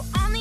We're 0.00 0.24
on 0.24 0.32
the 0.32 0.39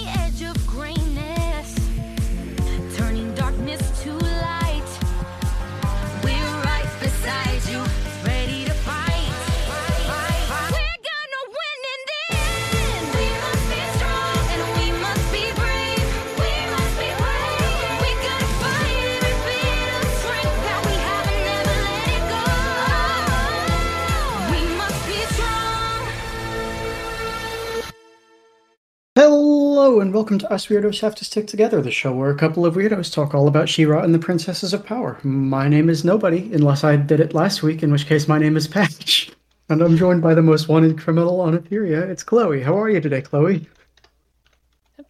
And 29.97 30.13
welcome 30.13 30.37
to 30.37 30.53
Us 30.53 30.67
Weirdos 30.67 31.01
Have 31.01 31.15
to 31.15 31.25
Stick 31.25 31.47
Together, 31.47 31.81
the 31.81 31.89
show 31.89 32.13
where 32.13 32.29
a 32.29 32.37
couple 32.37 32.63
of 32.63 32.75
weirdos 32.75 33.11
talk 33.11 33.33
all 33.33 33.47
about 33.47 33.67
She-Ra 33.67 34.03
and 34.03 34.13
the 34.13 34.19
Princesses 34.19 34.71
of 34.71 34.85
Power. 34.85 35.19
My 35.23 35.67
name 35.67 35.89
is 35.89 36.05
Nobody, 36.05 36.53
unless 36.53 36.83
I 36.83 36.95
did 36.95 37.19
it 37.19 37.33
last 37.33 37.63
week, 37.63 37.81
in 37.81 37.91
which 37.91 38.05
case 38.05 38.27
my 38.27 38.37
name 38.37 38.55
is 38.55 38.67
Patch. 38.67 39.31
And 39.67 39.81
I'm 39.81 39.97
joined 39.97 40.21
by 40.21 40.35
the 40.35 40.41
most 40.41 40.67
wanted 40.67 40.99
criminal 40.99 41.41
on 41.41 41.57
Etheria. 41.57 42.07
It's 42.07 42.23
Chloe. 42.23 42.61
How 42.61 42.79
are 42.79 42.89
you 42.89 43.01
today, 43.01 43.21
Chloe? 43.21 43.67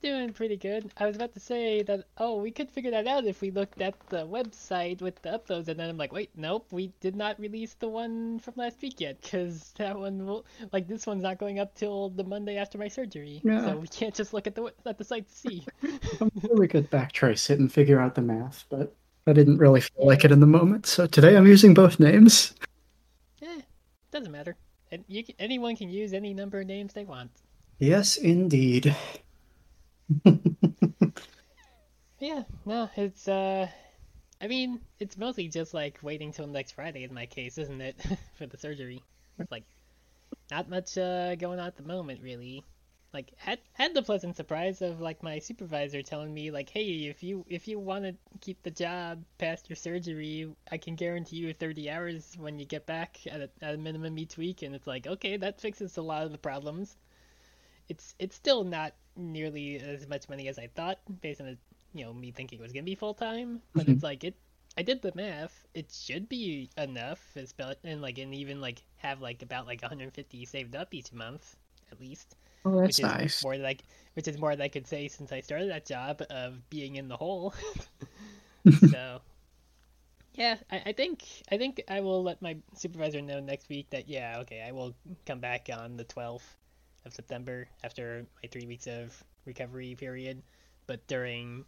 Doing 0.01 0.31
pretty 0.31 0.55
good. 0.55 0.89
I 0.95 1.05
was 1.07 1.17
about 1.17 1.33
to 1.33 1.41
say 1.41 1.83
that, 1.83 2.05
oh, 2.17 2.37
we 2.37 2.51
could 2.51 2.71
figure 2.71 2.91
that 2.91 3.05
out 3.05 3.25
if 3.25 3.41
we 3.41 3.51
looked 3.51 3.81
at 3.81 3.95
the 4.07 4.25
website 4.25 5.01
with 5.01 5.21
the 5.21 5.29
uploads, 5.31 5.67
and 5.67 5.77
then 5.77 5.89
I'm 5.89 5.97
like, 5.97 6.13
wait, 6.13 6.29
nope, 6.37 6.67
we 6.71 6.93
did 7.01 7.17
not 7.17 7.37
release 7.37 7.73
the 7.73 7.89
one 7.89 8.39
from 8.39 8.53
last 8.55 8.81
week 8.81 9.01
yet, 9.01 9.19
because 9.21 9.73
that 9.77 9.99
one 9.99 10.25
will, 10.25 10.45
like, 10.71 10.87
this 10.87 11.05
one's 11.05 11.23
not 11.23 11.37
going 11.37 11.59
up 11.59 11.75
till 11.75 12.11
the 12.11 12.23
Monday 12.23 12.55
after 12.55 12.77
my 12.77 12.87
surgery, 12.87 13.41
so 13.43 13.75
we 13.77 13.87
can't 13.89 14.15
just 14.15 14.33
look 14.33 14.47
at 14.47 14.55
the 14.55 14.71
at 14.85 14.97
the 14.97 15.03
site 15.03 15.27
to 15.27 15.35
see. 15.35 15.65
I'm 16.21 16.31
really 16.43 16.67
good 16.67 16.89
backtrace 16.89 17.49
it 17.49 17.59
and 17.59 17.71
figure 17.71 17.99
out 17.99 18.15
the 18.15 18.21
math, 18.21 18.63
but 18.69 18.95
I 19.27 19.33
didn't 19.33 19.57
really 19.57 19.81
feel 19.81 20.07
like 20.07 20.23
it 20.23 20.31
in 20.31 20.39
the 20.39 20.47
moment, 20.47 20.85
so 20.85 21.07
today 21.07 21.35
I'm 21.35 21.45
using 21.45 21.73
both 21.73 21.99
names. 21.99 22.55
eh, 23.41 23.61
doesn't 24.11 24.31
matter. 24.31 24.55
And 24.93 25.03
you 25.09 25.25
can, 25.25 25.35
anyone 25.39 25.75
can 25.75 25.89
use 25.89 26.13
any 26.13 26.33
number 26.33 26.61
of 26.61 26.67
names 26.67 26.93
they 26.93 27.03
want. 27.03 27.31
Yes, 27.79 28.15
indeed. 28.15 28.95
Yeah, 32.19 32.43
no, 32.65 32.89
it's 32.95 33.27
uh 33.27 33.67
I 34.41 34.47
mean, 34.47 34.81
it's 34.99 35.17
mostly 35.17 35.47
just 35.49 35.73
like 35.73 35.99
waiting 36.03 36.31
till 36.31 36.47
next 36.47 36.73
Friday 36.73 37.03
in 37.03 37.13
my 37.13 37.25
case, 37.25 37.57
isn't 37.57 37.81
it? 37.81 37.97
For 38.35 38.47
the 38.47 38.57
surgery. 38.57 39.03
It's 39.39 39.51
like 39.51 39.65
not 40.51 40.69
much 40.69 40.97
uh 40.97 41.35
going 41.35 41.59
on 41.59 41.67
at 41.67 41.77
the 41.77 41.83
moment 41.83 42.21
really. 42.23 42.65
Like 43.13 43.33
had 43.37 43.59
had 43.73 43.93
the 43.95 44.03
pleasant 44.03 44.35
surprise 44.37 44.81
of 44.81 45.01
like 45.01 45.23
my 45.23 45.39
supervisor 45.39 46.03
telling 46.03 46.33
me 46.33 46.51
like, 46.51 46.69
"Hey, 46.69 47.07
if 47.07 47.23
you 47.23 47.45
if 47.49 47.67
you 47.67 47.79
want 47.79 48.05
to 48.05 48.15
keep 48.41 48.63
the 48.63 48.71
job 48.71 49.23
past 49.39 49.69
your 49.69 49.77
surgery, 49.77 50.49
I 50.71 50.77
can 50.79 50.95
guarantee 50.95 51.37
you 51.37 51.53
30 51.53 51.89
hours 51.89 52.35
when 52.37 52.59
you 52.59 52.65
get 52.65 52.85
back 52.87 53.19
at 53.27 53.41
a, 53.41 53.49
at 53.61 53.75
a 53.75 53.77
minimum 53.77 54.17
each 54.19 54.37
week." 54.37 54.61
And 54.63 54.75
it's 54.75 54.87
like, 54.87 55.07
"Okay, 55.07 55.37
that 55.37 55.61
fixes 55.61 55.97
a 55.97 56.01
lot 56.03 56.23
of 56.25 56.31
the 56.33 56.37
problems." 56.39 56.97
It's 57.89 58.15
it's 58.19 58.35
still 58.35 58.63
not 58.63 58.93
nearly 59.17 59.77
as 59.79 60.07
much 60.07 60.29
money 60.29 60.47
as 60.47 60.57
I 60.59 60.67
thought 60.67 60.99
based 61.21 61.41
on 61.41 61.47
the 61.47 61.57
you 61.93 62.05
know 62.05 62.13
me 62.13 62.31
thinking 62.31 62.59
it 62.59 62.63
was 62.63 62.71
gonna 62.73 62.83
be 62.83 62.95
full 62.95 63.15
time, 63.15 63.61
but 63.75 63.87
Mhm. 63.87 63.89
it's 63.89 64.03
like 64.03 64.23
it. 64.23 64.35
I 64.77 64.83
did 64.83 65.01
the 65.01 65.11
math. 65.15 65.67
It 65.73 65.91
should 65.91 66.29
be 66.29 66.69
enough, 66.77 67.35
it's 67.35 67.51
about- 67.51 67.77
and 67.83 68.01
like 68.01 68.17
and 68.19 68.33
even 68.35 68.61
like 68.61 68.83
have 68.97 69.21
like 69.21 69.41
about 69.43 69.67
like 69.67 69.81
150 69.81 70.45
saved 70.45 70.75
up 70.75 70.93
each 70.93 71.11
month 71.13 71.57
at 71.91 71.99
least, 71.99 72.35
Oh, 72.65 72.79
which 72.83 72.97
that's 72.97 72.99
is 72.99 73.17
nice. 73.17 73.43
more 73.43 73.55
c- 73.55 73.77
which 74.13 74.27
is 74.27 74.37
more 74.37 74.51
than 74.55 74.61
I 74.61 74.69
could 74.69 74.87
say 74.87 75.07
since 75.07 75.31
I 75.31 75.41
started 75.41 75.69
that 75.71 75.85
job 75.85 76.21
of 76.29 76.69
being 76.69 76.95
in 76.95 77.07
the 77.09 77.17
hole. 77.17 77.53
so 78.79 79.21
yeah, 80.35 80.57
I, 80.71 80.81
I 80.87 80.93
think 80.93 81.25
I 81.51 81.57
think 81.57 81.81
I 81.89 82.01
will 82.01 82.23
let 82.23 82.41
my 82.41 82.57
supervisor 82.75 83.21
know 83.21 83.39
next 83.39 83.69
week 83.69 83.89
that 83.91 84.09
yeah, 84.09 84.39
okay, 84.41 84.61
I 84.67 84.71
will 84.71 84.95
come 85.25 85.39
back 85.39 85.69
on 85.71 85.97
the 85.97 86.03
12th 86.05 86.57
of 87.09 87.15
September 87.15 87.67
after 87.83 88.25
my 88.41 88.49
three 88.49 88.67
weeks 88.67 88.87
of 88.87 89.23
recovery 89.45 89.95
period, 89.95 90.41
but 90.87 91.05
during 91.07 91.65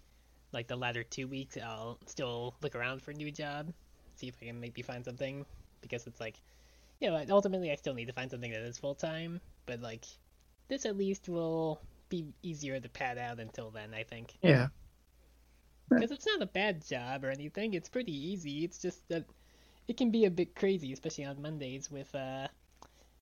like 0.54 0.68
the 0.68 0.76
latter 0.76 1.04
two 1.04 1.28
weeks, 1.28 1.58
I'll 1.58 1.98
still 2.06 2.56
look 2.62 2.76
around 2.76 3.02
for 3.02 3.12
a 3.12 3.14
new 3.14 3.32
job, 3.32 3.74
see 4.16 4.28
if 4.28 4.36
I 4.42 4.46
can 4.46 4.60
maybe 4.60 4.82
find 4.82 5.04
something 5.04 5.46
because 5.82 6.08
it's 6.08 6.20
like, 6.20 6.36
you 7.00 7.10
know, 7.10 7.26
ultimately 7.30 7.72
I 7.72 7.76
still 7.76 7.94
need 7.94 8.08
to 8.08 8.14
find 8.14 8.30
something 8.30 8.52
that 8.52 8.62
is 8.62 8.78
full 8.78 8.96
time, 8.96 9.42
but 9.66 9.82
like 9.82 10.06
this 10.68 10.86
at 10.86 10.98
least 10.98 11.28
will 11.28 11.82
be 12.10 12.34
easier 12.44 12.80
to 12.80 12.90
pad 12.90 13.18
out 13.18 13.40
until 13.40 13.72
then, 13.72 13.94
I 13.94 14.04
think. 14.04 14.34
Yeah. 14.42 14.68
Because 15.90 16.12
it's 16.12 16.26
not 16.26 16.42
a 16.42 16.46
bad 16.46 16.86
job 16.86 17.26
or 17.26 17.30
anything. 17.30 17.74
It's 17.74 17.90
pretty 17.90 18.16
easy. 18.32 18.64
It's 18.64 18.78
just 18.78 19.08
that 19.10 19.26
it 19.88 19.98
can 19.98 20.12
be 20.12 20.26
a 20.26 20.32
bit 20.32 20.56
crazy, 20.56 20.94
especially 20.94 21.26
on 21.26 21.42
Mondays 21.42 21.92
with 21.92 22.14
uh, 22.16 22.48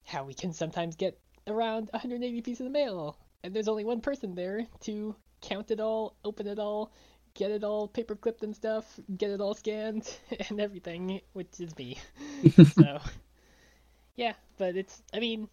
how 0.05 0.23
we 0.23 0.33
can 0.33 0.53
sometimes 0.53 0.95
get 0.95 1.19
around 1.51 1.89
180 1.91 2.41
pieces 2.41 2.65
of 2.65 2.71
mail, 2.71 3.17
and 3.43 3.53
there's 3.53 3.67
only 3.67 3.85
one 3.85 4.01
person 4.01 4.35
there 4.35 4.65
to 4.81 5.15
count 5.41 5.71
it 5.71 5.79
all, 5.79 6.15
open 6.23 6.47
it 6.47 6.59
all, 6.59 6.91
get 7.33 7.51
it 7.51 7.63
all 7.63 7.87
paper 7.87 8.15
clipped 8.15 8.43
and 8.43 8.55
stuff, 8.55 8.99
get 9.17 9.31
it 9.31 9.41
all 9.41 9.53
scanned 9.53 10.17
and 10.49 10.59
everything, 10.59 11.21
which 11.33 11.59
is 11.59 11.75
me. 11.77 11.97
so, 12.75 12.99
yeah, 14.15 14.33
but 14.57 14.75
it's. 14.75 15.01
I 15.13 15.19
mean, 15.19 15.47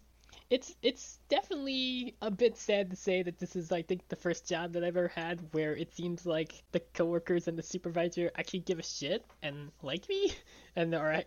it's 0.49 0.75
it's 0.81 1.19
definitely 1.27 2.15
a 2.21 2.31
bit 2.31 2.57
sad 2.57 2.89
to 2.89 2.95
say 2.95 3.21
that 3.21 3.37
this 3.37 3.55
is 3.55 3.71
I 3.71 3.81
think 3.81 4.07
the 4.07 4.15
first 4.15 4.47
job 4.47 4.73
that 4.73 4.83
I've 4.83 4.95
ever 4.95 5.09
had 5.09 5.41
where 5.51 5.75
it 5.75 5.93
seems 5.93 6.25
like 6.25 6.63
the 6.71 6.79
coworkers 6.93 7.47
and 7.47 7.57
the 7.57 7.63
supervisor 7.63 8.31
actually 8.37 8.61
give 8.61 8.79
a 8.79 8.83
shit 8.83 9.25
and 9.43 9.71
like 9.81 10.07
me. 10.09 10.33
And 10.75 10.93
are 10.93 11.23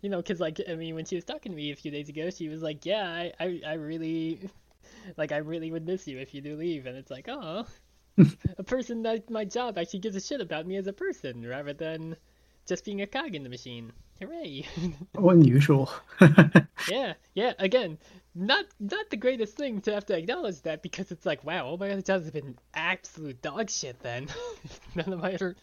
you 0.00 0.08
know 0.08 0.16
because 0.16 0.40
like 0.40 0.60
I 0.66 0.74
mean 0.76 0.94
when 0.94 1.04
she 1.04 1.14
was 1.14 1.24
talking 1.24 1.52
to 1.52 1.56
me 1.56 1.72
a 1.72 1.76
few 1.76 1.90
days 1.90 2.08
ago 2.08 2.30
she 2.30 2.48
was 2.48 2.62
like 2.62 2.86
yeah 2.86 3.06
I, 3.06 3.32
I 3.38 3.60
I 3.66 3.72
really 3.74 4.48
like 5.18 5.30
I 5.30 5.36
really 5.36 5.70
would 5.70 5.86
miss 5.86 6.08
you 6.08 6.18
if 6.18 6.32
you 6.32 6.40
do 6.40 6.56
leave. 6.56 6.86
And 6.86 6.96
it's 6.96 7.10
like 7.10 7.28
oh. 7.28 7.66
A 8.58 8.62
person 8.62 9.02
that 9.02 9.28
my 9.28 9.44
job 9.44 9.76
actually 9.76 9.98
gives 9.98 10.14
a 10.14 10.20
shit 10.20 10.40
about 10.40 10.68
me 10.68 10.76
as 10.76 10.86
a 10.86 10.92
person 10.92 11.44
rather 11.44 11.72
than 11.72 12.16
just 12.66 12.84
being 12.84 13.02
a 13.02 13.06
cog 13.06 13.34
in 13.34 13.42
the 13.42 13.48
machine 13.48 13.92
hooray 14.20 14.66
Unusual. 15.18 15.90
Yeah, 16.90 17.14
yeah. 17.32 17.54
Again, 17.58 17.96
not 18.34 18.66
not 18.78 19.08
the 19.08 19.16
greatest 19.16 19.56
thing 19.56 19.80
to 19.82 19.94
have 19.94 20.04
to 20.06 20.18
acknowledge 20.18 20.60
that 20.62 20.82
because 20.82 21.10
it's 21.10 21.24
like, 21.24 21.42
wow, 21.44 21.64
all 21.66 21.78
my 21.78 21.90
other 21.90 22.02
jobs 22.02 22.24
have 22.24 22.34
been 22.34 22.58
absolute 22.74 23.40
dog 23.40 23.70
shit. 23.70 23.98
Then 24.00 24.28
none 24.94 25.10
of 25.12 25.20
my 25.20 25.32
other, 25.32 25.56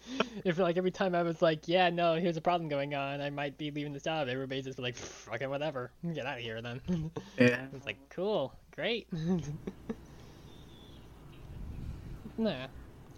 if 0.44 0.58
like 0.58 0.78
every 0.78 0.90
time 0.90 1.14
I 1.14 1.22
was 1.22 1.40
like, 1.42 1.68
yeah, 1.68 1.92
no, 1.92 2.16
here's 2.16 2.38
a 2.38 2.42
problem 2.42 2.70
going 2.70 2.96
on, 2.96 3.22
I 3.22 3.30
might 3.30 3.56
be 3.58 3.70
leaving 3.70 3.94
this 3.94 4.04
job. 4.04 4.30
Everybody's 4.30 4.66
just 4.66 4.80
like, 4.80 4.96
fucking 4.96 5.50
whatever, 5.50 5.92
get 6.14 6.26
out 6.26 6.38
of 6.38 6.44
here 6.44 6.60
then. 6.62 6.82
yeah. 7.38 7.68
it's 7.74 7.86
like, 7.86 7.98
cool, 8.10 8.56
great. 8.76 9.08
nah, 12.38 12.66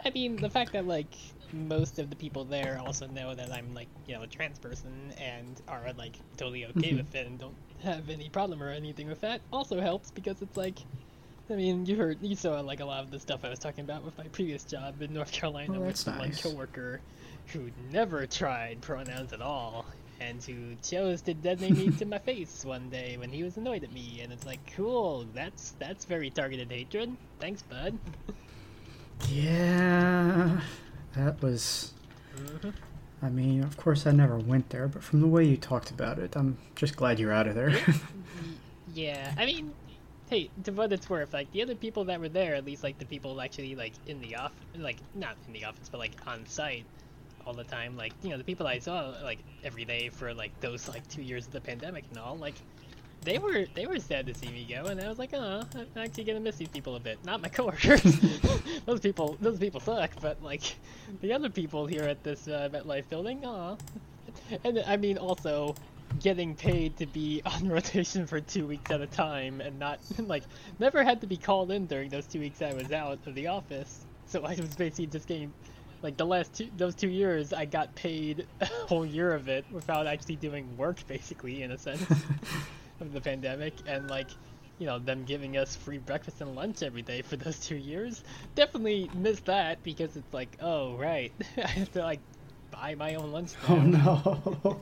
I 0.04 0.10
mean 0.10 0.36
the 0.36 0.50
fact 0.50 0.74
that 0.74 0.86
like 0.86 1.14
most 1.54 2.00
of 2.00 2.10
the 2.10 2.16
people 2.16 2.44
there 2.46 2.80
also 2.80 3.08
know 3.08 3.36
that 3.36 3.52
I'm 3.52 3.74
like 3.74 3.90
you 4.08 4.16
know 4.16 4.24
a 4.24 4.28
trans 4.28 4.60
person 4.60 5.14
and 5.18 5.62
are 5.68 5.94
like 5.98 6.18
totally 6.38 6.66
okay 6.68 6.94
Mhm. 6.94 6.98
with 6.98 7.14
it 7.16 7.28
and 7.28 7.40
don't 7.40 7.56
have 7.84 8.10
any 8.10 8.30
problem 8.30 8.62
or 8.64 8.70
anything 8.70 9.08
with 9.08 9.22
that 9.22 9.42
also 9.52 9.80
helps 9.80 10.12
because 10.12 10.42
it's 10.42 10.58
like 10.58 10.80
I 11.50 11.56
mean 11.56 11.86
you 11.86 11.96
heard 11.98 12.20
you 12.22 12.36
saw 12.36 12.60
like 12.62 12.80
a 12.80 12.86
lot 12.86 13.04
of 13.04 13.12
the 13.12 13.20
stuff 13.20 13.46
I 13.46 13.50
was 13.50 13.60
talking 13.60 13.84
about 13.84 14.04
with 14.04 14.18
my 14.18 14.28
previous 14.30 14.64
job 14.66 15.02
in 15.02 15.14
North 15.14 15.32
Carolina 15.32 15.80
Oh, 15.80 15.82
with 15.82 15.98
nice. 16.06 16.42
coworker 16.42 17.02
who 17.48 17.72
never 17.92 18.26
tried 18.28 18.82
pronouns 18.82 19.34
at 19.34 19.42
all 19.42 19.86
and 20.20 20.44
who 20.44 20.76
chose 20.84 21.22
to 21.24 21.34
deadname 21.34 21.76
me 21.76 21.92
to 21.92 22.06
my 22.08 22.20
face 22.20 22.64
one 22.66 22.90
day 22.90 23.18
when 23.18 23.32
he 23.32 23.44
was 23.44 23.58
annoyed 23.58 23.84
at 23.84 23.92
me 23.92 24.22
and 24.22 24.32
it's 24.34 24.46
like 24.46 24.62
cool 24.76 25.26
that's 25.34 25.72
that's 25.80 26.06
very 26.06 26.30
targeted 26.30 26.72
hatred 26.72 27.18
thanks 27.40 27.62
bud 27.64 28.00
Yeah. 29.30 30.62
That 31.16 31.42
was. 31.42 31.94
Mhm. 32.36 32.74
I 33.22 33.30
mean, 33.30 33.64
of 33.64 33.78
course, 33.78 34.06
I 34.06 34.12
never 34.12 34.38
went 34.38 34.70
there, 34.70 34.88
but 34.88 35.04
from 35.04 35.22
the 35.22 35.28
way 35.28 35.46
you 35.46 35.56
talked 35.56 35.92
about 35.92 36.20
it, 36.20 36.36
I'm 36.36 36.58
just 36.76 36.96
glad 36.98 37.20
you're 37.20 37.32
out 37.32 37.48
of 37.48 37.56
there. 37.56 37.78
Yeah, 38.94 39.34
I 39.38 39.46
mean, 39.48 39.74
hey, 40.30 40.52
to 40.66 40.72
what 40.72 40.94
it's 40.94 41.10
worth, 41.10 41.34
like 41.34 41.52
the 41.52 41.64
other 41.64 41.74
people 41.74 42.04
that 42.06 42.20
were 42.20 42.30
there, 42.30 42.54
at 42.54 42.64
least 42.64 42.84
like 42.84 43.00
the 43.00 43.06
people 43.06 43.42
actually 43.42 43.74
like 43.74 43.94
in 44.06 44.20
the 44.22 44.36
off, 44.36 44.52
like 44.78 44.98
not 45.16 45.36
in 45.48 45.54
the 45.54 45.66
office, 45.66 45.90
but 45.90 45.98
like 45.98 46.12
on 46.28 46.46
site 46.46 46.86
all 47.46 47.54
the 47.54 47.64
time, 47.64 47.98
like 47.98 48.14
you 48.22 48.30
know 48.30 48.38
the 48.38 48.44
people 48.44 48.68
I 48.68 48.78
saw 48.78 49.14
like 49.24 49.40
every 49.64 49.84
day 49.84 50.10
for 50.10 50.32
like 50.34 50.52
those 50.60 50.88
like 50.88 51.08
two 51.08 51.24
years 51.24 51.48
of 51.48 51.54
the 51.54 51.62
pandemic 51.62 52.04
and 52.12 52.20
all, 52.20 52.38
like 52.38 52.54
they 53.24 53.38
were 53.38 53.66
they 53.74 53.86
were 53.86 54.00
sad 54.00 54.28
to 54.28 54.34
see 54.34 54.48
me 54.48 54.66
go, 54.70 54.86
and 54.86 55.00
I 55.00 55.08
was 55.08 55.20
like, 55.20 55.34
oh, 55.34 55.64
I'm 55.76 55.88
actually 55.96 56.26
gonna 56.26 56.40
miss 56.40 56.58
these 56.58 56.68
people 56.68 56.96
a 56.96 57.00
bit. 57.00 57.24
Not 57.26 57.42
my 57.42 57.48
coworkers, 57.50 58.02
those 58.86 59.00
people 59.00 59.38
those 59.42 59.60
people 59.60 59.80
suck, 59.80 60.12
but 60.22 60.42
like 60.44 60.76
the 61.22 61.34
other 61.34 61.50
people 61.50 61.86
here 61.86 62.04
at 62.04 62.24
this 62.24 62.48
uh, 62.48 62.70
MetLife 62.72 63.10
building, 63.10 63.46
oh, 63.46 63.78
and 64.64 64.84
I 64.86 64.98
mean 64.98 65.18
also 65.18 65.76
getting 66.20 66.56
paid 66.56 66.96
to 66.98 67.06
be 67.08 67.42
on 67.46 67.68
rotation 67.68 68.28
for 68.28 68.40
two 68.40 68.68
weeks 68.68 68.92
at 68.92 69.02
a 69.02 69.08
time 69.08 69.62
and 69.62 69.80
not 69.80 70.00
like 70.20 70.44
never 70.80 71.04
had 71.04 71.22
to 71.22 71.28
be 71.28 71.38
called 71.38 71.72
in 71.72 71.86
during 71.86 72.10
those 72.10 72.28
two 72.28 72.40
weeks 72.40 72.62
I 72.62 72.74
was 72.74 72.92
out 72.92 73.20
of 73.26 73.36
the 73.36 73.48
office. 73.48 74.06
So 74.26 74.44
I 74.44 74.56
was 74.56 74.76
basically 74.76 75.08
just 75.08 75.28
getting 75.28 75.54
like 76.02 76.18
the 76.18 76.26
last 76.26 76.54
two 76.54 76.70
those 76.78 76.96
two 76.96 77.10
years 77.10 77.54
I 77.54 77.66
got 77.66 77.96
paid 77.96 78.46
a 78.62 78.66
whole 78.66 79.06
year 79.06 79.34
of 79.34 79.48
it 79.48 79.66
without 79.72 80.08
actually 80.08 80.36
doing 80.36 80.76
work 80.78 81.06
basically 81.08 81.64
in 81.64 81.72
a 81.72 81.78
sense 81.78 82.06
of 83.08 83.14
the 83.14 83.22
pandemic 83.22 83.74
and 83.88 84.10
like 84.10 84.30
you 84.80 84.88
know 84.88 84.98
them 85.00 85.24
giving 85.26 85.58
us 85.58 85.76
free 85.76 85.98
breakfast 86.00 86.42
and 86.42 86.56
lunch 86.56 86.82
every 86.84 87.02
day 87.02 87.22
for 87.22 87.36
those 87.44 87.60
two 87.60 87.76
years 87.76 88.24
definitely 88.56 89.10
missed 89.14 89.46
that 89.46 89.84
because 89.84 90.16
it's 90.16 90.34
like 90.34 90.58
oh 90.62 90.96
right 90.98 91.32
I 91.58 91.68
have 91.68 91.92
to 91.94 92.02
like 92.02 92.20
buy 92.72 92.96
my 92.96 93.16
own 93.16 93.32
lunch 93.32 93.52
now. 93.70 94.22
Oh 94.26 94.60
no. 94.64 94.82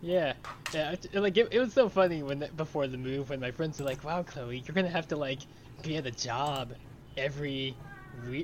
Yeah, 0.00 0.32
yeah. 0.72 0.92
it- 0.92 1.14
Like 1.14 1.36
it, 1.36 1.48
it 1.50 1.58
was 1.58 1.72
so 1.74 1.88
funny 1.88 2.22
when 2.22 2.48
before 2.56 2.86
the 2.86 2.96
move 2.96 3.30
when 3.30 3.40
my 3.40 3.50
friends 3.50 3.78
were 3.78 3.84
like, 3.84 4.02
"Wow, 4.04 4.22
Chloe, 4.22 4.58
you're 4.66 4.74
gonna 4.74 4.88
have 4.88 5.08
to 5.08 5.16
like 5.16 5.40
be 5.82 5.96
at 5.96 6.06
a 6.06 6.10
job 6.10 6.72
every 7.16 7.76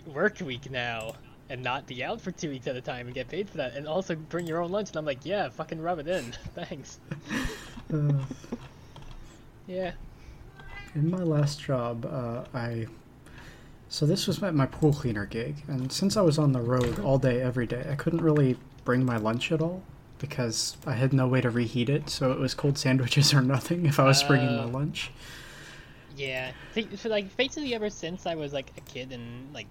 work 0.07 0.41
week 0.41 0.71
now, 0.71 1.15
and 1.49 1.63
not 1.63 1.87
be 1.87 2.05
out 2.05 2.21
for 2.21 2.31
two 2.33 2.51
weeks 2.51 2.67
at 2.67 2.77
a 2.77 2.81
time 2.83 3.07
and 3.07 3.15
get 3.15 3.29
paid 3.29 3.49
for 3.49 3.57
that, 3.59 3.75
and 3.75 3.87
also 3.87 4.15
bring 4.17 4.47
your 4.47 4.61
own 4.61 4.71
lunch." 4.71 4.89
And 4.91 4.97
I'm 4.97 5.05
like, 5.07 5.25
"Yeah, 5.25 5.49
fucking 5.49 5.81
rub 5.81 5.99
it 6.01 6.09
in, 6.09 6.33
thanks." 6.55 6.99
Uh, 7.93 8.13
Yeah. 9.67 9.93
in 10.95 11.11
my 11.11 11.19
last 11.23 11.61
job, 11.61 12.05
uh, 12.07 12.45
I. 12.57 12.87
So 13.89 14.07
this 14.07 14.27
was 14.27 14.41
my, 14.43 14.51
my 14.51 14.67
pool 14.67 14.93
cleaner 14.93 15.25
gig, 15.27 15.57
and 15.69 15.93
since 15.93 16.17
I 16.17 16.21
was 16.23 16.39
on 16.39 16.53
the 16.53 16.61
road 16.61 16.99
all 16.99 17.19
day, 17.19 17.41
every 17.41 17.67
day, 17.67 17.87
I 17.91 17.95
couldn't 17.95 18.23
really 18.23 18.57
bring 18.85 19.05
my 19.05 19.17
lunch 19.17 19.53
at 19.53 19.61
all 19.61 19.83
because 20.19 20.77
I 20.87 20.93
had 20.95 21.13
no 21.13 21.29
way 21.29 21.41
to 21.41 21.51
reheat 21.51 21.89
it. 21.89 22.09
So 22.11 22.33
it 22.33 22.39
was 22.39 22.55
cold 22.55 22.77
sandwiches 22.79 23.33
or 23.35 23.41
nothing 23.43 23.87
if 23.87 23.99
I 24.01 24.05
was 24.05 24.23
bringing 24.23 24.57
my 24.57 24.65
Oh. 24.65 24.69
lunch. 24.69 25.11
Yeah, 26.17 26.53
Think- 26.73 26.97
for 26.97 27.09
like 27.09 27.37
basically 27.37 27.75
ever 27.75 27.91
since 27.91 28.27
I 28.27 28.35
was 28.37 28.53
like 28.53 28.71
a 28.77 28.81
kid 28.83 29.13
and 29.13 29.53
like, 29.53 29.67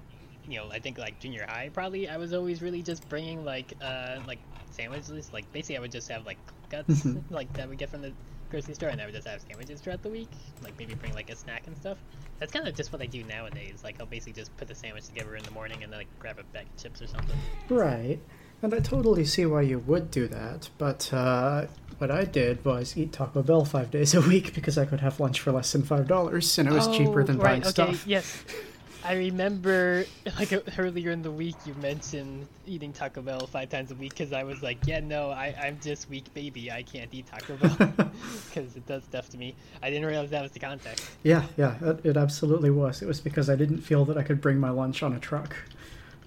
you 0.47 0.57
know, 0.57 0.69
I 0.71 0.79
think 0.79 0.97
like 0.97 1.19
junior 1.19 1.45
high 1.47 1.69
probably, 1.73 2.09
I 2.09 2.17
was 2.17 2.33
always 2.33 2.61
really 2.61 2.81
just 2.81 3.07
bringing 3.09 3.45
like 3.45 3.73
uh 3.81 4.19
like 4.27 4.39
sandwiches. 4.71 5.31
Like 5.33 5.51
basically, 5.53 5.77
I 5.77 5.79
would 5.79 5.91
just 5.91 6.09
have 6.09 6.25
like 6.25 6.37
guts 6.69 7.03
Mhm. 7.03 7.23
like 7.29 7.51
that 7.53 7.69
we 7.69 7.75
get 7.77 7.89
from 7.89 8.01
the 8.01 8.11
grocery 8.53 8.75
store, 8.75 8.89
and 8.89 9.01
I 9.01 9.05
would 9.05 9.15
just 9.15 9.27
have 9.27 9.41
sandwiches 9.41 9.81
throughout 9.81 10.03
the 10.03 10.09
week. 10.09 10.29
Like 10.63 10.77
maybe 10.77 10.93
bring 10.93 11.13
like 11.13 11.29
a 11.31 11.35
snack 11.35 11.63
and 11.65 11.75
stuff. 11.75 11.97
That's 12.39 12.51
kind 12.51 12.67
of 12.67 12.75
just 12.75 12.93
what 12.93 13.01
I 13.01 13.07
do 13.07 13.23
nowadays. 13.23 13.81
Like 13.83 13.95
I'll 13.99 14.05
basically 14.05 14.33
just 14.33 14.55
put 14.57 14.67
the 14.67 14.75
sandwich 14.75 15.07
together 15.07 15.35
in 15.35 15.43
the 15.43 15.51
morning 15.51 15.81
and 15.83 15.91
then 15.91 15.99
like 15.99 16.07
grab 16.19 16.37
a 16.39 16.43
bag 16.53 16.67
of 16.67 16.81
chips 16.81 17.01
or 17.01 17.07
something. 17.07 17.35
Right. 17.67 18.19
And 18.61 18.73
I 18.73 18.79
totally 18.79 19.25
see 19.25 19.45
why 19.45 19.63
you 19.63 19.79
would 19.79 20.09
do 20.09 20.27
that, 20.29 20.69
but 20.77 21.11
uh, 21.11 21.65
what 21.97 22.09
I 22.09 22.23
did 22.23 22.63
was 22.63 22.95
eat 22.95 23.11
Taco 23.11 23.41
Bell 23.43 23.65
five 23.65 23.91
days 23.91 24.13
a 24.13 24.21
week 24.21 24.53
because 24.53 24.77
I 24.77 24.85
could 24.85 25.01
have 25.01 25.19
lunch 25.19 25.41
for 25.41 25.51
less 25.51 25.73
than 25.73 25.83
five 25.83 26.07
dollars, 26.07 26.57
and 26.57 26.69
it 26.69 26.71
was 26.71 26.87
cheaper 26.95 27.21
Oh, 27.21 27.25
than 27.25 27.37
right, 27.39 27.43
buying 27.43 27.61
okay, 27.61 27.69
stuff. 27.69 28.07
Yes. 28.07 28.45
I 29.03 29.15
remember, 29.15 30.05
like 30.37 30.53
earlier 30.77 31.11
in 31.11 31.21
the 31.21 31.31
week, 31.31 31.55
you 31.65 31.73
mentioned 31.75 32.47
eating 32.65 32.93
Taco 32.93 33.21
Bell 33.21 33.45
five 33.47 33.69
times 33.69 33.91
a 33.91 33.95
week 33.95 34.11
because 34.11 34.31
I 34.31 34.43
was 34.43 34.63
like, 34.63 34.77
yeah, 34.85 35.01
no, 35.01 35.29
I, 35.29 35.53
I'm 35.61 35.79
just 35.81 36.09
weak 36.09 36.33
baby. 36.33 36.71
I 36.71 36.83
can't 36.83 37.13
eat 37.13 37.27
Taco 37.27 37.57
Bell 37.57 37.93
because 38.49 38.75
it 38.75 38.87
does 38.87 39.03
stuff 39.03 39.29
to 39.29 39.37
me. 39.37 39.55
I 39.81 39.89
didn't 39.89 40.05
realize 40.05 40.29
that 40.29 40.41
was 40.41 40.51
the 40.51 40.59
context. 40.59 41.05
Yeah, 41.23 41.43
yeah, 41.57 41.75
it, 41.81 42.05
it 42.05 42.17
absolutely 42.17 42.69
was. 42.69 43.01
It 43.01 43.07
was 43.07 43.19
because 43.19 43.49
I 43.49 43.55
didn't 43.55 43.81
feel 43.81 44.05
that 44.05 44.17
I 44.17 44.23
could 44.23 44.39
bring 44.39 44.59
my 44.59 44.69
lunch 44.69 45.03
on 45.03 45.13
a 45.13 45.19
truck. 45.19 45.55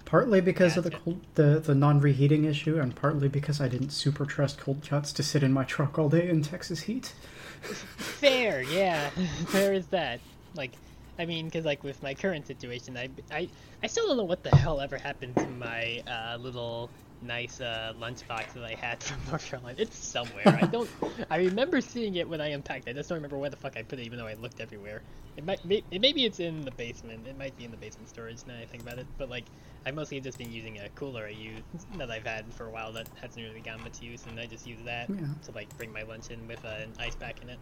Partly 0.05 0.39
because 0.39 0.77
of 0.77 0.85
the 0.85 0.91
cold, 0.91 1.19
the 1.35 1.59
the 1.59 1.75
non-reheating 1.75 2.45
issue, 2.45 2.79
and 2.79 2.95
partly 2.95 3.27
because 3.27 3.59
I 3.59 3.67
didn't 3.67 3.89
super 3.89 4.25
trust 4.25 4.57
cold 4.57 4.87
cuts 4.87 5.11
to 5.11 5.21
sit 5.21 5.43
in 5.43 5.51
my 5.51 5.65
truck 5.65 5.99
all 5.99 6.07
day 6.07 6.29
in 6.29 6.41
Texas 6.43 6.81
heat. 6.81 7.13
Fair, 7.61 8.61
yeah. 8.61 9.09
fair 9.47 9.73
is 9.73 9.87
that. 9.87 10.21
Like, 10.55 10.71
I 11.19 11.25
mean, 11.25 11.45
because 11.45 11.65
like 11.65 11.83
with 11.83 12.01
my 12.03 12.13
current 12.13 12.45
situation, 12.47 12.95
I, 12.97 13.09
I, 13.31 13.49
I 13.83 13.87
still 13.87 14.07
don't 14.07 14.17
know 14.17 14.23
what 14.23 14.43
the 14.43 14.55
hell 14.55 14.79
ever 14.79 14.97
happened 14.97 15.35
to 15.37 15.47
my 15.47 16.01
uh, 16.07 16.37
little 16.39 16.89
nice 17.23 17.59
uh, 17.59 17.93
lunchbox 17.99 18.53
that 18.53 18.63
I 18.63 18.75
had 18.75 19.01
from 19.03 19.17
North 19.29 19.45
Carolina. 19.49 19.75
It's 19.79 19.97
somewhere. 19.97 20.43
I 20.45 20.67
don't. 20.67 20.89
I 21.31 21.37
remember 21.37 21.81
seeing 21.81 22.15
it 22.15 22.29
when 22.29 22.39
I 22.41 22.49
unpacked. 22.49 22.87
it. 22.87 22.91
I 22.91 22.93
just 22.93 23.09
don't 23.09 23.15
remember 23.17 23.37
where 23.37 23.49
the 23.49 23.55
fuck 23.57 23.75
I 23.77 23.81
put 23.83 23.97
it, 23.99 24.03
even 24.05 24.19
though 24.19 24.27
I 24.27 24.35
looked 24.35 24.59
everywhere. 24.61 25.01
It 25.37 25.45
might, 25.45 25.63
may, 25.65 25.83
it- 25.91 26.01
maybe 26.01 26.25
it's 26.25 26.39
in 26.39 26.61
the 26.61 26.71
basement. 26.71 27.25
It 27.27 27.37
might 27.37 27.57
be 27.57 27.65
in 27.65 27.71
the 27.71 27.77
basement 27.77 28.09
storage 28.09 28.37
now 28.47 28.53
that 28.53 28.61
I 28.61 28.65
think 28.65 28.83
about 28.83 28.99
it. 28.99 29.07
But 29.17 29.29
like, 29.29 29.45
I've 29.87 29.95
mostly 29.95 30.19
just 30.19 30.37
been 30.37 30.51
using 30.51 30.77
a 30.79 30.89
cooler 30.89 31.25
I 31.25 31.29
use 31.29 31.61
that 31.97 32.11
I've 32.11 32.25
had 32.27 32.45
for 32.53 32.67
a 32.67 32.69
while 32.69 32.91
that 32.93 33.07
hasn't 33.21 33.43
really 33.43 33.61
gotten 33.61 33.81
much 33.83 34.01
use, 34.03 34.23
and 34.27 34.39
I 34.39 34.45
just 34.45 34.67
use 34.67 34.79
that 34.85 35.09
Yeah. 35.09 35.15
to 35.45 35.51
like 35.53 35.75
bring 35.77 35.91
my 35.91 36.03
lunch 36.03 36.29
in 36.29 36.47
with 36.47 36.63
uh, 36.63 36.69
an 36.83 36.91
ice 36.99 37.15
pack 37.15 37.41
in 37.41 37.49
it. 37.49 37.57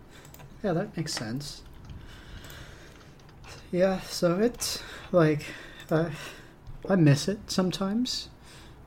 Yeah, 0.63 0.73
that 0.73 0.97
makes 0.97 1.13
sense. 1.13 1.63
Yeah, 3.71 3.99
so 4.01 4.39
it's 4.39 4.81
like 5.11 5.45
uh, 5.89 6.09
I 6.87 6.95
miss 6.95 7.27
it 7.27 7.39
sometimes 7.51 8.29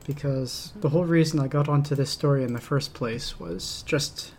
because 0.05 0.73
the 0.77 0.89
whole 0.89 1.05
reason 1.05 1.39
I 1.39 1.47
got 1.47 1.69
onto 1.69 1.93
this 1.95 2.09
story 2.09 2.43
in 2.43 2.53
the 2.53 2.61
first 2.61 2.93
place 2.93 3.39
was 3.39 3.83
just 3.85 4.33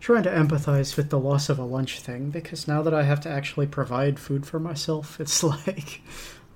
trying 0.00 0.22
to 0.22 0.30
empathize 0.30 0.96
with 0.96 1.10
the 1.10 1.18
loss 1.18 1.48
of 1.48 1.58
a 1.58 1.64
lunch 1.64 2.00
thing 2.00 2.30
because 2.30 2.66
now 2.66 2.82
that 2.82 2.94
I 2.94 3.02
have 3.02 3.20
to 3.20 3.28
actually 3.28 3.66
provide 3.66 4.18
food 4.18 4.46
for 4.46 4.58
myself, 4.58 5.20
it's 5.20 5.42
like, 5.42 6.00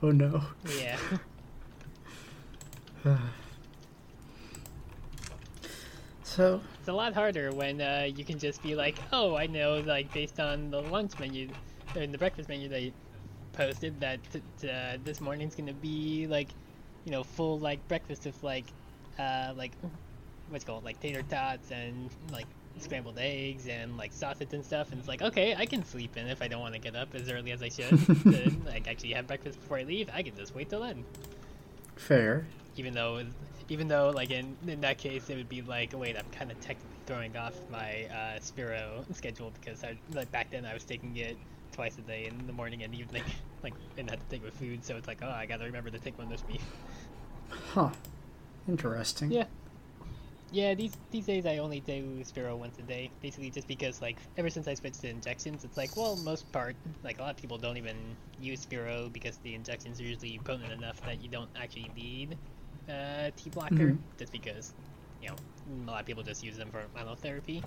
oh 0.03 0.11
no. 0.11 0.43
Yeah. 0.79 0.99
So, 6.23 6.61
It's 6.81 6.89
a 6.89 6.93
lot 6.93 7.15
harder 7.15 7.51
when 7.51 7.81
uh, 7.81 8.09
you 8.15 8.23
can 8.23 8.39
just 8.39 8.63
be 8.63 8.75
like, 8.75 8.99
oh, 9.11 9.37
I 9.37 9.47
know, 9.47 9.83
like, 9.87 10.13
based 10.13 10.39
on 10.39 10.71
the 10.71 10.83
lunch 10.83 11.19
menu, 11.19 11.49
and 11.95 12.13
the 12.13 12.19
breakfast 12.19 12.51
menu 12.51 12.69
that 12.69 12.83
you 12.83 12.93
posted, 13.57 13.99
that 14.01 14.19
t- 14.33 14.43
t- 14.61 14.71
uh, 14.71 14.99
this 15.05 15.21
morning's 15.21 15.55
gonna 15.55 15.73
be, 15.73 16.27
like, 16.29 16.49
you 17.05 17.13
know, 17.13 17.23
full, 17.25 17.59
like, 17.59 17.87
breakfast 17.89 18.27
of 18.27 18.43
like, 18.43 18.67
uh, 19.19 19.53
like, 19.57 19.73
what's 20.51 20.65
called, 20.65 20.85
like, 20.85 21.01
tater 21.01 21.23
tots 21.23 21.71
and, 21.71 22.11
like, 22.33 22.47
scrambled 22.79 23.19
eggs 23.19 23.67
and, 23.69 23.97
like, 23.97 24.13
sausage 24.13 24.53
and 24.53 24.65
stuff, 24.65 24.91
and 24.93 24.99
it's 25.01 25.09
like, 25.09 25.23
okay, 25.23 25.55
I 25.57 25.67
can 25.67 25.85
sleep 25.85 26.17
in 26.17 26.27
if 26.29 26.43
I 26.43 26.49
don't 26.49 26.61
want 26.61 26.75
to 26.75 26.81
get 26.81 26.95
up 26.95 27.15
as 27.15 27.31
early 27.31 27.51
as 27.53 27.63
I 27.63 27.69
should. 27.71 27.99
To, 28.07 28.53
like, 28.67 28.87
actually 28.89 29.13
have 29.15 29.27
breakfast 29.27 29.61
before 29.61 29.79
I 29.79 29.85
leave, 29.85 30.11
I 30.13 30.23
can 30.23 30.37
just 30.37 30.55
wait 30.55 30.69
till 30.71 30.81
then. 30.83 31.05
Fair. 31.97 32.47
even 32.77 32.93
though 32.95 33.23
even 33.69 33.89
though 33.89 34.11
like 34.11 34.31
in 34.31 34.57
in 34.67 34.81
that 34.83 34.99
case 34.99 35.29
it 35.31 35.37
would 35.37 35.49
be 35.49 35.63
like 35.63 35.93
wait 35.95 36.17
i'm 36.17 36.27
kind 36.31 36.51
of 36.53 36.61
technically 36.61 37.01
throwing 37.07 37.37
off 37.37 37.55
my 37.71 38.05
uh 38.07 38.39
spiro 38.41 39.05
schedule 39.13 39.51
because 39.59 39.83
I, 39.83 39.99
like 40.13 40.31
back 40.31 40.51
then 40.51 40.65
i 40.67 40.75
was 40.75 40.85
taking 40.85 41.17
it 41.17 41.37
twice 41.77 41.97
a 41.99 42.01
day 42.03 42.27
in 42.27 42.47
the 42.47 42.53
morning 42.53 42.83
and 42.83 42.93
evening 42.95 43.23
like 43.63 43.75
and 43.99 44.11
had 44.11 44.19
to 44.19 44.27
take 44.31 44.41
it 44.43 44.45
with 44.47 44.55
food 44.55 44.83
so 44.85 44.97
it's 44.97 45.07
like 45.07 45.19
oh 45.23 45.31
i 45.31 45.47
gotta 45.47 45.65
remember 45.65 45.91
to 45.91 45.99
take 45.99 46.17
one 46.19 46.29
with 46.29 46.47
me 46.49 46.59
Huh. 47.75 47.91
Interesting. 48.67 49.31
Yeah. 49.31 49.45
yeah 50.51 50.75
these 50.75 50.97
these 51.13 51.27
days 51.27 51.45
i 51.47 51.59
only 51.59 51.81
do 51.81 52.23
spiro 52.25 52.57
once 52.57 52.79
a 52.79 52.83
day 52.83 53.11
basically 53.21 53.51
just 53.51 53.69
because 53.69 54.01
like 54.03 54.17
ever 54.39 54.49
since 54.51 54.67
i 54.67 54.75
switched 54.75 55.01
to 55.03 55.09
injections 55.09 55.65
it's 55.65 55.77
like 55.77 55.95
well 55.97 56.17
most 56.17 56.51
part 56.53 56.75
like 57.05 57.19
a 57.19 57.23
lot 57.23 57.31
of 57.31 57.37
people 57.37 57.59
don't 57.59 57.77
even 57.77 57.97
use 58.41 58.61
spiro 58.61 59.09
because 59.13 59.37
the 59.39 59.55
injections 59.55 60.01
are 60.01 60.05
usually 60.05 60.41
potent 60.45 60.73
enough 60.73 61.01
that 61.05 61.23
you 61.23 61.29
don't 61.29 61.51
actually 61.61 61.91
need 61.97 62.37
uh, 62.89 63.31
T 63.37 63.51
blocker 63.51 63.75
Mhm. 63.75 63.99
just 64.19 64.33
because 64.33 64.73
you 65.21 65.29
know 65.29 65.35
a 65.85 65.91
lot 65.91 66.01
of 66.01 66.07
people 66.07 66.23
just 66.23 66.43
use 66.45 66.57
them 66.57 66.71
for 66.71 66.83
monotherapy. 66.97 67.63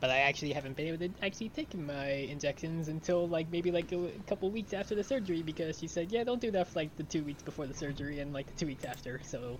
But 0.00 0.10
I 0.10 0.18
actually 0.18 0.52
haven't 0.52 0.76
been 0.76 0.88
able 0.88 0.98
to 0.98 1.10
actually 1.24 1.48
take 1.48 1.74
my 1.74 2.06
injections 2.06 2.88
until 2.88 3.26
like 3.26 3.50
maybe 3.50 3.70
like 3.70 3.90
a, 3.92 3.98
a 4.04 4.10
couple 4.26 4.50
weeks 4.50 4.74
after 4.74 4.94
the 4.94 5.04
surgery 5.04 5.40
because 5.42 5.78
she 5.78 5.86
said 5.86 6.12
yeah 6.12 6.24
don't 6.24 6.40
do 6.40 6.50
that 6.50 6.68
for 6.68 6.80
like 6.80 6.94
the 6.96 7.04
two 7.04 7.22
weeks 7.24 7.42
before 7.42 7.66
the 7.66 7.72
surgery 7.74 8.20
and 8.20 8.32
like 8.34 8.46
the 8.46 8.52
two 8.54 8.66
weeks 8.66 8.84
after. 8.84 9.20
So 9.22 9.58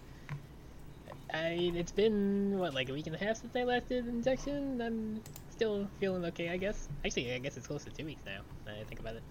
I 1.32 1.50
mean 1.56 1.76
it's 1.76 1.92
been 1.92 2.58
what 2.58 2.74
like 2.74 2.88
a 2.90 2.92
week 2.92 3.06
and 3.06 3.16
a 3.16 3.18
half 3.18 3.38
since 3.38 3.54
I 3.56 3.64
last 3.64 3.88
did 3.88 4.04
an 4.04 4.16
injection. 4.16 4.80
I'm 4.82 5.22
still 5.50 5.88
feeling 6.00 6.24
okay 6.26 6.50
I 6.50 6.56
guess. 6.58 6.88
Actually 7.04 7.32
I 7.32 7.38
guess 7.38 7.56
it's 7.56 7.66
close 7.66 7.84
to 7.84 7.90
two 7.90 8.04
weeks 8.04 8.22
now. 8.26 8.40
Now 8.66 8.72
I 8.80 8.84
think 8.84 9.00
about 9.00 9.14
it. 9.16 9.22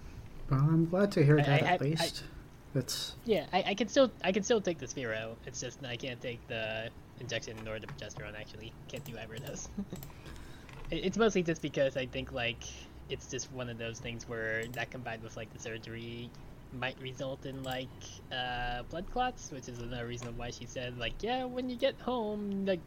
Well, 0.49 0.59
I'm 0.61 0.85
glad 0.89 1.11
to 1.13 1.23
hear 1.23 1.39
I- 1.39 1.43
that 1.43 1.63
I- 1.63 1.67
at 1.67 1.81
I- 1.81 1.85
least. 1.85 2.23
It's 2.75 3.13
Yeah, 3.25 3.45
I, 3.53 3.63
I 3.67 3.73
can 3.75 3.87
still 3.87 4.09
I 4.23 4.31
can 4.31 4.41
still 4.41 4.59
take 4.59 4.79
the 4.79 4.87
spiro. 4.87 5.37
It's 5.45 5.61
just 5.61 5.85
I 5.85 5.95
can't 5.95 6.19
take 6.19 6.39
the 6.47 6.89
injection 7.19 7.55
nor 7.63 7.77
the 7.79 7.85
progesterone. 7.85 8.33
Actually, 8.39 8.73
can't 8.87 9.05
do 9.05 9.13
either 9.15 9.35
of 9.35 9.45
those. 9.45 9.69
It- 10.93 11.05
it's 11.05 11.17
mostly 11.17 11.43
just 11.43 11.61
because 11.61 11.97
I 11.97 12.05
think 12.05 12.31
like 12.31 12.63
it's 13.09 13.27
just 13.29 13.51
one 13.51 13.69
of 13.69 13.77
those 13.77 13.99
things 13.99 14.27
where 14.29 14.65
that 14.77 14.91
combined 14.91 15.23
with 15.23 15.35
like 15.35 15.51
the 15.53 15.59
surgery 15.59 16.29
might 16.83 16.99
result 17.01 17.45
in 17.45 17.61
like 17.63 17.89
uh, 18.31 18.83
blood 18.89 19.05
clots, 19.11 19.51
which 19.51 19.67
is 19.69 19.79
another 19.79 20.07
reason 20.07 20.35
why 20.37 20.49
she 20.51 20.65
said 20.65 20.97
like 20.97 21.13
yeah 21.21 21.43
when 21.45 21.69
you 21.69 21.75
get 21.75 21.95
home 21.99 22.65
like 22.65 22.79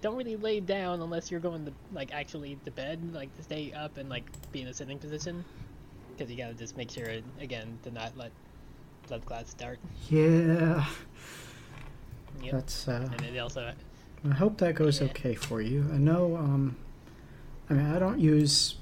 don't 0.00 0.16
really 0.16 0.36
lay 0.36 0.60
down 0.60 1.00
unless 1.00 1.30
you're 1.30 1.40
going 1.40 1.64
to 1.64 1.72
like 1.92 2.12
actually 2.14 2.56
to 2.64 2.70
bed 2.70 2.98
like 3.14 3.34
to 3.36 3.42
stay 3.42 3.72
up 3.72 3.96
and 3.98 4.08
like 4.08 4.24
be 4.52 4.60
in 4.62 4.68
a 4.68 4.74
sitting 4.74 4.98
position 4.98 5.44
because 6.16 6.30
you 6.30 6.36
gotta 6.36 6.54
just 6.54 6.76
make 6.76 6.90
sure 6.90 7.08
again 7.40 7.78
to 7.82 7.90
not 7.90 8.16
let 8.16 8.30
blood 9.08 9.24
clots 9.26 9.50
start. 9.50 9.78
yeah. 10.10 10.84
Yep. 12.42 12.52
That's 12.52 12.88
uh 12.88 13.08
And 13.12 13.22
it 13.22 13.38
also 13.38 13.72
I 14.24 14.34
hope 14.34 14.58
that 14.58 14.74
goes 14.74 15.00
Yeah. 15.00 15.08
okay 15.08 15.34
for 15.34 15.60
you. 15.60 15.84
I 15.92 15.98
know 15.98 16.36
um, 16.36 16.76
I 17.70 17.74
mean, 17.74 17.86
I 17.86 17.98
don't 17.98 18.18
use 18.18 18.76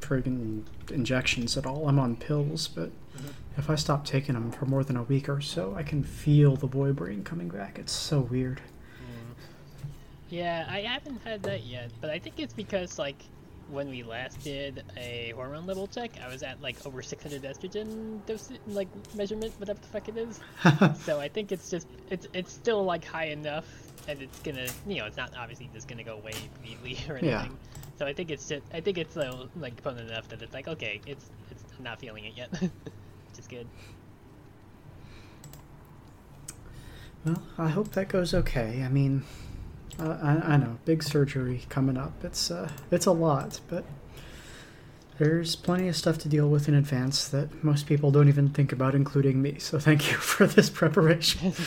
friggin' 0.00 0.64
injections 0.90 1.56
at 1.56 1.66
all. 1.66 1.88
I'm 1.88 1.98
on 1.98 2.16
pills, 2.16 2.68
but 2.68 2.90
mm-hmm. 2.90 3.28
if 3.56 3.68
I 3.68 3.74
stop 3.74 4.04
taking 4.04 4.34
them 4.34 4.50
for 4.50 4.66
more 4.66 4.84
than 4.84 4.96
a 4.96 5.02
week 5.02 5.28
or 5.28 5.40
so, 5.40 5.74
I 5.76 5.82
can 5.82 6.02
feel 6.02 6.56
the 6.56 6.66
boy 6.66 6.92
brain 6.92 7.24
coming 7.24 7.48
back. 7.48 7.78
It's 7.78 7.92
so 7.92 8.20
weird. 8.20 8.60
Mm-hmm. 9.02 9.88
Yeah, 10.30 10.66
I 10.68 10.80
haven't 10.80 11.20
had 11.24 11.42
that 11.44 11.64
yet, 11.64 11.90
but 12.00 12.10
I 12.10 12.18
think 12.18 12.38
it's 12.38 12.54
because 12.54 12.98
like 12.98 13.22
when 13.70 13.90
we 13.90 14.02
last 14.02 14.42
did 14.42 14.82
a 14.96 15.32
hormone 15.36 15.66
level 15.66 15.86
check, 15.86 16.12
I 16.24 16.28
was 16.28 16.42
at 16.42 16.60
like 16.62 16.84
over 16.86 17.02
600 17.02 17.42
estrogen 17.42 18.24
dose 18.26 18.50
like 18.66 18.88
measurement, 19.14 19.52
whatever 19.58 19.78
the 19.80 19.86
fuck 19.88 20.08
it 20.08 20.16
is. 20.16 20.40
so 21.04 21.20
I 21.20 21.28
think 21.28 21.52
it's 21.52 21.70
just 21.70 21.86
it's 22.10 22.26
it's 22.32 22.52
still 22.52 22.84
like 22.84 23.04
high 23.04 23.26
enough, 23.26 23.66
and 24.06 24.22
it's 24.22 24.38
gonna 24.40 24.66
you 24.86 24.96
know 24.96 25.06
it's 25.06 25.16
not 25.16 25.32
obviously 25.36 25.68
just 25.74 25.88
gonna 25.88 26.04
go 26.04 26.16
away 26.16 26.32
immediately 26.60 26.98
or 27.12 27.18
anything. 27.18 27.30
Yeah. 27.30 27.78
So 27.98 28.06
I 28.06 28.12
think 28.12 28.30
it's 28.30 28.48
just 28.48 28.64
I 28.72 28.80
think 28.80 28.96
it's 28.96 29.16
like 29.16 29.82
potent 29.82 30.08
enough 30.08 30.28
that 30.28 30.40
it's 30.40 30.54
like 30.54 30.68
okay, 30.68 31.00
it's 31.06 31.30
it's 31.50 31.64
I'm 31.76 31.84
not 31.84 31.98
feeling 31.98 32.24
it 32.24 32.34
yet, 32.36 32.50
which 32.60 32.70
is 33.38 33.48
good. 33.48 33.66
Well, 37.24 37.42
I 37.58 37.68
hope 37.68 37.90
that 37.92 38.08
goes 38.08 38.32
okay. 38.32 38.84
I 38.84 38.88
mean, 38.88 39.24
uh, 39.98 40.16
I, 40.22 40.54
I 40.54 40.56
know 40.56 40.78
big 40.84 41.02
surgery 41.02 41.62
coming 41.68 41.96
up. 41.96 42.12
It's 42.22 42.52
uh, 42.52 42.70
it's 42.92 43.06
a 43.06 43.12
lot, 43.12 43.60
but 43.68 43.84
there's 45.18 45.56
plenty 45.56 45.88
of 45.88 45.96
stuff 45.96 46.18
to 46.18 46.28
deal 46.28 46.48
with 46.48 46.68
in 46.68 46.74
advance 46.74 47.26
that 47.28 47.64
most 47.64 47.86
people 47.86 48.12
don't 48.12 48.28
even 48.28 48.50
think 48.50 48.70
about, 48.70 48.94
including 48.94 49.42
me. 49.42 49.58
So 49.58 49.80
thank 49.80 50.08
you 50.08 50.16
for 50.18 50.46
this 50.46 50.70
preparation. 50.70 51.52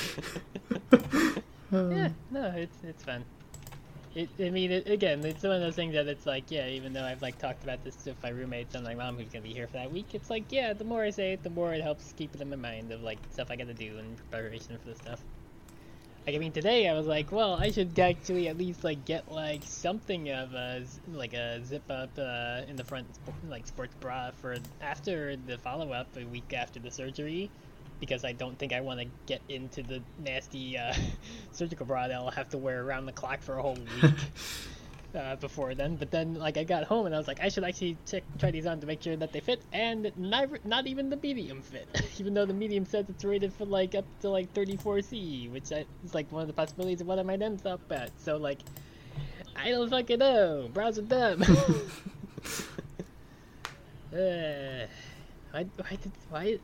Yeah, 1.74 2.10
no, 2.30 2.52
it's 2.58 2.76
it's 2.84 3.02
fun. 3.02 3.24
It, 4.14 4.30
I 4.42 4.50
mean, 4.50 4.72
it, 4.72 4.90
again, 4.90 5.24
it's 5.24 5.42
one 5.42 5.54
of 5.54 5.62
those 5.62 5.76
things 5.76 5.94
that 5.94 6.08
it's 6.08 6.26
like, 6.26 6.52
yeah, 6.52 6.68
even 6.68 6.92
though 6.92 7.04
I've 7.04 7.22
like 7.22 7.38
talked 7.38 7.64
about 7.64 7.82
this 7.86 7.96
with 8.06 8.22
my 8.22 8.30
roommates 8.30 8.76
and 8.76 8.84
my 8.84 8.94
mom 8.94 9.18
who's 9.18 9.30
gonna 9.30 9.42
be 9.42 9.54
here 9.54 9.68
for 9.68 9.74
that 9.74 9.92
week, 9.92 10.14
it's 10.14 10.30
like, 10.30 10.52
yeah, 10.52 10.74
the 10.74 10.84
more 10.84 11.04
I 11.04 11.12
say 11.12 11.34
it, 11.34 11.44
the 11.44 11.50
more 11.50 11.74
it 11.74 11.82
helps 11.82 12.12
keep 12.18 12.36
it 12.36 12.42
in 12.42 12.50
my 12.50 12.58
mind 12.58 12.92
of 12.92 13.02
like 13.04 13.20
stuff 13.32 13.48
I 13.52 13.56
gotta 13.56 13.74
do 13.74 13.98
in 14.00 14.18
preparation 14.30 14.78
for 14.80 14.90
the 14.90 14.96
stuff. 14.96 15.22
Like, 16.28 16.36
I 16.36 16.40
mean, 16.40 16.52
today 16.52 16.90
I 16.90 16.94
was 16.94 17.08
like, 17.08 17.32
well, 17.32 17.54
I 17.54 17.72
should 17.72 17.98
actually 17.98 18.50
at 18.50 18.58
least 18.58 18.84
like 18.84 19.06
get 19.06 19.32
like 19.32 19.64
something 19.64 20.30
of 20.30 20.54
a 20.54 20.84
like 21.14 21.34
a 21.34 21.64
zip 21.64 21.90
up 21.90 22.10
uh, 22.18 22.62
in 22.68 22.76
the 22.76 22.84
front 22.84 23.08
like 23.48 23.66
sports 23.66 23.96
bra 24.02 24.32
for 24.42 24.58
after 24.82 25.38
the 25.38 25.58
follow 25.58 25.94
up 25.94 26.08
a 26.18 26.26
week 26.26 26.54
after 26.54 26.80
the 26.80 26.92
surgery 26.92 27.50
because 28.02 28.26
I 28.26 28.34
don't 28.34 28.58
think 28.58 28.74
I 28.74 28.82
want 28.82 29.00
to 29.00 29.06
get 29.28 29.42
into 29.48 29.84
the 29.84 30.02
nasty 30.20 30.78
uh, 30.78 30.94
surgical 31.54 31.86
bra 31.86 32.10
that 32.10 32.16
I'll 32.16 32.32
have 32.32 32.50
to 32.50 32.58
wear 32.58 32.84
around 32.84 33.06
the 33.06 33.14
clock 33.14 33.42
for 33.42 33.58
a 33.58 33.62
whole 33.62 33.78
week 34.02 34.12
uh, 35.16 35.36
before 35.38 35.76
then. 35.76 35.96
But 35.96 36.12
then, 36.12 36.34
like, 36.34 36.58
I 36.58 36.64
got 36.64 36.84
home 36.84 37.06
and 37.06 37.14
I 37.16 37.18
was 37.20 37.28
like, 37.28 37.40
I 37.40 37.48
should 37.48 37.64
actually 37.64 37.96
check 38.06 38.24
try 38.40 38.52
these 38.52 38.66
on 38.66 38.82
to 38.82 38.88
make 38.88 39.02
sure 39.02 39.16
that 39.16 39.32
they 39.32 39.40
fit, 39.40 39.62
and 39.72 40.12
never, 40.18 40.60
not 40.66 40.88
even 40.88 41.10
the 41.10 41.18
medium 41.18 41.62
fit. 41.62 41.88
even 42.20 42.34
though 42.34 42.46
the 42.46 42.54
medium 42.54 42.86
says 42.86 43.06
it's 43.08 43.24
rated 43.24 43.54
for 43.54 43.66
like 43.66 43.96
up 43.96 44.06
to 44.22 44.30
like 44.30 44.54
34C, 44.54 45.52
which 45.52 45.72
I, 45.72 45.86
is 46.04 46.14
like 46.14 46.30
one 46.32 46.42
of 46.42 46.48
the 46.48 46.54
possibilities 46.54 47.02
of 47.02 47.08
what 47.08 47.20
I 47.20 47.24
might 47.24 47.42
end 47.42 47.66
up 47.66 47.82
at. 47.92 48.12
So 48.20 48.38
like, 48.38 48.60
I 49.56 49.70
don't 49.70 49.90
fucking 49.90 50.20
know. 50.20 50.70
Bras 50.74 50.98
are 50.98 51.04
dumb. 51.04 51.44
uh, 54.12 54.88
why, 55.52 55.66
why 55.76 55.90
did 56.02 56.12
why? 56.30 56.58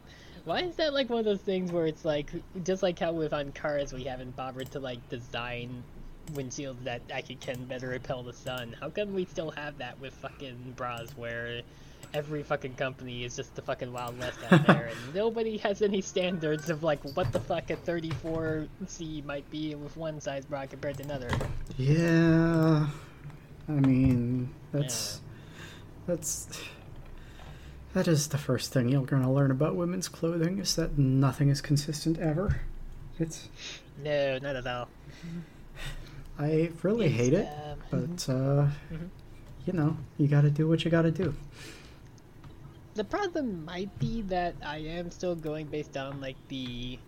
Why 0.47 0.61
is 0.61 0.77
that 0.77 0.93
like 0.93 1.09
one 1.09 1.19
of 1.19 1.25
those 1.25 1.41
things 1.41 1.73
where 1.73 1.87
it's 1.87 2.05
like 2.05 2.31
just 2.63 2.81
like 2.81 2.97
how 2.97 3.11
with 3.11 3.33
on 3.33 3.51
cars 3.51 3.91
we 3.91 4.05
haven't 4.05 4.33
bothered 4.37 4.71
to 4.71 4.79
like 4.79 5.09
design 5.09 5.83
windshields 6.31 6.81
that 6.85 7.01
actually 7.11 7.35
can 7.35 7.65
better 7.65 7.89
repel 7.89 8.23
the 8.23 8.31
sun? 8.31 8.73
How 8.79 8.89
come 8.89 9.13
we 9.13 9.25
still 9.25 9.51
have 9.51 9.77
that 9.79 9.99
with 9.99 10.13
fucking 10.13 10.75
bras 10.77 11.09
where 11.17 11.63
every 12.13 12.43
fucking 12.43 12.75
company 12.75 13.25
is 13.25 13.35
just 13.35 13.55
the 13.55 13.61
fucking 13.61 13.91
wild 13.91 14.17
west 14.19 14.39
out 14.49 14.65
there 14.67 14.85
and 14.85 14.97
nobody 15.13 15.57
has 15.57 15.81
any 15.81 15.99
standards 15.99 16.69
of 16.69 16.81
like 16.81 17.03
what 17.13 17.29
the 17.33 17.41
fuck 17.41 17.69
a 17.69 17.75
34C 17.75 19.25
might 19.25 19.51
be 19.51 19.75
with 19.75 19.97
one 19.97 20.21
size 20.21 20.45
bra 20.45 20.65
compared 20.65 20.95
to 20.95 21.03
another? 21.03 21.29
Yeah, 21.77 22.87
I 23.67 23.71
mean 23.73 24.49
that's 24.71 25.19
that's 26.05 26.47
that 27.97 28.07
is 28.07 28.27
the 28.27 28.37
first 28.37 28.71
thing 28.71 28.89
you're 28.89 29.01
gonna 29.01 29.33
learn 29.33 29.49
about 29.49 29.75
women's 29.75 30.07
clothing 30.07 30.59
is 30.59 30.75
that 30.75 30.99
nothing 30.99 31.49
is 31.49 31.61
consistent 31.61 32.19
ever. 32.19 32.61
It's 33.17 33.49
No, 34.03 34.37
not 34.37 34.55
at 34.55 34.67
all. 34.67 34.87
I 36.39 36.69
really 36.83 37.09
hate 37.09 37.33
it, 37.33 37.47
Um, 37.47 37.79
but 37.89 38.29
uh, 38.29 38.67
you 39.65 39.73
know 39.73 39.97
you 40.19 40.27
got 40.27 40.41
to 40.41 40.51
do 40.51 40.67
what 40.67 40.85
you 40.85 40.91
got 40.91 41.01
to 41.01 41.11
do. 41.11 41.33
The 42.93 43.03
problem 43.03 43.65
might 43.65 43.89
be 43.97 44.21
that 44.23 44.53
I 44.63 44.77
am 44.77 45.09
still 45.09 45.33
going 45.33 45.65
based 45.65 45.97
on 45.97 46.21
like 46.21 46.37
the 46.49 46.99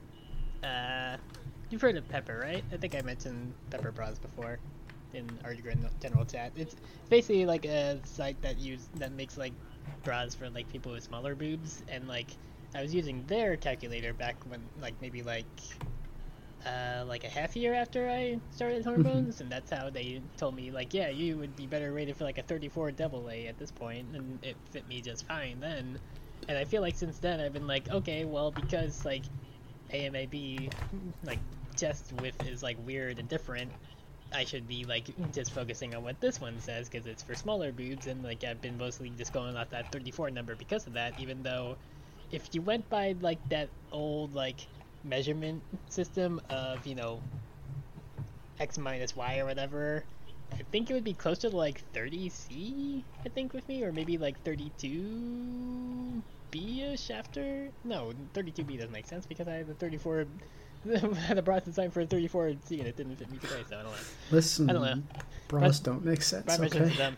uh 0.64 1.18
you've 1.70 1.82
heard 1.82 1.98
of 1.98 2.10
Pepper, 2.10 2.40
right? 2.42 2.64
I 2.74 2.78
think 2.78 2.96
I 2.96 3.02
mentioned 3.02 3.54
Pepper 3.70 3.92
Bras 3.92 4.18
before 4.18 4.58
in 5.14 5.30
our 5.44 5.54
gen- 5.54 5.90
general 6.02 6.26
chat. 6.26 6.52
It's 6.56 6.76
basically 7.10 7.46
like 7.46 7.66
a 7.66 8.00
site 8.06 8.42
that 8.42 8.58
use 8.58 8.90
that 8.96 9.12
makes 9.12 9.38
like 9.38 9.54
bras 10.04 10.36
for 10.36 10.50
like 10.50 10.70
people 10.70 10.92
with 10.92 11.04
smaller 11.04 11.36
boobs 11.36 11.84
and 11.88 12.08
like 12.08 12.32
I 12.76 12.82
was 12.82 12.94
using 12.94 13.26
their 13.26 13.58
calculator 13.58 14.14
back 14.14 14.36
when 14.48 14.62
like 14.80 14.94
maybe 15.02 15.24
like 15.24 15.48
uh, 16.66 17.04
like 17.08 17.24
a 17.24 17.30
half 17.30 17.56
year 17.56 17.74
after 17.74 18.10
I 18.10 18.38
started 18.52 18.84
hormones, 18.84 19.42
and 19.42 19.50
that's 19.50 19.72
how 19.72 19.90
they 19.90 20.22
told 20.38 20.56
me 20.56 20.72
like, 20.72 20.94
yeah, 20.94 21.10
you 21.10 21.38
would 21.38 21.56
be 21.56 21.66
better 21.66 21.92
rated 21.92 22.18
for 22.18 22.26
like 22.26 22.38
a 22.38 22.44
34 22.44 22.92
double 22.92 23.30
A 23.30 23.48
at 23.48 23.58
this 23.58 23.72
point, 23.72 24.08
and 24.14 24.44
it 24.44 24.58
fit 24.70 24.88
me 24.88 25.02
just 25.02 25.26
fine 25.26 25.60
then. 25.60 26.00
And 26.48 26.58
I 26.58 26.66
feel 26.66 26.82
like 26.82 26.96
since 26.96 27.18
then 27.20 27.40
I've 27.40 27.54
been 27.54 27.68
like, 27.68 27.90
okay, 27.90 28.26
well 28.26 28.52
because 28.52 29.06
like 29.06 29.24
AMAB 29.94 30.72
like 31.24 31.40
chest 31.78 32.12
width 32.22 32.46
is 32.48 32.62
like 32.62 32.78
weird 32.86 33.20
and 33.20 33.28
different, 33.30 33.72
I 34.32 34.46
should 34.46 34.68
be 34.68 34.86
like 34.86 35.08
just 35.34 35.52
focusing 35.52 35.96
on 35.96 36.04
what 36.04 36.20
this 36.22 36.40
one 36.40 36.60
says 36.60 36.88
because 36.90 37.08
it's 37.08 37.24
for 37.24 37.36
smaller 37.36 37.72
boobs, 37.72 38.08
and 38.08 38.24
like 38.24 38.44
I've 38.44 38.62
been 38.62 38.78
mostly 38.78 39.12
just 39.18 39.34
going 39.34 39.56
off 39.58 39.70
that 39.72 39.92
34 39.92 40.30
number 40.32 40.56
because 40.56 40.86
of 40.88 40.94
that. 40.94 41.20
Even 41.20 41.42
though, 41.44 41.76
if 42.32 42.54
you 42.54 42.62
went 42.62 42.88
by 42.90 43.16
like 43.22 43.40
that 43.50 43.70
old 43.92 44.34
like 44.36 44.68
measurement 45.04 45.62
system 45.90 46.40
of 46.50 46.86
you 46.86 46.96
know 46.96 47.22
x 48.60 48.78
minus 48.78 49.16
y 49.16 49.40
or 49.40 49.46
whatever, 49.46 50.04
I 50.52 50.58
think 50.72 50.90
it 50.90 50.94
would 50.94 51.04
be 51.04 51.14
closer 51.14 51.50
to 51.50 51.58
like 51.58 51.82
30c. 51.94 53.04
I 53.26 53.30
think 53.30 53.54
with 53.54 53.68
me, 53.68 53.84
or 53.84 53.92
maybe 53.92 54.18
like 54.18 54.44
32b-ish 54.44 57.12
after. 57.12 57.70
No, 57.84 58.14
32b 58.34 58.78
doesn't 58.78 58.92
make 58.92 59.08
sense 59.08 59.26
because 59.26 59.48
I 59.48 59.54
had 59.54 59.68
the 59.68 59.74
34. 59.76 60.26
I 60.86 61.16
had 61.16 61.38
a 61.38 61.42
bra 61.42 61.60
design 61.60 61.92
for 61.92 62.02
a 62.02 62.06
34c 62.06 62.80
and 62.80 62.88
it 62.88 62.96
didn't 62.96 63.16
fit 63.18 63.30
me 63.32 63.38
today, 63.38 63.64
so 63.70 63.78
I 63.78 63.84
don't 63.84 63.92
know. 63.92 63.98
Listen, 64.32 64.70
I 64.70 64.74
don't 64.74 64.82
know. 64.82 65.04
bras 65.48 65.80
don't 65.80 66.04
make 66.06 66.22
sense. 66.22 66.46
Bra 66.46 66.66
Okay. 66.66 67.14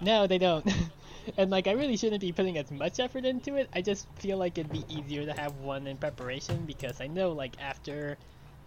No, 0.00 0.26
they 0.26 0.38
don't. 0.38 0.66
and 1.36 1.50
like, 1.50 1.66
I 1.66 1.72
really 1.72 1.96
shouldn't 1.96 2.20
be 2.20 2.32
putting 2.32 2.58
as 2.58 2.70
much 2.70 3.00
effort 3.00 3.24
into 3.24 3.56
it. 3.56 3.68
I 3.72 3.80
just 3.80 4.06
feel 4.16 4.38
like 4.38 4.58
it'd 4.58 4.72
be 4.72 4.84
easier 4.88 5.24
to 5.24 5.32
have 5.32 5.54
one 5.56 5.86
in 5.86 5.96
preparation 5.96 6.64
because 6.66 7.00
I 7.00 7.06
know 7.06 7.32
like 7.32 7.60
after 7.60 8.16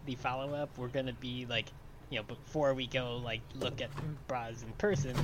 the 0.05 0.15
follow 0.15 0.53
up, 0.53 0.69
we're 0.77 0.87
gonna 0.87 1.13
be 1.13 1.45
like, 1.49 1.67
you 2.09 2.17
know, 2.17 2.23
before 2.23 2.73
we 2.73 2.87
go 2.87 3.17
like 3.17 3.41
look 3.55 3.81
at 3.81 3.89
bras 4.27 4.63
in 4.63 4.71
person, 4.73 5.15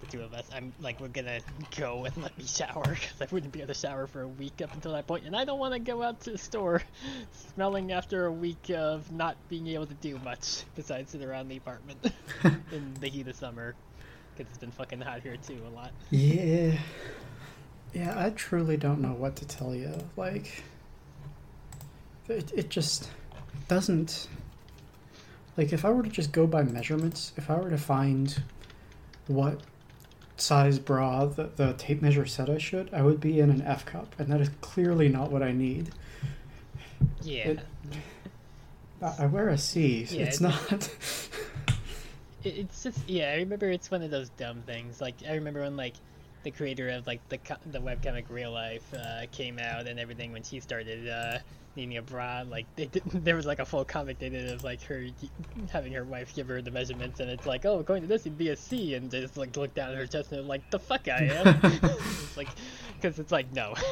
the 0.00 0.06
two 0.06 0.22
of 0.22 0.32
us, 0.32 0.48
I'm 0.54 0.72
like, 0.80 1.00
we're 1.00 1.08
gonna 1.08 1.40
go 1.76 2.04
and 2.04 2.16
let 2.22 2.36
me 2.36 2.44
shower 2.44 2.82
because 2.82 3.20
I 3.20 3.26
wouldn't 3.30 3.52
be 3.52 3.60
able 3.60 3.74
to 3.74 3.78
shower 3.78 4.06
for 4.06 4.22
a 4.22 4.28
week 4.28 4.60
up 4.62 4.72
until 4.74 4.92
that 4.92 5.06
point, 5.06 5.24
and 5.24 5.36
I 5.36 5.44
don't 5.44 5.58
want 5.58 5.74
to 5.74 5.80
go 5.80 6.02
out 6.02 6.20
to 6.22 6.32
the 6.32 6.38
store 6.38 6.82
smelling 7.54 7.92
after 7.92 8.26
a 8.26 8.32
week 8.32 8.70
of 8.70 9.10
not 9.12 9.36
being 9.48 9.66
able 9.68 9.86
to 9.86 9.94
do 9.94 10.18
much 10.18 10.64
besides 10.74 11.12
sit 11.12 11.22
around 11.22 11.48
the 11.48 11.56
apartment 11.56 12.12
in 12.72 12.94
the 13.00 13.08
heat 13.08 13.28
of 13.28 13.36
summer 13.36 13.74
because 14.34 14.50
it's 14.50 14.58
been 14.58 14.70
fucking 14.70 15.00
hot 15.00 15.20
here 15.20 15.36
too 15.36 15.60
a 15.66 15.70
lot. 15.74 15.92
Yeah. 16.10 16.78
Yeah, 17.92 18.14
I 18.16 18.30
truly 18.30 18.76
don't 18.76 19.00
know 19.00 19.12
what 19.12 19.36
to 19.36 19.44
tell 19.46 19.74
you. 19.74 19.92
Like, 20.16 20.62
it, 22.28 22.52
it 22.54 22.70
just 22.70 23.10
doesn't. 23.68 24.28
Like, 25.56 25.72
if 25.72 25.84
I 25.84 25.90
were 25.90 26.04
to 26.04 26.08
just 26.08 26.30
go 26.30 26.46
by 26.46 26.62
measurements, 26.62 27.32
if 27.36 27.50
I 27.50 27.56
were 27.56 27.70
to 27.70 27.78
find 27.78 28.42
what 29.26 29.60
size 30.40 30.78
bra 30.78 31.26
the, 31.26 31.50
the 31.56 31.72
tape 31.74 32.00
measure 32.02 32.26
said 32.26 32.48
I 32.50 32.58
should, 32.58 32.92
I 32.92 33.02
would 33.02 33.20
be 33.20 33.40
in 33.40 33.50
an 33.50 33.62
F 33.62 33.84
cup, 33.84 34.14
and 34.18 34.28
that 34.28 34.40
is 34.40 34.50
clearly 34.60 35.08
not 35.08 35.30
what 35.30 35.42
I 35.42 35.52
need. 35.52 35.90
Yeah. 37.22 37.48
It- 37.48 37.60
I, 39.02 39.24
wear 39.26 39.48
a 39.48 39.56
C. 39.56 40.06
Yeah, 40.10 40.24
it's 40.24 40.40
it- 40.40 40.42
not. 40.42 40.88
It, 42.42 42.56
it's 42.56 42.82
just 42.82 43.06
yeah. 43.06 43.32
I 43.32 43.36
remember 43.36 43.68
it's 43.70 43.90
one 43.90 44.02
of 44.02 44.10
those 44.10 44.30
dumb 44.30 44.62
things. 44.62 44.98
Like 44.98 45.16
I 45.28 45.34
remember 45.34 45.60
when 45.60 45.76
like 45.76 45.92
the 46.42 46.50
creator 46.50 46.88
of 46.90 47.06
like 47.06 47.26
the 47.28 47.38
the 47.70 47.78
webcomic 47.78 48.24
Real 48.28 48.52
Life 48.52 48.86
uh, 48.94 49.22
came 49.32 49.58
out 49.58 49.86
and 49.86 49.98
everything 49.98 50.32
when 50.32 50.42
she 50.42 50.60
started 50.60 51.08
uh, 51.08 51.38
needing 51.76 51.96
a 51.96 52.02
bra. 52.02 52.44
Like 52.48 52.66
they 52.76 52.86
did, 52.86 53.02
there 53.12 53.36
was 53.36 53.46
like 53.46 53.58
a 53.58 53.66
full 53.66 53.84
comic 53.84 54.18
they 54.18 54.28
did 54.28 54.50
of 54.50 54.64
like 54.64 54.82
her 54.84 55.06
having 55.70 55.92
her 55.92 56.04
wife 56.04 56.34
give 56.34 56.48
her 56.48 56.62
the 56.62 56.70
measurements, 56.70 57.20
and 57.20 57.30
it's 57.30 57.46
like, 57.46 57.64
oh, 57.64 57.78
according 57.78 58.02
to 58.02 58.08
this, 58.08 58.22
it'd 58.22 58.38
be 58.38 58.48
a 58.48 58.56
C, 58.56 58.94
and 58.94 59.10
just 59.10 59.36
like 59.36 59.56
look 59.56 59.74
down 59.74 59.90
at 59.90 59.96
her 59.96 60.06
chest 60.06 60.32
and 60.32 60.48
like, 60.48 60.68
the 60.70 60.78
fuck 60.78 61.08
I 61.08 61.24
am. 61.24 61.60
it's 61.64 62.36
like, 62.36 62.48
because 63.00 63.18
it's 63.18 63.32
like 63.32 63.52
no. 63.52 63.74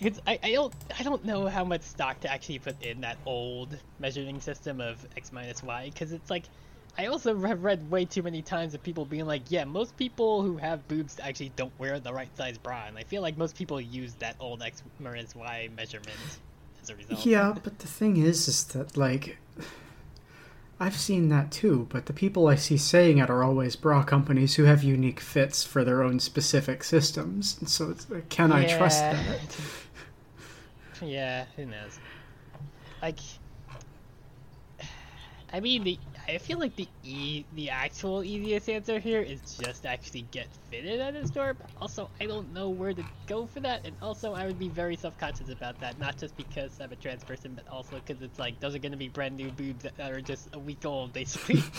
It's, 0.00 0.20
I, 0.28 0.38
I 0.44 0.52
don't 0.52 0.72
I 0.96 1.02
don't 1.02 1.24
know 1.24 1.48
how 1.48 1.64
much 1.64 1.82
stock 1.82 2.20
to 2.20 2.30
actually 2.32 2.60
put 2.60 2.80
in 2.82 3.00
that 3.00 3.16
old 3.26 3.76
measuring 3.98 4.40
system 4.40 4.80
of 4.80 5.04
x 5.16 5.32
minus 5.32 5.60
y 5.60 5.90
because 5.92 6.12
it's 6.12 6.30
like 6.30 6.44
I 6.98 7.06
also 7.06 7.38
have 7.38 7.62
read 7.62 7.88
way 7.90 8.04
too 8.04 8.24
many 8.24 8.42
times 8.42 8.74
of 8.74 8.82
people 8.82 9.04
being 9.04 9.24
like, 9.24 9.42
yeah, 9.50 9.64
most 9.64 9.96
people 9.96 10.42
who 10.42 10.56
have 10.56 10.86
boobs 10.88 11.20
actually 11.22 11.52
don't 11.54 11.72
wear 11.78 12.00
the 12.00 12.12
right 12.12 12.36
size 12.36 12.58
bra, 12.58 12.86
and 12.88 12.98
I 12.98 13.04
feel 13.04 13.22
like 13.22 13.38
most 13.38 13.56
people 13.56 13.80
use 13.80 14.14
that 14.14 14.34
old 14.40 14.62
x 14.62 14.82
minus 14.98 15.36
y 15.36 15.68
measurement 15.76 16.18
as 16.82 16.90
a 16.90 16.96
result. 16.96 17.24
Yeah, 17.24 17.54
but 17.62 17.78
the 17.78 17.86
thing 17.86 18.16
is, 18.16 18.48
is 18.48 18.64
that 18.64 18.96
like 18.96 19.38
I've 20.80 20.96
seen 20.96 21.28
that 21.28 21.50
too. 21.50 21.86
But 21.90 22.06
the 22.06 22.12
people 22.12 22.46
I 22.48 22.54
see 22.54 22.76
saying 22.76 23.18
it 23.18 23.30
are 23.30 23.42
always 23.42 23.76
bra 23.76 24.02
companies 24.02 24.54
who 24.54 24.64
have 24.64 24.82
unique 24.82 25.20
fits 25.20 25.64
for 25.64 25.84
their 25.84 26.02
own 26.02 26.20
specific 26.20 26.84
systems. 26.84 27.56
And 27.58 27.68
so, 27.68 27.90
it's, 27.90 28.08
like, 28.08 28.28
can 28.28 28.52
I 28.52 28.66
trust 28.66 29.00
that? 29.00 29.56
yeah, 31.02 31.46
who 31.56 31.66
knows? 31.66 31.98
Like, 33.02 33.18
I 35.52 35.60
mean, 35.60 35.82
the 35.84 35.98
I 36.28 36.36
feel 36.36 36.58
like 36.58 36.76
the 36.76 36.86
e 37.02 37.44
the 37.54 37.70
actual 37.70 38.22
easiest 38.22 38.68
answer 38.68 38.98
here 38.98 39.22
is 39.22 39.40
just 39.58 39.86
actually 39.86 40.26
get 40.30 40.46
fitted 40.70 41.00
at 41.00 41.16
a 41.16 41.26
store. 41.26 41.54
But 41.54 41.70
also, 41.80 42.10
I 42.20 42.26
don't 42.26 42.52
know 42.52 42.68
where 42.68 42.92
to 42.92 43.02
go 43.26 43.46
for 43.46 43.60
that, 43.60 43.86
and 43.86 43.96
also 44.02 44.34
I 44.34 44.44
would 44.44 44.58
be 44.58 44.68
very 44.68 44.96
self 44.96 45.18
conscious 45.18 45.48
about 45.48 45.80
that. 45.80 45.98
Not 45.98 46.18
just 46.18 46.36
because 46.36 46.78
I'm 46.82 46.92
a 46.92 46.96
trans 46.96 47.24
person, 47.24 47.54
but 47.54 47.66
also 47.72 47.98
because 48.04 48.22
it's 48.22 48.38
like 48.38 48.60
those 48.60 48.74
are 48.74 48.78
going 48.78 48.92
to 48.92 48.98
be 48.98 49.08
brand 49.08 49.38
new 49.38 49.50
boobs 49.50 49.84
that, 49.84 49.98
are 50.00 50.20
just 50.20 50.54
a 50.54 50.58
week 50.58 50.84
old, 50.84 51.12
basically. 51.12 51.62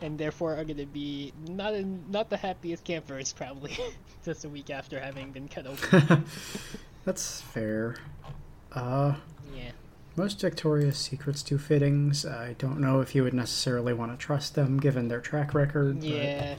And 0.00 0.18
therefore 0.18 0.56
are 0.56 0.64
going 0.64 0.78
to 0.78 0.86
be 0.86 1.32
not 1.48 1.72
in, 1.72 2.04
not 2.10 2.28
the 2.28 2.36
happiest 2.36 2.84
campers 2.84 3.32
probably 3.32 3.78
just 4.24 4.44
a 4.44 4.48
week 4.50 4.68
after 4.68 5.00
having 5.00 5.30
been 5.30 5.48
cut 5.48 5.66
open. 5.66 6.26
That's 7.06 7.40
fair. 7.40 7.96
Uh, 8.72 9.14
yeah. 9.54 9.70
Most 10.16 10.40
Victoria's 10.40 10.96
Secrets 10.96 11.42
do 11.42 11.58
fittings. 11.58 12.24
I 12.24 12.54
don't 12.58 12.78
know 12.80 13.00
if 13.00 13.14
you 13.14 13.22
would 13.24 13.34
necessarily 13.34 13.92
want 13.92 14.12
to 14.12 14.18
trust 14.18 14.54
them 14.54 14.78
given 14.78 15.08
their 15.08 15.20
track 15.20 15.54
record. 15.54 16.02
Yeah. 16.02 16.54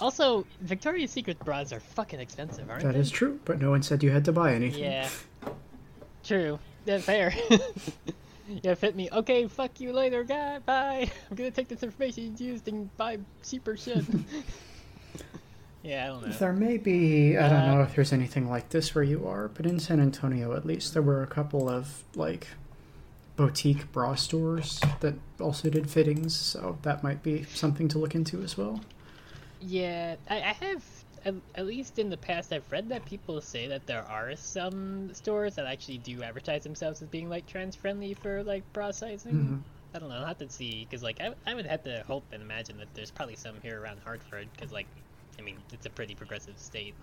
Also, 0.00 0.46
Victoria's 0.62 1.10
Secret 1.10 1.38
bras 1.40 1.72
are 1.72 1.80
fucking 1.80 2.20
expensive, 2.20 2.70
aren't 2.70 2.82
That 2.82 2.94
they? 2.94 3.00
is 3.00 3.10
true, 3.10 3.38
but 3.44 3.60
no 3.60 3.70
one 3.70 3.82
said 3.82 4.02
you 4.02 4.10
had 4.10 4.24
to 4.24 4.32
buy 4.32 4.54
anything. 4.54 4.82
Yeah. 4.84 5.08
True. 6.24 6.58
Yeah, 6.86 6.98
fair. 6.98 7.34
yeah, 8.62 8.74
fit 8.74 8.96
me. 8.96 9.08
Okay, 9.12 9.46
fuck 9.46 9.78
you 9.80 9.92
later, 9.92 10.24
guy. 10.24 10.58
Bye. 10.60 11.10
I'm 11.30 11.36
gonna 11.36 11.50
take 11.50 11.68
this 11.68 11.82
information 11.82 12.34
used 12.38 12.66
and 12.68 12.94
buy 12.96 13.18
cheaper 13.44 13.76
shit. 13.76 14.04
yeah, 15.82 16.04
I 16.04 16.06
don't 16.08 16.26
know. 16.26 16.32
There 16.32 16.52
may 16.52 16.76
be, 16.78 17.36
I 17.36 17.48
don't 17.48 17.60
Uh, 17.60 17.74
know 17.76 17.82
if 17.82 17.94
there's 17.94 18.12
anything 18.12 18.48
like 18.48 18.70
this 18.70 18.94
where 18.94 19.04
you 19.04 19.26
are, 19.28 19.48
but 19.48 19.66
in 19.66 19.78
San 19.78 20.00
Antonio 20.00 20.54
at 20.56 20.64
least, 20.66 20.92
there 20.94 21.02
were 21.02 21.22
a 21.22 21.26
couple 21.26 21.68
of, 21.68 22.04
like, 22.14 22.48
boutique 23.40 23.90
bra 23.90 24.14
stores 24.14 24.80
that 25.00 25.14
also 25.40 25.70
did 25.70 25.88
fittings, 25.88 26.36
so 26.36 26.76
that 26.82 27.02
might 27.02 27.22
be 27.22 27.44
something 27.44 27.88
to 27.88 27.98
look 27.98 28.14
into 28.14 28.42
as 28.42 28.58
well. 28.58 28.80
Yeah, 29.60 30.16
I, 30.28 30.36
I 30.36 30.52
have. 30.64 30.84
At, 31.22 31.34
at 31.54 31.66
least 31.66 31.98
in 31.98 32.08
the 32.08 32.16
past, 32.16 32.50
I've 32.50 32.70
read 32.72 32.88
that 32.90 33.04
people 33.04 33.40
say 33.42 33.66
that 33.68 33.86
there 33.86 34.02
are 34.08 34.34
some 34.36 35.12
stores 35.12 35.54
that 35.56 35.66
actually 35.66 35.98
do 35.98 36.22
advertise 36.22 36.62
themselves 36.64 37.02
as 37.02 37.08
being 37.08 37.28
like 37.28 37.46
trans 37.46 37.76
friendly 37.76 38.14
for 38.14 38.42
like 38.42 38.62
bra 38.72 38.90
sizing. 38.90 39.32
Mhm. 39.32 39.60
I 39.94 39.98
don't 39.98 40.08
know. 40.08 40.16
I'll 40.16 40.26
have 40.26 40.38
to 40.38 40.48
see 40.50 40.86
because 40.88 41.02
like 41.02 41.20
I, 41.20 41.34
I 41.46 41.54
would 41.54 41.66
have 41.66 41.82
to 41.84 42.02
hope 42.06 42.24
and 42.32 42.42
imagine 42.42 42.78
that 42.78 42.88
there's 42.94 43.10
probably 43.10 43.36
some 43.36 43.54
here 43.62 43.80
around 43.82 44.00
Hartford 44.04 44.48
because 44.54 44.72
like 44.72 44.86
I 45.38 45.42
mean 45.42 45.56
it's 45.72 45.84
a 45.86 45.90
pretty 45.90 46.14
progressive 46.14 46.58
state. 46.58 46.94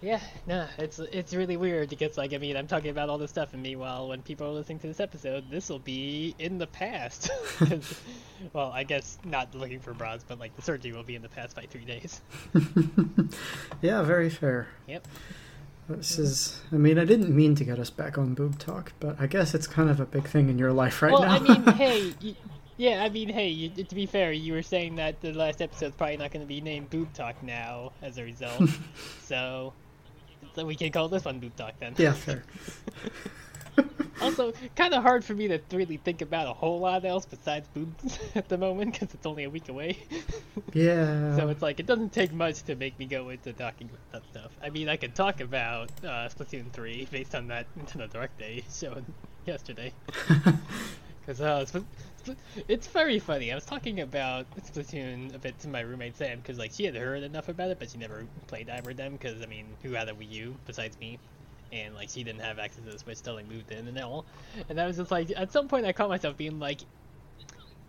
Yeah, 0.00 0.20
no, 0.46 0.66
it's 0.78 1.00
it's 1.00 1.34
really 1.34 1.56
weird 1.56 1.88
because 1.88 2.16
like 2.16 2.32
I 2.32 2.38
mean 2.38 2.56
I'm 2.56 2.68
talking 2.68 2.90
about 2.90 3.08
all 3.08 3.18
this 3.18 3.30
stuff 3.30 3.52
and 3.52 3.62
meanwhile 3.62 4.08
when 4.08 4.22
people 4.22 4.46
are 4.46 4.50
listening 4.50 4.78
to 4.80 4.86
this 4.86 5.00
episode 5.00 5.50
this 5.50 5.68
will 5.68 5.80
be 5.80 6.36
in 6.38 6.58
the 6.58 6.68
past. 6.68 7.30
well, 8.52 8.70
I 8.70 8.84
guess 8.84 9.18
not 9.24 9.54
looking 9.54 9.80
for 9.80 9.92
bras, 9.94 10.24
but 10.26 10.38
like 10.38 10.54
the 10.54 10.62
surgery 10.62 10.92
will 10.92 11.02
be 11.02 11.16
in 11.16 11.22
the 11.22 11.28
past 11.28 11.56
by 11.56 11.62
three 11.62 11.84
days. 11.84 12.20
yeah, 13.82 14.02
very 14.02 14.30
fair. 14.30 14.68
Yep. 14.86 15.08
This 15.88 16.18
is, 16.18 16.60
I 16.70 16.76
mean, 16.76 16.98
I 16.98 17.06
didn't 17.06 17.34
mean 17.34 17.54
to 17.54 17.64
get 17.64 17.78
us 17.78 17.88
back 17.88 18.18
on 18.18 18.34
boob 18.34 18.58
talk, 18.58 18.92
but 19.00 19.16
I 19.18 19.26
guess 19.26 19.54
it's 19.54 19.66
kind 19.66 19.88
of 19.88 20.00
a 20.00 20.04
big 20.04 20.28
thing 20.28 20.50
in 20.50 20.58
your 20.58 20.72
life 20.72 21.00
right 21.00 21.12
well, 21.12 21.22
now. 21.22 21.36
I 21.36 21.38
mean, 21.38 21.62
hey, 21.76 22.14
y 22.22 22.36
yeah, 22.76 23.02
I 23.02 23.08
mean, 23.08 23.28
hey, 23.30 23.48
you, 23.48 23.70
to 23.70 23.94
be 23.94 24.06
fair, 24.06 24.30
you 24.30 24.52
were 24.52 24.62
saying 24.62 24.96
that 24.96 25.20
the 25.20 25.32
last 25.32 25.60
episode's 25.60 25.96
probably 25.96 26.18
not 26.18 26.30
going 26.30 26.42
to 26.42 26.46
be 26.46 26.60
named 26.60 26.90
Boob 26.90 27.12
Talk 27.12 27.42
now 27.42 27.92
as 28.02 28.18
a 28.18 28.22
result. 28.22 28.68
so, 29.24 29.72
so 30.58 30.66
we 30.66 30.74
can 30.74 30.90
call 30.90 31.08
this 31.08 31.24
one 31.24 31.38
Boob 31.38 31.54
Talk 31.54 31.74
then. 31.78 31.94
yeah, 31.96 32.12
fair. 32.12 32.42
Also, 34.20 34.52
kind 34.74 34.92
of 34.94 35.04
hard 35.04 35.24
for 35.24 35.32
me 35.32 35.46
to 35.46 35.60
really 35.72 35.98
think 35.98 36.22
about 36.22 36.48
a 36.48 36.52
whole 36.52 36.80
lot 36.80 37.04
else 37.04 37.24
besides 37.24 37.68
boobs 37.68 38.18
at 38.34 38.48
the 38.48 38.58
moment 38.58 38.92
because 38.92 39.14
it's 39.14 39.24
only 39.24 39.44
a 39.44 39.50
week 39.50 39.68
away. 39.68 39.96
Yeah. 40.74 41.36
so 41.36 41.48
it's 41.48 41.62
like 41.62 41.78
it 41.78 41.86
doesn't 41.86 42.12
take 42.12 42.32
much 42.32 42.62
to 42.64 42.74
make 42.74 42.98
me 42.98 43.06
go 43.06 43.28
into 43.28 43.52
talking 43.52 43.88
about 43.88 44.24
that 44.24 44.30
stuff. 44.32 44.50
I 44.60 44.70
mean, 44.70 44.88
I 44.88 44.96
could 44.96 45.14
talk 45.14 45.40
about 45.40 45.90
uh, 46.02 46.28
Splatoon 46.28 46.72
3 46.72 47.06
based 47.12 47.36
on 47.36 47.46
that 47.48 47.66
Nintendo 47.78 48.10
Direct 48.10 48.36
Day 48.38 48.64
shown 48.68 49.06
yesterday. 49.46 49.92
Because 51.28 51.42
uh, 51.42 51.80
it's 52.68 52.86
very 52.86 53.18
funny. 53.18 53.52
I 53.52 53.54
was 53.54 53.66
talking 53.66 54.00
about 54.00 54.46
Splatoon 54.56 55.34
a 55.34 55.38
bit 55.38 55.58
to 55.58 55.68
my 55.68 55.80
roommate 55.80 56.16
Sam 56.16 56.38
because 56.38 56.58
like 56.58 56.72
she 56.72 56.86
had 56.86 56.96
heard 56.96 57.22
enough 57.22 57.50
about 57.50 57.70
it, 57.70 57.78
but 57.78 57.90
she 57.90 57.98
never 57.98 58.24
played 58.46 58.70
either 58.70 58.90
of 58.90 58.96
them. 58.96 59.12
Because 59.12 59.42
I 59.42 59.46
mean, 59.46 59.66
who 59.82 59.92
had 59.92 60.08
a 60.08 60.14
Wii 60.14 60.30
U 60.30 60.56
besides 60.66 60.98
me? 60.98 61.18
And 61.70 61.94
like 61.94 62.08
she 62.08 62.24
didn't 62.24 62.40
have 62.40 62.58
access 62.58 62.82
to 62.82 62.92
the 62.92 62.98
Switch 62.98 63.20
till 63.20 63.34
like 63.34 63.46
moved 63.46 63.70
in 63.70 63.86
and 63.88 63.98
all. 63.98 64.24
And 64.70 64.80
I 64.80 64.86
was 64.86 64.96
just 64.96 65.10
like, 65.10 65.30
at 65.36 65.52
some 65.52 65.68
point, 65.68 65.84
I 65.84 65.92
caught 65.92 66.08
myself 66.08 66.34
being 66.38 66.58
like, 66.58 66.80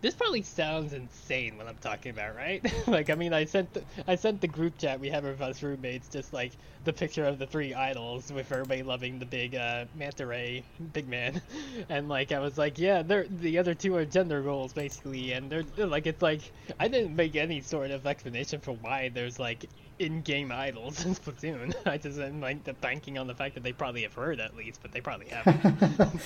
this 0.00 0.14
probably 0.14 0.42
sounds 0.42 0.92
insane 0.92 1.58
what 1.58 1.66
I'm 1.66 1.76
talking 1.76 2.10
about, 2.10 2.34
right? 2.34 2.64
like, 2.86 3.10
I 3.10 3.14
mean, 3.14 3.32
I 3.32 3.44
sent 3.44 3.72
the, 3.74 3.82
I 4.06 4.14
sent 4.14 4.40
the 4.40 4.48
group 4.48 4.78
chat 4.78 4.98
we 4.98 5.10
have 5.10 5.24
of 5.24 5.42
us 5.42 5.62
roommates 5.62 6.08
just 6.08 6.32
like 6.32 6.52
the 6.84 6.92
picture 6.92 7.24
of 7.24 7.38
the 7.38 7.46
three 7.46 7.74
idols 7.74 8.32
with 8.32 8.50
everybody 8.50 8.82
loving 8.82 9.18
the 9.18 9.26
big 9.26 9.54
uh, 9.54 9.84
manta 9.94 10.26
ray 10.26 10.64
big 10.92 11.08
man, 11.08 11.42
and 11.88 12.08
like 12.08 12.32
I 12.32 12.38
was 12.38 12.56
like, 12.56 12.78
yeah, 12.78 13.02
they're 13.02 13.26
the 13.28 13.58
other 13.58 13.74
two 13.74 13.94
are 13.96 14.04
gender 14.04 14.40
roles 14.40 14.72
basically, 14.72 15.32
and 15.32 15.50
they're 15.50 15.64
they're, 15.76 15.86
like 15.86 16.06
it's 16.06 16.22
like 16.22 16.40
I 16.78 16.88
didn't 16.88 17.14
make 17.14 17.36
any 17.36 17.60
sort 17.60 17.90
of 17.90 18.06
explanation 18.06 18.60
for 18.60 18.72
why 18.72 19.10
there's 19.10 19.38
like 19.38 19.66
in-game 19.98 20.50
idols 20.50 21.04
in 21.04 21.14
Splatoon. 21.14 21.74
I 21.86 21.98
just 21.98 22.18
am 22.18 22.40
like 22.40 22.80
banking 22.80 23.18
on 23.18 23.26
the 23.26 23.34
fact 23.34 23.54
that 23.54 23.62
they 23.62 23.72
probably 23.72 24.02
have 24.02 24.14
heard 24.14 24.40
at 24.40 24.56
least, 24.56 24.80
but 24.80 24.92
they 24.92 25.00
probably 25.02 25.28
haven't. 25.28 26.20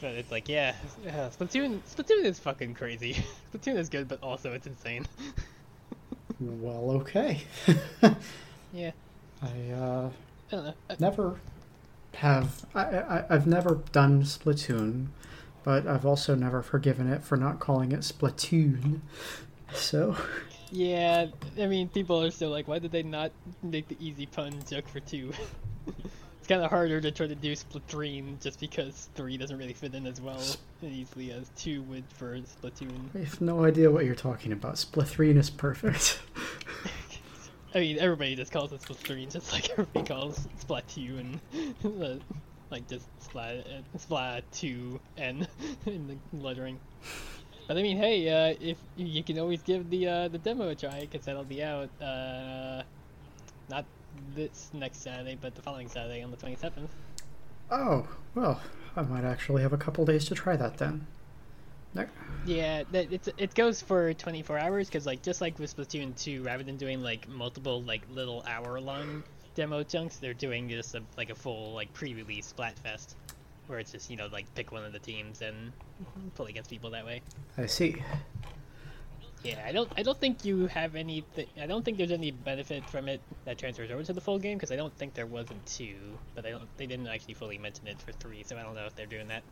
But 0.00 0.12
it's 0.12 0.30
like, 0.30 0.48
yeah, 0.48 0.74
yeah, 1.04 1.30
Splatoon. 1.30 1.80
Splatoon 1.80 2.24
is 2.24 2.38
fucking 2.38 2.74
crazy. 2.74 3.14
Splatoon 3.54 3.76
is 3.76 3.88
good, 3.88 4.08
but 4.08 4.22
also 4.22 4.52
it's 4.52 4.66
insane. 4.66 5.06
well, 6.40 6.90
okay. 7.00 7.42
yeah, 8.72 8.90
I 9.42 9.70
uh, 9.72 10.10
I 10.48 10.54
don't 10.54 10.64
know. 10.64 10.74
Never 10.98 11.40
have. 12.14 12.66
I, 12.74 12.84
I 12.84 13.24
I've 13.30 13.46
never 13.46 13.82
done 13.92 14.22
Splatoon, 14.22 15.06
but 15.62 15.86
I've 15.86 16.04
also 16.04 16.34
never 16.34 16.62
forgiven 16.62 17.10
it 17.10 17.22
for 17.22 17.36
not 17.36 17.58
calling 17.58 17.92
it 17.92 18.00
Splatoon. 18.00 19.00
So 19.72 20.16
yeah, 20.70 21.26
I 21.58 21.66
mean, 21.66 21.88
people 21.88 22.22
are 22.22 22.30
still 22.30 22.50
like, 22.50 22.68
why 22.68 22.78
did 22.78 22.92
they 22.92 23.02
not 23.02 23.32
make 23.62 23.88
the 23.88 23.96
easy 24.00 24.26
pun 24.26 24.54
joke 24.68 24.88
for 24.88 25.00
two? 25.00 25.32
It's 26.46 26.52
kind 26.52 26.62
of 26.62 26.70
harder 26.70 27.00
to 27.00 27.10
try 27.10 27.26
to 27.26 27.34
do 27.34 27.56
Splatoon 27.56 28.40
just 28.40 28.60
because 28.60 29.08
three 29.16 29.36
doesn't 29.36 29.58
really 29.58 29.72
fit 29.72 29.92
in 29.96 30.06
as 30.06 30.20
well 30.20 30.40
and 30.80 30.92
easily 30.92 31.32
as 31.32 31.50
two 31.56 31.82
would 31.82 32.04
for 32.08 32.38
Splatoon. 32.38 33.08
I 33.16 33.18
have 33.24 33.40
no 33.40 33.64
idea 33.64 33.90
what 33.90 34.04
you're 34.04 34.14
talking 34.14 34.52
about. 34.52 34.76
Splatoon 34.76 35.38
is 35.38 35.50
perfect. 35.50 36.20
I 37.74 37.80
mean, 37.80 37.98
everybody 37.98 38.36
just 38.36 38.52
calls 38.52 38.72
it 38.72 38.80
Splatoon, 38.80 39.28
just 39.28 39.52
like 39.52 39.70
everybody 39.76 40.06
calls 40.06 40.46
Splatoon, 40.64 41.40
uh, 41.84 42.22
like 42.70 42.86
just 42.86 43.08
Splat, 43.20 43.66
uh, 43.66 43.98
Splat2 43.98 45.00
N 45.18 45.48
in 45.86 46.06
the 46.06 46.16
lettering. 46.36 46.78
But 47.66 47.76
I 47.76 47.82
mean, 47.82 47.96
hey, 47.96 48.28
uh, 48.28 48.54
if 48.60 48.78
you 48.96 49.24
can 49.24 49.40
always 49.40 49.62
give 49.62 49.90
the 49.90 50.06
uh, 50.06 50.28
the 50.28 50.38
demo 50.38 50.68
a 50.68 50.76
try, 50.76 51.00
because 51.00 51.26
that'll 51.26 51.42
be 51.42 51.64
out 51.64 51.90
uh, 52.00 52.84
not 53.68 53.84
this 54.34 54.70
next 54.72 55.02
Saturday, 55.02 55.36
but 55.40 55.54
the 55.54 55.62
following 55.62 55.88
Saturday 55.88 56.22
on 56.22 56.30
the 56.30 56.36
27th. 56.36 56.88
Oh 57.70 58.06
well, 58.34 58.60
I 58.94 59.02
might 59.02 59.24
actually 59.24 59.62
have 59.62 59.72
a 59.72 59.78
couple 59.78 60.04
days 60.04 60.24
to 60.26 60.34
try 60.34 60.56
that 60.56 60.78
then. 60.78 61.06
Yeah, 62.44 62.84
that 62.92 63.12
it's 63.12 63.28
it 63.38 63.54
goes 63.54 63.82
for 63.82 64.14
24 64.14 64.58
hours 64.58 64.86
because 64.86 65.06
like 65.06 65.22
just 65.22 65.40
like 65.40 65.58
with 65.58 65.76
Splatoon 65.76 66.16
2, 66.22 66.44
rather 66.44 66.62
than 66.62 66.76
doing 66.76 67.02
like 67.02 67.28
multiple 67.28 67.82
like 67.82 68.02
little 68.12 68.44
hour 68.46 68.80
long 68.80 69.24
demo 69.54 69.82
chunks, 69.82 70.18
they're 70.18 70.34
doing 70.34 70.68
just 70.68 70.94
a, 70.94 71.02
like 71.16 71.30
a 71.30 71.34
full 71.34 71.72
like 71.72 71.92
pre-release 71.92 72.52
Splatfest, 72.56 73.14
where 73.66 73.80
it's 73.80 73.90
just 73.90 74.10
you 74.10 74.16
know 74.16 74.28
like 74.30 74.52
pick 74.54 74.70
one 74.70 74.84
of 74.84 74.92
the 74.92 74.98
teams 75.00 75.42
and 75.42 75.72
play 76.36 76.50
against 76.50 76.70
people 76.70 76.90
that 76.90 77.04
way. 77.04 77.22
I 77.58 77.66
see. 77.66 77.96
Yeah, 79.46 79.62
I 79.64 79.72
don't 79.72 79.90
I 79.96 80.02
don't 80.02 80.18
think 80.18 80.44
you 80.44 80.66
have 80.66 80.96
any 80.96 81.24
th- 81.34 81.48
I 81.60 81.66
don't 81.66 81.84
think 81.84 81.98
there's 81.98 82.10
any 82.12 82.30
benefit 82.30 82.88
from 82.90 83.08
it 83.08 83.20
that 83.44 83.58
transfers 83.58 83.90
over 83.90 84.02
to 84.02 84.12
the 84.12 84.20
full 84.20 84.38
game 84.38 84.58
because 84.58 84.72
I 84.72 84.76
don't 84.76 84.96
think 84.96 85.14
there 85.14 85.26
was 85.26 85.50
in 85.50 85.60
two, 85.66 86.18
but 86.34 86.44
they 86.44 86.50
don't 86.50 86.68
they 86.76 86.86
didn't 86.86 87.06
actually 87.06 87.34
fully 87.34 87.58
mention 87.58 87.86
it 87.86 88.00
for 88.00 88.12
three, 88.12 88.42
so 88.44 88.56
I 88.56 88.62
don't 88.62 88.74
know 88.74 88.86
if 88.86 88.96
they're 88.96 89.06
doing 89.06 89.28
that. 89.28 89.42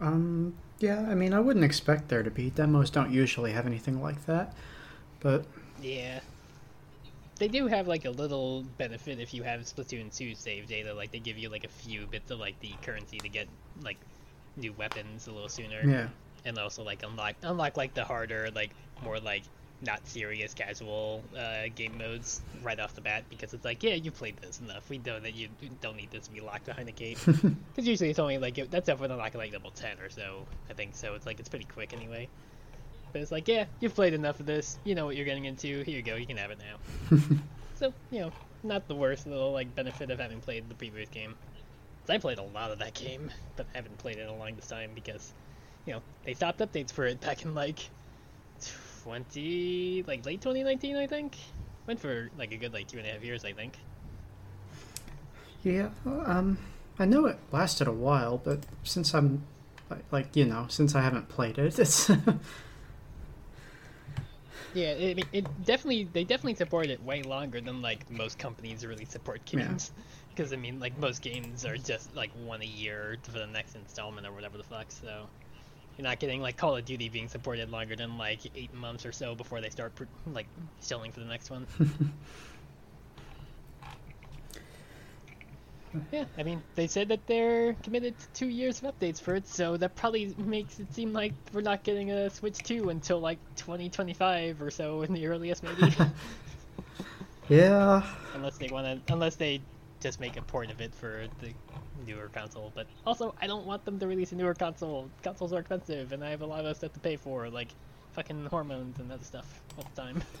Um, 0.00 0.54
yeah, 0.78 1.06
I 1.10 1.14
mean, 1.14 1.34
I 1.34 1.40
wouldn't 1.40 1.64
expect 1.64 2.08
there 2.08 2.22
to 2.22 2.30
be. 2.30 2.50
Demos 2.50 2.90
don't 2.90 3.10
usually 3.10 3.52
have 3.52 3.66
anything 3.66 4.00
like 4.02 4.24
that. 4.26 4.54
But 5.20 5.44
Yeah. 5.82 6.20
They 7.38 7.48
do 7.48 7.66
have 7.68 7.88
like 7.88 8.04
a 8.04 8.10
little 8.10 8.64
benefit 8.76 9.18
if 9.18 9.32
you 9.32 9.42
have 9.42 9.60
Splatoon 9.62 10.14
2 10.14 10.34
save 10.34 10.66
data, 10.68 10.92
like 10.92 11.10
they 11.10 11.18
give 11.18 11.38
you 11.38 11.48
like 11.48 11.64
a 11.64 11.68
few 11.68 12.06
bits 12.06 12.30
of 12.30 12.38
like 12.38 12.58
the 12.60 12.72
currency 12.82 13.18
to 13.18 13.28
get 13.28 13.48
like 13.82 13.96
new 14.56 14.72
weapons 14.74 15.26
a 15.26 15.32
little 15.32 15.48
sooner. 15.48 15.80
yeah. 15.84 16.08
And 16.44 16.58
also 16.58 16.82
like 16.82 17.02
unlock 17.02 17.36
unlock 17.42 17.76
like 17.76 17.94
the 17.94 18.04
harder, 18.04 18.50
like 18.54 18.70
more 19.02 19.18
like 19.18 19.42
not 19.82 20.06
serious 20.06 20.52
casual 20.52 21.22
uh, 21.36 21.62
game 21.74 21.96
modes 21.96 22.42
right 22.62 22.78
off 22.78 22.94
the 22.94 23.00
bat 23.00 23.24
because 23.30 23.54
it's 23.54 23.64
like 23.64 23.82
yeah 23.82 23.94
you 23.94 24.10
played 24.10 24.36
this 24.38 24.60
enough. 24.60 24.88
We 24.90 24.98
know 24.98 25.18
that 25.20 25.34
you 25.34 25.48
don't 25.80 25.96
need 25.96 26.10
this 26.10 26.26
to 26.26 26.32
be 26.32 26.40
locked 26.40 26.66
behind 26.66 26.88
a 26.88 26.92
gate. 26.92 27.18
Because 27.26 27.86
usually 27.86 28.10
it's 28.10 28.18
only 28.18 28.38
like 28.38 28.56
that's 28.70 28.88
up 28.88 29.00
when 29.00 29.10
unlocking 29.10 29.38
like 29.38 29.52
level 29.52 29.70
10 29.70 30.00
or 30.00 30.10
so 30.10 30.46
I 30.68 30.74
think 30.74 30.94
so 30.94 31.14
it's 31.14 31.24
like 31.24 31.40
it's 31.40 31.48
pretty 31.48 31.66
quick 31.66 31.92
anyway. 31.92 32.28
But 33.12 33.22
it's 33.22 33.32
like 33.32 33.48
yeah 33.48 33.64
you've 33.80 33.94
played 33.94 34.12
enough 34.12 34.40
of 34.40 34.46
this. 34.46 34.78
You 34.84 34.94
know 34.94 35.06
what 35.06 35.16
you're 35.16 35.24
getting 35.24 35.46
into. 35.46 35.82
Here 35.82 35.96
you 35.96 36.02
go. 36.02 36.16
You 36.16 36.26
can 36.26 36.36
have 36.36 36.50
it 36.50 36.58
now. 36.58 37.18
So 37.76 37.94
you 38.10 38.20
know 38.20 38.32
not 38.62 38.86
the 38.88 38.94
worst 38.94 39.26
little 39.26 39.52
like 39.52 39.74
benefit 39.74 40.10
of 40.10 40.20
having 40.20 40.40
played 40.40 40.68
the 40.68 40.74
previous 40.74 41.08
game. 41.08 41.34
I 42.10 42.18
played 42.18 42.38
a 42.38 42.42
lot 42.42 42.72
of 42.72 42.80
that 42.80 42.92
game 42.92 43.30
but 43.56 43.66
I 43.72 43.78
haven't 43.78 43.96
played 43.96 44.18
it 44.18 44.22
in 44.22 44.28
a 44.28 44.36
long 44.36 44.54
time 44.56 44.90
because 44.94 45.32
you 45.86 45.92
know 45.92 46.02
they 46.24 46.34
stopped 46.34 46.60
updates 46.60 46.92
for 46.92 47.06
it 47.06 47.20
back 47.20 47.44
in 47.44 47.54
like 47.54 47.90
20 49.02 50.04
like 50.06 50.24
late 50.26 50.40
2019 50.40 50.96
I 50.96 51.06
think 51.06 51.36
went 51.86 52.00
for 52.00 52.30
like 52.36 52.52
a 52.52 52.56
good 52.56 52.72
like 52.72 52.86
two 52.86 52.98
and 52.98 53.06
a 53.06 53.10
half 53.10 53.22
years 53.22 53.44
I 53.44 53.52
think 53.52 53.78
Yeah, 55.62 55.90
um, 56.06 56.58
I 56.98 57.06
know 57.06 57.24
it 57.26 57.38
lasted 57.50 57.88
a 57.88 57.92
while, 57.92 58.38
but 58.38 58.60
since 58.82 59.14
I'm, 59.14 59.42
like, 59.88 60.04
like 60.12 60.36
you 60.36 60.44
know, 60.44 60.66
since 60.68 60.94
I 60.94 61.00
haven't 61.00 61.28
played 61.28 61.58
it, 61.58 61.78
it's. 61.78 62.10
Yeah, 64.72 64.92
it, 64.92 65.10
I 65.10 65.14
mean, 65.14 65.26
it 65.32 65.64
definitely 65.64 66.04
they 66.04 66.22
definitely 66.22 66.54
support 66.54 66.86
it 66.86 67.02
way 67.02 67.22
longer 67.22 67.60
than 67.60 67.82
like 67.82 68.08
most 68.08 68.38
companies 68.38 68.86
really 68.86 69.04
support 69.04 69.44
games. 69.44 69.90
Because 70.30 70.52
I 70.52 70.56
mean, 70.56 70.78
like 70.78 70.96
most 70.96 71.22
games 71.22 71.66
are 71.66 71.76
just 71.76 72.14
like 72.14 72.30
one 72.46 72.62
a 72.62 72.64
year 72.64 73.18
for 73.24 73.32
the 73.32 73.48
next 73.48 73.74
installment 73.74 74.28
or 74.28 74.32
whatever 74.32 74.56
the 74.56 74.62
fuck. 74.62 74.92
So 74.92 75.28
you're 75.96 76.06
not 76.06 76.18
getting 76.18 76.40
like 76.40 76.56
Call 76.56 76.76
of 76.76 76.84
Duty 76.84 77.08
being 77.08 77.28
supported 77.28 77.70
longer 77.70 77.96
than 77.96 78.16
like 78.18 78.40
eight 78.56 78.72
months 78.74 79.04
or 79.04 79.12
so 79.12 79.34
before 79.34 79.60
they 79.60 79.70
start 79.70 79.92
like 80.26 80.46
selling 80.80 81.12
for 81.12 81.20
the 81.20 81.26
next 81.26 81.50
one. 81.50 81.66
yeah, 86.12 86.24
I 86.38 86.42
mean, 86.42 86.62
they 86.74 86.86
said 86.86 87.08
that 87.08 87.26
they're 87.26 87.74
committed 87.82 88.18
to 88.18 88.26
two 88.28 88.48
years 88.48 88.82
of 88.82 88.94
updates 88.94 89.20
for 89.20 89.34
it, 89.34 89.46
so 89.46 89.76
that 89.76 89.96
probably 89.96 90.34
makes 90.38 90.78
it 90.78 90.92
seem 90.94 91.12
like 91.12 91.32
we're 91.52 91.60
not 91.60 91.82
getting 91.82 92.10
a 92.12 92.30
Switch 92.30 92.58
2 92.58 92.90
until 92.90 93.20
like 93.20 93.38
2025 93.56 94.62
or 94.62 94.70
so 94.70 95.02
in 95.02 95.12
the 95.12 95.26
earliest, 95.26 95.62
maybe. 95.62 95.94
yeah, 97.48 98.02
unless 98.34 98.56
they 98.58 98.68
want 98.68 99.06
to, 99.06 99.12
unless 99.12 99.36
they 99.36 99.60
just 100.00 100.20
make 100.20 100.36
a 100.36 100.42
port 100.42 100.70
of 100.70 100.80
it 100.80 100.94
for 100.94 101.26
the 101.40 101.52
newer 102.06 102.28
console. 102.28 102.72
But 102.74 102.86
also, 103.06 103.34
I 103.40 103.46
don't 103.46 103.66
want 103.66 103.84
them 103.84 103.98
to 103.98 104.06
release 104.06 104.32
a 104.32 104.36
newer 104.36 104.54
console. 104.54 105.10
Consoles 105.22 105.52
are 105.52 105.60
expensive, 105.60 106.12
and 106.12 106.24
I 106.24 106.30
have 106.30 106.42
a 106.42 106.46
lot 106.46 106.64
of 106.64 106.76
stuff 106.76 106.92
to 106.94 107.00
pay 107.00 107.16
for, 107.16 107.48
like 107.48 107.68
fucking 108.12 108.46
hormones 108.46 108.98
and 108.98 109.12
other 109.12 109.24
stuff 109.24 109.60
all 109.78 109.86
the 109.94 110.00
time. 110.00 110.22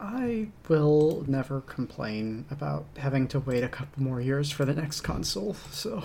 I 0.00 0.48
will 0.68 1.24
never 1.26 1.60
complain 1.62 2.44
about 2.50 2.86
having 2.96 3.28
to 3.28 3.40
wait 3.40 3.62
a 3.62 3.68
couple 3.68 4.02
more 4.02 4.20
years 4.20 4.50
for 4.50 4.64
the 4.64 4.74
next 4.74 5.02
console. 5.02 5.54
So 5.70 6.04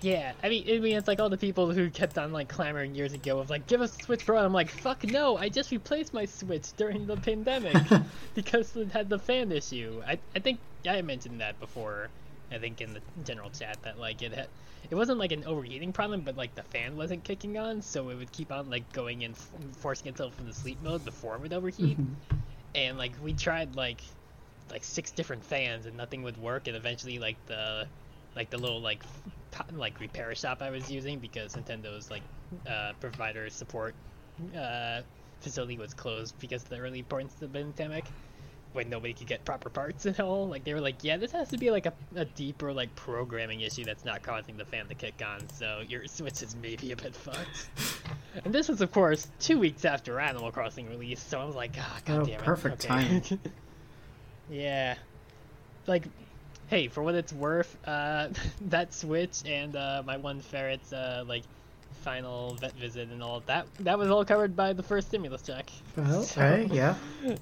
Yeah, 0.00 0.32
I 0.44 0.48
mean, 0.48 0.64
I 0.68 0.78
mean, 0.78 0.96
it's 0.96 1.08
like 1.08 1.18
all 1.18 1.28
the 1.28 1.36
people 1.36 1.72
who 1.72 1.90
kept 1.90 2.18
on 2.18 2.32
like 2.32 2.48
clamoring 2.48 2.94
years 2.94 3.12
ago 3.12 3.40
of 3.40 3.50
like, 3.50 3.66
give 3.66 3.80
us 3.80 3.98
a 3.98 4.02
Switch 4.04 4.24
Pro. 4.24 4.36
And 4.36 4.46
I'm 4.46 4.52
like, 4.52 4.70
fuck 4.70 5.02
no! 5.02 5.36
I 5.36 5.48
just 5.48 5.72
replaced 5.72 6.14
my 6.14 6.24
Switch 6.24 6.72
during 6.76 7.06
the 7.06 7.16
pandemic 7.16 7.76
because 8.34 8.76
it 8.76 8.92
had 8.92 9.08
the 9.08 9.18
fan 9.18 9.50
issue. 9.50 10.00
I 10.06 10.18
I 10.36 10.38
think 10.38 10.60
I 10.88 11.02
mentioned 11.02 11.40
that 11.40 11.58
before. 11.58 12.08
I 12.50 12.58
think 12.58 12.80
in 12.80 12.94
the 12.94 13.00
general 13.24 13.50
chat 13.50 13.76
that 13.82 13.98
like 13.98 14.22
it 14.22 14.32
had, 14.32 14.46
it 14.88 14.94
wasn't 14.94 15.18
like 15.18 15.32
an 15.32 15.44
overheating 15.44 15.92
problem, 15.92 16.20
but 16.20 16.36
like 16.36 16.54
the 16.54 16.62
fan 16.62 16.96
wasn't 16.96 17.24
kicking 17.24 17.58
on, 17.58 17.82
so 17.82 18.08
it 18.10 18.14
would 18.16 18.30
keep 18.30 18.52
on 18.52 18.70
like 18.70 18.90
going 18.92 19.22
in, 19.22 19.32
f- 19.32 19.50
forcing 19.78 20.06
itself 20.06 20.38
into 20.38 20.52
sleep 20.54 20.78
mode 20.82 21.04
before 21.04 21.34
it 21.34 21.40
would 21.40 21.52
overheat. 21.52 21.98
Mm-hmm. 21.98 22.36
And 22.76 22.98
like 22.98 23.12
we 23.22 23.32
tried 23.32 23.74
like 23.74 24.00
like 24.70 24.84
six 24.84 25.10
different 25.10 25.44
fans 25.44 25.86
and 25.86 25.96
nothing 25.96 26.22
would 26.22 26.36
work, 26.36 26.68
and 26.68 26.76
eventually 26.76 27.18
like 27.18 27.36
the 27.46 27.88
like 28.36 28.50
the 28.50 28.58
little 28.58 28.80
like 28.80 29.02
like 29.72 29.98
repair 30.00 30.34
shop 30.34 30.62
I 30.62 30.70
was 30.70 30.90
using 30.90 31.18
because 31.18 31.54
Nintendo's 31.54 32.10
like 32.10 32.22
uh, 32.68 32.92
provider 33.00 33.48
support 33.50 33.94
uh, 34.56 35.00
facility 35.40 35.76
was 35.78 35.94
closed 35.94 36.38
because 36.38 36.62
of 36.62 36.68
the 36.68 36.78
early 36.78 37.02
points 37.02 37.34
of 37.34 37.40
the 37.40 37.48
pandemic 37.48 38.04
when 38.74 38.90
nobody 38.90 39.14
could 39.14 39.26
get 39.26 39.44
proper 39.46 39.70
parts 39.70 40.04
at 40.06 40.20
all. 40.20 40.46
Like 40.46 40.62
they 40.64 40.74
were 40.74 40.80
like, 40.80 41.02
yeah, 41.02 41.16
this 41.16 41.32
has 41.32 41.48
to 41.48 41.56
be 41.58 41.70
like 41.70 41.86
a, 41.86 41.92
a 42.16 42.24
deeper 42.26 42.72
like 42.72 42.94
programming 42.96 43.62
issue 43.62 43.84
that's 43.84 44.04
not 44.04 44.22
causing 44.22 44.56
the 44.56 44.64
fan 44.64 44.86
to 44.88 44.94
kick 44.94 45.22
on. 45.26 45.48
So 45.48 45.82
your 45.88 46.06
Switch 46.06 46.42
is 46.42 46.54
maybe 46.60 46.92
a 46.92 46.96
bit 46.96 47.14
fucked. 47.14 47.70
and 48.44 48.54
this 48.54 48.68
was 48.68 48.80
of 48.80 48.92
course 48.92 49.26
two 49.40 49.58
weeks 49.58 49.84
after 49.84 50.20
Animal 50.20 50.52
Crossing 50.52 50.88
release, 50.90 51.20
so 51.22 51.40
I 51.40 51.44
was 51.44 51.54
like, 51.56 51.72
ah, 51.78 51.98
god 52.04 52.20
Oh, 52.20 52.24
damn 52.26 52.34
it. 52.40 52.44
perfect 52.44 52.84
okay." 52.84 52.88
timing. 52.88 53.40
yeah. 54.50 54.96
Like 55.86 56.04
hey, 56.68 56.88
for 56.88 57.02
what 57.02 57.14
it's 57.14 57.32
worth, 57.32 57.76
uh, 57.86 58.28
that 58.68 58.92
Switch 58.94 59.42
and 59.46 59.74
uh, 59.76 60.02
my 60.06 60.16
one 60.16 60.40
ferret's 60.40 60.92
uh, 60.92 61.24
like 61.26 61.42
final 62.04 62.54
vet 62.54 62.72
visit 62.74 63.08
and 63.10 63.22
all 63.22 63.40
that 63.46 63.66
that 63.80 63.98
was 63.98 64.08
all 64.08 64.24
covered 64.24 64.54
by 64.54 64.72
the 64.72 64.82
first 64.82 65.08
stimulus 65.08 65.42
check. 65.42 65.68
well, 65.96 66.22
So- 66.22 66.40
hey, 66.40 66.68
yeah, 66.72 66.94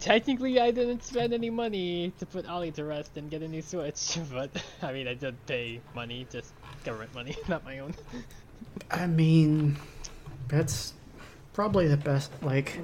Technically, 0.00 0.58
I 0.58 0.70
didn't 0.70 1.04
spend 1.04 1.34
any 1.34 1.50
money 1.50 2.12
to 2.18 2.24
put 2.24 2.48
Ollie 2.48 2.70
to 2.72 2.84
rest 2.84 3.16
and 3.18 3.30
get 3.30 3.42
a 3.42 3.48
new 3.48 3.60
Switch, 3.60 4.18
but 4.32 4.50
I 4.82 4.90
mean, 4.92 5.06
I 5.06 5.12
did 5.14 5.34
pay 5.46 5.80
money, 5.94 6.26
just 6.32 6.52
government 6.84 7.14
money, 7.14 7.36
not 7.48 7.62
my 7.64 7.78
own. 7.80 7.94
I 8.90 9.06
mean, 9.06 9.76
that's 10.48 10.94
probably 11.52 11.88
the 11.88 11.98
best. 11.98 12.30
Like, 12.42 12.78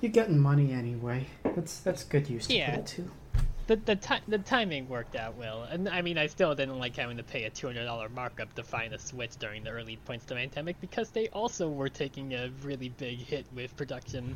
you're 0.00 0.10
getting 0.10 0.40
money 0.40 0.72
anyway. 0.72 1.26
That's 1.44 1.78
that's 1.80 2.02
good 2.02 2.28
use 2.28 2.48
to 2.48 2.56
Yeah. 2.56 2.70
put 2.70 2.80
it 2.80 2.86
to. 2.96 3.10
The 3.70 3.76
the 3.76 3.94
ti- 3.94 4.26
the 4.26 4.38
timing 4.38 4.88
worked 4.88 5.14
out 5.14 5.36
well, 5.36 5.62
and 5.62 5.88
I 5.88 6.02
mean, 6.02 6.18
I 6.18 6.26
still 6.26 6.56
didn't 6.56 6.80
like 6.80 6.96
having 6.96 7.18
to 7.18 7.22
pay 7.22 7.44
a 7.44 7.50
two 7.50 7.68
hundred 7.68 7.84
dollar 7.84 8.08
markup 8.08 8.52
to 8.54 8.64
find 8.64 8.92
a 8.92 8.98
Switch 8.98 9.36
during 9.38 9.62
the 9.62 9.70
early 9.70 9.94
points 9.94 10.24
of 10.24 10.30
the 10.30 10.34
pandemic 10.34 10.80
because 10.80 11.10
they 11.10 11.28
also 11.28 11.68
were 11.68 11.88
taking 11.88 12.34
a 12.34 12.50
really 12.64 12.88
big 12.88 13.20
hit 13.20 13.46
with 13.54 13.76
production. 13.76 14.34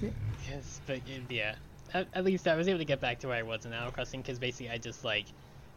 Yeah. 0.00 0.08
Yes, 0.48 0.80
but 0.86 1.00
yeah, 1.28 1.56
at, 1.92 2.08
at 2.14 2.24
least 2.24 2.48
I 2.48 2.54
was 2.54 2.66
able 2.66 2.78
to 2.78 2.86
get 2.86 3.02
back 3.02 3.18
to 3.18 3.28
where 3.28 3.36
I 3.36 3.42
was 3.42 3.66
in 3.66 3.74
Animal 3.74 3.92
Crossing 3.92 4.22
because 4.22 4.38
basically 4.38 4.70
I 4.70 4.78
just 4.78 5.04
like 5.04 5.26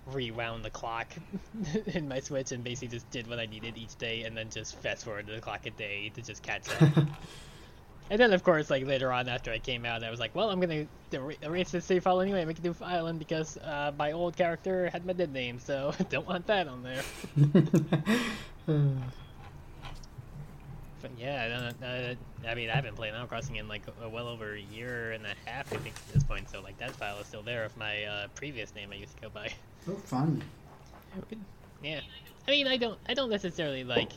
rewound 0.05 0.63
the 0.63 0.69
clock 0.69 1.07
in 1.87 2.07
my 2.07 2.21
Switch 2.21 2.53
and 2.53 2.63
basically 2.63 2.87
just 2.87 3.11
did 3.11 3.27
what 3.27 3.37
I 3.37 3.47
needed 3.47 3.77
each 3.77 3.97
day 3.97 4.23
and 4.23 4.37
then 4.37 4.49
just 4.49 4.77
fast 4.77 5.03
forward 5.03 5.27
the 5.27 5.41
clock 5.41 5.65
a 5.65 5.71
day 5.71 6.09
to 6.15 6.21
just 6.21 6.41
catch 6.41 6.69
up. 6.81 6.93
and 8.09 8.19
then 8.19 8.33
of 8.33 8.43
course 8.43 8.69
like 8.69 8.85
later 8.85 9.11
on 9.11 9.27
after 9.27 9.51
I 9.51 9.59
came 9.59 9.85
out 9.85 10.03
I 10.03 10.09
was 10.09 10.19
like, 10.19 10.35
well 10.35 10.49
I'm 10.49 10.59
gonna 10.59 10.85
er- 11.13 11.33
erase 11.41 11.71
this 11.71 11.85
save 11.85 12.03
file 12.03 12.21
anyway, 12.21 12.45
make 12.45 12.59
a 12.59 12.61
new 12.61 12.73
file, 12.73 13.07
and 13.07 13.19
because 13.19 13.57
uh, 13.57 13.91
my 13.97 14.11
old 14.11 14.35
character 14.35 14.89
had 14.89 15.05
my 15.05 15.13
dead 15.13 15.33
name, 15.33 15.59
so 15.59 15.93
don't 16.09 16.27
want 16.27 16.47
that 16.47 16.67
on 16.67 16.83
there. 16.83 17.03
But 21.01 21.11
yeah, 21.17 21.43
I 21.43 21.47
don't. 21.47 21.83
Uh, 21.83 22.15
I 22.49 22.55
mean, 22.55 22.69
I've 22.69 22.83
been 22.83 22.95
playing 22.95 23.13
Animal 23.13 23.27
Crossing 23.27 23.57
in 23.57 23.67
like 23.67 23.83
a, 24.01 24.09
well 24.09 24.27
over 24.27 24.55
a 24.55 24.59
year 24.59 25.11
and 25.11 25.25
a 25.25 25.33
half, 25.49 25.71
I 25.71 25.77
think, 25.77 25.95
at 25.95 26.13
this 26.13 26.23
point. 26.23 26.49
So 26.49 26.61
like 26.61 26.77
that 26.79 26.91
file 26.91 27.19
is 27.19 27.27
still 27.27 27.43
there 27.43 27.65
of 27.65 27.75
my 27.77 28.03
uh, 28.03 28.27
previous 28.35 28.73
name 28.73 28.89
I 28.91 28.95
used 28.95 29.15
to 29.15 29.21
go 29.21 29.29
by. 29.29 29.51
oh, 29.89 29.93
fun. 29.93 30.41
Yeah, 31.83 32.01
I 32.47 32.51
mean, 32.51 32.67
I 32.67 32.77
don't, 32.77 32.97
I 33.07 33.13
don't 33.13 33.29
necessarily 33.29 33.83
like 33.83 34.11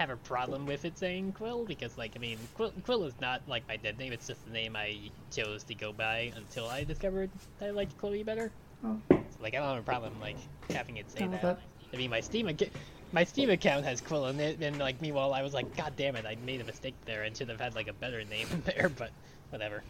have 0.00 0.08
a 0.08 0.16
problem 0.16 0.64
with 0.64 0.86
it 0.86 0.96
saying 0.96 1.30
Quill 1.32 1.66
because 1.66 1.98
like, 1.98 2.12
I 2.16 2.18
mean, 2.18 2.38
Quill, 2.54 2.72
Quill 2.84 3.04
is 3.04 3.12
not 3.20 3.42
like 3.46 3.68
my 3.68 3.76
dead 3.76 3.98
name. 3.98 4.14
It's 4.14 4.26
just 4.26 4.42
the 4.46 4.50
name 4.50 4.74
I 4.74 4.98
chose 5.30 5.62
to 5.64 5.74
go 5.74 5.92
by 5.92 6.32
until 6.36 6.68
I 6.68 6.84
discovered 6.84 7.28
that 7.58 7.66
I 7.66 7.70
liked 7.70 7.96
Chloe 7.98 8.22
better. 8.22 8.50
Oh. 8.82 8.98
So, 9.10 9.20
like, 9.42 9.54
I 9.54 9.58
don't 9.58 9.68
have 9.68 9.78
a 9.78 9.82
problem 9.82 10.14
like 10.18 10.38
having 10.70 10.96
it 10.96 11.10
say 11.10 11.26
that. 11.26 11.42
that- 11.42 11.60
I 11.92 11.96
mean, 11.96 12.08
my 12.08 12.20
Steam 12.20 12.48
account, 12.48 12.72
my 13.12 13.24
Steam 13.24 13.50
account 13.50 13.84
has 13.84 14.00
Quill 14.00 14.28
in 14.28 14.40
it, 14.40 14.62
and 14.62 14.78
like 14.78 15.02
meanwhile 15.02 15.34
I 15.34 15.42
was 15.42 15.52
like, 15.52 15.76
God 15.76 15.92
damn 15.96 16.16
it, 16.16 16.24
I 16.24 16.36
made 16.46 16.62
a 16.62 16.64
mistake 16.64 16.94
there 17.04 17.24
and 17.24 17.36
should 17.36 17.50
have 17.50 17.60
had 17.60 17.74
like 17.74 17.88
a 17.88 17.92
better 17.92 18.24
name 18.24 18.46
in 18.52 18.60
there, 18.64 18.88
but 18.88 19.10
whatever. 19.50 19.82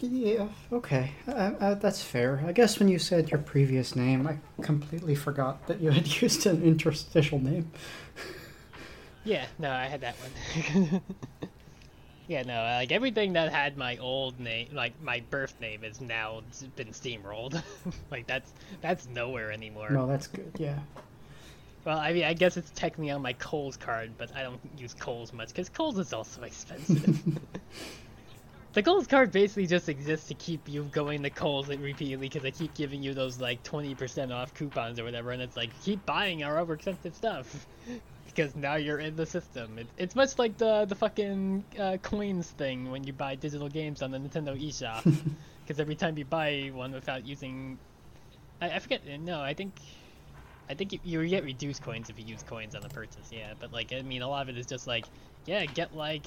Yeah, 0.00 0.48
okay. 0.72 1.12
Uh, 1.28 1.30
uh, 1.60 1.74
that's 1.74 2.02
fair. 2.02 2.42
I 2.44 2.50
guess 2.50 2.80
when 2.80 2.88
you 2.88 2.98
said 2.98 3.30
your 3.30 3.38
previous 3.38 3.94
name, 3.94 4.26
I 4.26 4.38
completely 4.60 5.14
forgot 5.14 5.68
that 5.68 5.80
you 5.80 5.90
had 5.90 6.08
used 6.22 6.44
an 6.44 6.60
interstitial 6.64 7.38
name. 7.38 7.70
Yeah, 9.24 9.46
no, 9.58 9.70
I 9.70 9.86
had 9.86 10.00
that 10.00 10.16
one. 10.18 11.00
yeah, 12.26 12.42
no, 12.42 12.54
like 12.54 12.92
everything 12.92 13.34
that 13.34 13.52
had 13.52 13.76
my 13.76 13.96
old 13.98 14.40
name, 14.40 14.68
like 14.72 15.00
my 15.00 15.22
birth 15.30 15.54
name, 15.60 15.84
is 15.84 16.00
now 16.00 16.42
been 16.76 16.88
steamrolled. 16.88 17.62
like 18.10 18.26
that's 18.26 18.52
that's 18.80 19.06
nowhere 19.08 19.52
anymore. 19.52 19.90
No, 19.90 20.06
that's 20.06 20.26
good. 20.26 20.52
Yeah. 20.58 20.78
Well, 21.84 21.98
I 21.98 22.12
mean, 22.12 22.24
I 22.24 22.34
guess 22.34 22.56
it's 22.56 22.70
technically 22.70 23.10
on 23.10 23.22
my 23.22 23.32
Kohl's 23.32 23.76
card, 23.76 24.12
but 24.16 24.34
I 24.36 24.42
don't 24.42 24.60
use 24.78 24.94
Kohl's 24.94 25.32
much 25.32 25.48
because 25.48 25.68
Kohl's 25.68 25.98
is 25.98 26.12
also 26.12 26.42
expensive. 26.42 27.20
the 28.72 28.82
Kohl's 28.84 29.08
card 29.08 29.32
basically 29.32 29.66
just 29.66 29.88
exists 29.88 30.28
to 30.28 30.34
keep 30.34 30.68
you 30.68 30.84
going 30.84 31.24
to 31.24 31.30
Kohl's 31.30 31.68
repeatedly 31.68 32.28
because 32.28 32.42
they 32.42 32.52
keep 32.52 32.74
giving 32.74 33.02
you 33.02 33.14
those 33.14 33.40
like 33.40 33.64
20% 33.64 34.32
off 34.32 34.54
coupons 34.54 35.00
or 35.00 35.04
whatever, 35.04 35.32
and 35.32 35.42
it's 35.42 35.56
like 35.56 35.70
keep 35.82 36.06
buying 36.06 36.44
our 36.44 36.64
overexpensive 36.64 37.14
stuff 37.14 37.66
because 38.34 38.54
now 38.56 38.76
you're 38.76 38.98
in 38.98 39.16
the 39.16 39.26
system. 39.26 39.78
It, 39.78 39.86
it's 39.96 40.14
much 40.14 40.38
like 40.38 40.56
the 40.58 40.84
the 40.86 40.94
fucking 40.94 41.64
uh, 41.78 41.96
coins 42.02 42.50
thing 42.50 42.90
when 42.90 43.04
you 43.04 43.12
buy 43.12 43.34
digital 43.34 43.68
games 43.68 44.02
on 44.02 44.10
the 44.10 44.18
Nintendo 44.18 44.60
eShop, 44.60 45.04
because 45.62 45.80
every 45.80 45.94
time 45.94 46.16
you 46.18 46.24
buy 46.24 46.70
one 46.72 46.92
without 46.92 47.26
using, 47.26 47.78
I, 48.60 48.70
I 48.70 48.78
forget. 48.78 49.02
No, 49.20 49.40
I 49.40 49.54
think 49.54 49.72
I 50.68 50.74
think 50.74 50.92
you, 50.92 51.20
you 51.20 51.28
get 51.28 51.44
reduced 51.44 51.82
coins 51.82 52.08
if 52.08 52.18
you 52.18 52.24
use 52.24 52.42
coins 52.42 52.74
on 52.74 52.82
the 52.82 52.88
purchase, 52.88 53.30
yeah. 53.30 53.52
But 53.58 53.72
like, 53.72 53.92
I 53.92 54.02
mean, 54.02 54.22
a 54.22 54.28
lot 54.28 54.42
of 54.42 54.48
it 54.48 54.58
is 54.58 54.66
just 54.66 54.86
like, 54.86 55.04
yeah, 55.44 55.64
get 55.66 55.94
like 55.94 56.26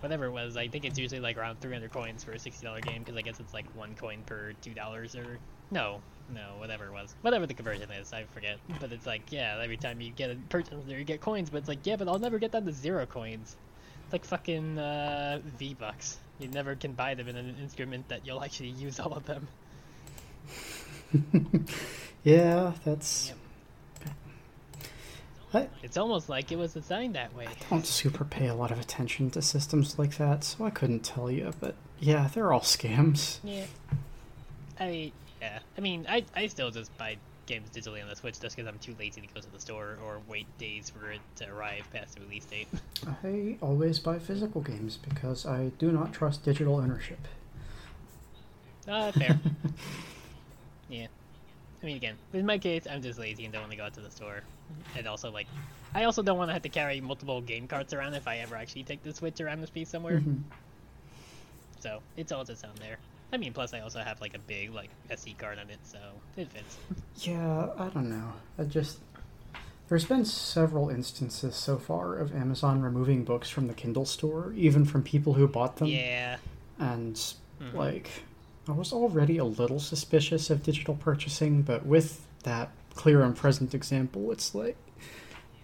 whatever 0.00 0.26
it 0.26 0.30
was. 0.30 0.56
I 0.56 0.68
think 0.68 0.84
it's 0.84 0.98
usually 0.98 1.20
like 1.20 1.36
around 1.36 1.60
300 1.60 1.92
coins 1.92 2.24
for 2.24 2.32
a 2.32 2.36
$60 2.36 2.82
game 2.82 3.02
because 3.02 3.16
I 3.16 3.22
guess 3.22 3.40
it's 3.40 3.52
like 3.52 3.66
one 3.74 3.94
coin 3.94 4.22
per 4.24 4.52
two 4.62 4.72
dollars 4.72 5.14
or 5.16 5.38
no, 5.70 6.00
no, 6.34 6.58
whatever 6.58 6.86
it 6.86 6.92
was, 6.92 7.14
whatever 7.22 7.46
the 7.46 7.54
conversion 7.54 7.90
is, 7.90 8.12
I 8.12 8.24
forget. 8.24 8.58
But 8.80 8.92
it's 8.92 9.06
like, 9.06 9.30
yeah, 9.30 9.58
every 9.62 9.76
time 9.76 10.00
you 10.00 10.10
get 10.10 10.30
a 10.30 10.36
purchase 10.48 10.74
there, 10.86 10.98
you 10.98 11.04
get 11.04 11.20
coins. 11.20 11.50
But 11.50 11.58
it's 11.58 11.68
like, 11.68 11.84
yeah, 11.84 11.96
but 11.96 12.08
I'll 12.08 12.18
never 12.18 12.38
get 12.38 12.52
down 12.52 12.64
to 12.66 12.72
zero 12.72 13.06
coins. 13.06 13.56
It's 14.04 14.12
like 14.12 14.24
fucking 14.24 14.78
uh, 14.78 15.40
V 15.58 15.74
bucks. 15.74 16.18
You 16.38 16.48
never 16.48 16.74
can 16.74 16.92
buy 16.92 17.14
them 17.14 17.28
in 17.28 17.36
an 17.36 17.56
instrument 17.60 18.08
that 18.08 18.26
you'll 18.26 18.42
actually 18.42 18.70
use 18.70 18.98
all 18.98 19.12
of 19.12 19.26
them. 19.26 19.48
Yeah, 22.22 22.72
that's. 22.84 23.28
Yep. 23.28 23.36
I 25.52 25.68
It's 25.82 25.96
almost 25.96 26.28
like 26.28 26.52
it 26.52 26.56
was 26.56 26.74
designed 26.74 27.14
that 27.14 27.34
way. 27.34 27.46
I 27.46 27.52
don't 27.70 27.86
super 27.86 28.24
pay 28.24 28.46
a 28.46 28.54
lot 28.54 28.70
of 28.70 28.78
attention 28.78 29.30
to 29.30 29.42
systems 29.42 29.98
like 29.98 30.16
that, 30.18 30.44
so 30.44 30.64
I 30.64 30.70
couldn't 30.70 31.00
tell 31.00 31.30
you. 31.30 31.52
But 31.58 31.74
yeah, 31.98 32.28
they're 32.32 32.52
all 32.52 32.60
scams. 32.60 33.38
Yeah. 33.42 33.64
I 34.78 35.12
yeah. 35.40 35.58
I 35.76 35.80
mean, 35.80 36.06
I 36.08 36.24
I 36.34 36.46
still 36.46 36.70
just 36.70 36.96
buy 36.98 37.16
games 37.46 37.68
digitally 37.70 38.00
on 38.02 38.08
the 38.08 38.14
Switch 38.16 38.38
just 38.40 38.54
because 38.54 38.68
I'm 38.68 38.78
too 38.78 38.94
lazy 38.98 39.20
to 39.20 39.26
go 39.34 39.40
to 39.40 39.50
the 39.50 39.60
store 39.60 39.98
or 40.04 40.20
wait 40.28 40.46
days 40.58 40.90
for 40.90 41.10
it 41.10 41.20
to 41.36 41.48
arrive 41.52 41.84
past 41.92 42.14
the 42.14 42.20
release 42.20 42.44
date. 42.44 42.68
I 43.24 43.56
always 43.60 43.98
buy 43.98 44.18
physical 44.18 44.60
games 44.60 44.96
because 44.96 45.44
I 45.46 45.72
do 45.78 45.90
not 45.90 46.12
trust 46.12 46.44
digital 46.44 46.76
ownership. 46.76 47.18
Uh, 48.88 49.10
fair. 49.12 49.38
yeah. 50.88 51.06
I 51.82 51.86
mean, 51.86 51.96
again, 51.96 52.16
in 52.32 52.46
my 52.46 52.58
case, 52.58 52.86
I'm 52.88 53.02
just 53.02 53.18
lazy 53.18 53.44
and 53.44 53.52
don't 53.52 53.62
want 53.62 53.72
to 53.72 53.76
go 53.76 53.84
out 53.84 53.94
to 53.94 54.00
the 54.00 54.10
store. 54.10 54.42
And 54.96 55.06
also, 55.06 55.30
like, 55.30 55.46
I 55.94 56.04
also 56.04 56.22
don't 56.22 56.38
want 56.38 56.50
to 56.50 56.52
have 56.52 56.62
to 56.62 56.68
carry 56.68 57.00
multiple 57.00 57.40
game 57.40 57.66
carts 57.66 57.92
around 57.92 58.14
if 58.14 58.28
I 58.28 58.38
ever 58.38 58.54
actually 58.54 58.84
take 58.84 59.02
the 59.02 59.12
Switch 59.14 59.40
around 59.40 59.60
with 59.60 59.72
piece 59.72 59.88
somewhere. 59.88 60.20
Mhm. 60.20 60.42
So 61.80 62.00
it's 62.16 62.30
all 62.32 62.44
just 62.44 62.64
on 62.64 62.74
there. 62.76 62.98
I 63.32 63.36
mean, 63.36 63.52
plus 63.52 63.72
I 63.74 63.80
also 63.80 64.00
have 64.00 64.20
like 64.20 64.34
a 64.34 64.38
big 64.40 64.72
like 64.74 64.90
SD 65.10 65.38
card 65.38 65.58
on 65.58 65.70
it, 65.70 65.78
so 65.84 65.98
it 66.36 66.48
fits. 66.50 66.78
Yeah, 67.16 67.68
I 67.78 67.88
don't 67.88 68.10
know. 68.10 68.32
I 68.58 68.64
just. 68.64 68.98
There's 69.88 70.04
been 70.04 70.24
several 70.24 70.88
instances 70.88 71.56
so 71.56 71.76
far 71.76 72.16
of 72.16 72.32
Amazon 72.34 72.80
removing 72.80 73.24
books 73.24 73.50
from 73.50 73.66
the 73.66 73.74
Kindle 73.74 74.04
store, 74.04 74.52
even 74.56 74.84
from 74.84 75.02
people 75.02 75.34
who 75.34 75.48
bought 75.48 75.76
them. 75.78 75.88
Yeah. 75.88 76.36
And, 76.78 77.16
Mhm. 77.60 77.74
like, 77.74 78.08
I 78.68 78.72
was 78.72 78.92
already 78.92 79.38
a 79.38 79.44
little 79.44 79.80
suspicious 79.80 80.48
of 80.48 80.62
digital 80.62 80.94
purchasing, 80.94 81.62
but 81.62 81.84
with 81.86 82.24
that 82.44 82.70
clear 82.94 83.22
and 83.22 83.36
present 83.36 83.74
example, 83.74 84.30
it's 84.30 84.54
like. 84.54 84.76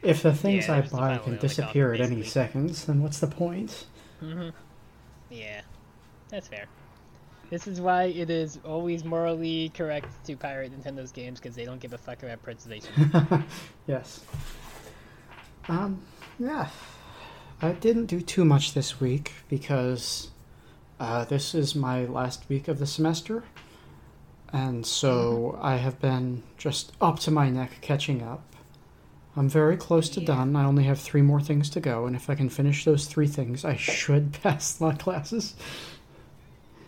If 0.03 0.23
the 0.23 0.35
things 0.35 0.67
Yeah, 0.69 0.75
I 0.77 0.81
buy 0.83 1.19
can 1.19 1.37
disappear 1.39 1.93
at 1.95 2.01
any 2.01 2.23
seconds, 2.23 2.85
then 2.85 3.03
what's 3.03 3.19
the 3.19 3.27
point? 3.29 3.87
Mm-hmm. 4.21 4.51
Yeah, 5.31 5.63
that's 6.29 6.49
fair. 6.49 6.67
This 7.51 7.67
is 7.67 7.81
why 7.81 8.05
it 8.05 8.29
is 8.29 8.59
always 8.65 9.05
morally 9.05 9.71
correct 9.75 10.09
to 10.27 10.37
pirate 10.37 10.73
Nintendo's 10.73 11.13
games 11.13 11.39
because 11.39 11.55
they 11.55 11.65
don't 11.65 11.81
give 11.81 11.93
a 11.93 11.99
fuck 11.99 12.23
about 12.23 12.43
preservation. 12.43 12.91
yes. 13.87 14.21
Um, 15.69 16.03
yeah. 16.39 16.69
I 17.63 17.73
didn't 17.73 18.07
do 18.07 18.21
too 18.21 18.45
much 18.45 18.75
this 18.75 19.01
week 19.01 19.33
because 19.49 20.31
uh, 21.01 21.25
this 21.25 21.55
is 21.55 21.75
my 21.75 22.05
last 22.05 22.49
week 22.49 22.69
of 22.69 22.79
the 22.79 22.87
semester. 22.87 23.45
And 24.53 24.85
so 24.87 25.59
I 25.61 25.77
have 25.77 26.01
been 26.01 26.43
just 26.59 26.93
up 27.01 27.19
to 27.21 27.31
my 27.31 27.49
neck 27.49 27.79
catching 27.81 28.23
up. 28.23 28.43
I'm 29.37 29.49
very 29.49 29.77
close 29.77 30.09
to 30.11 30.21
Yeah. 30.21 30.27
done. 30.29 30.57
I 30.57 30.65
only 30.65 30.85
have 30.85 30.99
three 30.99 31.21
more 31.23 31.41
things 31.43 31.69
to 31.71 31.81
go, 31.81 32.07
and 32.07 32.17
if 32.17 32.31
I 32.31 32.35
can 32.35 32.49
finish 32.49 32.85
those 32.87 33.07
three 33.07 33.27
things, 33.27 33.65
I 33.67 33.77
should 33.77 34.33
pass 34.43 34.81
my 34.81 34.95
classes. 34.95 35.55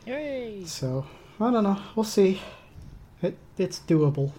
Hooray! 0.08 0.64
So 0.64 1.06
I 1.38 1.50
don't 1.50 1.64
know. 1.64 1.80
We'll 1.94 2.04
see. 2.04 2.40
It 3.22 3.36
it's 3.58 3.80
doable. 3.80 4.32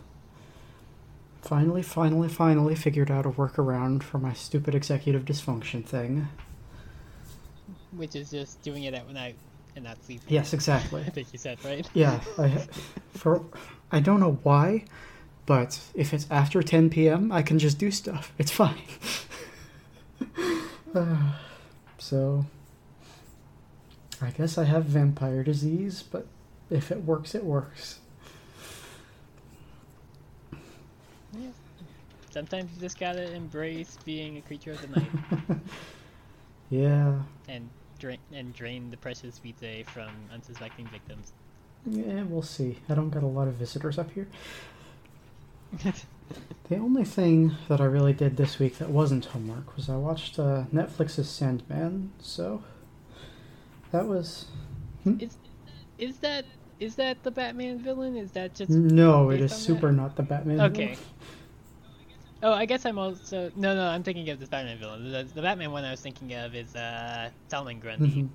Finally, 1.42 1.84
finally, 1.84 2.28
finally 2.28 2.76
figured 2.76 3.10
out 3.12 3.26
a 3.26 3.30
workaround 3.30 4.04
for 4.04 4.18
my 4.18 4.34
stupid 4.34 4.76
executive 4.76 5.26
dysfunction 5.26 5.86
thing. 5.86 6.28
Which 7.96 8.16
is 8.16 8.32
just 8.32 8.62
doing 8.62 8.84
it 8.84 8.94
at 8.94 9.10
night 9.12 9.36
and 9.76 9.86
not 9.86 10.04
sleeping. 10.04 10.28
Yes, 10.28 10.54
exactly. 10.54 11.02
I 11.08 11.10
think 11.10 11.28
you 11.32 11.40
said 11.40 11.64
right. 11.64 11.88
Yeah, 11.94 12.20
I 12.38 12.68
for 13.14 13.44
I 13.92 14.00
don't 14.00 14.20
know 14.20 14.40
why, 14.44 14.86
but 15.46 15.80
if 15.94 16.14
it's 16.14 16.26
after 16.32 16.62
10 16.62 16.90
p.m., 16.90 17.32
I 17.32 17.42
can 17.42 17.60
just 17.60 17.78
do 17.78 17.92
stuff. 17.92 18.34
It's 18.38 18.52
fine. 18.52 18.82
Uh, 20.96 21.34
so 22.00 22.44
I 24.22 24.32
guess 24.32 24.58
I 24.58 24.66
have 24.66 24.86
vampire 24.86 25.44
disease, 25.44 26.04
but 26.04 26.28
if 26.70 26.92
it 26.92 27.04
works, 27.04 27.34
it 27.36 27.44
works. 27.44 28.00
Yeah. 31.34 31.50
Sometimes 32.32 32.70
you 32.76 32.82
just 32.82 33.00
gotta 33.00 33.34
embrace 33.34 33.98
being 34.06 34.38
a 34.38 34.42
creature 34.42 34.72
of 34.72 34.82
the 34.82 34.88
night 34.88 35.10
Yeah. 36.70 37.22
and 37.48 37.70
drain 37.98 38.20
and 38.34 38.54
drain 38.54 38.92
the 38.92 38.98
precious 38.98 39.40
vitae 39.40 39.84
from 39.84 40.10
unsuspecting 40.34 40.88
victims. 40.88 41.34
Yeah, 41.86 42.24
we'll 42.24 42.42
see. 42.42 42.80
I 42.90 42.94
don't 42.94 43.10
got 43.10 43.24
a 43.24 43.28
lot 43.28 43.48
of 43.48 43.56
visitors 43.56 43.98
up 43.98 44.12
here. 44.12 44.28
The 46.70 46.78
only 46.78 47.06
thing 47.06 47.56
that 47.70 47.82
I 47.82 47.86
really 47.86 48.14
did 48.14 48.38
this 48.38 48.60
week 48.60 48.78
that 48.78 48.92
wasn't 48.92 49.26
homework 49.26 49.76
was 49.76 49.90
I 49.90 49.96
watched 49.96 50.38
uh, 50.38 50.66
Netflix's 50.72 51.28
Sandman. 51.28 52.12
So 52.22 52.62
that 53.92 54.06
was 54.08 54.46
Is 55.20 55.38
is 55.98 56.18
that 56.20 56.46
is 56.80 56.96
that 56.96 57.22
the 57.24 57.32
Batman 57.32 57.80
villain? 57.80 58.16
Is 58.16 58.32
that 58.32 58.56
just 58.56 58.70
no, 58.72 59.30
It 59.32 59.42
is 59.42 59.52
on 59.52 59.58
that? 59.58 59.64
super 59.64 59.92
not 59.92 60.16
the 60.16 60.24
Batman. 60.24 60.62
Okay. 60.62 60.86
villain. 60.86 60.98
Oh, 62.42 62.54
I 62.54 62.66
guess 62.66 62.86
I'm 62.86 62.98
also 62.98 63.52
no, 63.56 63.76
no. 63.76 63.84
I'm 63.88 64.02
thinking 64.04 64.30
of 64.30 64.40
the 64.40 64.46
Batman 64.48 64.78
villain. 64.78 65.12
The, 65.12 65.24
the 65.36 65.42
Batman 65.42 65.72
one 65.72 65.84
I 65.84 65.92
was 65.92 66.00
thinking 66.02 66.34
of 66.36 66.56
is 66.56 66.74
uh, 66.76 67.30
Solomon 67.50 67.80
Grundy, 67.80 68.08
Mhm. 68.24 68.30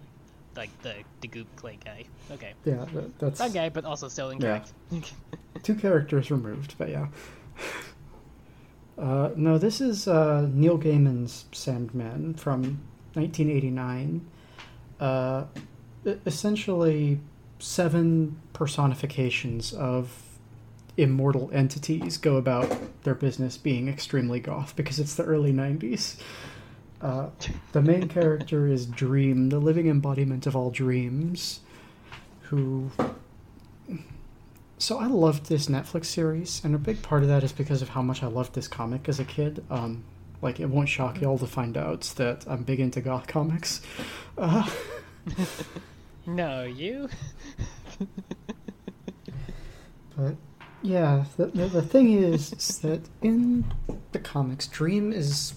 like 0.57 0.69
the 0.83 0.95
the 1.23 1.29
goop 1.29 1.47
clay 1.57 1.79
guy. 1.83 2.05
Okay, 2.33 2.53
Yeah, 2.67 2.85
that, 2.93 3.19
that's 3.19 3.39
that 3.39 3.55
guy, 3.55 3.71
but 3.71 3.87
also 3.87 4.09
still 4.09 4.29
incorrect. 4.31 4.73
two 5.63 5.75
characters 5.75 6.31
removed, 6.31 6.75
but 6.79 6.89
yeah. 6.91 7.07
Uh, 8.97 9.31
no, 9.35 9.59
this 9.59 9.81
is 9.81 10.07
uh, 10.07 10.49
Neil 10.53 10.79
Gaiman's 10.79 11.47
Sandman 11.51 12.35
from 12.35 12.81
1989. 13.15 14.25
Uh, 15.01 15.45
essentially, 16.27 17.21
seven 17.59 18.41
personifications 18.53 19.73
of 19.73 20.39
immortal 20.97 21.51
entities 21.53 22.17
go 22.17 22.37
about 22.37 22.71
their 23.03 23.15
business 23.15 23.57
being 23.57 23.89
extremely 23.89 24.39
goth 24.39 24.77
because 24.77 25.01
it's 25.01 25.15
the 25.15 25.25
early 25.25 25.53
90s. 25.53 26.17
Uh, 27.01 27.29
the 27.73 27.83
main 27.83 28.09
character 28.09 28.67
is 28.67 28.87
Dream, 28.87 29.51
the 29.51 29.59
living 29.59 29.89
embodiment 29.89 30.47
of 30.47 30.57
all 30.57 30.71
dreams, 30.71 31.61
who 32.43 32.91
so 34.79 34.99
I 34.99 35.07
loved 35.07 35.47
this 35.47 35.67
Netflix 35.67 36.07
series, 36.07 36.61
and 36.65 36.75
a 36.75 36.79
big 36.79 37.01
part 37.03 37.23
of 37.23 37.29
that 37.29 37.43
is 37.43 37.53
because 37.53 37.81
of 37.81 37.91
how 37.91 38.03
much 38.03 38.23
I 38.23 38.27
loved 38.27 38.55
this 38.55 38.69
comic 38.69 39.09
as 39.09 39.21
a 39.21 39.25
kid. 39.25 39.65
Um, 39.71 40.05
like 40.45 40.61
it 40.61 40.67
won't 40.67 40.89
shock 40.89 41.21
y'all 41.21 41.39
to 41.39 41.47
find 41.47 41.77
out 41.77 42.03
that 42.17 42.45
I'm 42.47 42.63
big 42.63 42.79
into 42.79 43.01
goth 43.01 43.27
comics. 43.27 43.81
Uh, 44.39 44.69
No, 46.27 46.65
you. 46.65 47.09
But 50.17 50.37
yeah, 50.81 51.25
the, 51.37 51.47
the, 51.47 51.67
the 51.67 51.83
thing 51.83 52.13
is, 52.13 52.53
is 52.53 52.79
that 52.79 53.01
in 53.21 53.65
the 54.13 54.21
comics, 54.21 54.69
Dream 54.69 55.13
is 55.13 55.55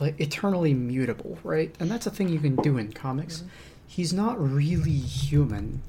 like 0.00 0.20
eternally 0.20 0.72
mutable, 0.72 1.36
right? 1.42 1.74
And 1.80 1.90
that's 1.90 2.06
a 2.06 2.10
thing 2.10 2.28
you 2.28 2.38
can 2.38 2.54
do 2.54 2.78
in 2.78 2.92
comics. 2.92 3.42
He's 3.84 4.12
not 4.12 4.40
really 4.40 4.92
human, 4.92 5.82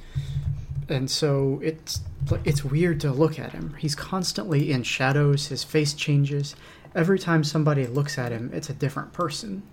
and 0.89 1.09
so 1.09 1.59
it's 1.63 2.01
like, 2.31 2.41
it's 2.45 2.63
weird 2.63 2.99
to 3.01 3.11
look 3.11 3.37
at 3.37 3.51
him. 3.51 3.75
He's 3.77 3.93
constantly 3.93 4.71
in 4.71 4.81
shadows. 4.81 5.47
His 5.49 5.63
face 5.63 5.93
changes. 5.93 6.55
Every 6.95 7.17
time 7.19 7.43
somebody 7.43 7.87
looks 7.87 8.17
at 8.17 8.31
him, 8.31 8.51
it's 8.53 8.69
a 8.69 8.73
different 8.73 9.13
person. 9.13 9.63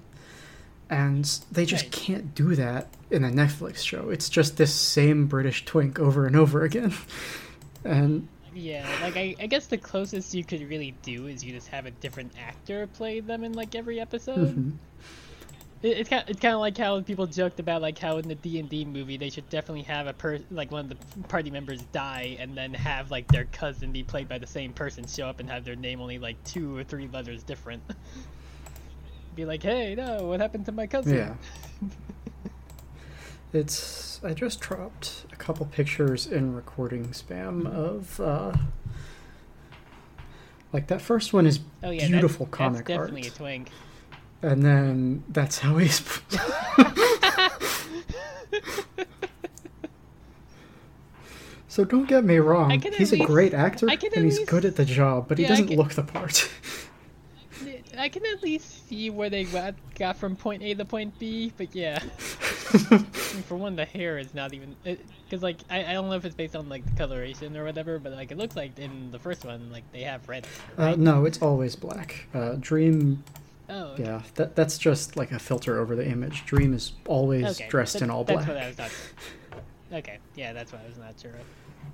And 0.88 1.24
they 1.52 1.64
just 1.66 1.84
Right. 1.84 1.92
can't 1.92 2.34
do 2.34 2.54
that 2.56 2.88
in 3.10 3.22
a 3.24 3.30
Netflix 3.30 3.78
show. 3.78 4.10
It's 4.10 4.28
just 4.28 4.56
this 4.56 4.74
same 4.74 5.26
British 5.26 5.64
twink 5.64 5.98
over 6.00 6.26
and 6.26 6.34
over 6.36 6.64
again. 6.64 6.92
And 7.84 8.28
Yeah, 8.54 8.86
like 9.00 9.16
I, 9.16 9.34
I 9.40 9.46
guess 9.46 9.66
the 9.68 9.78
closest 9.78 10.34
you 10.34 10.44
could 10.44 10.68
really 10.68 10.94
do 11.02 11.26
is 11.28 11.42
you 11.42 11.52
just 11.52 11.68
have 11.68 11.86
a 11.86 11.90
different 11.92 12.32
actor 12.38 12.86
play 12.88 13.20
them 13.20 13.42
in 13.44 13.52
like 13.54 13.74
every 13.74 13.98
episode. 14.00 14.54
Mhm. 14.56 14.72
It, 15.82 15.98
it's 15.98 16.08
kind 16.08 16.24
it's 16.28 16.40
kind 16.40 16.54
of 16.54 16.60
like 16.60 16.76
how 16.76 17.00
people 17.00 17.26
joked 17.26 17.60
about 17.60 17.82
like 17.82 17.98
how 17.98 18.18
in 18.18 18.28
the 18.28 18.34
D 18.34 18.58
and 18.58 18.68
D 18.68 18.84
movie 18.84 19.16
they 19.16 19.30
should 19.30 19.48
definitely 19.48 19.82
have 19.82 20.06
a 20.06 20.12
per 20.12 20.38
like 20.50 20.70
one 20.70 20.84
of 20.84 20.88
the 20.90 21.22
party 21.28 21.50
members 21.50 21.82
die 21.92 22.36
and 22.38 22.56
then 22.56 22.74
have 22.74 23.10
like 23.10 23.26
their 23.28 23.46
cousin 23.46 23.92
be 23.92 24.02
played 24.02 24.28
by 24.28 24.38
the 24.38 24.46
same 24.46 24.72
person 24.72 25.06
show 25.06 25.26
up 25.26 25.40
and 25.40 25.48
have 25.48 25.64
their 25.64 25.76
name 25.76 26.00
only 26.00 26.18
like 26.18 26.42
two 26.44 26.76
or 26.76 26.84
three 26.84 27.08
letters 27.08 27.42
different. 27.42 27.82
Be 29.36 29.44
like, 29.44 29.62
hey, 29.62 29.94
no, 29.94 30.24
what 30.24 30.40
happened 30.40 30.66
to 30.66 30.72
my 30.72 30.88
cousin? 30.88 31.16
Yeah. 31.16 31.34
It's. 33.52 34.20
I 34.22 34.32
just 34.32 34.60
dropped 34.60 35.24
a 35.32 35.36
couple 35.36 35.66
pictures 35.66 36.26
in 36.26 36.54
recording 36.54 37.06
spam 37.08 37.66
of. 37.66 38.20
uh 38.20 38.52
Like 40.72 40.86
that 40.86 41.00
first 41.00 41.32
one 41.32 41.46
is 41.46 41.60
Oh 41.82 41.90
yeah, 41.90 42.06
beautiful 42.06 42.46
that's, 42.46 42.56
comic 42.56 42.86
that's 42.86 42.98
definitely 42.98 43.24
art, 43.24 43.32
a 43.32 43.36
twink. 43.36 43.70
And 44.42 44.62
then 44.62 45.24
that's 45.28 45.58
how 45.58 45.76
he's. 45.78 46.00
so 51.68 51.84
don't 51.84 52.08
get 52.08 52.24
me 52.24 52.38
wrong. 52.38 52.72
I 52.72 52.78
can 52.78 52.92
at 52.94 52.98
He's 52.98 53.12
a 53.12 53.18
great 53.18 53.54
actor, 53.54 53.86
and 53.88 54.00
he's 54.02 54.38
least- 54.38 54.46
good 54.50 54.64
at 54.64 54.76
the 54.76 54.84
job, 54.84 55.28
but 55.28 55.38
he 55.38 55.42
Yeah, 55.44 55.50
doesn't 55.50 55.68
can- 55.68 55.76
look 55.76 55.92
the 55.92 56.02
part. 56.02 56.50
I 57.98 58.08
can 58.08 58.24
at 58.24 58.42
least 58.42 58.88
see 58.88 59.10
where 59.10 59.28
they 59.28 59.44
got, 59.44 59.74
got 59.98 60.16
from 60.16 60.34
point 60.34 60.62
A 60.62 60.72
to 60.74 60.84
point 60.86 61.18
B, 61.18 61.52
but 61.58 61.74
yeah. 61.74 61.98
I 62.72 62.78
mean, 62.90 63.04
for 63.46 63.56
one, 63.56 63.76
the 63.76 63.84
hair 63.84 64.16
is 64.16 64.32
not 64.32 64.54
even 64.54 64.74
because 65.28 65.42
like 65.42 65.58
I, 65.68 65.84
I 65.84 65.92
don't 65.92 66.08
know 66.08 66.14
if 66.14 66.24
it's 66.24 66.34
based 66.34 66.56
on 66.56 66.68
like 66.70 66.82
the 66.86 66.92
coloration 66.96 67.54
or 67.58 67.64
whatever, 67.64 67.98
but 67.98 68.12
like 68.12 68.30
it 68.32 68.38
looks 68.38 68.56
like 68.56 68.78
in 68.78 69.10
the 69.10 69.18
first 69.18 69.44
one 69.44 69.70
like 69.70 69.84
they 69.92 70.00
have 70.02 70.26
red. 70.28 70.46
uh, 70.78 70.94
no, 70.96 71.26
it's 71.26 71.42
always 71.42 71.76
black. 71.76 72.26
Uh, 72.32 72.54
Dream 72.58 73.22
Oh, 73.70 73.84
okay. 73.92 74.04
Yeah, 74.04 74.22
that 74.34 74.56
that's 74.56 74.78
just 74.78 75.16
like 75.16 75.32
a 75.32 75.38
filter 75.38 75.78
over 75.78 75.94
the 75.94 76.06
image. 76.06 76.44
Dream 76.46 76.74
is 76.74 76.92
always 77.06 77.44
Okay, 77.60 77.68
dressed 77.68 78.02
in 78.02 78.10
all 78.10 78.24
That's 78.24 78.44
black. 78.44 78.48
what 78.48 78.56
I 78.56 78.74
was. 78.76 78.92
Okay, 79.92 80.18
yeah, 80.36 80.52
that's 80.52 80.72
what 80.72 80.82
I 80.82 80.88
was 80.88 80.98
not 80.98 81.14
sure 81.20 81.32
of. 81.32 81.40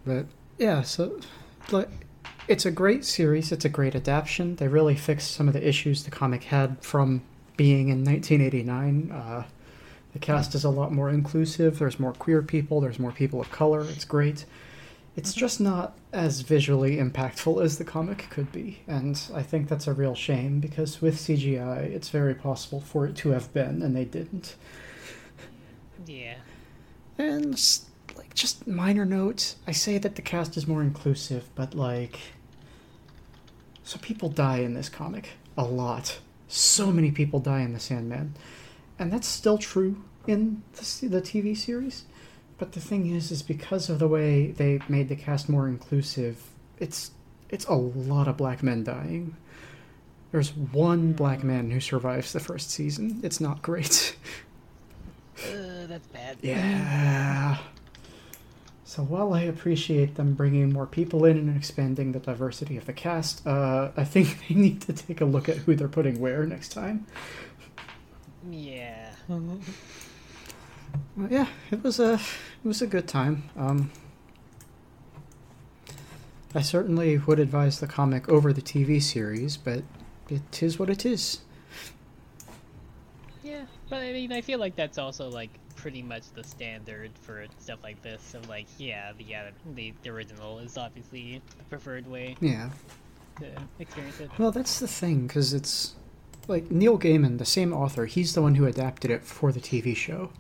But 0.05 0.27
yeah, 0.59 0.83
so 0.83 1.21
like 1.71 1.89
it's 2.49 2.67
a 2.67 2.71
great 2.71 3.05
series. 3.05 3.53
It's 3.53 3.65
a 3.65 3.69
great 3.69 3.95
adaptation. 3.95 4.57
They 4.57 4.69
really 4.69 4.95
fixed 4.95 5.33
some 5.33 5.49
of 5.49 5.55
the 5.55 5.67
issues 5.67 6.05
the 6.05 6.11
comic 6.11 6.45
had 6.45 6.83
from 6.83 7.23
being 7.57 7.89
in 7.89 8.05
1989. 8.05 9.11
Uh, 9.11 9.45
the 10.12 10.19
cast 10.19 10.55
is 10.55 10.65
a 10.65 10.71
lot 10.71 10.93
more 10.93 11.11
inclusive. 11.11 11.79
There's 11.79 11.99
more 12.01 12.12
queer 12.12 12.43
people. 12.43 12.81
There's 12.81 12.99
more 12.99 13.12
people 13.12 13.41
of 13.41 13.51
color. 13.51 13.83
It's 13.83 14.05
great. 14.05 14.45
It's 15.16 15.33
just 15.33 15.61
not 15.61 15.96
as 16.12 16.42
visually 16.42 16.98
impactful 16.98 17.64
as 17.64 17.79
the 17.79 17.85
comic 17.85 18.26
could 18.29 18.52
be, 18.52 18.81
and 18.87 19.18
I 19.35 19.42
think 19.42 19.68
that's 19.68 19.87
a 19.87 19.94
real 19.94 20.14
shame 20.14 20.61
because 20.61 21.00
with 21.00 21.16
CGI, 21.16 21.85
it's 21.85 22.11
very 22.11 22.35
possible 22.35 22.81
for 22.81 23.07
it 23.07 23.16
to 23.16 23.31
have 23.31 23.52
been, 23.55 23.83
and 23.83 23.96
they 23.96 24.05
didn't. 24.05 24.57
Yeah. 26.05 26.35
And 27.16 27.59
like 28.14 28.35
just 28.35 28.66
minor 28.66 29.07
notes. 29.07 29.57
I 29.66 29.72
say 29.72 29.96
that 29.98 30.16
the 30.16 30.22
cast 30.22 30.57
is 30.57 30.66
more 30.66 30.83
inclusive, 30.83 31.48
but 31.55 31.74
like 31.74 32.18
so 33.87 33.98
people 33.98 34.29
die 34.29 34.59
in 34.59 34.74
this 34.74 34.88
comic 34.88 35.31
a 35.57 35.64
lot. 35.64 36.18
So 36.48 36.92
many 36.92 37.11
people 37.11 37.40
die 37.40 37.61
in 37.61 37.72
the 37.72 37.81
Sandman. 37.81 38.35
And 38.98 39.12
that's 39.12 39.29
still 39.29 39.59
true 39.59 40.02
in 40.26 40.62
the, 40.72 41.09
the 41.09 41.22
TV 41.22 41.57
series. 41.57 42.05
But 42.59 42.73
the 42.73 42.81
thing 42.81 43.14
is 43.14 43.31
is 43.31 43.42
because 43.42 43.90
of 43.90 43.99
the 43.99 44.09
way 44.09 44.51
they 44.51 44.81
made 44.88 45.09
the 45.09 45.16
cast 45.16 45.49
more 45.49 45.69
inclusive, 45.69 46.42
it's 46.79 47.11
it's 47.49 47.66
a 47.66 47.75
lot 47.75 48.29
of 48.29 48.37
black 48.37 48.62
men 48.62 48.85
dying. 48.85 49.37
There's 50.33 50.55
one 50.55 51.12
black 51.12 51.45
man 51.45 51.71
who 51.71 51.81
survives 51.81 52.33
the 52.33 52.40
first 52.40 52.71
season. 52.71 53.21
It's 53.23 53.40
not 53.40 53.62
great. 53.62 54.16
Uh, 55.38 55.87
that's 55.87 56.07
bad. 56.09 56.38
Yeah. 56.40 57.59
So 58.85 59.03
while 59.03 59.35
I 59.35 59.42
appreciate 59.42 60.14
them 60.14 60.35
bringing 60.35 60.73
more 60.73 60.87
people 60.87 61.25
in 61.25 61.37
and 61.37 61.57
expanding 61.57 62.12
the 62.12 62.19
diversity 62.19 62.77
of 62.77 62.87
the 62.87 62.92
cast, 62.92 63.47
uh, 63.47 63.90
I 63.97 64.05
think 64.05 64.38
they 64.49 64.55
need 64.55 64.81
to 64.83 64.92
take 64.92 65.21
a 65.21 65.25
look 65.25 65.49
at 65.49 65.59
who 65.59 65.75
they're 65.75 65.88
putting 65.88 66.21
where 66.21 66.47
next 66.47 66.71
time. 66.71 67.07
Yeah. 68.51 69.11
Well, 71.16 71.29
yeah, 71.31 71.46
it 71.70 71.83
was 71.83 71.98
a 71.98 72.14
it 72.14 72.64
was 72.64 72.83
a 72.83 72.87
good 72.87 73.09
time. 73.09 73.44
Um, 73.57 73.90
I 76.55 76.62
certainly 76.62 77.18
would 77.18 77.38
advise 77.38 77.81
the 77.81 77.87
comic 77.87 78.29
over 78.29 78.52
the 78.52 78.62
TV 78.62 79.02
series, 79.02 79.57
but 79.57 79.83
it 80.29 80.62
is 80.62 80.79
what 80.79 80.90
it 80.90 81.05
is. 81.07 81.40
Yeah, 83.42 83.64
but 83.88 84.02
I 84.02 84.12
mean, 84.12 84.33
I 84.33 84.40
feel 84.40 84.59
like 84.59 84.76
that's 84.76 84.98
also 84.98 85.31
like 85.31 85.50
pretty 85.76 86.02
much 86.02 86.31
the 86.35 86.42
standard 86.42 87.11
for 87.20 87.46
stuff 87.59 87.79
like 87.83 88.02
this. 88.02 88.22
So 88.22 88.40
like, 88.48 88.66
yeah, 88.79 89.12
the 89.16 89.35
uh, 89.35 89.50
the, 89.74 89.94
the 90.02 90.11
original 90.11 90.59
is 90.59 90.76
obviously 90.76 91.40
the 91.59 91.64
preferred 91.64 92.07
way 92.07 92.37
Yeah. 92.40 92.70
to 93.40 93.46
experience 93.79 94.20
it. 94.20 94.31
Well, 94.38 94.50
that's 94.50 94.81
the 94.81 94.88
thing, 94.88 95.26
because 95.26 95.52
it's 95.55 95.94
like 96.48 96.70
Neil 96.70 96.98
Gaiman, 96.98 97.38
the 97.38 97.44
same 97.44 97.72
author, 97.72 98.07
he's 98.07 98.35
the 98.35 98.42
one 98.42 98.55
who 98.57 98.66
adapted 98.66 99.11
it 99.11 99.24
for 99.24 99.52
the 99.52 99.61
TV 99.61 99.94
show. 99.96 100.31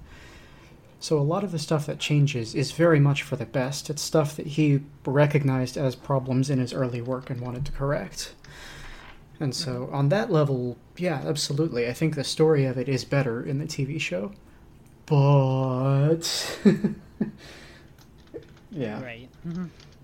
So 0.98 1.18
a 1.18 1.20
lot 1.20 1.44
of 1.44 1.52
the 1.52 1.58
stuff 1.58 1.86
that 1.86 1.98
changes 1.98 2.54
is 2.54 2.72
very 2.72 2.98
much 2.98 3.22
for 3.22 3.36
the 3.36 3.44
best. 3.46 3.90
It's 3.90 4.02
stuff 4.02 4.34
that 4.36 4.46
he 4.46 4.80
recognized 5.04 5.76
as 5.76 5.94
problems 5.94 6.50
in 6.50 6.58
his 6.58 6.72
early 6.72 7.00
work 7.02 7.30
and 7.30 7.40
wanted 7.40 7.64
to 7.66 7.72
correct. 7.72 8.34
And 9.38 9.54
so 9.54 9.90
on 9.92 10.08
that 10.08 10.32
level, 10.32 10.78
yeah, 10.96 11.22
absolutely. 11.24 11.86
I 11.86 11.92
think 11.92 12.14
the 12.14 12.24
story 12.24 12.64
of 12.64 12.78
it 12.78 12.88
is 12.88 13.04
better 13.04 13.42
in 13.42 13.58
the 13.58 13.66
TV 13.66 14.00
show. 14.00 14.32
But 15.04 16.58
yeah 18.70 19.02
Right. 19.02 19.28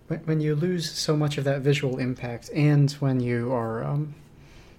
when, 0.09 0.21
when 0.21 0.41
you 0.41 0.55
lose 0.55 0.91
so 0.91 1.17
much 1.17 1.39
of 1.39 1.45
that 1.45 1.61
visual 1.61 1.99
impact 1.99 2.51
and 2.55 2.91
when 2.93 3.21
you 3.21 3.53
are 3.53 3.85
um, 3.85 4.15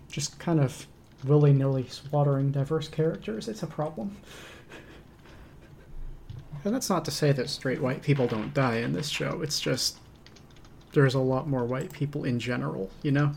just 0.10 0.40
kind 0.40 0.60
of 0.60 0.88
willy-nilly 1.24 1.88
slaughtering 1.88 2.52
diverse 2.52 2.88
characters 2.88 3.48
it's 3.48 3.64
a 3.64 3.68
problem 3.68 4.16
and 6.66 6.74
that's 6.74 6.90
not 6.90 7.04
to 7.06 7.12
say 7.12 7.32
that 7.32 7.50
straight 7.50 7.82
white 7.82 8.02
people 8.02 8.28
don't 8.28 8.54
die 8.54 8.78
in 8.78 8.94
this 8.94 9.10
show 9.10 9.42
it's 9.42 9.60
just 9.60 9.98
there's 10.94 11.14
a 11.16 11.20
lot 11.20 11.48
more 11.48 11.66
white 11.66 11.92
people 11.92 12.24
in 12.24 12.40
general 12.40 12.90
you 13.02 13.12
know 13.12 13.32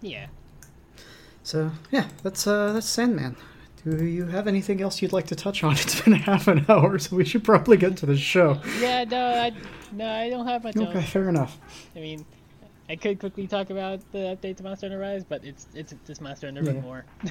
Yeah. 0.00 0.26
so 1.42 1.70
yeah 1.90 2.08
that's 2.22 2.46
uh 2.46 2.72
that's 2.72 2.86
sandman 2.88 3.36
do 3.84 4.04
you 4.04 4.26
have 4.26 4.46
anything 4.46 4.82
else 4.82 5.00
you'd 5.00 5.12
like 5.12 5.26
to 5.28 5.36
touch 5.36 5.64
on 5.64 5.72
it's 5.74 6.00
been 6.02 6.12
half 6.12 6.48
an 6.48 6.64
hour 6.68 6.98
so 6.98 7.16
we 7.16 7.24
should 7.24 7.44
probably 7.44 7.76
get 7.76 7.96
to 7.98 8.06
the 8.06 8.16
show 8.16 8.60
Yeah. 8.80 9.04
No, 9.04 9.26
I 9.26 9.52
no, 9.92 10.08
I 10.08 10.30
don't 10.30 10.46
have 10.46 10.64
much. 10.64 10.76
okay 10.76 10.98
else. 11.00 11.08
fair 11.10 11.28
enough 11.28 11.58
I 11.96 12.00
mean, 12.00 12.24
I 12.88 12.96
could 12.96 13.20
quickly 13.20 13.46
talk 13.46 13.70
about 13.70 14.00
the 14.12 14.36
update 14.36 14.56
to 14.56 14.64
Monster 14.64 14.88
Hunter 14.88 14.98
Rise, 15.00 15.22
but 15.22 15.44
it's 15.44 15.68
it's 15.74 15.94
just 16.06 16.20
Monster 16.20 16.48
Hunter 16.48 16.62
Yeah. 16.64 16.80
more. 16.80 17.04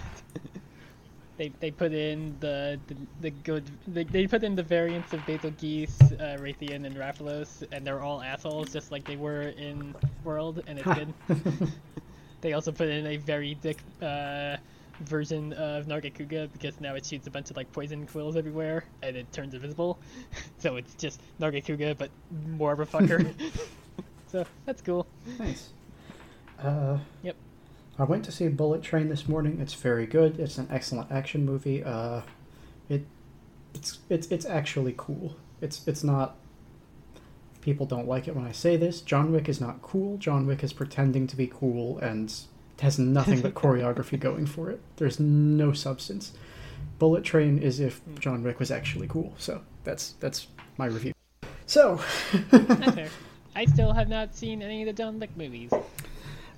they 1.39 1.49
they 1.61 1.71
put 1.71 1.93
in 1.93 2.35
the 2.41 2.77
the, 2.87 2.95
the 3.21 3.29
good 3.31 3.63
they, 3.87 4.03
they 4.03 4.27
put 4.27 4.43
in 4.43 4.55
the 4.55 4.61
variants 4.61 5.13
of 5.13 5.21
Bazelgeuse, 5.21 6.11
uh, 6.19 6.37
Rathian, 6.37 6.85
and 6.85 6.95
Rathalos, 6.95 7.65
and 7.71 7.87
they're 7.87 8.01
all 8.01 8.21
assholes 8.21 8.71
just 8.73 8.91
like 8.91 9.05
they 9.05 9.15
were 9.15 9.43
in 9.43 9.95
World, 10.25 10.61
and 10.67 10.77
it's 10.77 10.93
good. 10.93 11.13
they 12.41 12.53
also 12.53 12.73
put 12.73 12.89
in 12.89 13.07
a 13.07 13.15
very 13.17 13.55
dick 13.55 13.79
uh, 14.01 14.57
version 14.99 15.53
of 15.53 15.85
Nargacuga 15.85 16.51
because 16.51 16.81
now 16.81 16.95
it 16.95 17.05
shoots 17.05 17.25
a 17.25 17.31
bunch 17.31 17.49
of 17.49 17.55
like 17.55 17.71
poison 17.71 18.05
quills 18.05 18.35
everywhere 18.35 18.83
and 19.01 19.15
it 19.15 19.31
turns 19.31 19.53
invisible. 19.53 19.97
so 20.59 20.75
it's 20.75 20.93
just 20.95 21.21
Nargacuga 21.39 21.97
but 21.97 22.11
more 22.57 22.73
of 22.73 22.81
a 22.81 22.85
fucker. 22.85 23.33
so 24.27 24.45
that's 24.65 24.81
cool. 24.81 25.07
Nice. 25.39 25.69
Uh, 26.61 26.97
Yep. 27.23 27.37
I 28.00 28.04
went 28.06 28.24
to 28.26 28.32
see 28.32 28.47
Bullet 28.47 28.82
Train 28.82 29.10
this 29.10 29.28
morning. 29.28 29.60
It's 29.60 29.74
very 29.74 30.06
good. 30.06 30.39
It's 30.39 30.58
an 30.58 30.70
excellent 30.72 31.12
action 31.12 31.45
movie. 31.45 31.84
Uh, 31.84 32.22
it, 32.88 33.06
it's 33.74 34.00
it's 34.10 34.28
it's 34.28 34.45
actually 34.45 34.95
cool. 34.97 35.36
It's 35.62 35.86
it's 35.86 36.04
not. 36.04 36.38
People 37.60 37.86
don't 37.86 38.08
like 38.08 38.30
it 38.30 38.36
when 38.36 38.45
I 38.45 38.54
say 38.54 38.78
this. 38.78 39.02
John 39.02 39.34
Wick 39.34 39.50
is 39.50 39.60
not 39.60 39.82
cool. 39.82 40.18
John 40.18 40.47
Wick 40.47 40.64
is 40.64 40.72
pretending 40.72 41.28
to 41.28 41.36
be 41.36 41.45
cool 41.45 42.00
and 42.00 42.34
has 42.80 42.97
nothing 42.97 43.41
but 43.41 43.54
choreography 43.56 44.18
going 44.18 44.45
for 44.45 44.70
it. 44.72 44.80
There's 44.95 45.20
no 45.20 45.74
substance. 45.74 46.32
Bullet 47.00 47.26
Train 47.26 47.60
is 47.60 47.82
if 47.82 48.00
John 48.18 48.43
Wick 48.43 48.60
was 48.60 48.72
actually 48.72 49.10
cool. 49.10 49.34
So 49.38 49.62
that's 49.84 50.14
that's 50.22 50.47
my 50.78 50.86
review. 50.86 51.12
So, 51.66 52.02
I 53.56 53.66
still 53.66 53.91
have 53.91 54.08
not 54.08 54.34
seen 54.34 54.62
any 54.62 54.82
of 54.84 54.88
the 54.88 54.93
John 54.93 55.20
Wick 55.20 55.36
movies. 55.36 55.72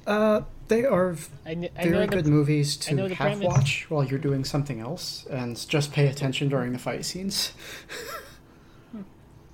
Uh, 0.08 0.42
they 0.68 0.86
are 0.86 1.16
I, 1.46 1.54
kn- 1.56 1.70
I 1.78 1.84
very 1.84 2.06
know 2.06 2.08
good 2.08 2.26
the, 2.26 2.32
movies 2.32 2.78
to 2.78 3.08
half 3.10 3.18
premise. 3.18 3.46
watch 3.46 3.86
while 3.90 4.04
you're 4.04 4.20
doing 4.20 4.44
something 4.46 4.80
else 4.80 5.26
and 5.30 5.56
just 5.70 5.92
pay 5.92 6.08
attention 6.08 6.50
during 6.50 6.72
the 6.74 6.80
fight 6.80 7.06
scenes. 7.06 7.54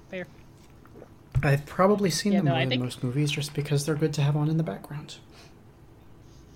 Fair. 0.09 0.27
I've 1.43 1.65
probably 1.65 2.09
seen 2.09 2.31
Yeah, 2.33 2.39
them 2.39 2.45
no, 2.45 2.51
more 2.51 2.59
I 2.59 2.63
than 2.63 2.69
think- 2.71 2.81
most 2.83 3.03
movies 3.03 3.31
just 3.31 3.53
because 3.53 3.85
they're 3.85 3.95
good 3.95 4.13
to 4.13 4.21
have 4.21 4.35
on 4.35 4.49
in 4.49 4.57
the 4.57 4.63
background. 4.63 5.17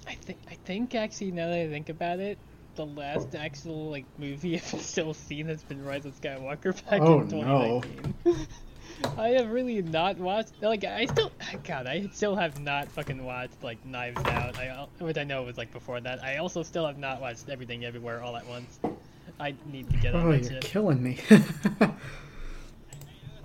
I 0.07 0.15
think 0.15 0.39
I 0.49 0.55
think 0.65 0.95
actually 0.95 1.31
now 1.31 1.47
that 1.47 1.59
I 1.59 1.67
think 1.69 1.89
about 1.89 2.19
it, 2.19 2.37
the 2.75 2.85
last 2.85 3.35
actual 3.35 3.89
like 3.91 4.05
movie 4.17 4.55
I've 4.73 4.81
still 4.81 5.13
seen 5.13 5.47
has 5.47 5.63
been 5.63 5.83
Rise 5.83 6.05
of 6.05 6.19
Skywalker 6.19 6.73
back 6.89 7.01
Oh, 7.01 7.21
in 7.21 7.27
no. 7.29 7.83
2019. 9.01 9.19
I 9.19 9.29
have 9.41 9.51
really 9.51 9.81
not 9.81 10.17
watched 10.17 10.61
like 10.61 10.83
I 10.83 11.05
still 11.05 11.31
God 11.63 11.87
I 11.87 12.07
still 12.13 12.35
have 12.35 12.59
not 12.59 12.87
fucking 12.89 13.23
watched 13.23 13.63
like 13.63 13.83
Knives 13.85 14.21
Out. 14.25 14.57
I 14.57 14.87
which 14.99 15.17
I 15.17 15.23
know 15.23 15.43
was 15.43 15.57
like 15.57 15.71
before 15.71 15.99
that. 16.01 16.23
I 16.23 16.37
also 16.37 16.63
still 16.63 16.85
have 16.85 16.97
not 16.97 17.21
watched 17.21 17.49
Everything 17.49 17.85
Everywhere 17.85 18.21
All 18.23 18.35
at 18.37 18.45
Once. 18.47 18.79
I 19.39 19.53
need 19.71 19.89
to 19.89 19.97
get 19.97 20.13
on 20.15 20.27
Oh, 20.27 20.31
that 20.31 20.41
you're 20.43 20.51
shit. 20.53 20.61
killing 20.61 21.01
me. 21.01 21.17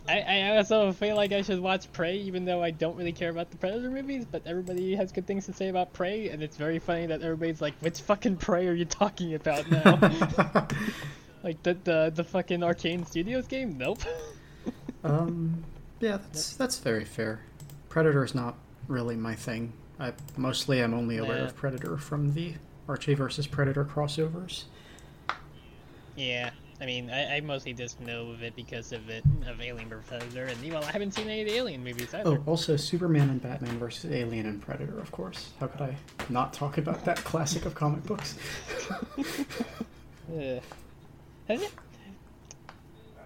I, 0.08 0.20
I 0.20 0.56
also 0.58 0.92
feel 0.92 1.16
like 1.16 1.32
I 1.32 1.42
should 1.42 1.58
watch 1.58 1.90
Prey, 1.92 2.18
even 2.18 2.44
though 2.44 2.62
I 2.62 2.70
don't 2.70 2.96
really 2.96 3.10
care 3.12 3.30
about 3.30 3.50
the 3.50 3.56
Predator 3.56 3.90
movies. 3.90 4.24
But 4.30 4.42
everybody 4.46 4.94
has 4.94 5.10
good 5.10 5.26
things 5.26 5.46
to 5.46 5.52
say 5.52 5.68
about 5.68 5.92
Prey, 5.94 6.28
and 6.28 6.44
it's 6.44 6.56
very 6.56 6.78
funny 6.78 7.06
that 7.06 7.22
everybody's 7.22 7.60
like, 7.60 7.74
"Which 7.80 8.00
fucking 8.02 8.36
Prey 8.36 8.68
are 8.68 8.72
you 8.74 8.84
talking 8.84 9.34
about 9.34 9.68
now?" 9.68 9.98
like 11.42 11.60
the 11.64 11.74
the 11.82 12.12
the 12.14 12.22
fucking 12.22 12.62
Arcane 12.62 13.04
Studios 13.04 13.48
game? 13.48 13.78
Nope. 13.78 13.98
um, 15.04 15.64
yeah, 16.00 16.18
that's 16.18 16.56
that's 16.56 16.78
very 16.78 17.04
fair. 17.04 17.40
Predator 17.88 18.24
is 18.24 18.34
not 18.34 18.56
really 18.88 19.16
my 19.16 19.34
thing. 19.34 19.72
I 19.98 20.12
mostly 20.36 20.80
am 20.82 20.92
only 20.94 21.16
aware 21.18 21.38
Nah. 21.38 21.44
of 21.46 21.56
Predator 21.56 21.96
from 21.96 22.34
the 22.34 22.54
Archie 22.88 23.14
versus 23.14 23.46
Predator 23.46 23.84
crossovers. 23.84 24.64
yeah, 26.16 26.50
I 26.80 26.84
mean, 26.86 27.10
I, 27.10 27.36
I 27.36 27.40
mostly 27.40 27.72
just 27.72 27.98
know 28.00 28.30
of 28.30 28.42
it 28.42 28.54
because 28.54 28.92
of 28.92 29.08
it 29.08 29.24
of 29.46 29.60
Alien 29.60 29.88
vs 29.88 30.04
Predator, 30.06 30.44
and 30.44 30.72
well, 30.72 30.84
I 30.84 30.92
haven't 30.92 31.14
seen 31.14 31.28
any 31.28 31.40
of 31.42 31.48
the 31.48 31.54
Alien 31.54 31.82
movies 31.82 32.12
either. 32.12 32.30
Oh, 32.30 32.42
also 32.46 32.76
Superman 32.76 33.30
and 33.30 33.42
Batman 33.42 33.78
versus 33.78 34.10
Alien 34.12 34.44
and 34.46 34.60
Predator, 34.60 34.98
of 35.00 35.10
course. 35.12 35.50
How 35.58 35.66
could 35.68 35.80
I 35.80 35.96
not 36.28 36.52
talk 36.52 36.76
about 36.76 37.04
that 37.06 37.16
classic 37.24 37.64
of 37.64 37.74
comic 37.74 38.02
books? 38.04 38.36
Ugh. 39.18 40.62
Has 41.48 41.62
it? 41.62 41.72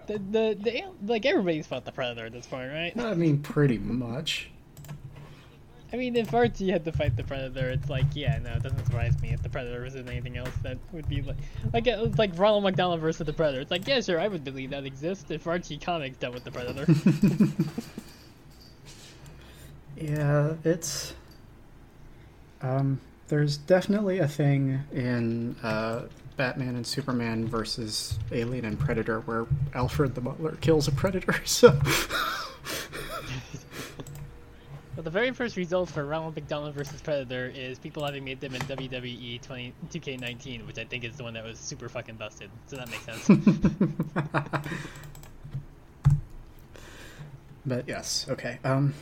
The, 0.07 0.13
the 0.13 0.57
the 0.59 0.83
like 1.05 1.25
everybody's 1.25 1.67
fought 1.67 1.85
the 1.85 1.91
Predator 1.91 2.25
at 2.25 2.33
this 2.33 2.45
point, 2.45 2.71
right? 2.71 2.97
I 2.97 3.13
mean, 3.13 3.39
pretty 3.39 3.77
much. 3.77 4.49
I 5.93 5.97
mean, 5.97 6.15
if 6.15 6.33
Archie 6.33 6.71
had 6.71 6.85
to 6.85 6.93
fight 6.93 7.17
the 7.17 7.23
Predator, 7.23 7.69
it's 7.69 7.89
like, 7.89 8.05
yeah, 8.13 8.39
no, 8.39 8.53
it 8.53 8.63
doesn't 8.63 8.85
surprise 8.85 9.21
me 9.21 9.33
if 9.33 9.43
the 9.43 9.49
Predator 9.49 9.81
was 9.81 9.95
in 9.95 10.07
anything 10.07 10.37
else 10.37 10.55
that 10.63 10.77
would 10.93 11.09
be 11.09 11.21
like, 11.21 11.35
like 11.73 11.85
it's 11.85 12.17
like 12.17 12.31
Ronald 12.37 12.63
McDonald 12.63 13.01
versus 13.01 13.25
the 13.25 13.33
Predator. 13.33 13.59
It's 13.59 13.71
like, 13.71 13.85
yeah, 13.85 13.99
sure, 13.99 14.17
I 14.17 14.29
would 14.29 14.45
believe 14.45 14.69
that 14.69 14.85
exists 14.85 15.29
if 15.29 15.45
Archie 15.47 15.77
comics 15.77 16.17
dealt 16.17 16.33
with 16.33 16.45
the 16.45 16.51
Predator. 16.51 16.85
Yeah, 20.01 20.55
it's. 20.63 21.13
Um, 22.61 22.99
there's 23.27 23.57
definitely 23.57 24.19
a 24.19 24.27
thing 24.27 24.81
in 24.91 25.55
uh, 25.63 26.03
Batman 26.37 26.75
and 26.75 26.85
Superman 26.85 27.47
versus 27.47 28.19
Alien 28.31 28.65
and 28.65 28.79
Predator 28.79 29.21
where 29.21 29.47
Alfred 29.73 30.13
the 30.15 30.21
Butler 30.21 30.57
kills 30.61 30.87
a 30.87 30.91
predator. 30.91 31.35
So. 31.45 31.71
but 34.95 35.03
the 35.03 35.09
very 35.09 35.31
first 35.31 35.57
result 35.57 35.89
for 35.89 36.05
Ronald 36.05 36.35
McDonald 36.35 36.73
versus 36.73 37.01
Predator 37.01 37.51
is 37.53 37.77
people 37.77 38.05
having 38.05 38.23
made 38.23 38.39
them 38.39 38.55
in 38.55 38.61
WWE 38.61 39.41
20, 39.41 39.73
2K19, 39.91 40.65
which 40.65 40.77
I 40.77 40.85
think 40.85 41.03
is 41.03 41.17
the 41.17 41.23
one 41.23 41.33
that 41.33 41.43
was 41.43 41.59
super 41.59 41.89
fucking 41.89 42.15
busted. 42.15 42.49
So 42.67 42.77
that 42.77 42.89
makes 42.89 43.03
sense. 43.03 43.27
but 47.65 47.85
yes, 47.87 48.27
okay. 48.29 48.59
Um. 48.63 48.93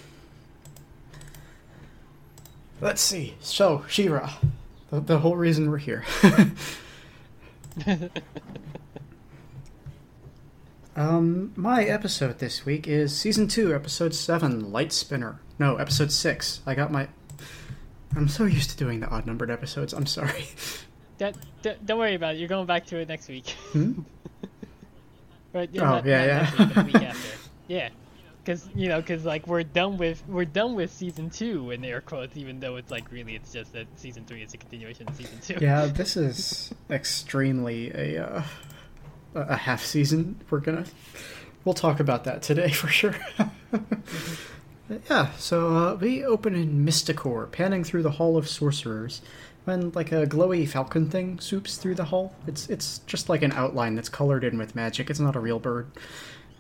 Let's 2.82 3.02
see. 3.02 3.36
So, 3.42 3.84
She-Ra, 3.90 4.32
the, 4.90 5.02
the 5.02 5.20
whole 5.20 5.36
reason 5.36 5.70
we're 5.70 5.78
here. 5.78 6.06
um, 10.96 11.54
my 11.56 11.84
episode 11.84 12.40
this 12.40 12.66
week 12.66 12.88
is 12.88 13.16
season 13.16 13.48
two, 13.48 13.74
episode 13.74 14.14
seven, 14.14 14.72
Light 14.72 14.92
Spinner. 14.92 15.40
No, 15.58 15.76
episode 15.76 16.12
six. 16.12 16.62
I 16.66 16.76
got 16.76 16.92
my. 16.92 17.08
I'm 18.16 18.28
so 18.28 18.46
used 18.46 18.72
to 18.72 18.78
doing 18.78 19.00
the 19.00 19.08
odd 19.08 19.26
numbered 19.26 19.52
episodes. 19.52 19.94
I'm 19.94 20.06
sorry. 20.06 20.48
that, 21.20 21.36
that, 21.62 21.86
don't 21.86 22.00
worry 22.00 22.16
about 22.16 22.36
it. 22.36 22.40
You're 22.40 22.48
going 22.48 22.66
back 22.66 22.86
to 22.88 22.98
it 22.98 23.08
next 23.08 23.28
week. 23.28 23.50
Hmm? 23.72 24.02
Right? 25.52 25.68
Oh, 25.78 25.80
not, 25.80 26.06
yeah, 26.06 26.48
not 26.56 26.60
yeah. 26.60 26.84
Week, 26.84 26.94
week 26.94 27.04
after. 27.04 27.38
Yeah. 27.68 27.90
Because 28.50 28.68
you 28.74 28.90
know, 28.90 29.00
because 29.00 29.26
like 29.26 29.46
we're 29.46 29.62
done 29.62 30.00
with 30.00 30.24
we're 30.28 30.44
done 30.44 30.74
with 30.74 30.92
season 30.92 31.30
two 31.30 31.70
in 31.70 31.86
air 31.86 32.02
quotes, 32.02 32.36
even 32.36 32.60
though 32.60 32.78
it's 32.78 32.90
like 32.90 33.12
really 33.12 33.36
it's 33.36 33.54
just 33.54 33.74
that 33.74 33.86
season 33.96 34.26
three 34.26 34.42
is 34.42 34.56
a 34.56 34.58
continuation 34.58 35.08
of 35.08 35.16
season 35.16 35.38
two. 35.40 35.64
Yeah, 35.64 35.86
this 35.86 36.18
is 36.18 36.74
extremely 36.90 37.92
a 37.92 38.26
uh, 38.26 38.44
a 39.36 39.56
half 39.56 39.86
season. 39.86 40.42
We're 40.50 40.62
gonna 40.62 40.86
we'll 41.64 41.76
talk 41.76 42.00
about 42.00 42.24
that 42.24 42.42
today 42.42 42.70
for 42.72 42.88
sure. 42.88 43.14
yeah, 45.12 45.30
so 45.34 45.76
uh, 45.76 45.94
we 45.94 46.26
open 46.26 46.56
in 46.56 46.84
Mystacor, 46.84 47.52
panning 47.52 47.84
through 47.84 48.02
the 48.02 48.14
Hall 48.14 48.36
of 48.36 48.50
Sorcerers, 48.50 49.22
when 49.66 49.92
like 49.92 50.12
a 50.12 50.26
glowy 50.26 50.68
falcon 50.68 51.08
thing 51.08 51.40
swoops 51.40 51.78
through 51.78 51.94
the 51.94 52.06
hall. 52.06 52.34
It's 52.48 52.68
it's 52.68 52.98
just 53.06 53.30
like 53.30 53.44
an 53.44 53.52
outline 53.52 53.94
that's 53.94 54.10
colored 54.10 54.44
in 54.44 54.58
with 54.58 54.74
magic. 54.74 55.12
It's 55.12 55.20
not 55.20 55.36
a 55.36 55.40
real 55.40 55.60
bird. 55.60 55.92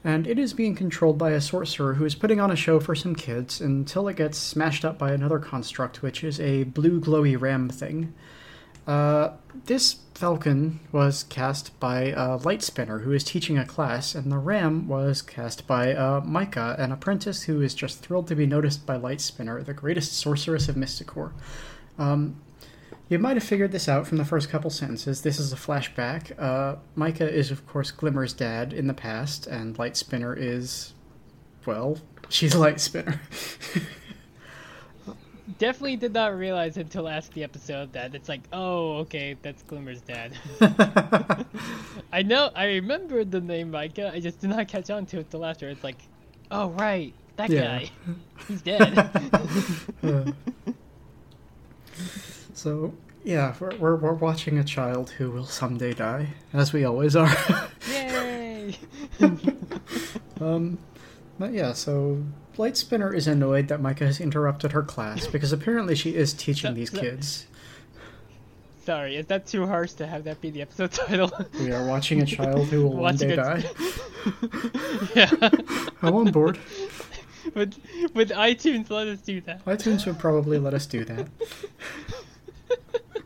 And 0.03 0.27
it 0.27 0.39
is 0.39 0.53
being 0.53 0.75
controlled 0.75 1.17
by 1.17 1.31
a 1.31 1.41
sorcerer 1.41 1.95
who 1.95 2.05
is 2.05 2.15
putting 2.15 2.39
on 2.39 2.51
a 2.51 2.55
show 2.55 2.79
for 2.79 2.95
some 2.95 3.15
kids 3.15 3.59
until 3.59 4.07
it 4.07 4.15
gets 4.15 4.37
smashed 4.37 4.85
up 4.85 4.97
by 4.97 5.11
another 5.11 5.39
construct, 5.39 6.01
which 6.01 6.23
is 6.23 6.39
a 6.39 6.63
blue 6.63 7.01
glowy 7.01 7.39
ram 7.39 7.69
thing. 7.69 8.13
Uh, 8.87 9.33
this 9.65 9.97
falcon 10.15 10.79
was 10.91 11.23
cast 11.25 11.77
by 11.79 12.05
a 12.15 12.37
Light 12.37 12.63
Spinner, 12.63 12.99
who 12.99 13.11
is 13.11 13.23
teaching 13.23 13.57
a 13.57 13.65
class, 13.65 14.15
and 14.15 14.31
the 14.31 14.37
ram 14.37 14.87
was 14.87 15.21
cast 15.21 15.67
by 15.67 15.93
uh, 15.93 16.21
Micah, 16.25 16.75
an 16.79 16.91
apprentice 16.91 17.43
who 17.43 17.61
is 17.61 17.75
just 17.75 17.99
thrilled 17.99 18.27
to 18.29 18.35
be 18.35 18.47
noticed 18.47 18.85
by 18.85 18.95
Light 18.95 19.21
Spinner, 19.21 19.61
the 19.61 19.73
greatest 19.73 20.13
sorceress 20.13 20.67
of 20.69 20.75
Mystacor. 20.75 21.31
Um, 21.97 22.37
you 23.09 23.17
might 23.19 23.35
have 23.35 23.43
figured 23.43 23.71
this 23.71 23.89
out 23.89 24.05
from 24.07 24.17
the 24.19 24.25
first 24.25 24.49
couple 24.49 24.69
sentences. 24.69 25.21
This 25.21 25.39
is 25.39 25.51
a 25.51 25.55
flashback. 25.55 26.31
Uh, 26.39 26.75
Micah 26.95 27.29
is, 27.29 27.49
of 27.51 27.65
course, 27.67 27.91
Glimmer's 27.91 28.33
dad 28.33 28.71
in 28.71 28.87
the 28.87 28.93
past, 28.93 29.47
and 29.47 29.77
Light 29.79 29.97
Spinner 29.97 30.33
is, 30.35 30.93
well, 31.65 31.97
she's 32.29 32.55
Light 32.55 32.79
Spinner. 32.79 33.19
Definitely 35.57 35.95
did 35.97 36.13
not 36.13 36.37
realize 36.37 36.77
until 36.77 37.09
after 37.09 37.33
the 37.33 37.43
episode 37.43 37.91
that 37.93 38.13
it's 38.13 38.29
like, 38.29 38.41
oh, 38.53 38.97
okay, 38.99 39.35
that's 39.41 39.63
Glimmer's 39.63 40.01
dad. 40.01 40.33
I 42.13 42.21
know, 42.21 42.51
I 42.55 42.65
remembered 42.65 43.31
the 43.31 43.41
name 43.41 43.71
Micah. 43.71 44.11
I 44.13 44.19
just 44.19 44.39
did 44.39 44.51
not 44.51 44.67
catch 44.67 44.91
on 44.91 45.07
to 45.07 45.19
it 45.19 45.31
till 45.31 45.43
after. 45.43 45.67
It's 45.67 45.83
like, 45.83 45.97
oh 46.51 46.69
right, 46.69 47.13
that 47.37 47.49
Yeah. 47.49 47.79
guy, 47.79 47.89
he's 48.47 48.61
dead. 48.61 49.09
So, 52.59 52.93
yeah, 53.23 53.55
we're, 53.57 53.73
we're, 53.77 53.95
we're 53.95 54.13
watching 54.13 54.57
a 54.57 54.65
child 54.65 55.11
who 55.11 55.31
will 55.31 55.45
someday 55.45 55.93
die, 55.93 56.31
as 56.51 56.73
we 56.73 56.83
always 56.83 57.15
are. 57.15 57.33
Yay! 57.89 58.77
um, 60.41 60.77
but 61.39 61.53
yeah, 61.53 61.71
so 61.71 62.21
Light 62.57 62.75
Spinner 62.75 63.13
is 63.13 63.27
annoyed 63.27 63.69
that 63.69 63.79
Micah 63.79 64.05
has 64.07 64.19
interrupted 64.19 64.73
her 64.73 64.83
class 64.83 65.25
because 65.25 65.53
apparently 65.53 65.95
she 65.95 66.17
is 66.17 66.33
teaching 66.33 66.73
these 66.73 66.89
kids. 66.89 67.47
sorry, 68.83 69.15
is 69.15 69.27
that 69.27 69.47
too 69.47 69.65
harsh 69.65 69.93
to 69.93 70.05
have 70.05 70.25
that 70.25 70.41
be 70.41 70.49
the 70.49 70.61
episode 70.61 70.91
title? 71.07 71.31
We 71.61 71.71
are 71.71 71.87
watching 71.87 72.21
a 72.21 72.25
child 72.25 72.67
who 72.67 72.83
will 72.83 72.97
one 72.97 73.15
day 73.15 73.31
a- 73.31 73.35
die. 73.37 73.63
yeah. 75.15 75.31
I'm 76.01 76.13
on 76.13 76.31
board. 76.33 76.59
with 77.55 77.79
with 78.13 78.31
iTunes, 78.31 78.89
let 78.89 79.07
us 79.07 79.21
do 79.21 79.39
that. 79.41 79.63
iTunes 79.63 80.05
would 80.05 80.19
probably 80.19 80.57
let 80.57 80.73
us 80.73 80.85
do 80.85 81.05
that. 81.05 81.25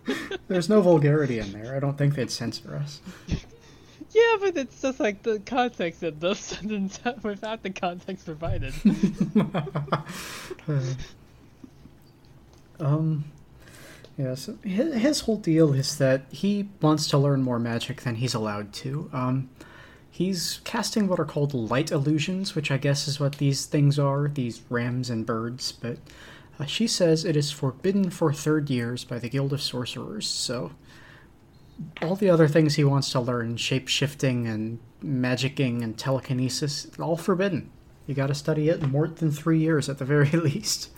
There's 0.47 0.69
no 0.69 0.81
vulgarity 0.81 1.39
in 1.39 1.51
there. 1.51 1.75
I 1.75 1.79
don't 1.79 1.97
think 1.97 2.15
they'd 2.15 2.31
censor 2.31 2.75
us. 2.75 3.01
Yeah, 4.13 4.35
but 4.39 4.55
it's 4.57 4.79
just 4.79 4.99
like 4.99 5.23
the 5.23 5.39
context 5.39 6.03
of 6.03 6.19
those 6.19 6.37
sentences 6.39 7.23
without 7.23 7.63
the 7.63 7.71
context 7.71 8.25
provided. 8.25 8.71
um, 12.79 13.23
yeah. 14.15 14.35
So 14.35 14.57
his, 14.63 14.93
his 14.93 15.21
whole 15.21 15.37
deal 15.37 15.73
is 15.73 15.97
that 15.97 16.25
he 16.29 16.69
wants 16.79 17.07
to 17.09 17.17
learn 17.17 17.41
more 17.41 17.57
magic 17.57 18.01
than 18.03 18.15
he's 18.15 18.35
allowed 18.35 18.71
to. 18.73 19.09
Um, 19.13 19.49
he's 20.11 20.61
casting 20.63 21.07
what 21.07 21.19
are 21.19 21.25
called 21.25 21.55
light 21.55 21.89
illusions, 21.91 22.53
which 22.53 22.69
I 22.69 22.77
guess 22.77 23.07
is 23.07 23.19
what 23.19 23.39
these 23.39 23.65
things 23.65 23.97
are. 23.97 24.27
These 24.27 24.61
rams 24.69 25.09
and 25.09 25.25
birds, 25.25 25.71
but. 25.71 25.97
Uh, 26.59 26.65
she 26.65 26.87
says 26.87 27.25
it 27.25 27.35
is 27.35 27.51
forbidden 27.51 28.09
for 28.09 28.31
third 28.31 28.69
years 28.69 29.03
by 29.03 29.17
the 29.19 29.29
Guild 29.29 29.53
of 29.53 29.61
Sorcerers, 29.61 30.27
so 30.27 30.71
all 32.01 32.15
the 32.15 32.29
other 32.29 32.47
things 32.47 32.75
he 32.75 32.83
wants 32.83 33.11
to 33.11 33.19
learn, 33.19 33.57
shape 33.57 33.87
shifting 33.87 34.47
and 34.47 34.79
magicking 35.03 35.83
and 35.83 35.97
telekinesis, 35.97 36.87
all 36.99 37.17
forbidden. 37.17 37.71
You 38.05 38.13
gotta 38.13 38.35
study 38.35 38.69
it 38.69 38.81
more 38.83 39.07
than 39.07 39.31
three 39.31 39.59
years 39.59 39.89
at 39.89 39.97
the 39.97 40.05
very 40.05 40.29
least. 40.31 40.89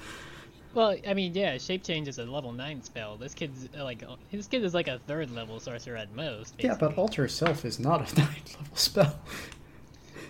well, 0.73 0.95
I 1.07 1.13
mean, 1.13 1.33
yeah, 1.33 1.57
shape 1.57 1.83
change 1.83 2.07
is 2.07 2.17
a 2.19 2.25
level 2.25 2.51
nine 2.51 2.81
spell. 2.83 3.15
This 3.15 3.33
kid's 3.33 3.69
like 3.77 4.03
this 4.31 4.47
kid 4.47 4.63
is 4.63 4.73
like 4.73 4.87
a 4.87 4.99
third 5.07 5.31
level 5.31 5.59
sorcerer 5.59 5.97
at 5.97 6.13
most. 6.15 6.55
Yeah, 6.59 6.75
but 6.79 6.97
alter 6.97 7.27
self 7.27 7.63
is 7.63 7.79
not 7.79 8.11
a 8.11 8.15
nine 8.19 8.41
level 8.59 8.75
spell. 8.75 9.19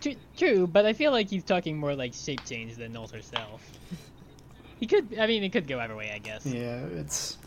True, 0.01 0.15
true, 0.37 0.67
but 0.67 0.85
I 0.85 0.93
feel 0.93 1.11
like 1.11 1.29
he's 1.29 1.43
talking 1.43 1.77
more 1.77 1.95
like 1.95 2.13
shape 2.13 2.45
change 2.45 2.75
than 2.75 2.95
alter 2.95 3.21
self. 3.21 3.71
He 4.79 4.87
could, 4.87 5.17
I 5.17 5.27
mean, 5.27 5.43
it 5.43 5.51
could 5.51 5.67
go 5.67 5.79
either 5.79 5.95
way, 5.95 6.11
I 6.13 6.19
guess. 6.19 6.45
Yeah, 6.45 6.79
it's 6.97 7.37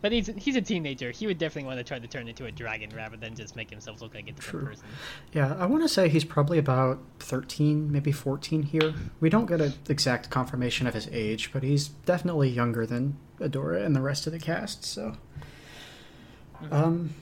But 0.00 0.12
he's 0.12 0.28
he's 0.36 0.56
a 0.56 0.62
teenager. 0.62 1.10
He 1.10 1.26
would 1.26 1.38
definitely 1.38 1.66
want 1.66 1.78
to 1.78 1.84
try 1.84 1.98
to 1.98 2.06
turn 2.06 2.28
into 2.28 2.46
a 2.46 2.50
dragon 2.52 2.90
rather 2.96 3.16
than 3.16 3.34
just 3.34 3.56
make 3.56 3.70
himself 3.70 4.00
look 4.00 4.14
like 4.14 4.28
a 4.28 4.32
different 4.32 4.64
True. 4.64 4.68
person. 4.74 4.86
yeah. 5.32 5.54
I 5.58 5.66
want 5.66 5.82
to 5.82 5.88
say 5.88 6.08
he's 6.08 6.24
probably 6.24 6.58
about 6.58 6.98
thirteen, 7.18 7.90
maybe 7.92 8.12
fourteen 8.12 8.62
here. 8.62 8.94
We 9.20 9.28
don't 9.30 9.46
get 9.46 9.60
an 9.60 9.74
exact 9.88 10.30
confirmation 10.30 10.86
of 10.86 10.94
his 10.94 11.08
age, 11.12 11.50
but 11.52 11.62
he's 11.62 11.88
definitely 11.88 12.48
younger 12.50 12.86
than 12.86 13.16
Adora 13.40 13.84
and 13.84 13.94
the 13.94 14.00
rest 14.00 14.26
of 14.26 14.32
the 14.32 14.38
cast. 14.38 14.84
So, 14.84 15.16
um, 16.70 17.14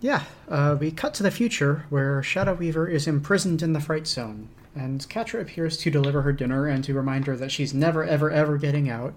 yeah. 0.00 0.24
Uh, 0.48 0.76
we 0.78 0.90
cut 0.90 1.14
to 1.14 1.22
the 1.22 1.30
future 1.30 1.86
where 1.88 2.22
Shadow 2.22 2.54
Weaver 2.54 2.86
is 2.88 3.06
imprisoned 3.06 3.62
in 3.62 3.72
the 3.72 3.80
Fright 3.80 4.06
Zone, 4.06 4.48
and 4.74 5.00
Catra 5.08 5.40
appears 5.40 5.76
to 5.78 5.90
deliver 5.90 6.22
her 6.22 6.32
dinner 6.32 6.66
and 6.66 6.82
to 6.84 6.94
remind 6.94 7.26
her 7.26 7.36
that 7.36 7.50
she's 7.52 7.72
never, 7.74 8.04
ever, 8.04 8.30
ever 8.30 8.58
getting 8.58 8.88
out. 8.90 9.14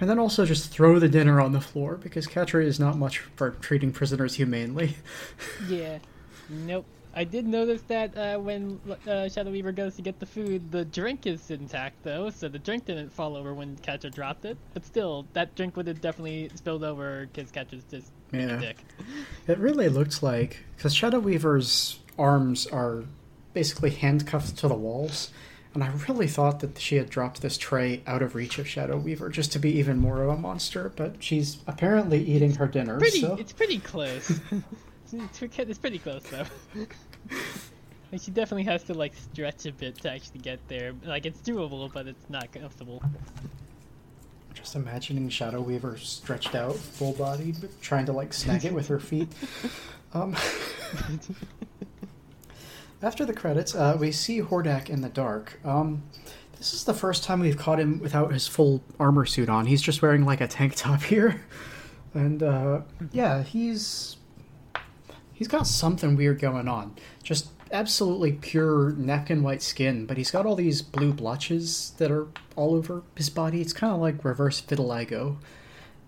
And 0.00 0.08
then 0.08 0.18
also 0.18 0.44
just 0.46 0.70
throw 0.70 0.98
the 1.00 1.08
dinner 1.08 1.40
on 1.40 1.52
the 1.52 1.60
floor 1.60 1.96
because 1.96 2.26
Catra 2.28 2.62
is 2.64 2.78
not 2.78 2.96
much 2.96 3.18
for 3.36 3.50
treating 3.50 3.90
prisoners 3.92 4.34
humanely. 4.34 4.96
Yeah. 5.68 5.98
Nope. 6.48 6.86
I 7.14 7.24
did 7.24 7.46
notice 7.46 7.82
that 7.88 8.16
uh, 8.16 8.38
when 8.38 8.78
uh, 9.08 9.28
Shadow 9.28 9.50
Weaver 9.50 9.72
goes 9.72 9.96
to 9.96 10.02
get 10.02 10.20
the 10.20 10.26
food, 10.26 10.70
the 10.70 10.84
drink 10.84 11.26
is 11.26 11.50
intact 11.50 11.96
though, 12.04 12.30
so 12.30 12.48
the 12.48 12.60
drink 12.60 12.84
didn't 12.84 13.12
fall 13.12 13.36
over 13.36 13.54
when 13.54 13.76
Catra 13.78 14.14
dropped 14.14 14.44
it. 14.44 14.56
But 14.72 14.84
still, 14.86 15.26
that 15.32 15.54
drink 15.56 15.76
would 15.76 15.88
have 15.88 16.00
definitely 16.00 16.48
spilled 16.54 16.84
over 16.84 17.26
because 17.32 17.50
Catra's 17.50 17.82
just 17.90 18.12
Yeah. 18.32 18.56
a 18.56 18.60
dick. 18.60 18.76
It 19.48 19.58
really 19.58 19.88
looked 19.88 20.22
like 20.22 20.64
because 20.76 20.94
Shadow 20.94 21.18
Weaver's 21.18 21.98
arms 22.18 22.66
are 22.68 23.02
basically 23.52 23.90
handcuffed 23.90 24.56
to 24.58 24.68
the 24.68 24.74
walls, 24.74 25.30
and 25.74 25.84
I 25.84 25.92
really 26.08 26.26
thought 26.26 26.60
that 26.60 26.78
she 26.78 26.96
had 26.96 27.10
dropped 27.10 27.42
this 27.42 27.58
tray 27.58 28.02
out 28.06 28.22
of 28.22 28.34
reach 28.34 28.58
of 28.58 28.66
Shadow 28.66 28.96
Weaver 28.96 29.28
just 29.28 29.52
to 29.52 29.58
be 29.58 29.70
even 29.78 29.98
more 29.98 30.22
of 30.22 30.30
a 30.30 30.36
monster. 30.36 30.92
But 30.94 31.22
she's 31.22 31.58
apparently 31.66 32.22
eating 32.24 32.54
her 32.56 32.66
dinner. 32.66 32.98
Pretty, 32.98 33.20
so 33.20 33.36
it's 33.36 33.52
pretty 33.52 33.78
close. 33.78 34.40
it's, 35.12 35.78
pretty 35.78 35.98
close 35.98 36.22
though. 36.24 36.44
like 38.12 38.20
she 38.20 38.30
definitely 38.30 38.64
has 38.64 38.82
to 38.84 38.94
like 38.94 39.12
stretch 39.14 39.66
a 39.66 39.72
bit 39.72 39.98
to 39.98 40.10
actually 40.10 40.40
get 40.40 40.58
there. 40.68 40.94
Like 41.04 41.26
it's 41.26 41.40
doable, 41.40 41.92
but 41.92 42.06
it's 42.06 42.28
not 42.30 42.50
comfortable. 42.52 43.02
just 44.54 44.74
imagining 44.74 45.28
Shadow 45.28 45.60
Weaver 45.60 45.98
stretched 45.98 46.54
out, 46.54 46.76
full 46.76 47.12
bodied, 47.12 47.56
trying 47.80 48.06
to 48.06 48.12
like 48.12 48.32
snag 48.32 48.64
it 48.64 48.72
with 48.72 48.88
her 48.88 49.00
feet. 49.00 49.28
Um, 50.14 50.34
after 53.02 53.24
the 53.24 53.32
credits, 53.32 53.74
uh, 53.74 53.96
we 53.98 54.12
see 54.12 54.40
Hordak 54.40 54.88
in 54.88 55.00
the 55.00 55.08
dark. 55.08 55.60
Um, 55.64 56.02
this 56.58 56.74
is 56.74 56.84
the 56.84 56.94
first 56.94 57.22
time 57.22 57.40
we've 57.40 57.56
caught 57.56 57.78
him 57.78 58.00
without 58.00 58.32
his 58.32 58.48
full 58.48 58.82
armor 58.98 59.24
suit 59.24 59.48
on. 59.48 59.66
He's 59.66 59.82
just 59.82 60.02
wearing 60.02 60.24
like 60.24 60.40
a 60.40 60.48
tank 60.48 60.74
top 60.74 61.02
here, 61.04 61.40
and 62.14 62.42
uh, 62.42 62.80
yeah, 63.12 63.42
he's 63.42 64.16
he's 65.32 65.48
got 65.48 65.66
something 65.66 66.16
weird 66.16 66.40
going 66.40 66.66
on. 66.66 66.96
Just 67.22 67.50
absolutely 67.70 68.32
pure 68.32 68.90
napkin 68.92 69.42
white 69.42 69.62
skin, 69.62 70.06
but 70.06 70.16
he's 70.16 70.30
got 70.30 70.46
all 70.46 70.56
these 70.56 70.82
blue 70.82 71.12
blotches 71.12 71.92
that 71.98 72.10
are 72.10 72.26
all 72.56 72.74
over 72.74 73.02
his 73.14 73.30
body. 73.30 73.60
It's 73.60 73.72
kind 73.72 73.92
of 73.92 74.00
like 74.00 74.24
reverse 74.24 74.60
vitiligo, 74.60 75.36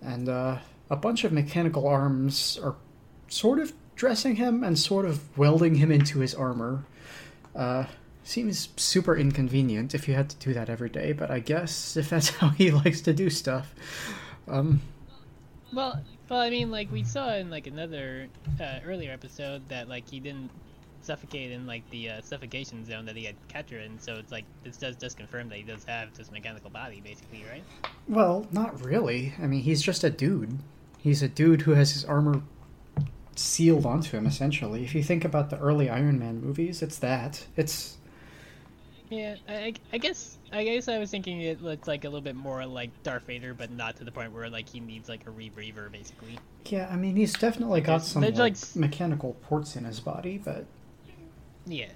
and 0.01 0.27
uh, 0.27 0.57
a 0.89 0.97
bunch 0.97 1.23
of 1.23 1.31
mechanical 1.31 1.87
arms 1.87 2.59
are 2.61 2.75
sort 3.29 3.59
of 3.59 3.71
dressing 4.01 4.37
him 4.37 4.63
and 4.63 4.79
sort 4.79 5.05
of 5.05 5.37
welding 5.37 5.75
him 5.75 5.91
into 5.91 6.21
his 6.21 6.33
armor. 6.33 6.83
Uh, 7.55 7.85
seems 8.23 8.69
super 8.75 9.15
inconvenient 9.15 9.93
if 9.93 10.07
you 10.07 10.15
had 10.15 10.27
to 10.27 10.35
do 10.37 10.55
that 10.55 10.71
every 10.71 10.89
day, 10.89 11.11
but 11.11 11.29
I 11.29 11.37
guess 11.37 11.95
if 11.95 12.09
that's 12.09 12.29
how 12.39 12.49
he 12.49 12.71
likes 12.71 13.01
to 13.01 13.13
do 13.13 13.29
stuff. 13.29 13.75
Um, 14.47 14.81
Well, 15.71 16.01
well, 16.29 16.39
I 16.39 16.49
mean, 16.49 16.71
like 16.71 16.91
we 16.91 17.03
saw 17.03 17.35
in 17.35 17.51
like 17.51 17.67
another 17.67 18.27
uh, 18.59 18.79
earlier 18.83 19.11
episode 19.11 19.69
that 19.69 19.87
like 19.87 20.09
he 20.09 20.19
didn't 20.19 20.49
suffocate 21.03 21.51
in 21.51 21.67
like 21.67 21.87
the 21.91 22.09
uh, 22.09 22.21
suffocation 22.21 22.83
zone 22.83 23.05
that 23.05 23.15
he 23.15 23.25
had 23.25 23.35
Catra 23.49 23.85
in, 23.85 23.99
so 23.99 24.15
it's 24.15 24.31
like 24.31 24.45
this 24.63 24.77
does 24.77 24.95
just 24.95 25.15
confirm 25.15 25.47
that 25.49 25.59
he 25.59 25.63
does 25.63 25.83
have 25.83 26.11
this 26.15 26.31
mechanical 26.31 26.71
body, 26.71 27.01
basically, 27.01 27.45
right? 27.51 27.63
well, 28.07 28.47
not 28.51 28.83
really. 28.83 29.35
I 29.39 29.45
mean, 29.45 29.61
he's 29.61 29.83
just 29.83 30.03
a 30.03 30.09
dude. 30.09 30.57
He's 30.97 31.21
a 31.21 31.27
dude 31.27 31.61
who 31.61 31.73
has 31.73 31.91
his 31.91 32.03
armor 32.03 32.41
sealed 33.35 33.85
onto 33.85 34.17
him, 34.17 34.25
essentially. 34.25 34.83
If 34.83 34.93
you 34.95 35.03
think 35.03 35.23
about 35.25 35.49
the 35.49 35.57
early 35.59 35.89
Iron 35.89 36.19
Man 36.19 36.41
movies, 36.41 36.81
it's 36.81 36.97
that. 36.99 37.45
It's 37.57 37.97
Yeah, 39.09 39.35
I, 39.47 39.73
I- 39.93 39.97
guess 39.97 40.37
I 40.53 40.63
guess 40.65 40.87
I 40.89 40.97
was 40.99 41.09
thinking 41.09 41.41
it 41.41 41.61
looks 41.61 41.87
like 41.87 42.03
a 42.03 42.09
little 42.09 42.21
bit 42.21 42.35
more 42.35 42.65
like 42.65 42.89
Darth 43.03 43.23
Vader, 43.27 43.53
but 43.53 43.71
not 43.71 43.95
to 43.97 44.03
the 44.03 44.11
point 44.11 44.33
where 44.33 44.49
like 44.49 44.67
he 44.67 44.79
needs 44.81 45.07
like 45.09 45.25
a 45.27 45.29
rebreather, 45.31 45.89
basically. 45.91 46.37
yeah. 46.65 46.89
I 46.91 46.95
mean, 46.97 47.15
he's 47.15 47.33
definitely 47.33 47.81
got 47.81 48.03
some 48.03 48.21
like, 48.21 48.35
like, 48.35 48.55
mechanical 48.75 49.35
ports 49.43 49.75
in 49.75 49.85
his 49.85 49.99
body, 50.01 50.37
but 50.43 50.65
Yeah. 51.65 51.87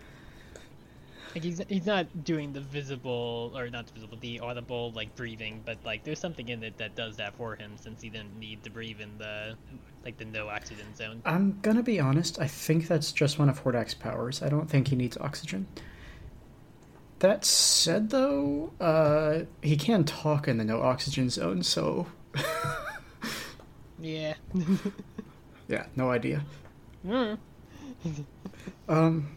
Like 1.35 1.43
he's 1.43 1.61
he's 1.67 1.85
not 1.85 2.23
doing 2.23 2.53
the 2.53 2.61
visible 2.61 3.51
or 3.53 3.69
not 3.69 3.89
visible, 3.89 4.17
the 4.21 4.39
audible 4.39 4.93
like 4.95 5.13
breathing, 5.17 5.61
but 5.65 5.77
like 5.83 6.05
there's 6.05 6.19
something 6.19 6.47
in 6.47 6.63
it 6.63 6.77
that 6.77 6.95
does 6.95 7.17
that 7.17 7.35
for 7.35 7.57
him 7.57 7.73
since 7.75 8.01
he 8.01 8.09
didn't 8.09 8.39
need 8.39 8.63
to 8.63 8.69
breathe 8.69 9.01
in 9.01 9.17
the 9.17 9.55
like 10.05 10.17
the 10.17 10.23
no 10.23 10.47
oxygen 10.47 10.95
zone. 10.95 11.21
I'm 11.25 11.59
gonna 11.61 11.83
be 11.83 11.99
honest. 11.99 12.39
I 12.39 12.47
think 12.47 12.87
that's 12.87 13.11
just 13.11 13.37
one 13.37 13.49
of 13.49 13.61
Hordak's 13.63 13.93
powers. 13.93 14.41
I 14.41 14.47
don't 14.47 14.69
think 14.69 14.87
he 14.87 14.95
needs 14.95 15.17
oxygen. 15.17 15.67
That 17.19 17.43
said, 17.43 18.11
though, 18.11 18.71
uh, 18.79 19.39
he 19.61 19.75
can 19.75 20.03
talk 20.05 20.47
in 20.47 20.57
the 20.57 20.63
no 20.63 20.81
oxygen 20.81 21.29
zone, 21.29 21.63
so 21.63 22.07
Yeah. 23.99 24.35
yeah, 25.67 25.85
no 25.97 26.11
idea. 26.11 26.45
Mm. 27.05 27.37
Um, 28.87 29.27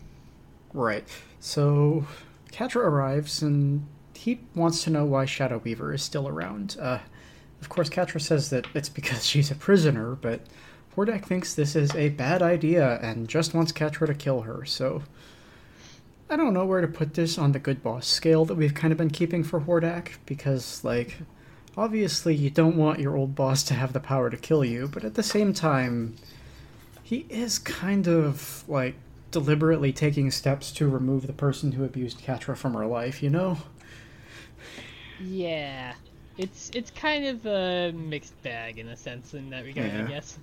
right. 0.72 1.08
So, 1.40 2.06
Catra 2.52 2.82
arrives 2.82 3.42
and 3.42 3.86
he 4.14 4.40
wants 4.54 4.82
to 4.84 4.90
know 4.90 5.04
why 5.04 5.24
Shadow 5.24 5.58
Weaver 5.58 5.94
is 5.94 6.02
still 6.02 6.26
around. 6.26 6.76
Uh, 6.80 6.98
of 7.60 7.68
course, 7.68 7.88
Catra 7.88 8.20
says 8.20 8.50
that 8.50 8.66
it's 8.74 8.88
because 8.88 9.24
she's 9.30 9.50
a 9.50 9.54
prisoner, 9.54 10.16
but 10.16 10.40
Hordak 10.96 11.24
thinks 11.24 11.54
this 11.54 11.76
is 11.76 11.94
a 11.94 12.08
bad 12.10 12.42
idea 12.42 12.98
and 13.00 13.28
just 13.28 13.54
wants 13.54 13.72
Catra 13.72 14.06
to 14.06 14.14
kill 14.14 14.42
her, 14.42 14.64
so. 14.64 15.02
I 16.30 16.36
don't 16.36 16.52
know 16.52 16.66
where 16.66 16.82
to 16.82 16.88
put 16.88 17.14
this 17.14 17.38
on 17.38 17.52
the 17.52 17.58
good 17.58 17.82
boss 17.82 18.06
scale 18.06 18.44
that 18.44 18.56
we've 18.56 18.74
kind 18.74 18.92
of 18.92 18.98
been 18.98 19.08
keeping 19.08 19.42
for 19.42 19.60
Hordak, 19.60 20.16
because, 20.26 20.84
like, 20.84 21.16
obviously 21.78 22.34
you 22.34 22.50
don't 22.50 22.76
want 22.76 22.98
your 22.98 23.16
old 23.16 23.34
boss 23.34 23.62
to 23.62 23.74
have 23.74 23.92
the 23.92 24.00
power 24.00 24.28
to 24.28 24.36
kill 24.36 24.64
you, 24.64 24.88
but 24.88 25.04
at 25.04 25.14
the 25.14 25.22
same 25.22 25.54
time, 25.54 26.16
he 27.02 27.24
is 27.30 27.58
kind 27.58 28.06
of 28.08 28.64
like 28.68 28.96
deliberately 29.30 29.92
taking 29.92 30.30
steps 30.30 30.72
to 30.72 30.88
remove 30.88 31.26
the 31.26 31.32
person 31.32 31.72
who 31.72 31.84
abused 31.84 32.20
Catra 32.20 32.56
from 32.56 32.74
her 32.74 32.86
life, 32.86 33.22
you 33.22 33.30
know? 33.30 33.58
Yeah. 35.20 35.94
It's 36.36 36.70
it's 36.74 36.90
kind 36.90 37.26
of 37.26 37.46
a 37.46 37.92
mixed 37.92 38.40
bag 38.42 38.78
in 38.78 38.88
a 38.88 38.96
sense 38.96 39.34
in 39.34 39.50
that 39.50 39.64
regard, 39.64 39.88
Yeah. 39.88 40.04
I 40.04 40.08
guess. 40.08 40.38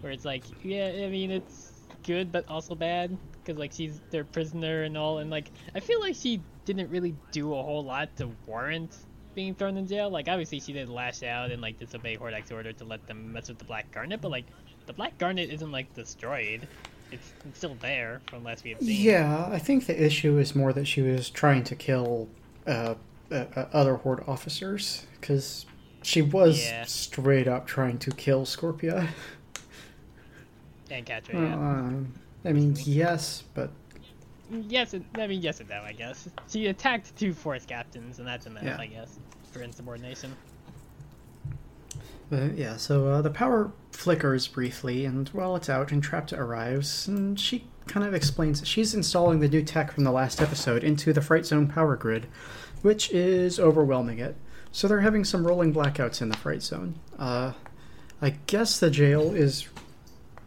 where 0.00 0.12
it's 0.12 0.24
like, 0.24 0.42
yeah, 0.64 0.86
I 1.04 1.08
mean, 1.08 1.30
it's 1.30 1.72
good 2.04 2.32
but 2.32 2.48
also 2.48 2.74
bad 2.74 3.16
because 3.34 3.58
like 3.58 3.72
she's 3.72 4.00
their 4.10 4.24
prisoner 4.24 4.82
and 4.82 4.96
all, 4.96 5.18
and 5.18 5.30
like 5.30 5.50
I 5.74 5.80
feel 5.80 6.00
like 6.00 6.16
she 6.16 6.40
didn't 6.64 6.90
really 6.90 7.14
do 7.30 7.54
a 7.54 7.62
whole 7.62 7.84
lot 7.84 8.14
to 8.16 8.30
warrant 8.46 8.96
being 9.34 9.54
thrown 9.54 9.76
in 9.76 9.86
jail. 9.86 10.10
Like 10.10 10.26
obviously 10.28 10.58
she 10.60 10.72
did 10.72 10.88
lash 10.88 11.22
out 11.22 11.52
and 11.52 11.62
like 11.62 11.78
disobey 11.78 12.16
Hordak's 12.16 12.50
order 12.50 12.72
to 12.72 12.84
let 12.84 13.06
them 13.06 13.32
mess 13.32 13.48
with 13.48 13.58
the 13.58 13.64
Black 13.64 13.90
Garnet, 13.92 14.20
but 14.20 14.30
like 14.32 14.46
the 14.86 14.92
Black 14.92 15.16
Garnet 15.18 15.50
isn't 15.50 15.70
like 15.70 15.92
destroyed. 15.94 16.66
It's, 17.12 17.32
it's 17.44 17.58
still 17.58 17.76
there 17.80 18.20
from 18.28 18.44
last 18.44 18.64
we 18.64 18.70
have 18.70 18.80
seen. 18.80 19.00
Yeah, 19.02 19.48
I 19.50 19.58
think 19.58 19.86
the 19.86 20.04
issue 20.04 20.38
is 20.38 20.54
more 20.54 20.72
that 20.72 20.86
she 20.86 21.02
was 21.02 21.30
trying 21.30 21.64
to 21.64 21.74
kill 21.74 22.28
uh, 22.66 22.94
uh, 23.30 23.34
uh, 23.34 23.66
other 23.72 23.96
Horde 23.96 24.24
officers 24.26 25.06
because 25.20 25.66
she 26.02 26.22
was 26.22 26.62
Yeah. 26.64 26.84
straight 26.84 27.48
up 27.48 27.66
trying 27.66 27.98
to 27.98 28.10
kill 28.10 28.44
Scorpia. 28.46 29.08
And 30.90 31.04
Catra, 31.06 31.34
yeah. 31.34 31.54
Um, 31.54 32.12
I 32.44 32.52
mean, 32.52 32.76
yes, 32.84 33.44
but 33.54 33.70
Yes, 34.50 34.94
I 35.16 35.26
mean 35.28 35.42
yes 35.42 35.60
and 35.60 35.68
no. 35.68 35.76
I 35.82 35.92
guess 35.92 36.28
she 36.48 36.66
attacked 36.66 37.14
two 37.16 37.32
force 37.32 37.64
captains, 37.64 38.18
and 38.18 38.26
that's 38.26 38.46
enough, 38.46 38.64
Yeah. 38.64 38.78
I 38.80 38.86
guess, 38.86 39.20
for 39.52 39.62
insubordination. 39.62 40.34
Yeah, 42.30 42.76
so 42.76 43.08
uh, 43.08 43.22
the 43.22 43.30
power 43.30 43.72
flickers 43.90 44.46
briefly, 44.46 45.04
and 45.04 45.28
while 45.30 45.56
it's 45.56 45.68
out, 45.68 45.88
Entrapta 45.88 46.38
arrives, 46.38 47.08
and 47.08 47.38
she 47.38 47.66
kind 47.88 48.06
of 48.06 48.14
explains 48.14 48.64
she's 48.66 48.94
installing 48.94 49.40
the 49.40 49.48
new 49.48 49.62
tech 49.62 49.90
from 49.90 50.04
the 50.04 50.12
last 50.12 50.40
episode 50.40 50.84
into 50.84 51.12
the 51.12 51.20
Fright 51.20 51.44
Zone 51.44 51.66
power 51.66 51.96
grid, 51.96 52.28
which 52.82 53.10
is 53.10 53.58
overwhelming 53.58 54.20
it. 54.20 54.36
So 54.70 54.86
they're 54.86 55.00
having 55.00 55.24
some 55.24 55.44
rolling 55.44 55.74
blackouts 55.74 56.22
in 56.22 56.28
the 56.28 56.36
Fright 56.36 56.62
Zone. 56.62 56.94
Uh, 57.18 57.54
I 58.22 58.30
guess 58.46 58.78
the 58.78 58.90
jail 58.90 59.34
is 59.34 59.68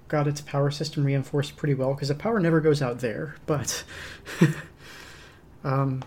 got 0.07 0.27
its 0.27 0.39
power 0.39 0.71
system 0.71 1.03
reinforced 1.03 1.57
pretty 1.57 1.73
well 1.73 1.93
because 1.93 2.07
the 2.07 2.15
power 2.15 2.39
never 2.39 2.61
goes 2.61 2.81
out 2.81 2.99
there, 2.99 3.36
but. 3.45 3.84
um, 5.65 6.01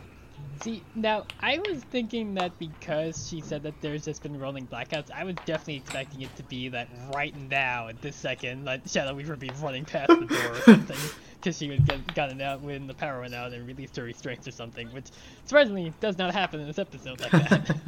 See, 0.62 0.82
now 0.94 1.24
I 1.40 1.58
was 1.58 1.82
thinking 1.84 2.34
that 2.34 2.58
because 2.58 3.28
she 3.28 3.40
said 3.40 3.62
that 3.64 3.74
there's 3.80 4.04
just 4.04 4.22
been 4.22 4.38
rolling 4.38 4.66
blackouts, 4.66 5.10
I 5.10 5.24
was 5.24 5.34
definitely 5.44 5.76
expecting 5.76 6.22
it 6.22 6.34
to 6.36 6.42
be 6.44 6.68
that 6.70 6.88
right 7.14 7.34
now, 7.50 7.88
at 7.88 8.00
this 8.00 8.16
second, 8.16 8.64
that 8.64 8.88
Shadow 8.88 9.14
Weaver 9.14 9.36
be 9.36 9.50
running 9.62 9.84
past 9.84 10.08
the 10.08 10.26
door 10.26 10.52
or 10.52 10.60
something, 10.60 10.96
because 11.36 11.58
she 11.58 11.68
would 11.68 11.86
get 11.86 12.14
gotten 12.14 12.40
out 12.40 12.62
when 12.62 12.86
the 12.86 12.94
power 12.94 13.20
went 13.20 13.34
out 13.34 13.52
and 13.52 13.66
released 13.66 13.96
her 13.96 14.02
restraints 14.02 14.48
or 14.48 14.50
something, 14.50 14.88
which 14.92 15.06
surprisingly 15.44 15.92
does 16.00 16.18
not 16.18 16.32
happen 16.32 16.60
in 16.60 16.66
this 16.66 16.78
episode 16.78 17.20
like 17.20 17.32
that. 17.32 17.76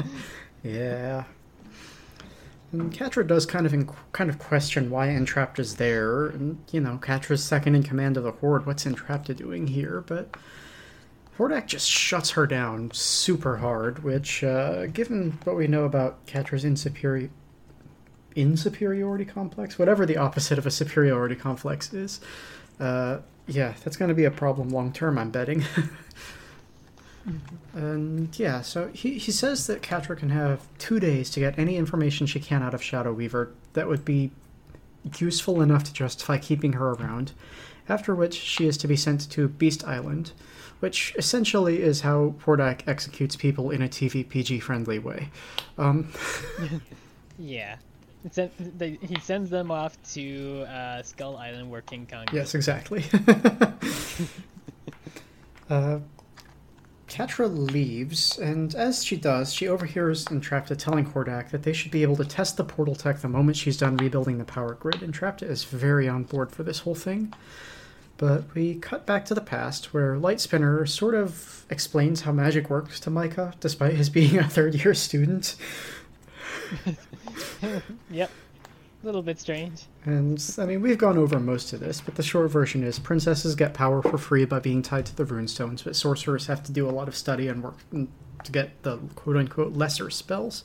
Yeah. 0.64 1.24
And 2.70 2.92
Catra 2.92 3.26
does 3.26 3.46
kind 3.46 3.64
of 3.64 3.72
in, 3.72 3.88
kind 4.12 4.28
of 4.28 4.38
question 4.38 4.90
why 4.90 5.06
Entrapta 5.08 5.60
is 5.60 5.76
there, 5.76 6.26
and 6.26 6.58
you 6.70 6.82
know, 6.82 6.98
Catra's 7.00 7.42
second 7.42 7.74
in 7.74 7.82
command 7.82 8.18
of 8.18 8.24
the 8.24 8.32
Horde. 8.32 8.66
What's 8.66 8.84
Entrapta 8.84 9.34
doing 9.34 9.68
here? 9.68 10.04
But 10.06 10.34
Hordak 11.38 11.66
just 11.66 11.88
shuts 11.88 12.30
her 12.30 12.46
down 12.46 12.90
super 12.92 13.58
hard, 13.58 14.02
which, 14.02 14.42
uh, 14.42 14.86
given 14.86 15.38
what 15.44 15.56
we 15.56 15.68
know 15.68 15.84
about 15.84 16.26
Catra's 16.26 16.64
insuperior 16.64 17.30
insuperiority 18.36 19.26
complex, 19.28 19.78
whatever 19.78 20.04
the 20.06 20.16
opposite 20.16 20.58
of 20.58 20.66
a 20.66 20.70
superiority 20.70 21.34
complex 21.34 21.92
is, 21.92 22.20
uh, 22.78 23.18
yeah, 23.46 23.74
that's 23.82 23.96
going 23.96 24.10
to 24.10 24.14
be 24.14 24.24
a 24.24 24.30
problem 24.30 24.68
long 24.68 24.92
term. 24.92 25.18
I'm 25.18 25.30
betting. 25.30 25.64
And 27.74 28.36
yeah, 28.38 28.62
so 28.62 28.88
he, 28.88 29.18
he 29.18 29.30
says 29.30 29.66
that 29.66 29.82
Catra 29.82 30.16
can 30.16 30.30
have 30.30 30.66
two 30.78 30.98
days 30.98 31.30
to 31.30 31.40
get 31.40 31.58
any 31.58 31.76
information 31.76 32.26
she 32.26 32.40
can 32.40 32.62
out 32.62 32.74
of 32.74 32.82
Shadow 32.82 33.12
Weaver 33.12 33.52
that 33.74 33.86
would 33.86 34.04
be 34.04 34.30
useful 35.18 35.60
enough 35.60 35.84
to 35.84 35.92
justify 35.92 36.38
keeping 36.38 36.74
her 36.74 36.90
around, 36.90 37.32
after 37.88 38.14
which 38.14 38.34
she 38.34 38.66
is 38.66 38.76
to 38.78 38.88
be 38.88 38.96
sent 38.96 39.30
to 39.30 39.48
Beast 39.48 39.84
Island, 39.86 40.32
which 40.80 41.14
essentially 41.16 41.82
is 41.82 42.02
how 42.02 42.34
Hordak 42.44 42.82
executes 42.86 43.36
people 43.36 43.70
in 43.70 43.82
a 43.82 43.88
TV 43.88 44.28
PG 44.28 44.60
friendly 44.60 44.98
way. 44.98 45.30
Um, 45.76 46.12
yeah. 47.38 47.76
They, 48.34 48.98
he 49.00 49.18
sends 49.20 49.48
them 49.48 49.70
off 49.70 49.96
to 50.14 50.66
uh, 50.68 51.02
Skull 51.02 51.36
Island 51.36 51.70
where 51.70 51.82
King 51.82 52.06
Kong 52.10 52.26
yes, 52.32 52.54
exactly. 52.54 53.04
uh, 55.70 56.00
Catra 57.08 57.72
leaves, 57.72 58.38
and 58.38 58.74
as 58.74 59.02
she 59.02 59.16
does, 59.16 59.54
she 59.54 59.66
overhears 59.66 60.26
Entrapta 60.26 60.76
telling 60.76 61.06
Hordak 61.06 61.50
that 61.50 61.62
they 61.62 61.72
should 61.72 61.90
be 61.90 62.02
able 62.02 62.16
to 62.16 62.24
test 62.24 62.58
the 62.58 62.64
portal 62.64 62.94
tech 62.94 63.20
the 63.20 63.28
moment 63.28 63.56
she's 63.56 63.78
done 63.78 63.96
rebuilding 63.96 64.36
the 64.36 64.44
power 64.44 64.74
grid. 64.74 64.96
Entrapta 64.96 65.48
is 65.48 65.64
very 65.64 66.06
on 66.06 66.24
board 66.24 66.52
for 66.52 66.62
this 66.62 66.80
whole 66.80 66.94
thing. 66.94 67.32
But 68.18 68.52
we 68.54 68.74
cut 68.74 69.06
back 69.06 69.24
to 69.26 69.34
the 69.34 69.40
past, 69.40 69.94
where 69.94 70.16
Lightspinner 70.16 70.86
sort 70.88 71.14
of 71.14 71.64
explains 71.70 72.22
how 72.22 72.32
magic 72.32 72.68
works 72.68 73.00
to 73.00 73.10
Micah, 73.10 73.54
despite 73.60 73.94
his 73.94 74.10
being 74.10 74.38
a 74.38 74.48
third 74.48 74.74
year 74.74 74.92
student. 74.94 75.56
Yep. 78.10 78.30
A 79.02 79.06
little 79.06 79.22
bit 79.22 79.38
strange. 79.38 79.84
And 80.04 80.42
I 80.58 80.66
mean, 80.66 80.82
we've 80.82 80.98
gone 80.98 81.18
over 81.18 81.38
most 81.38 81.72
of 81.72 81.80
this, 81.80 82.00
but 82.00 82.16
the 82.16 82.22
short 82.22 82.50
version 82.50 82.82
is 82.82 82.98
princesses 82.98 83.54
get 83.54 83.74
power 83.74 84.02
for 84.02 84.18
free 84.18 84.44
by 84.44 84.58
being 84.58 84.82
tied 84.82 85.06
to 85.06 85.16
the 85.16 85.24
runestones, 85.24 85.84
but 85.84 85.94
sorcerers 85.94 86.46
have 86.46 86.64
to 86.64 86.72
do 86.72 86.88
a 86.88 86.90
lot 86.90 87.06
of 87.06 87.16
study 87.16 87.48
and 87.48 87.62
work 87.62 87.76
to 87.92 88.52
get 88.52 88.82
the 88.82 88.98
quote 89.14 89.36
unquote 89.36 89.74
lesser 89.74 90.10
spells. 90.10 90.64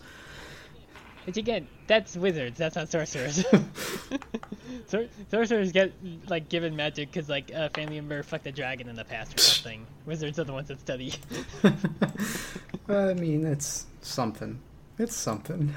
Which 1.25 1.37
again, 1.37 1.67
that's 1.87 2.15
wizards. 2.17 2.57
That's 2.57 2.75
not 2.75 2.89
sorcerers. 2.89 3.45
Sor- 4.87 5.07
sorcerers 5.29 5.71
get 5.71 5.93
like 6.27 6.49
given 6.49 6.75
magic 6.75 7.11
because 7.11 7.29
like 7.29 7.51
a 7.51 7.69
family 7.69 7.95
member 7.95 8.23
fucked 8.23 8.47
a 8.47 8.51
dragon 8.51 8.89
in 8.89 8.95
the 8.95 9.05
past 9.05 9.35
or 9.35 9.41
something. 9.41 9.85
Wizards 10.05 10.39
are 10.39 10.43
the 10.43 10.53
ones 10.53 10.67
that 10.67 10.79
study. 10.79 11.13
I 12.89 13.13
mean, 13.13 13.45
it's 13.45 13.85
something. 14.01 14.59
It's 14.99 15.15
something. 15.15 15.73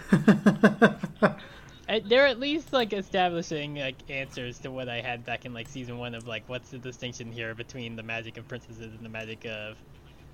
They're 2.05 2.26
at 2.26 2.40
least 2.40 2.72
like 2.72 2.92
establishing 2.92 3.76
like 3.76 3.97
answers 4.11 4.59
to 4.61 4.70
what 4.70 4.88
I 4.88 5.01
had 5.01 5.24
back 5.24 5.44
in 5.44 5.55
like 5.55 5.68
season 5.68 5.99
one 5.99 6.14
of 6.14 6.26
like 6.26 6.42
what's 6.49 6.70
the 6.70 6.78
distinction 6.78 7.30
here 7.30 7.55
between 7.55 7.94
the 7.94 8.03
magic 8.03 8.36
of 8.38 8.49
princesses 8.49 8.92
and 8.92 9.05
the 9.05 9.09
magic 9.09 9.44
of 9.47 9.76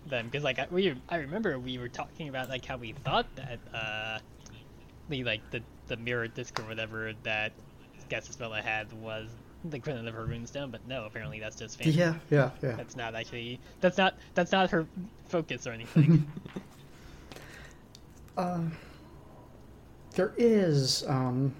them 0.06 0.26
because 0.26 0.42
like 0.42 0.58
I, 0.58 0.66
we 0.70 0.94
I 1.08 1.16
remember 1.16 1.58
we 1.58 1.78
were 1.78 1.88
talking 1.88 2.28
about 2.28 2.48
like 2.48 2.64
how 2.64 2.76
we 2.76 2.92
thought 3.04 3.26
that 3.36 3.58
uh 3.72 4.18
the 5.08 5.24
like 5.24 5.40
the 5.50 5.62
the 5.88 5.96
mirror 5.96 6.28
disc 6.28 6.58
or 6.60 6.64
whatever 6.64 7.12
that 7.22 7.52
Castaspella 8.10 8.62
had 8.62 8.92
was 8.92 9.28
the 9.64 9.76
equivalent 9.76 10.08
of 10.08 10.14
her 10.14 10.26
runestone 10.26 10.70
but 10.70 10.86
no 10.88 11.04
apparently 11.04 11.38
that's 11.38 11.56
just 11.56 11.78
fantasy. 11.78 11.98
yeah, 11.98 12.14
yeah, 12.30 12.50
yeah. 12.62 12.72
that's 12.72 12.96
not 12.96 13.14
actually 13.14 13.60
that's 13.80 13.96
not 13.96 14.14
that's 14.34 14.50
not 14.52 14.70
her 14.70 14.86
focus 15.28 15.66
or 15.66 15.72
anything 15.72 16.26
Uh, 18.36 18.60
there 20.14 20.32
is. 20.36 21.04
Um, 21.06 21.54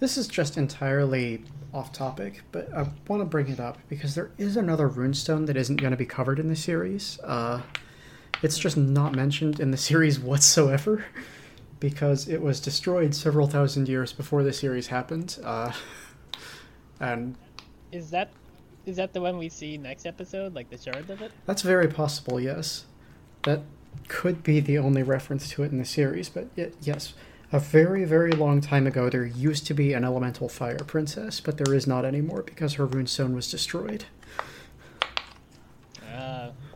this 0.00 0.16
is 0.16 0.28
just 0.28 0.56
entirely 0.56 1.42
off 1.72 1.92
topic, 1.92 2.42
but 2.52 2.72
I 2.72 2.88
want 3.08 3.20
to 3.20 3.24
bring 3.24 3.48
it 3.48 3.58
up 3.58 3.78
because 3.88 4.14
there 4.14 4.30
is 4.38 4.56
another 4.56 4.88
runestone 4.88 5.46
that 5.46 5.56
isn't 5.56 5.76
going 5.76 5.90
to 5.90 5.96
be 5.96 6.06
covered 6.06 6.38
in 6.38 6.48
the 6.48 6.56
series. 6.56 7.18
Uh, 7.20 7.62
it's 8.42 8.58
just 8.58 8.76
not 8.76 9.14
mentioned 9.14 9.60
in 9.60 9.70
the 9.70 9.76
series 9.90 10.20
whatsoever 10.20 11.04
because 11.84 12.26
it 12.28 12.40
was 12.40 12.60
destroyed 12.60 13.14
several 13.14 13.46
thousand 13.46 13.90
years 13.90 14.10
before 14.10 14.42
the 14.42 14.54
series 14.54 14.86
happened. 14.86 15.38
Uh, 15.44 15.70
and 17.00 17.36
is 17.92 18.10
that 18.10 18.30
is 18.86 18.96
that 18.96 19.12
the 19.12 19.20
one 19.20 19.36
we 19.36 19.50
see 19.50 19.76
next 19.76 20.06
episode 20.06 20.54
like 20.54 20.70
the 20.70 20.78
shard 20.78 21.08
of 21.10 21.20
it 21.20 21.30
That's 21.44 21.60
very 21.60 21.88
possible, 21.88 22.40
yes. 22.40 22.86
That 23.42 23.60
could 24.08 24.42
be 24.42 24.60
the 24.60 24.78
only 24.78 25.02
reference 25.02 25.50
to 25.50 25.62
it 25.62 25.72
in 25.72 25.78
the 25.78 25.84
series, 25.84 26.30
but 26.30 26.48
y- 26.56 26.72
yes. 26.80 27.12
A 27.52 27.60
very, 27.60 28.06
very 28.06 28.32
long 28.32 28.62
time 28.62 28.86
ago, 28.86 29.10
there 29.10 29.26
used 29.26 29.66
to 29.66 29.74
be 29.74 29.92
an 29.92 30.04
elemental 30.04 30.48
fire 30.48 30.78
princess, 30.78 31.38
but 31.38 31.58
there 31.58 31.74
is 31.74 31.86
not 31.86 32.06
anymore 32.06 32.42
because 32.42 32.74
her 32.74 32.86
runestone 32.86 33.34
was 33.34 33.50
destroyed. 33.50 34.06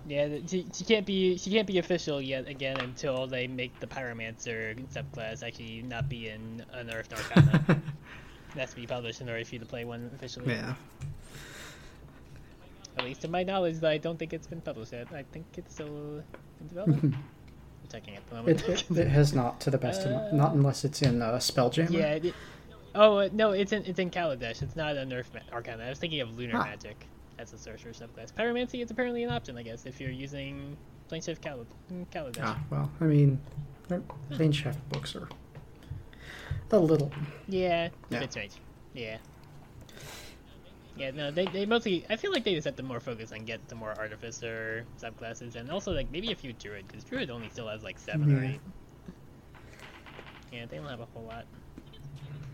Uh, 0.09 0.15
yeah, 0.15 0.39
she, 0.47 0.67
she 0.73 0.85
can't 0.85 1.05
be 1.05 1.37
she 1.37 1.51
can't 1.51 1.67
be 1.67 1.79
official 1.79 2.21
yet 2.21 2.49
again 2.49 2.79
until 2.81 3.27
they 3.27 3.47
make 3.47 3.79
the 3.81 3.87
pyromancer 3.87 4.75
subclass 4.89 5.43
actually 5.47 5.83
not 5.83 6.09
be 6.09 6.29
in 6.29 6.65
unearthed 6.73 7.13
arcana. 7.13 7.63
it 8.55 8.59
has 8.59 8.71
to 8.71 8.77
be 8.77 8.87
published 8.87 9.21
in 9.21 9.29
order 9.29 9.45
for 9.45 9.55
you 9.55 9.59
to 9.59 9.67
play 9.67 9.85
one 9.85 10.11
officially. 10.15 10.55
Yeah. 10.55 10.75
At 12.97 13.05
least 13.05 13.21
to 13.21 13.29
my 13.29 13.43
knowledge, 13.45 13.83
I 13.85 13.99
don't 13.99 14.19
think 14.19 14.33
it's 14.33 14.47
been 14.47 14.61
published 14.61 14.93
yet. 14.93 15.09
I 15.15 15.23
think 15.23 15.47
it's 15.57 15.75
still 15.75 16.23
in 16.61 16.69
development. 16.69 17.15
I'm 17.15 17.89
checking 17.93 18.17
at 18.17 18.29
the 18.29 18.35
moment. 18.37 18.63
It, 18.69 18.91
it, 18.91 18.99
it 18.99 19.09
has 19.09 19.35
not, 19.35 19.61
to 19.61 19.71
the 19.71 19.79
best 19.79 20.03
of 20.03 20.11
my, 20.13 20.31
not 20.37 20.55
unless 20.55 20.85
it's 20.85 21.03
in 21.03 21.23
uh, 21.23 21.33
Spelljammer. 21.35 21.91
yeah. 21.91 22.15
It, 22.15 22.35
oh 22.95 23.19
uh, 23.19 23.29
no, 23.33 23.53
it's 23.53 23.73
in 23.73 23.85
it's 23.85 23.99
in 23.99 24.11
Kaladesh. 24.11 24.63
It's 24.63 24.75
not 24.75 24.97
unearthed 24.97 25.35
ma- 25.35 25.41
arcana. 25.55 25.85
I 25.85 25.91
was 25.91 25.99
thinking 25.99 26.21
of 26.21 26.37
lunar 26.37 26.57
Huh. 26.57 26.65
magic 26.65 27.07
as 27.39 27.53
a 27.53 27.59
sorcerer 27.59 27.93
subclass. 27.93 28.33
Pyromancy 28.33 28.83
is 28.83 28.91
apparently 28.91 29.23
an 29.25 29.31
option, 29.31 29.57
I 29.57 29.63
guess, 29.63 29.87
if 29.87 30.01
you're 30.01 30.11
using 30.11 30.77
Planeshift 31.11 31.41
Kal- 31.41 31.67
Kaladesh. 32.13 32.39
Ah, 32.43 32.59
well, 32.71 32.91
I 33.01 33.05
mean, 33.05 33.41
Lane 34.31 34.53
Chef 34.53 34.77
books 34.89 35.15
are 35.17 35.29
a 36.71 36.79
little. 36.79 37.11
Yeah, 37.49 37.89
Yeah. 38.11 38.21
bit 38.21 38.31
strange. 38.33 38.53
Yeah. 38.95 39.19
Yeah, 40.97 41.13
no, 41.13 41.31
they, 41.31 41.45
they 41.47 41.65
mostly. 41.65 42.05
I 42.11 42.17
feel 42.17 42.33
like 42.33 42.43
they 42.43 42.55
just 42.55 42.65
have 42.65 42.75
to 42.77 42.83
more 42.83 42.99
focus 42.99 43.31
on 43.31 43.45
get 43.45 43.67
the 43.69 43.77
more 43.77 43.95
artificer 43.97 44.85
subclasses, 45.01 45.55
and 45.55 45.71
also 45.71 45.93
like 45.93 46.11
maybe 46.11 46.33
a 46.33 46.35
few 46.35 46.53
druid, 46.55 46.89
because 46.89 47.05
druid 47.05 47.31
only 47.31 47.49
still 47.51 47.69
has 47.69 47.85
like 47.85 47.99
seven 47.99 48.37
or 48.37 48.43
Yeah. 48.43 48.51
eight. 48.51 48.61
Yeah, 50.53 50.67
they 50.67 50.77
don't 50.79 50.89
have 50.89 50.99
a 51.01 51.05
whole 51.15 51.23
lot. 51.23 51.45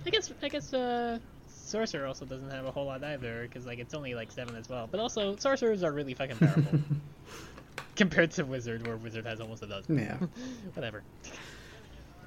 I 0.05 0.11
guess 0.11 0.31
I 0.43 0.49
guess 0.51 0.75
uh, 0.75 1.19
sorcerer 1.65 2.07
also 2.07 2.25
doesn't 2.25 2.51
have 2.51 2.65
a 2.65 2.71
whole 2.71 2.87
lot 2.87 3.03
either, 3.03 3.43
because 3.43 3.67
like 3.67 3.79
it's 3.79 3.95
only 3.95 4.15
like 4.15 4.31
seven 4.31 4.57
as 4.57 4.69
well. 4.69 4.89
But 4.91 5.01
also 5.01 5.37
sorcerers 5.37 5.83
are 5.83 5.93
really 5.93 6.15
fucking 6.15 6.37
powerful 6.37 6.81
compared 7.97 8.31
to 8.33 8.45
wizard, 8.45 8.87
where 8.87 8.97
wizard 8.97 9.27
has 9.27 9.41
almost 9.41 9.63
a 9.63 9.67
dozen. 9.67 9.99
Yeah. 9.99 10.17
Whatever. 10.75 11.03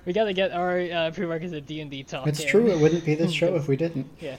We 0.05 0.13
gotta 0.13 0.33
get 0.33 0.51
our 0.51 0.79
uh, 0.79 1.11
prerequisite 1.11 1.65
D 1.65 1.81
and 1.81 1.91
D 1.91 2.03
talk. 2.03 2.27
It's 2.27 2.39
in. 2.39 2.47
true, 2.47 2.67
it 2.67 2.79
wouldn't 2.79 3.05
be 3.05 3.15
this 3.15 3.31
show 3.39 3.55
if 3.55 3.67
we 3.67 3.75
didn't. 3.75 4.07
Yeah. 4.19 4.37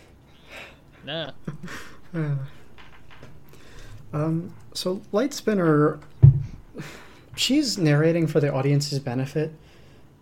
Nah. 1.04 1.32
Um, 4.12 4.54
so 4.72 5.02
Lightspinner, 5.12 6.00
she's 7.36 7.76
narrating 7.78 8.26
for 8.26 8.40
the 8.40 8.52
audience's 8.52 8.98
benefit, 8.98 9.52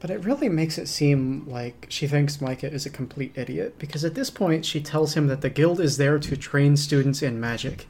but 0.06 0.14
it 0.14 0.24
really 0.24 0.48
makes 0.48 0.78
it 0.78 0.86
seem 0.86 1.44
like 1.48 1.86
she 1.88 2.06
thinks 2.06 2.40
Micah 2.40 2.70
is 2.72 2.86
a 2.86 2.90
complete 2.90 3.32
idiot 3.36 3.74
because 3.76 4.04
at 4.04 4.14
this 4.14 4.30
point 4.30 4.64
she 4.64 4.80
tells 4.80 5.14
him 5.14 5.26
that 5.26 5.40
the 5.40 5.50
guild 5.50 5.80
is 5.80 5.96
there 5.96 6.16
to 6.20 6.36
train 6.36 6.76
students 6.76 7.22
in 7.22 7.40
magic. 7.40 7.86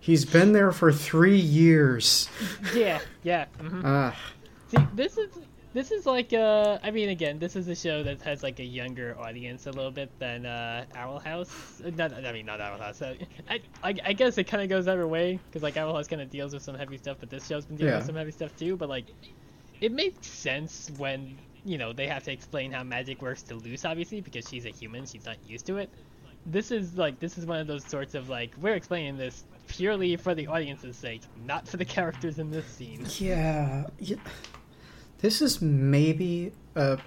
He's 0.00 0.24
been 0.24 0.52
there 0.52 0.72
for 0.72 0.90
three 0.92 1.38
years. 1.38 2.28
Yeah. 2.74 2.98
Yeah. 3.22 3.44
mhm. 3.60 3.82
Ah, 3.84 4.16
See, 4.68 4.78
this 4.94 5.16
is 5.18 5.30
this 5.72 5.92
is 5.92 6.04
like 6.04 6.32
uh, 6.32 6.78
I 6.82 6.90
mean, 6.90 7.10
again, 7.10 7.38
this 7.38 7.54
is 7.54 7.68
a 7.68 7.76
show 7.76 8.02
that 8.02 8.20
has 8.22 8.42
like 8.42 8.58
a 8.58 8.64
younger 8.64 9.16
audience 9.16 9.66
a 9.66 9.70
little 9.70 9.92
bit 9.92 10.10
than 10.18 10.46
uh, 10.46 10.84
Owl 10.96 11.20
House. 11.20 11.80
Uh, 11.86 11.90
Not, 11.94 12.12
I 12.12 12.32
mean, 12.32 12.46
not 12.46 12.60
Owl 12.60 12.78
House. 12.78 13.02
Uh, 13.02 13.14
I, 13.48 13.60
I, 13.84 13.94
I 14.04 14.12
guess 14.14 14.36
it 14.36 14.44
kind 14.48 14.64
of 14.64 14.68
goes 14.68 14.88
every 14.88 15.06
way 15.06 15.38
because 15.46 15.62
like 15.62 15.76
Owl 15.76 15.94
House 15.94 16.08
kind 16.08 16.22
of 16.22 16.28
deals 16.28 16.52
with 16.52 16.64
some 16.64 16.74
heavy 16.74 16.96
stuff, 16.96 17.18
but 17.20 17.30
this 17.30 17.46
show's 17.46 17.66
been 17.66 17.76
dealing 17.76 17.92
Yeah. 17.92 17.98
with 17.98 18.06
some 18.06 18.16
heavy 18.16 18.32
stuff 18.32 18.56
too. 18.56 18.76
But 18.76 18.88
like, 18.88 19.06
it 19.80 19.92
makes 19.92 20.26
sense 20.26 20.90
when 20.98 21.36
you 21.64 21.78
know 21.78 21.92
they 21.92 22.06
have 22.06 22.24
to 22.24 22.32
explain 22.32 22.72
how 22.72 22.82
magic 22.82 23.20
works 23.22 23.42
to 23.44 23.54
Luz, 23.56 23.84
obviously, 23.84 24.20
because 24.20 24.48
she's 24.48 24.66
a 24.66 24.70
human, 24.70 25.06
she's 25.06 25.24
not 25.26 25.36
used 25.46 25.66
to 25.66 25.78
it. 25.78 25.90
This 26.46 26.70
is 26.70 26.96
like 26.96 27.20
this 27.20 27.36
is 27.38 27.44
one 27.46 27.58
of 27.60 27.66
those 27.66 27.84
sorts 27.84 28.14
of 28.14 28.28
like 28.28 28.52
we're 28.60 28.74
explaining 28.74 29.16
this 29.18 29.44
purely 29.68 30.16
for 30.16 30.34
the 30.34 30.46
audience's 30.46 30.96
sake, 30.96 31.22
not 31.46 31.68
for 31.68 31.76
the 31.76 31.84
characters 31.84 32.38
in 32.38 32.50
this 32.50 32.66
scene. 32.66 33.06
yeah. 33.18 33.86
yeah. 33.98 34.16
This 35.18 35.42
is 35.42 35.60
maybe 35.60 36.52
a. 36.74 36.98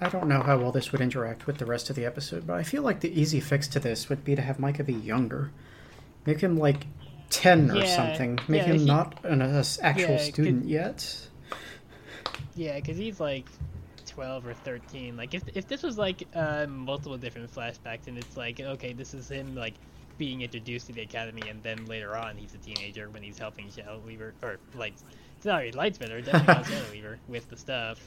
I 0.00 0.08
don't 0.10 0.28
know 0.28 0.42
how 0.42 0.56
well 0.58 0.70
this 0.70 0.92
would 0.92 1.00
interact 1.00 1.48
with 1.48 1.58
the 1.58 1.66
rest 1.66 1.90
of 1.90 1.96
the 1.96 2.06
episode, 2.06 2.46
but 2.46 2.54
I 2.54 2.62
feel 2.62 2.82
like 2.82 3.00
the 3.00 3.20
easy 3.20 3.40
fix 3.40 3.66
to 3.68 3.80
this 3.80 4.08
would 4.08 4.24
be 4.24 4.36
to 4.36 4.42
have 4.42 4.60
Micah 4.60 4.84
be 4.84 4.92
younger. 4.94 5.50
Make 6.24 6.40
him 6.40 6.56
like 6.56 6.86
10 7.30 7.72
or 7.72 7.78
Yeah, 7.78 7.96
something. 7.96 8.38
Make 8.46 8.60
yeah, 8.62 8.66
him 8.66 8.78
he- 8.78 8.84
not 8.84 9.24
an 9.24 9.42
uh, 9.42 9.64
actual 9.82 10.18
student 10.20 10.66
yet. 10.68 11.27
Yeah, 12.54 12.76
because 12.76 12.96
he's 12.96 13.20
like 13.20 13.46
12 14.06 14.46
or 14.46 14.54
13. 14.54 15.16
Like, 15.16 15.34
if, 15.34 15.42
if 15.54 15.68
this 15.68 15.82
was 15.82 15.98
like 15.98 16.26
uh, 16.34 16.66
multiple 16.66 17.16
different 17.16 17.54
flashbacks, 17.54 18.06
and 18.06 18.18
it's 18.18 18.36
like, 18.36 18.60
okay, 18.60 18.92
this 18.92 19.14
is 19.14 19.30
him 19.30 19.54
like 19.54 19.74
being 20.16 20.42
introduced 20.42 20.88
to 20.88 20.92
the 20.92 21.02
academy, 21.02 21.48
and 21.48 21.62
then 21.62 21.86
later 21.86 22.16
on 22.16 22.36
he's 22.36 22.54
a 22.54 22.58
teenager 22.58 23.08
when 23.10 23.22
he's 23.22 23.38
helping 23.38 23.70
Shadow 23.70 24.00
Weaver, 24.04 24.34
or 24.42 24.58
like, 24.74 24.94
sorry, 25.40 25.70
Lightspinner, 25.70 26.24
definitely 26.24 26.54
not 26.54 26.66
Shadow 26.66 26.90
Weaver 26.90 27.18
with 27.28 27.48
the 27.48 27.56
stuff. 27.56 28.00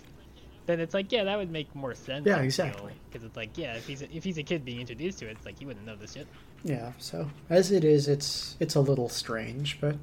Then 0.65 0.79
it's 0.79 0.93
like, 0.93 1.11
yeah, 1.11 1.23
that 1.23 1.37
would 1.37 1.49
make 1.49 1.73
more 1.73 1.95
sense. 1.95 2.25
Yeah, 2.25 2.39
exactly. 2.39 2.93
Because 3.09 3.25
it's 3.25 3.35
like, 3.35 3.57
yeah, 3.57 3.73
if 3.73 3.87
he's 3.87 4.03
a, 4.03 4.15
if 4.15 4.23
he's 4.23 4.37
a 4.37 4.43
kid 4.43 4.63
being 4.63 4.79
introduced 4.79 5.19
to 5.19 5.27
it, 5.27 5.31
it's 5.31 5.45
like 5.45 5.57
he 5.57 5.65
wouldn't 5.65 5.85
know 5.85 5.95
this 5.95 6.13
shit. 6.13 6.27
Yeah, 6.63 6.91
so 6.99 7.29
as 7.49 7.71
it 7.71 7.83
is, 7.83 8.07
it's 8.07 8.55
it's 8.59 8.75
a 8.75 8.81
little 8.81 9.09
strange, 9.09 9.81
but 9.81 9.95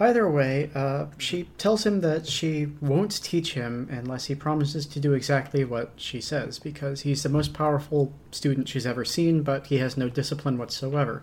either 0.00 0.28
way, 0.30 0.70
uh, 0.74 1.06
she 1.18 1.44
tells 1.58 1.84
him 1.84 2.00
that 2.00 2.26
she 2.26 2.66
won't 2.80 3.22
teach 3.22 3.54
him 3.54 3.88
unless 3.90 4.26
he 4.26 4.34
promises 4.34 4.86
to 4.86 5.00
do 5.00 5.12
exactly 5.12 5.64
what 5.64 5.92
she 5.96 6.20
says, 6.20 6.58
because 6.58 7.02
he's 7.02 7.22
the 7.22 7.28
most 7.28 7.52
powerful 7.52 8.12
student 8.30 8.68
she's 8.68 8.86
ever 8.86 9.04
seen, 9.04 9.42
but 9.42 9.66
he 9.66 9.78
has 9.78 9.96
no 9.96 10.08
discipline 10.08 10.58
whatsoever. 10.58 11.22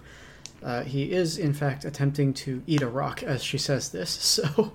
Uh, 0.63 0.83
he 0.83 1.11
is, 1.11 1.37
in 1.37 1.53
fact, 1.53 1.85
attempting 1.85 2.33
to 2.33 2.63
eat 2.65 2.81
a 2.81 2.87
rock 2.87 3.21
as 3.23 3.43
she 3.43 3.57
says 3.57 3.89
this, 3.89 4.09
so 4.09 4.73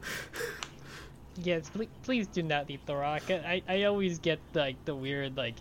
Yes, 1.42 1.70
please, 1.70 1.88
please 2.02 2.26
do 2.26 2.42
not 2.42 2.70
eat 2.70 2.84
the 2.86 2.94
rock. 2.94 3.22
I, 3.30 3.62
I 3.68 3.84
always 3.84 4.18
get 4.18 4.40
like 4.54 4.84
the 4.84 4.94
weird 4.94 5.36
like 5.36 5.54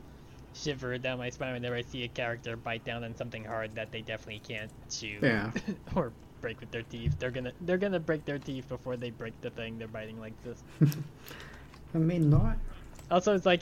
shiver 0.54 0.98
down 0.98 1.20
my 1.20 1.30
spine 1.30 1.54
whenever 1.54 1.76
I 1.76 1.84
see 1.84 2.04
a 2.04 2.08
character 2.08 2.58
bite 2.58 2.84
down 2.84 3.04
on 3.04 3.16
something 3.16 3.46
hard 3.46 3.76
that 3.76 3.92
they 3.92 4.02
definitely 4.02 4.42
can't 4.48 4.72
chew 4.90 5.20
yeah. 5.22 5.52
or 5.96 6.12
break 6.42 6.60
with 6.60 6.72
their 6.72 6.84
teeth. 6.84 7.16
They're 7.20 7.32
gonna 7.32 7.52
they're 7.62 7.78
gonna 7.78 8.00
break 8.00 8.26
their 8.26 8.40
teeth 8.40 8.70
before 8.70 8.98
they 8.98 9.10
break 9.10 9.40
the 9.42 9.50
thing 9.50 9.78
they're 9.78 9.88
biting 9.88 10.20
like 10.20 10.34
this. 10.44 10.64
I 11.96 11.98
mean, 11.98 12.30
not. 12.30 12.58
Also, 13.12 13.34
it's 13.34 13.46
like 13.46 13.62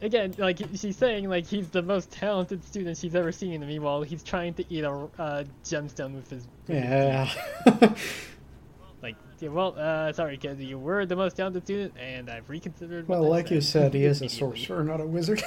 again, 0.00 0.34
like 0.38 0.58
she's 0.74 0.96
saying, 0.96 1.28
like 1.28 1.46
he's 1.46 1.68
the 1.68 1.82
most 1.82 2.10
talented 2.10 2.64
student 2.64 2.96
she's 2.96 3.14
ever 3.14 3.30
seen. 3.30 3.54
And 3.54 3.66
meanwhile, 3.66 4.02
he's 4.02 4.22
trying 4.22 4.54
to 4.54 4.64
eat 4.72 4.84
a 4.84 4.90
uh, 4.90 5.44
gemstone 5.64 6.14
with 6.14 6.30
his 6.30 6.46
Yeah. 6.68 7.30
Like, 9.02 9.16
yeah, 9.38 9.50
well, 9.50 9.74
uh, 9.78 10.12
sorry, 10.14 10.36
kid, 10.38 10.58
you 10.58 10.78
were 10.78 11.06
the 11.06 11.14
most 11.14 11.36
talented 11.36 11.64
student, 11.64 11.94
and 11.96 12.30
I've 12.30 12.48
reconsidered. 12.48 13.06
what 13.06 13.20
well, 13.20 13.28
like 13.28 13.50
you 13.50 13.60
said, 13.60 13.94
he 13.94 14.04
is 14.04 14.22
a 14.22 14.28
sorcerer, 14.30 14.82
not 14.82 15.00
a 15.00 15.06
wizard. 15.06 15.44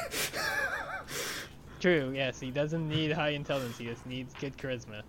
True, 1.80 2.14
yes, 2.16 2.40
he 2.40 2.52
doesn't 2.52 2.88
need 2.88 3.12
high 3.12 3.30
intelligence, 3.30 3.78
he 3.78 3.86
just 3.86 4.06
needs 4.06 4.34
good 4.40 4.56
charisma. 4.58 5.02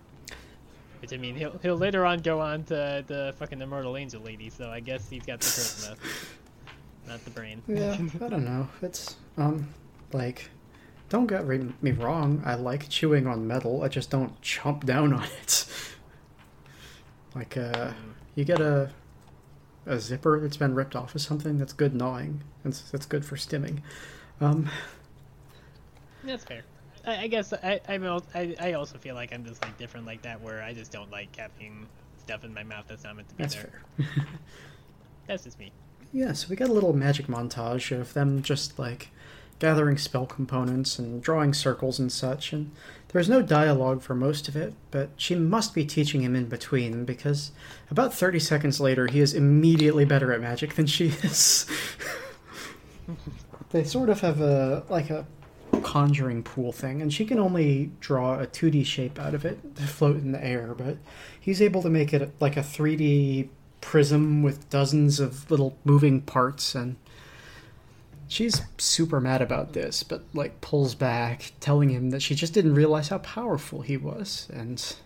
Which, 1.00 1.12
I 1.12 1.16
mean, 1.16 1.34
he'll, 1.34 1.58
he'll 1.62 1.76
later 1.76 2.04
on 2.04 2.18
go 2.20 2.40
on 2.40 2.64
to 2.64 3.04
the 3.06 3.34
fucking 3.38 3.60
Immortal 3.60 3.96
Angel 3.96 4.20
Lady, 4.22 4.50
so 4.50 4.68
I 4.68 4.80
guess 4.80 5.08
he's 5.08 5.24
got 5.24 5.40
the 5.40 5.46
charisma. 5.46 5.96
not 7.08 7.24
the 7.24 7.30
brain. 7.30 7.62
Yeah, 7.66 7.96
I 8.22 8.28
don't 8.28 8.44
know. 8.44 8.68
It's 8.82 9.16
um, 9.38 9.68
like, 10.12 10.50
don't 11.08 11.26
get 11.26 11.46
re- 11.46 11.72
me 11.80 11.92
wrong. 11.92 12.42
I 12.44 12.54
like 12.54 12.88
chewing 12.88 13.26
on 13.26 13.46
metal. 13.46 13.82
I 13.82 13.88
just 13.88 14.10
don't 14.10 14.38
chomp 14.42 14.84
down 14.84 15.12
on 15.12 15.24
it. 15.42 15.66
Like, 17.32 17.56
uh, 17.56 17.92
you 18.34 18.44
get 18.44 18.60
a 18.60 18.90
a 19.86 19.98
zipper 19.98 20.40
that's 20.40 20.56
been 20.56 20.74
ripped 20.74 20.96
off 20.96 21.14
of 21.14 21.20
something. 21.20 21.58
That's 21.58 21.72
good 21.72 21.94
gnawing. 21.94 22.42
That's 22.64 22.80
that's 22.90 23.06
good 23.06 23.24
for 23.24 23.36
stimming. 23.36 23.82
Um, 24.40 24.68
That's 26.24 26.44
fair. 26.44 26.62
I, 27.06 27.22
I 27.22 27.26
guess 27.26 27.52
I, 27.52 27.80
I'm 27.88 28.04
I, 28.34 28.56
I 28.60 28.72
also 28.74 28.98
feel 28.98 29.14
like 29.14 29.32
I'm 29.32 29.44
just 29.44 29.62
like 29.62 29.76
different 29.78 30.06
like 30.06 30.22
that, 30.22 30.40
where 30.40 30.62
I 30.62 30.72
just 30.72 30.92
don't 30.92 31.10
like 31.10 31.34
having 31.36 31.86
stuff 32.18 32.44
in 32.44 32.54
my 32.54 32.62
mouth 32.62 32.84
that's 32.88 33.04
not 33.04 33.16
meant 33.16 33.28
to 33.28 33.34
be 33.34 33.42
that's 33.42 33.54
there. 33.54 33.82
fair. 33.96 34.06
That's 35.26 35.44
just 35.44 35.60
me. 35.60 35.70
Yeah, 36.12 36.32
so 36.32 36.48
we 36.50 36.56
got 36.56 36.70
a 36.70 36.72
little 36.72 36.92
magic 36.92 37.28
montage 37.28 37.96
of 37.96 38.14
them 38.14 38.42
just 38.42 38.80
like 38.80 39.10
gathering 39.60 39.96
spell 39.96 40.26
components 40.26 40.98
and 40.98 41.22
drawing 41.22 41.54
circles 41.54 42.00
and 42.00 42.10
such, 42.10 42.52
and 42.52 42.72
there's 43.08 43.28
no 43.28 43.40
dialogue 43.42 44.02
for 44.02 44.16
most 44.16 44.48
of 44.48 44.56
it, 44.56 44.74
but 44.90 45.10
she 45.16 45.36
must 45.36 45.72
be 45.72 45.84
teaching 45.84 46.22
him 46.22 46.34
in 46.34 46.46
between 46.46 47.04
because 47.04 47.52
about 47.90 48.12
30 48.12 48.40
seconds 48.40 48.80
later 48.80 49.06
he 49.06 49.20
is 49.20 49.34
immediately 49.34 50.04
better 50.04 50.32
at 50.32 50.40
magic 50.40 50.74
than 50.74 50.86
she 50.86 51.08
is. 51.22 51.66
they 53.70 53.84
sort 53.84 54.08
of 54.08 54.20
have 54.20 54.40
a 54.40 54.84
like 54.88 55.10
a 55.10 55.26
conjuring 55.80 56.42
pool 56.42 56.72
thing, 56.72 57.02
and 57.02 57.12
she 57.12 57.24
can 57.24 57.38
only 57.38 57.90
draw 58.00 58.38
a 58.38 58.46
2D 58.46 58.84
shape 58.86 59.18
out 59.18 59.34
of 59.34 59.44
it 59.44 59.76
to 59.76 59.82
float 59.82 60.16
in 60.16 60.32
the 60.32 60.44
air, 60.44 60.74
but 60.76 60.98
he's 61.38 61.62
able 61.62 61.82
to 61.82 61.90
make 61.90 62.12
it 62.12 62.32
like 62.40 62.56
a 62.56 62.60
3D 62.60 63.48
prism 63.80 64.42
with 64.42 64.68
dozens 64.70 65.20
of 65.20 65.50
little 65.50 65.76
moving 65.84 66.20
parts 66.20 66.74
and 66.74 66.96
she's 68.28 68.62
super 68.78 69.20
mad 69.20 69.42
about 69.42 69.72
this 69.72 70.02
but 70.02 70.22
like 70.34 70.60
pulls 70.60 70.94
back 70.94 71.52
telling 71.60 71.88
him 71.88 72.10
that 72.10 72.22
she 72.22 72.34
just 72.34 72.52
didn't 72.52 72.74
realize 72.74 73.08
how 73.08 73.18
powerful 73.18 73.80
he 73.80 73.96
was 73.96 74.48
and 74.52 74.96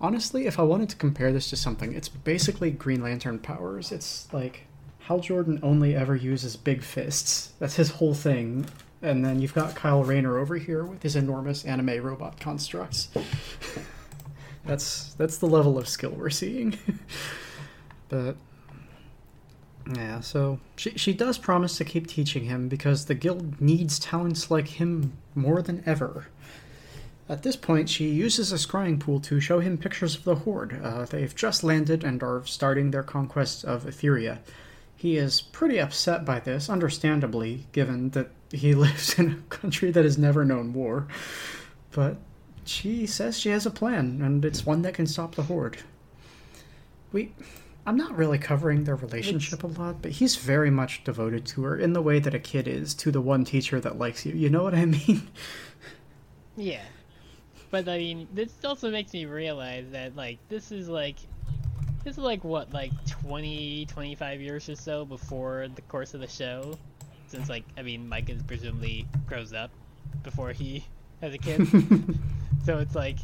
honestly 0.00 0.46
if 0.46 0.58
i 0.58 0.62
wanted 0.62 0.88
to 0.88 0.96
compare 0.96 1.32
this 1.32 1.50
to 1.50 1.56
something 1.56 1.92
it's 1.92 2.08
basically 2.08 2.70
green 2.70 3.02
lantern 3.02 3.38
powers. 3.38 3.92
It's 3.92 4.32
like 4.32 4.66
hal 5.00 5.20
jordan 5.20 5.58
only 5.62 5.96
ever 5.96 6.14
uses 6.14 6.56
big 6.56 6.82
fists. 6.82 7.52
That's 7.58 7.76
his 7.76 7.90
whole 7.90 8.14
thing 8.14 8.66
and 9.02 9.24
then 9.24 9.40
you've 9.40 9.54
got 9.54 9.74
kyle 9.74 10.04
rayner 10.04 10.38
over 10.38 10.56
here 10.56 10.84
with 10.84 11.02
his 11.02 11.16
enormous 11.16 11.64
anime 11.64 12.02
robot 12.02 12.38
constructs 12.40 13.08
that's 14.64 15.14
that's 15.14 15.38
the 15.38 15.46
level 15.46 15.78
of 15.78 15.88
skill 15.88 16.10
we're 16.10 16.30
seeing. 16.30 16.78
but 18.08 18.36
yeah, 19.94 20.20
so 20.20 20.60
she 20.76 20.90
she 20.90 21.12
does 21.12 21.38
promise 21.38 21.76
to 21.78 21.84
keep 21.84 22.06
teaching 22.06 22.44
him 22.44 22.68
because 22.68 23.06
the 23.06 23.14
guild 23.14 23.60
needs 23.60 23.98
talents 23.98 24.50
like 24.50 24.68
him 24.68 25.12
more 25.34 25.62
than 25.62 25.82
ever. 25.86 26.28
At 27.28 27.42
this 27.42 27.56
point, 27.56 27.88
she 27.88 28.10
uses 28.10 28.52
a 28.52 28.56
scrying 28.56 29.00
pool 29.00 29.20
to 29.20 29.40
show 29.40 29.60
him 29.60 29.78
pictures 29.78 30.16
of 30.16 30.24
the 30.24 30.34
Horde. 30.34 30.80
Uh, 30.82 31.06
they've 31.06 31.34
just 31.34 31.64
landed 31.64 32.04
and 32.04 32.22
are 32.22 32.44
starting 32.44 32.90
their 32.90 33.04
conquest 33.04 33.64
of 33.64 33.84
Etheria. 33.84 34.38
He 34.94 35.16
is 35.16 35.40
pretty 35.40 35.80
upset 35.80 36.24
by 36.24 36.40
this, 36.40 36.68
understandably, 36.68 37.66
given 37.72 38.10
that 38.10 38.30
he 38.52 38.74
lives 38.76 39.18
in 39.18 39.32
a 39.32 39.54
country 39.54 39.90
that 39.90 40.04
has 40.04 40.18
never 40.18 40.44
known 40.44 40.72
war. 40.72 41.08
But 41.90 42.16
she 42.64 43.06
says 43.06 43.38
she 43.38 43.50
has 43.50 43.66
a 43.66 43.70
plan, 43.70 44.20
and 44.22 44.44
it's 44.44 44.64
one 44.64 44.82
that 44.82 44.94
can 44.94 45.06
stop 45.06 45.34
the 45.34 45.44
Horde. 45.44 45.78
We. 47.12 47.32
I'm 47.84 47.96
not 47.96 48.16
really 48.16 48.38
covering 48.38 48.84
their 48.84 48.94
relationship 48.94 49.64
a 49.64 49.66
lot, 49.66 50.02
but 50.02 50.12
he's 50.12 50.36
very 50.36 50.70
much 50.70 51.02
devoted 51.02 51.44
to 51.46 51.64
her 51.64 51.76
in 51.76 51.94
the 51.94 52.00
way 52.00 52.20
that 52.20 52.32
a 52.32 52.38
kid 52.38 52.68
is 52.68 52.94
to 52.94 53.10
the 53.10 53.20
one 53.20 53.44
teacher 53.44 53.80
that 53.80 53.98
likes 53.98 54.24
you. 54.24 54.32
You 54.34 54.50
know 54.50 54.62
what 54.62 54.72
I 54.72 54.84
mean? 54.84 55.28
Yeah. 56.56 56.82
But 57.72 57.88
I 57.88 57.98
mean, 57.98 58.28
this 58.32 58.52
also 58.64 58.90
makes 58.90 59.12
me 59.12 59.24
realize 59.24 59.86
that 59.90 60.14
like 60.14 60.38
this 60.48 60.70
is 60.70 60.88
like 60.88 61.16
this 62.04 62.12
is 62.12 62.22
like 62.22 62.44
what 62.44 62.72
like 62.72 62.92
20 63.06 63.86
25 63.86 64.40
years 64.40 64.68
or 64.68 64.76
so 64.76 65.04
before 65.04 65.68
the 65.74 65.82
course 65.82 66.14
of 66.14 66.20
the 66.20 66.28
show 66.28 66.78
since 67.32 67.48
like 67.48 67.64
I 67.76 67.82
mean 67.82 68.08
Micah 68.08 68.36
presumably 68.46 69.06
grows 69.26 69.52
up 69.52 69.70
before 70.22 70.52
he 70.52 70.84
has 71.20 71.34
a 71.34 71.38
kid. 71.38 71.66
so 72.64 72.78
it's 72.78 72.94
like 72.94 73.16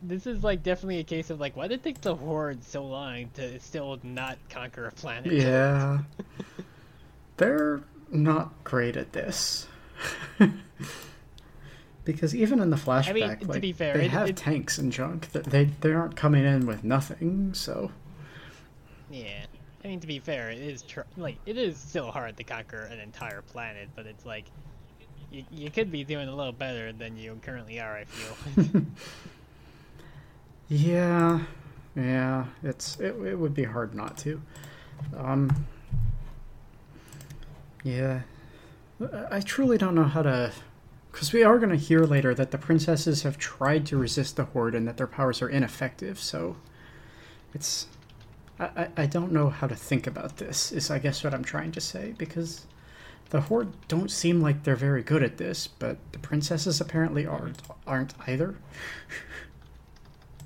this 0.00 0.26
is 0.26 0.44
like 0.44 0.62
definitely 0.62 1.00
a 1.00 1.04
case 1.04 1.28
of 1.28 1.40
like 1.40 1.56
why 1.56 1.66
did 1.68 1.80
it 1.80 1.82
take 1.84 2.00
the 2.00 2.14
horde 2.14 2.62
so 2.64 2.84
long 2.84 3.28
to 3.34 3.58
still 3.60 3.98
not 4.02 4.38
conquer 4.48 4.86
a 4.86 4.92
planet? 4.92 5.32
Yeah. 5.32 5.98
They're 7.36 7.82
not 8.10 8.52
great 8.64 8.96
at 8.96 9.12
this. 9.12 9.66
because 12.04 12.34
even 12.34 12.60
in 12.60 12.70
the 12.70 12.76
flashback, 12.76 13.10
I 13.10 13.12
mean, 13.12 13.38
to 13.38 13.46
like, 13.48 13.60
be 13.60 13.72
fair, 13.72 13.96
they 13.96 14.04
it- 14.06 14.10
have 14.12 14.28
it- 14.30 14.36
tanks 14.36 14.78
and 14.78 14.92
junk. 14.92 15.32
That 15.32 15.44
they 15.46 15.64
they 15.80 15.92
aren't 15.92 16.14
coming 16.16 16.44
in 16.44 16.66
with 16.66 16.84
nothing. 16.84 17.52
So 17.54 17.90
Yeah. 19.10 19.46
I 19.84 19.88
mean, 19.88 20.00
to 20.00 20.06
be 20.06 20.18
fair, 20.18 20.50
it 20.50 20.58
is 20.58 20.82
tr- 20.82 21.00
like 21.16 21.36
it 21.46 21.56
is 21.56 21.76
still 21.76 22.10
hard 22.10 22.36
to 22.36 22.44
conquer 22.44 22.82
an 22.90 22.98
entire 22.98 23.42
planet, 23.42 23.88
but 23.94 24.06
it's 24.06 24.26
like 24.26 24.46
you, 25.30 25.44
you 25.50 25.70
could 25.70 25.92
be 25.92 26.04
doing 26.04 26.28
a 26.28 26.34
little 26.34 26.52
better 26.52 26.92
than 26.92 27.16
you 27.16 27.38
currently 27.42 27.80
are. 27.80 27.96
I 27.96 28.04
feel. 28.04 28.82
yeah, 30.68 31.40
yeah, 31.94 32.46
it's 32.62 32.98
it, 32.98 33.14
it 33.24 33.38
would 33.38 33.54
be 33.54 33.64
hard 33.64 33.94
not 33.94 34.16
to. 34.18 34.42
Um, 35.16 35.66
yeah, 37.84 38.22
I 39.30 39.40
truly 39.40 39.78
don't 39.78 39.94
know 39.94 40.04
how 40.04 40.22
to. 40.22 40.52
Because 41.12 41.32
we 41.32 41.42
are 41.42 41.58
going 41.58 41.70
to 41.70 41.76
hear 41.76 42.04
later 42.04 42.34
that 42.34 42.50
the 42.50 42.58
princesses 42.58 43.22
have 43.22 43.38
tried 43.38 43.86
to 43.86 43.96
resist 43.96 44.36
the 44.36 44.44
horde 44.44 44.74
and 44.74 44.86
that 44.86 44.98
their 44.98 45.06
powers 45.06 45.40
are 45.42 45.48
ineffective. 45.48 46.20
So, 46.20 46.56
it's 47.54 47.86
I, 48.60 48.88
I, 48.96 49.06
don't 49.06 49.30
know 49.30 49.50
how 49.50 49.66
to 49.68 49.76
think 49.76 50.06
about 50.06 50.38
this. 50.38 50.72
Is 50.72 50.90
I 50.90 50.98
guess 50.98 51.22
what 51.22 51.32
I'm 51.32 51.44
trying 51.44 51.70
to 51.72 51.80
say 51.80 52.14
because 52.18 52.66
the 53.30 53.42
horde 53.42 53.72
don't 53.86 54.10
seem 54.10 54.40
like 54.40 54.64
they're 54.64 54.74
very 54.76 55.02
good 55.02 55.22
at 55.22 55.36
this, 55.36 55.66
but 55.68 55.98
the 56.12 56.18
princesses 56.18 56.80
apparently 56.80 57.26
aren't 57.26 57.62
aren't 57.86 58.14
either. 58.26 58.56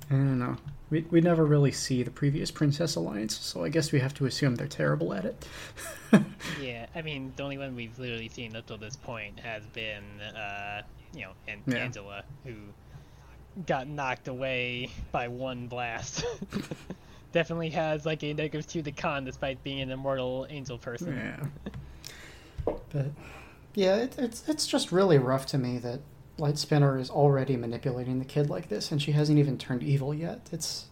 I 0.09 0.15
don't 0.15 0.39
know. 0.39 0.57
We, 0.89 1.01
we 1.09 1.21
never 1.21 1.43
really 1.43 1.71
see 1.71 2.03
the 2.03 2.11
previous 2.11 2.51
Princess 2.51 2.95
Alliance, 2.95 3.35
so 3.35 3.63
I 3.63 3.69
guess 3.69 3.91
we 3.91 3.99
have 3.99 4.13
to 4.15 4.27
assume 4.27 4.55
they're 4.55 4.67
terrible 4.67 5.13
at 5.13 5.25
it. 5.25 5.47
yeah, 6.61 6.85
I 6.93 7.01
mean, 7.01 7.33
the 7.35 7.41
only 7.41 7.57
one 7.57 7.75
we've 7.75 7.97
literally 7.97 8.29
seen 8.29 8.55
up 8.55 8.67
till 8.67 8.77
this 8.77 8.95
point 8.95 9.39
has 9.39 9.65
been, 9.67 10.03
uh, 10.21 10.83
you 11.15 11.21
know, 11.21 11.31
and 11.47 11.61
Yeah. 11.65 11.87
Angella, 11.87 12.21
who 12.45 12.53
got 13.65 13.87
knocked 13.87 14.27
away 14.27 14.91
by 15.11 15.29
one 15.29 15.67
blast. 15.67 16.23
Definitely 17.33 17.71
has 17.71 18.05
like 18.05 18.23
a 18.23 18.33
negative 18.33 18.65
to 18.67 18.81
the 18.81 18.93
con, 18.93 19.25
despite 19.25 19.61
being 19.63 19.81
an 19.81 19.91
immortal 19.91 20.47
angel 20.49 20.77
person. 20.77 21.15
Yeah. 21.15 21.71
But 22.65 23.07
yeah, 23.73 23.97
it, 23.97 24.17
it's 24.17 24.47
it's 24.47 24.65
just 24.65 24.93
really 24.93 25.17
rough 25.17 25.45
to 25.47 25.57
me 25.57 25.79
that 25.79 25.99
Light 26.37 26.57
Spinner 26.57 26.97
is 26.97 27.09
already 27.09 27.57
manipulating 27.57 28.19
the 28.19 28.25
kid 28.25 28.49
like 28.49 28.69
this, 28.69 28.89
and 28.89 29.01
she 29.01 29.11
hasn't 29.11 29.37
even 29.37 29.57
turned 29.57 29.83
evil 29.83 30.13
yet. 30.13 30.47
It's 30.53 30.85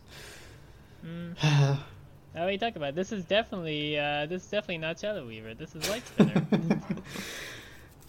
Mm. 1.05 1.77
Now 2.33 2.47
we 2.47 2.57
talk 2.57 2.77
about 2.77 2.89
it, 2.89 2.95
this 2.95 3.11
is 3.11 3.25
definitely 3.25 3.99
uh, 3.99 4.25
this 4.25 4.43
is 4.43 4.49
definitely 4.49 4.77
not 4.77 4.97
Shadow 4.97 5.27
Weaver. 5.27 5.53
This 5.53 5.75
is 5.75 5.89
Light 5.89 6.05
Spinner. 6.07 6.47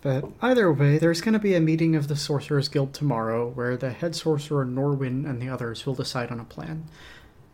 But 0.00 0.24
either 0.42 0.72
way, 0.72 0.98
there's 0.98 1.20
going 1.20 1.34
to 1.34 1.38
be 1.38 1.54
a 1.54 1.60
meeting 1.60 1.94
of 1.94 2.08
the 2.08 2.16
Sorcerers 2.16 2.68
Guild 2.68 2.92
tomorrow 2.92 3.48
where 3.48 3.76
the 3.76 3.90
head 3.90 4.16
sorcerer 4.16 4.66
Norwyn 4.66 5.24
and 5.30 5.40
the 5.40 5.48
others 5.48 5.86
will 5.86 5.94
decide 5.94 6.32
on 6.32 6.40
a 6.40 6.44
plan. 6.44 6.86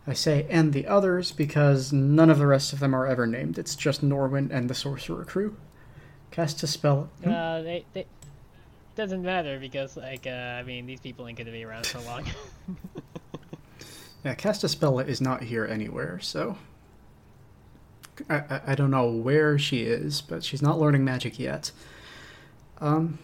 I 0.09 0.13
say 0.13 0.45
and 0.49 0.73
the 0.73 0.87
others 0.87 1.31
because 1.31 1.93
none 1.93 2.29
of 2.29 2.39
the 2.39 2.47
rest 2.47 2.73
of 2.73 2.79
them 2.79 2.95
are 2.95 3.05
ever 3.05 3.27
named. 3.27 3.57
It's 3.57 3.75
just 3.75 4.03
Norwyn 4.03 4.49
and 4.51 4.69
the 4.69 4.73
sorcerer 4.75 5.23
crew. 5.23 5.55
Cast 6.31 6.63
a 6.63 6.67
spell. 6.67 7.09
Hmm? 7.23 7.29
uh, 7.29 7.61
they, 7.61 7.85
they 7.93 8.05
doesn't 8.95 9.21
matter 9.21 9.59
because 9.59 9.95
like 9.95 10.27
uh, 10.27 10.29
I 10.29 10.63
mean 10.63 10.85
these 10.85 10.99
people 10.99 11.27
ain't 11.27 11.37
gonna 11.37 11.51
be 11.51 11.63
around 11.63 11.85
so 11.85 12.01
long. 12.01 12.25
Yeah, 14.23 14.35
Castaspella 14.35 15.07
is 15.07 15.21
not 15.21 15.43
here 15.43 15.65
anywhere, 15.65 16.19
so 16.19 16.57
I, 18.29 18.35
I, 18.35 18.61
I 18.67 18.75
don't 18.75 18.91
know 18.91 19.09
where 19.09 19.57
she 19.57 19.83
is, 19.83 20.21
but 20.21 20.43
she's 20.43 20.61
not 20.61 20.77
learning 20.77 21.05
magic 21.05 21.39
yet. 21.39 21.71
Um, 22.81 23.17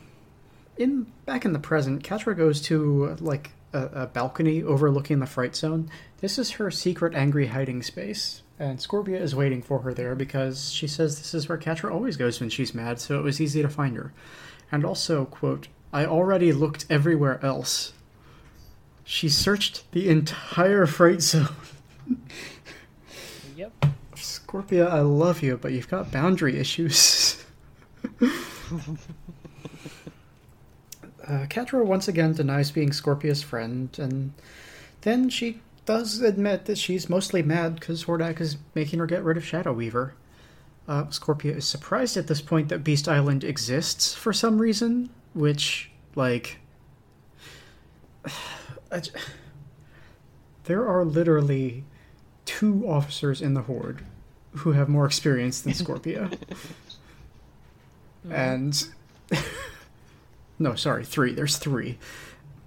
in 0.78 1.08
back 1.26 1.44
in 1.44 1.52
the 1.52 1.60
present, 1.60 2.02
Catra 2.04 2.36
goes 2.36 2.62
to 2.64 3.18
like 3.20 3.52
a, 3.76 4.04
a 4.04 4.08
balcony 4.08 4.64
overlooking 4.64 5.20
the 5.20 5.26
fright 5.26 5.56
zone. 5.56 5.90
This 6.22 6.40
is 6.40 6.52
her 6.52 6.72
secret 6.72 7.14
angry 7.14 7.48
hiding 7.48 7.84
space, 7.84 8.42
and 8.58 8.80
Scorpia 8.80 9.20
is 9.20 9.36
waiting 9.36 9.62
for 9.62 9.80
her 9.80 9.94
there 9.94 10.16
because 10.16 10.72
she 10.72 10.88
says 10.88 11.18
this 11.18 11.34
is 11.34 11.50
where 11.50 11.58
Catra 11.58 11.92
always 11.92 12.18
goes 12.18 12.40
when 12.40 12.50
she's 12.50 12.74
mad, 12.74 13.00
so 13.00 13.20
it 13.20 13.24
was 13.24 13.42
easy 13.42 13.62
to 13.62 13.70
find 13.70 13.98
her. 13.98 14.14
And 14.72 14.86
also, 14.86 15.26
quote, 15.26 15.68
I 15.92 16.06
already 16.06 16.52
looked 16.54 16.86
everywhere 16.90 17.44
else. 17.46 17.94
She 19.04 19.30
searched 19.30 19.90
the 19.92 20.10
entire 20.10 20.86
fright 20.86 21.22
zone. 21.22 21.50
yep. 23.56 23.74
Scorpia, 24.16 24.90
I 24.90 25.02
love 25.02 25.44
you, 25.44 25.58
but 25.58 25.74
you've 25.74 25.90
got 25.90 26.12
boundary 26.12 26.58
issues. 26.58 27.44
uh, 31.28 31.46
Catra 31.48 31.84
once 31.86 32.08
again 32.08 32.34
denies 32.34 32.72
being 32.72 32.90
Scorpia's 32.90 33.42
friend, 33.42 33.90
and 33.98 34.34
then 35.02 35.30
she 35.30 35.60
does 35.86 36.22
admit 36.22 36.66
that 36.66 36.78
she's 36.78 37.10
mostly 37.10 37.42
mad 37.42 37.76
because 37.80 38.06
Hordak 38.06 38.40
is 38.42 38.58
making 38.74 39.00
her 39.00 39.06
get 39.06 39.24
rid 39.24 39.38
of 39.38 39.46
Shadow 39.46 39.74
Weaver. 39.74 40.14
Uh, 40.88 41.06
Scorpia 41.06 41.56
is 41.56 41.68
surprised 41.68 42.16
at 42.16 42.28
this 42.28 42.42
point 42.42 42.70
that 42.70 42.84
Beast 42.84 43.08
Island 43.08 43.44
exists 43.44 44.14
for 44.14 44.34
some 44.34 44.60
reason, 44.60 45.10
which, 45.34 45.92
like. 46.16 46.60
There 50.66 50.88
are 50.88 51.04
literally 51.06 51.84
two 52.46 52.88
officers 52.88 53.40
in 53.42 53.54
the 53.56 53.64
Horde 53.64 54.04
who 54.58 54.72
have 54.72 54.88
more 54.90 55.06
experience 55.06 55.62
than 55.62 55.74
Scorpia. 55.74 56.38
and. 58.30 58.88
no, 60.60 60.76
sorry, 60.76 61.06
three. 61.06 61.34
There's 61.34 61.58
three. 61.58 61.98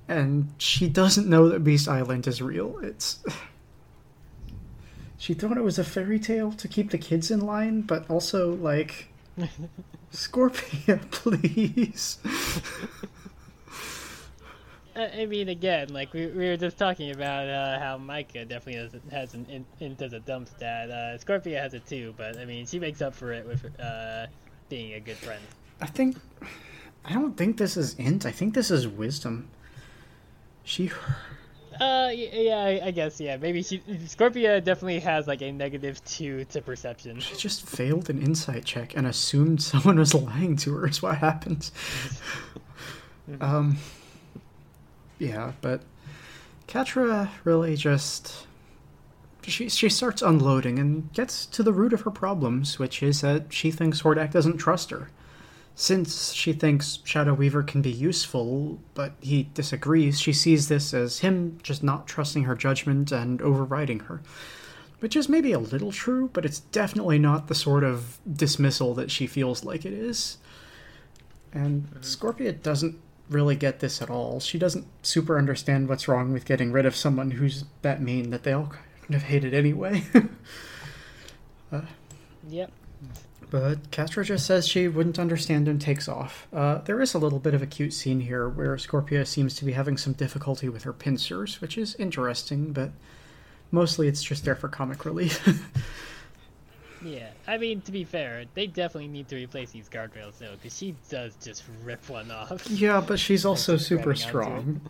And 0.09 0.53
she 0.59 0.89
doesn't 0.89 1.29
know 1.29 1.49
that 1.49 1.65
Beast 1.65 1.89
Island 1.89 2.27
is 2.27 2.43
real. 2.43 2.79
It's. 2.79 3.21
She 5.21 5.35
thought 5.35 5.57
it 5.57 5.65
was 5.65 5.81
a 5.81 5.85
fairy 5.85 6.21
tale 6.21 6.53
to 6.53 6.69
keep 6.69 6.93
the 6.93 6.97
kids 6.97 7.33
in 7.33 7.41
line, 7.41 7.81
but 7.81 8.09
also, 8.09 8.55
like. 8.55 9.09
Scorpia, 10.13 11.01
please. 11.11 12.19
I 14.99 15.27
mean, 15.27 15.49
again, 15.49 15.89
like 15.93 16.13
we, 16.13 16.27
we 16.27 16.49
were 16.49 16.57
just 16.57 16.77
talking 16.77 17.11
about 17.13 17.49
uh, 17.49 17.79
how 17.79 17.99
Micah 17.99 18.45
definitely 18.45 18.81
has, 18.81 18.93
has 19.11 19.35
an 19.35 19.47
in, 19.49 19.65
in 19.81 19.95
does 19.95 20.13
a 20.13 20.21
dump 20.21 20.49
stat. 20.49 20.91
Uh, 20.91 21.19
Scorpia 21.19 21.61
has 21.61 21.75
it 21.75 21.87
too, 21.87 22.15
but 22.17 22.37
I 22.37 22.45
mean, 22.45 22.67
she 22.67 22.81
makes 22.81 23.01
up 23.01 23.15
for 23.15 23.33
it 23.33 23.47
with 23.47 23.65
uh, 23.81 24.27
being 24.69 24.95
a 24.95 25.01
good 25.01 25.17
friend. 25.17 25.43
I 25.81 25.87
think. 25.87 26.17
I 27.09 27.15
don't 27.15 27.37
think 27.37 27.57
this 27.57 27.77
is 27.77 27.95
int. 27.95 28.27
I 28.27 28.31
think 28.31 28.53
this 28.53 28.71
is 28.71 28.87
wisdom. 28.87 29.49
She. 30.63 30.91
Uh, 31.81 32.11
yeah, 32.13 32.81
I, 32.85 32.91
guess 32.91 33.19
yeah. 33.19 33.39
Maybe 33.39 33.63
she 33.63 33.79
Scorpia 33.79 34.63
definitely 34.63 34.99
has 35.01 35.27
like 35.27 35.41
a 35.41 35.51
negative 35.51 36.05
two 36.05 36.45
to 36.47 36.61
perception. 36.61 37.19
She 37.21 37.35
just 37.37 37.67
failed 37.67 38.11
an 38.11 38.21
insight 38.21 38.67
check 38.67 38.95
and 38.95 39.07
assumed 39.07 39.63
someone 39.73 39.99
was 39.99 40.13
lying 40.13 40.57
to 40.59 40.75
her, 40.75 40.87
is 40.87 41.03
what 41.03 41.19
happened. 41.19 41.71
um. 43.41 43.79
Yeah, 45.19 45.53
but. 45.63 45.83
Catra 46.67 47.31
really 47.45 47.75
just. 47.75 48.47
She, 49.45 49.71
she 49.71 49.89
starts 49.89 50.21
unloading 50.21 50.79
and 50.79 51.11
gets 51.15 51.47
to 51.47 51.63
the 51.63 51.73
root 51.73 51.95
of 51.95 52.03
her 52.03 52.11
problems, 52.11 52.79
which 52.79 53.03
is 53.03 53.23
that 53.23 53.51
she 53.51 53.71
thinks 53.71 54.03
Hordak 54.03 54.31
doesn't 54.31 54.59
trust 54.59 54.91
her. 54.91 55.09
Since 55.81 56.33
she 56.33 56.55
thinks 56.55 56.99
Shadow 57.05 57.35
Weaver 57.35 57.63
can 57.63 57.83
be 57.83 57.93
useful, 57.93 58.81
but 58.95 59.13
he 59.21 59.45
disagrees, 59.55 60.19
she 60.19 60.33
sees 60.33 60.67
this 60.67 60.93
as 60.93 61.21
him 61.21 61.61
just 61.63 61.85
not 61.85 62.09
trusting 62.09 62.43
her 62.43 62.57
judgment 62.57 63.13
and 63.13 63.41
overriding 63.41 64.01
her. 64.01 64.21
Which 64.99 65.15
is 65.15 65.29
maybe 65.29 65.53
a 65.53 65.61
little 65.61 65.93
true, 65.93 66.31
but 66.33 66.45
it's 66.45 66.59
definitely 66.59 67.21
not 67.21 67.47
the 67.47 67.55
sort 67.55 67.85
of 67.85 68.19
dismissal 68.29 68.93
that 68.95 69.13
she 69.13 69.29
feels 69.29 69.63
like 69.63 69.85
it 69.85 69.93
is. 69.93 70.39
And 71.53 71.85
mm-hmm. 71.85 72.01
Scorpia 72.01 72.61
doesn't 72.61 72.99
really 73.31 73.55
get 73.55 73.79
this 73.79 74.03
at 74.03 74.11
all. 74.11 74.41
She 74.41 74.59
doesn't 74.59 74.89
super 75.03 75.39
understand 75.39 75.89
what's 75.89 76.09
wrong 76.09 76.33
with 76.33 76.45
getting 76.45 76.73
rid 76.73 76.87
of 76.87 76.97
someone 76.97 77.31
who's 77.31 77.67
that 77.83 78.03
mean 78.03 78.31
that 78.31 78.43
they 78.43 78.53
all 78.53 78.73
kind 79.03 79.15
of 79.15 79.23
hate 79.23 79.45
it 79.45 79.55
anyway. 79.55 80.03
Uh, 81.71 81.83
yep. 82.49 82.73
But 83.51 83.91
Castro 83.91 84.23
just 84.25 84.45
says 84.47 84.69
she 84.69 84.89
wouldn't 84.89 85.19
understand 85.19 85.69
and 85.69 85.81
takes 85.81 86.09
off. 86.09 86.47
Uh, 86.53 86.79
there 86.79 87.01
is 87.01 87.15
a 87.15 87.19
little 87.19 87.39
bit 87.39 87.55
of 87.55 87.63
a 87.63 87.67
cute 87.67 87.95
scene 87.95 88.21
here 88.21 88.49
where 88.49 88.77
Scorpia 88.77 89.27
seems 89.27 89.55
to 89.57 89.65
be 89.65 89.73
having 89.73 89.97
some 89.97 90.13
difficulty 90.13 90.69
with 90.69 90.83
her 90.83 90.93
pincers, 90.93 91.61
which 91.61 91.79
is 91.79 91.95
interesting, 91.95 92.73
but 92.73 92.91
mostly 93.71 94.07
it's 94.07 94.23
just 94.23 94.45
there 94.45 94.55
for 94.55 94.69
comic 94.69 95.05
relief. 95.05 95.49
Yeah. 97.05 97.29
I 97.47 97.59
mean, 97.59 97.81
to 97.83 97.93
be 97.93 98.05
fair, 98.05 98.45
they 98.55 98.67
definitely 98.67 99.09
need 99.09 99.29
to 99.29 99.37
replace 99.37 99.71
these 99.71 99.89
guardrails 99.89 100.39
though, 100.39 100.55
because 100.55 100.77
she 100.77 100.95
does 101.09 101.35
just 101.43 101.65
rip 101.85 102.09
one 102.09 102.31
off. 102.31 102.69
yeah, 102.71 103.01
but 103.01 103.19
she's 103.19 103.45
also 103.45 103.75
just 103.75 103.87
super 103.87 104.15
strong. 104.15 104.81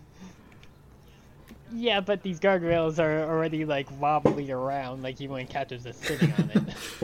Yeah, 1.72 2.00
but 2.00 2.22
these 2.22 2.40
guardrails 2.40 2.98
are 2.98 3.28
already 3.28 3.64
like 3.64 3.88
wobbly 4.00 4.50
around, 4.50 5.02
like 5.02 5.20
even 5.20 5.34
when 5.34 5.46
Catra's 5.46 5.84
just 5.84 6.02
sitting 6.02 6.32
on 6.32 6.50
it. 6.50 6.62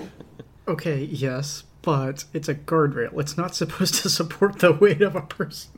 Okay, 0.66 1.04
yes, 1.04 1.64
but 1.82 2.24
it's 2.32 2.48
a 2.48 2.54
guardrail. 2.54 3.18
It's 3.20 3.36
not 3.36 3.54
supposed 3.54 3.94
to 3.96 4.08
support 4.08 4.60
the 4.60 4.72
weight 4.72 5.02
of 5.02 5.14
a 5.14 5.22
person. 5.22 5.72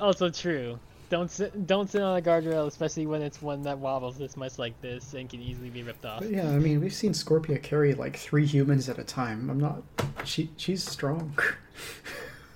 also 0.00 0.30
true. 0.30 0.78
Don't 1.08 1.30
sit, 1.30 1.66
don't 1.66 1.88
sit 1.88 2.02
on 2.02 2.18
a 2.18 2.22
guardrail, 2.22 2.66
especially 2.66 3.06
when 3.06 3.22
it's 3.22 3.40
one 3.40 3.62
that 3.62 3.78
wobbles 3.78 4.18
this 4.18 4.36
much 4.36 4.58
like 4.58 4.80
this 4.80 5.14
and 5.14 5.30
can 5.30 5.40
easily 5.40 5.70
be 5.70 5.84
ripped 5.84 6.04
off. 6.04 6.20
But 6.20 6.30
yeah, 6.30 6.48
I 6.48 6.58
mean, 6.58 6.80
we've 6.80 6.94
seen 6.94 7.12
Scorpia 7.12 7.62
carry 7.62 7.94
like 7.94 8.16
three 8.16 8.44
humans 8.44 8.88
at 8.88 8.98
a 8.98 9.04
time. 9.04 9.48
I'm 9.48 9.60
not. 9.60 9.82
She 10.24 10.50
she's 10.56 10.82
strong. 10.82 11.38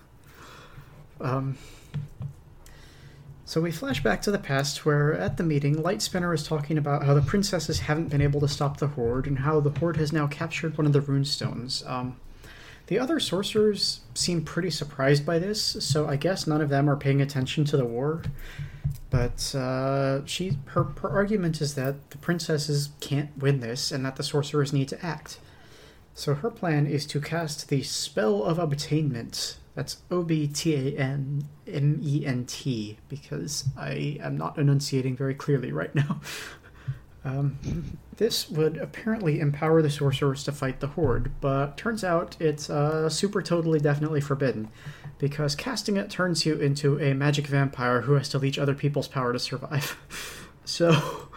um. 1.20 1.56
So 3.50 3.60
we 3.60 3.72
flash 3.72 4.00
back 4.00 4.22
to 4.22 4.30
the 4.30 4.38
past, 4.38 4.86
where 4.86 5.12
at 5.12 5.36
the 5.36 5.42
meeting, 5.42 5.74
Lightspinner 5.74 6.32
is 6.32 6.46
talking 6.46 6.78
about 6.78 7.02
how 7.02 7.14
the 7.14 7.20
princesses 7.20 7.80
haven't 7.80 8.08
been 8.08 8.20
able 8.20 8.38
to 8.42 8.46
stop 8.46 8.76
the 8.76 8.86
horde, 8.86 9.26
and 9.26 9.40
how 9.40 9.58
the 9.58 9.70
horde 9.70 9.96
has 9.96 10.12
now 10.12 10.28
captured 10.28 10.78
one 10.78 10.86
of 10.86 10.92
the 10.92 11.00
runestones. 11.00 11.84
Um, 11.90 12.14
the 12.86 13.00
other 13.00 13.18
sorcerers 13.18 14.02
seem 14.14 14.44
pretty 14.44 14.70
surprised 14.70 15.26
by 15.26 15.40
this, 15.40 15.60
so 15.60 16.06
I 16.06 16.14
guess 16.14 16.46
none 16.46 16.60
of 16.60 16.68
them 16.68 16.88
are 16.88 16.94
paying 16.94 17.20
attention 17.20 17.64
to 17.64 17.76
the 17.76 17.84
war. 17.84 18.22
But 19.10 19.52
uh, 19.52 20.24
she, 20.26 20.56
her, 20.66 20.84
her 20.84 21.10
argument 21.10 21.60
is 21.60 21.74
that 21.74 22.10
the 22.10 22.18
princesses 22.18 22.90
can't 23.00 23.36
win 23.36 23.58
this, 23.58 23.90
and 23.90 24.06
that 24.06 24.14
the 24.14 24.22
sorcerers 24.22 24.72
need 24.72 24.86
to 24.90 25.04
act. 25.04 25.40
So 26.14 26.34
her 26.34 26.50
plan 26.52 26.86
is 26.86 27.04
to 27.06 27.20
cast 27.20 27.68
the 27.68 27.82
spell 27.82 28.44
of 28.44 28.60
obtainment. 28.60 29.56
That's 29.74 29.98
O 30.08 30.22
B 30.22 30.46
T 30.46 30.74
A 30.74 30.96
N 30.96 31.48
M 31.72 32.00
E 32.02 32.24
N 32.26 32.44
T, 32.46 32.98
because 33.08 33.64
I 33.76 34.18
am 34.22 34.36
not 34.36 34.58
enunciating 34.58 35.16
very 35.16 35.34
clearly 35.34 35.72
right 35.72 35.94
now. 35.94 36.20
Um, 37.24 37.98
this 38.16 38.48
would 38.48 38.78
apparently 38.78 39.40
empower 39.40 39.82
the 39.82 39.90
sorcerers 39.90 40.42
to 40.44 40.52
fight 40.52 40.80
the 40.80 40.88
horde, 40.88 41.30
but 41.40 41.76
turns 41.76 42.02
out 42.02 42.36
it's 42.40 42.70
uh, 42.70 43.08
super 43.08 43.42
totally 43.42 43.78
definitely 43.78 44.20
forbidden, 44.20 44.68
because 45.18 45.54
casting 45.54 45.96
it 45.96 46.10
turns 46.10 46.46
you 46.46 46.54
into 46.54 46.98
a 46.98 47.12
magic 47.12 47.46
vampire 47.46 48.02
who 48.02 48.14
has 48.14 48.28
to 48.30 48.38
leech 48.38 48.58
other 48.58 48.74
people's 48.74 49.08
power 49.08 49.32
to 49.32 49.38
survive. 49.38 49.96
so, 50.64 51.28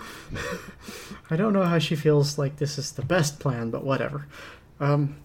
I 1.29 1.35
don't 1.35 1.53
know 1.53 1.65
how 1.65 1.79
she 1.79 1.95
feels 1.95 2.37
like 2.37 2.57
this 2.57 2.77
is 2.77 2.93
the 2.93 3.01
best 3.01 3.39
plan, 3.39 3.69
but 3.69 3.83
whatever. 3.83 4.27
Um, 4.79 5.17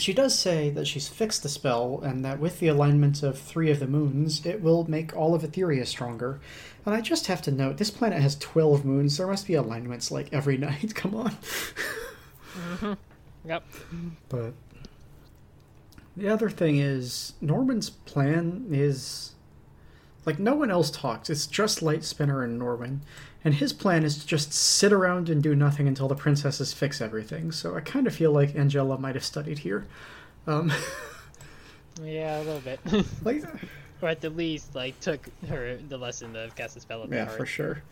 she 0.00 0.12
does 0.12 0.38
say 0.38 0.70
that 0.70 0.86
she's 0.86 1.08
fixed 1.08 1.42
the 1.42 1.48
spell, 1.48 2.00
and 2.02 2.24
that 2.24 2.38
with 2.40 2.60
the 2.60 2.68
alignment 2.68 3.22
of 3.22 3.38
three 3.38 3.70
of 3.70 3.80
the 3.80 3.86
moons, 3.86 4.44
it 4.46 4.62
will 4.62 4.88
make 4.88 5.16
all 5.16 5.34
of 5.34 5.42
Etheria 5.42 5.86
stronger. 5.86 6.40
And 6.86 6.94
I 6.94 7.00
just 7.00 7.26
have 7.26 7.42
to 7.42 7.50
note, 7.50 7.76
this 7.76 7.90
planet 7.90 8.22
has 8.22 8.36
12 8.36 8.84
moons. 8.84 9.16
so 9.16 9.22
There 9.22 9.30
must 9.30 9.46
be 9.46 9.54
alignments 9.54 10.10
like 10.10 10.32
every 10.32 10.56
night. 10.58 10.94
Come 10.94 11.14
on. 11.14 11.36
Mm-hmm. 12.54 12.92
Yep. 13.46 13.64
But 14.28 14.54
the 16.16 16.28
other 16.28 16.50
thing 16.50 16.78
is, 16.78 17.34
Norwyn's 17.42 17.90
plan 17.90 18.66
is. 18.70 19.32
Like, 20.26 20.38
no 20.38 20.54
one 20.54 20.70
else 20.70 20.90
talks. 20.90 21.30
It's 21.30 21.46
just 21.46 21.80
Light 21.80 22.04
Spinner 22.04 22.42
and 22.42 22.60
Norwyn. 22.60 23.00
And 23.48 23.54
his 23.54 23.72
plan 23.72 24.04
is 24.04 24.18
to 24.18 24.26
just 24.26 24.52
sit 24.52 24.92
around 24.92 25.30
and 25.30 25.42
do 25.42 25.54
nothing 25.54 25.88
until 25.88 26.06
the 26.06 26.14
princesses 26.14 26.74
fix 26.74 27.00
everything. 27.00 27.50
So 27.50 27.74
I 27.76 27.80
kind 27.80 28.06
of 28.06 28.14
feel 28.14 28.30
like 28.30 28.50
Angella 28.50 29.00
might 29.00 29.14
have 29.14 29.24
studied 29.24 29.60
here. 29.60 29.86
Um, 30.46 30.70
Yeah, 32.04 32.40
a 32.40 32.42
little 32.42 32.60
bit. 32.60 32.80
like, 33.24 33.42
or 34.02 34.10
at 34.10 34.20
the 34.20 34.28
least, 34.28 34.74
like, 34.74 35.00
took 35.00 35.26
her 35.48 35.78
the 35.88 35.96
lesson 35.96 36.36
of 36.36 36.54
cast 36.54 36.76
a 36.76 36.80
spell 36.80 37.06
yeah, 37.10 37.24
for 37.24 37.46
sure. 37.46 37.82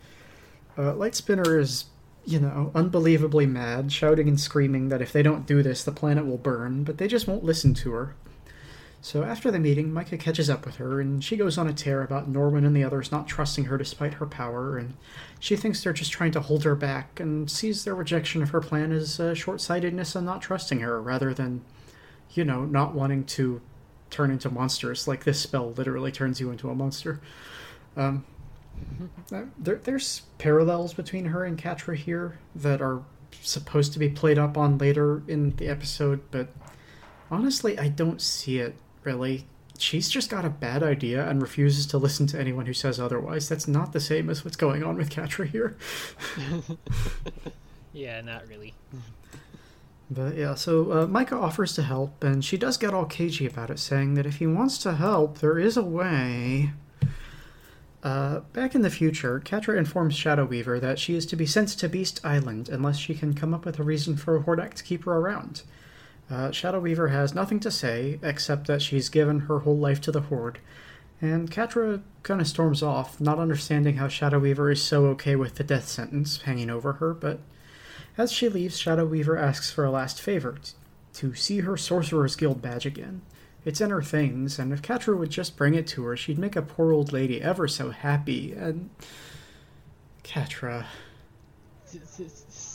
Uh, 0.77 0.95
Light 0.95 1.15
Spinner 1.15 1.59
is, 1.59 1.87
you 2.27 2.39
know, 2.39 2.71
unbelievably 2.75 3.47
mad, 3.47 3.91
shouting 3.91 4.29
and 4.29 4.39
screaming 4.39 4.91
that 4.91 5.01
if 5.01 5.11
they 5.11 5.23
don't 5.23 5.47
do 5.47 5.63
this, 5.63 5.85
the 5.85 5.91
planet 5.91 6.27
will 6.27 6.37
burn, 6.37 6.85
but 6.85 6.99
they 6.99 7.09
just 7.09 7.27
won't 7.27 7.45
listen 7.45 7.73
to 7.73 7.93
her. 7.93 8.15
So 9.01 9.23
after 9.23 9.53
the 9.53 9.61
meeting, 9.61 9.93
Micah 9.93 10.17
catches 10.17 10.51
up 10.51 10.67
with 10.67 10.77
her, 10.77 11.01
and 11.01 11.23
she 11.23 11.37
goes 11.37 11.59
on 11.59 11.69
a 11.69 11.73
tear 11.73 12.03
about 12.03 12.33
Norwyn 12.33 12.67
and 12.67 12.75
the 12.75 12.83
others 12.83 13.13
not 13.13 13.29
trusting 13.29 13.67
her 13.67 13.79
despite 13.79 14.15
her 14.15 14.27
power, 14.27 14.77
and 14.77 14.95
she 15.39 15.55
thinks 15.55 15.85
they're 15.85 15.93
just 15.93 16.11
trying 16.11 16.33
to 16.33 16.41
hold 16.41 16.65
her 16.65 16.75
back, 16.75 17.21
and 17.21 17.49
sees 17.49 17.85
their 17.85 17.95
rejection 17.95 18.43
of 18.43 18.51
her 18.51 18.61
plan 18.61 18.91
as 18.91 19.21
uh, 19.21 19.33
short 19.33 19.61
sightedness 19.61 20.17
and 20.17 20.27
not 20.27 20.43
trusting 20.43 20.81
her, 20.81 21.01
rather 21.01 21.33
than, 21.33 21.63
you 22.33 22.45
know, 22.45 22.65
not 22.65 22.95
wanting 22.95 23.25
to 23.25 23.61
turn 24.11 24.31
into 24.31 24.51
monsters, 24.51 25.07
like 25.07 25.23
this 25.23 25.41
spell 25.41 25.71
literally 25.73 26.11
turns 26.11 26.41
you 26.41 26.51
into 26.51 26.69
a 26.69 26.75
monster. 26.75 27.21
Um, 27.97 28.25
uh, 29.33 29.43
there, 29.59 29.77
there's 29.77 30.23
parallels 30.39 30.95
between 30.95 31.27
her 31.27 31.45
and 31.45 31.57
Catra 31.57 31.97
here 31.97 32.39
that 32.55 32.83
are 32.83 33.03
supposed 33.41 33.93
to 33.93 33.99
be 33.99 34.09
played 34.09 34.39
up 34.39 34.59
on 34.59 34.79
later 34.79 35.23
in 35.29 35.55
the 35.57 35.69
episode, 35.69 36.21
but 36.33 36.49
honestly, 37.31 37.79
I 37.79 37.89
don't 37.89 38.21
see 38.21 38.59
it 38.59 38.75
really. 39.07 39.47
She's 39.79 40.09
just 40.09 40.31
got 40.31 40.45
a 40.45 40.51
bad 40.51 40.83
idea 40.83 41.29
and 41.29 41.41
refuses 41.41 41.87
to 41.89 41.99
listen 41.99 42.27
to 42.29 42.41
anyone 42.41 42.67
who 42.67 42.73
says 42.73 42.99
otherwise. 42.99 43.49
That's 43.49 43.69
not 43.69 43.93
the 43.93 44.01
same 44.01 44.31
as 44.31 44.45
what's 44.45 44.57
going 44.57 44.83
on 44.83 44.97
with 44.97 45.11
Catra 45.11 45.47
here. 45.49 45.77
Yeah, 47.97 48.21
not 48.21 48.47
really. 48.47 48.75
But 50.11 50.37
yeah, 50.37 50.55
so 50.55 50.93
uh, 50.93 51.07
Micah 51.07 51.37
offers 51.37 51.73
to 51.77 51.83
help, 51.83 52.23
and 52.23 52.45
she 52.45 52.59
does 52.59 52.77
get 52.77 52.93
all 52.93 53.07
cagey 53.07 53.47
about 53.47 53.71
it, 53.71 53.79
saying 53.79 54.15
that 54.15 54.27
if 54.27 54.37
he 54.37 54.47
wants 54.47 54.77
to 54.79 54.97
help, 54.97 55.39
there 55.39 55.59
is 55.59 55.79
a 55.79 55.83
way. 55.83 56.73
Uh, 58.03 58.41
back 58.53 58.75
in 58.75 58.83
the 58.83 58.91
future, 58.91 59.41
Catra 59.41 59.79
informs 59.79 60.15
Shadow 60.15 60.45
Weaver 60.45 60.79
that 60.79 60.99
she 60.99 61.17
is 61.17 61.25
to 61.27 61.37
be 61.37 61.47
sent 61.47 61.71
to 61.71 61.89
Beast 61.89 62.21
Island 62.23 62.69
unless 62.69 62.99
she 62.99 63.15
can 63.15 63.33
come 63.33 63.55
up 63.55 63.65
with 63.65 63.79
a 63.81 63.83
reason 63.83 64.15
for 64.17 64.39
Hordak 64.39 64.75
to 64.75 64.85
keep 64.85 65.05
her 65.05 65.17
around. 65.17 65.63
Uh, 66.31 66.51
Shadow 66.51 66.81
Weaver 66.81 67.09
has 67.09 67.35
nothing 67.35 67.61
to 67.61 67.71
say, 67.71 68.19
except 68.23 68.67
that 68.67 68.83
she's 68.83 69.09
given 69.09 69.41
her 69.41 69.61
whole 69.61 69.77
life 69.79 70.01
to 70.03 70.13
the 70.13 70.23
Horde, 70.23 70.59
and 71.21 71.51
Catra 71.51 72.03
kind 72.23 72.41
of 72.41 72.49
storms 72.49 72.83
off, 72.83 73.21
not 73.21 73.39
understanding 73.39 73.97
how 73.97 74.09
Shadow 74.09 74.39
Weaver 74.39 74.71
is 74.71 74.83
so 74.83 75.07
okay 75.07 75.37
with 75.37 75.55
the 75.55 75.65
death 75.65 75.89
sentence 75.89 76.43
hanging 76.43 76.69
over 76.69 76.95
her, 76.95 77.15
but 77.15 77.39
as 78.19 78.33
she 78.33 78.49
leaves, 78.49 78.79
Shadow 78.79 79.07
Weaver 79.07 79.37
asks 79.37 79.71
for 79.71 79.85
a 79.85 79.91
last 79.91 80.21
favor 80.21 80.59
t- 80.63 80.73
to 81.15 81.35
see 81.35 81.61
her 81.61 81.77
Sorcerer's 81.77 82.37
Guild 82.37 82.61
badge 82.61 82.87
again. 82.87 83.23
It's 83.65 83.81
in 83.81 83.91
her 83.91 84.03
things, 84.03 84.59
and 84.59 84.73
if 84.73 84.83
Catra 84.83 85.17
would 85.17 85.31
just 85.31 85.57
bring 85.57 85.75
it 85.75 85.87
to 85.89 86.05
her, 86.05 86.17
she'd 86.17 86.39
make 86.39 86.57
a 86.57 86.63
poor 86.63 86.93
old 86.93 87.13
lady 87.13 87.41
ever 87.41 87.69
so 87.69 87.91
happy, 87.91 88.53
and. 88.53 88.91
Catra. 90.27 90.87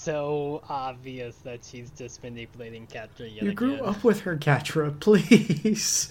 So 0.04 0.64
obvious 0.68 1.36
that 1.44 1.64
she's 1.64 1.92
just 1.92 2.24
manipulating 2.24 2.88
Catra 2.88 3.32
yet 3.32 3.44
You 3.44 3.54
grew 3.54 3.76
again. 3.76 3.86
up 3.86 4.04
with 4.04 4.22
her, 4.22 4.36
Catra, 4.36 5.00
please. 5.00 6.10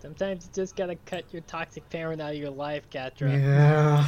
Sometimes 0.00 0.46
you 0.46 0.50
just 0.62 0.76
gotta 0.76 0.94
cut 1.04 1.24
your 1.30 1.42
toxic 1.42 1.86
parent 1.90 2.22
out 2.22 2.30
of 2.30 2.38
your 2.38 2.48
life, 2.48 2.88
Catra. 2.88 3.30
Yeah. 3.38 4.06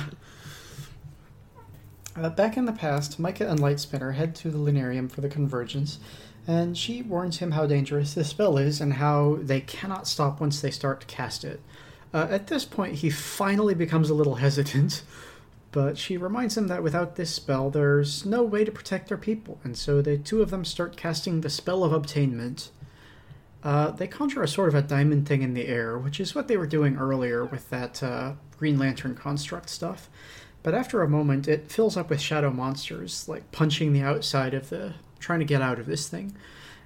Uh, 2.17 2.31
back 2.31 2.57
in 2.57 2.65
the 2.65 2.73
past, 2.73 3.19
Micah 3.19 3.51
and 3.51 3.61
Lightspinner 3.61 4.15
head 4.15 4.35
to 4.37 4.51
the 4.51 4.57
Lunarium 4.57 5.11
for 5.11 5.21
the 5.21 5.29
convergence, 5.29 5.99
and 6.47 6.79
she 6.79 7.03
warns 7.03 7.41
him 7.41 7.51
how 7.51 7.67
dangerous 7.67 8.15
this 8.15 8.31
spell 8.31 8.57
is 8.57 8.81
and 8.81 8.95
how 8.95 9.37
they 9.43 9.61
cannot 9.61 10.09
stop 10.09 10.41
once 10.41 10.63
they 10.63 10.71
start 10.71 11.03
to 11.03 11.07
cast 11.07 11.45
it. 11.45 11.61
Uh, 12.15 12.27
at 12.31 12.47
this 12.47 12.65
point, 12.65 12.95
he 12.95 13.11
finally 13.11 13.75
becomes 13.75 14.09
a 14.09 14.15
little 14.15 14.37
hesitant, 14.37 15.03
but 15.71 15.99
she 15.99 16.17
reminds 16.17 16.57
him 16.57 16.69
that 16.69 16.83
without 16.83 17.17
this 17.17 17.35
spell, 17.35 17.71
there's 17.71 18.25
no 18.25 18.43
way 18.43 18.65
to 18.65 18.73
protect 18.73 19.09
their 19.09 19.19
people, 19.19 19.59
and 19.65 19.77
so 19.77 20.01
the 20.01 20.17
two 20.17 20.43
of 20.43 20.51
them 20.51 20.65
start 20.65 20.97
casting 20.97 21.41
the 21.41 21.51
spell 21.51 21.85
of 21.85 21.93
obtainment. 21.93 22.71
Uh, 23.63 23.91
they 23.91 24.07
conjure 24.07 24.43
a 24.43 24.49
sort 24.49 24.69
of 24.69 24.75
a 24.75 24.83
diamond 24.83 25.27
thing 25.27 25.43
in 25.43 25.55
the 25.55 25.67
air, 25.67 25.99
which 25.99 26.21
is 26.21 26.35
what 26.35 26.49
they 26.49 26.57
were 26.57 26.67
doing 26.67 26.97
earlier 26.97 27.45
with 27.45 27.69
that 27.71 28.03
uh, 28.03 28.33
Green 28.57 28.79
Lantern 28.79 29.15
construct 29.15 29.69
stuff. 29.69 30.09
But 30.63 30.75
after 30.75 31.03
a 31.03 31.09
moment, 31.09 31.49
it 31.49 31.71
fills 31.71 31.97
up 31.97 32.11
with 32.11 32.21
shadow 32.21 32.51
monsters, 32.51 33.29
like 33.29 33.51
punching 33.53 33.93
the 33.93 34.03
outside 34.03 34.55
of 34.55 34.71
the. 34.71 34.95
trying 35.19 35.39
to 35.41 35.45
get 35.45 35.63
out 35.63 35.79
of 35.79 35.87
this 35.87 36.09
thing. 36.09 36.37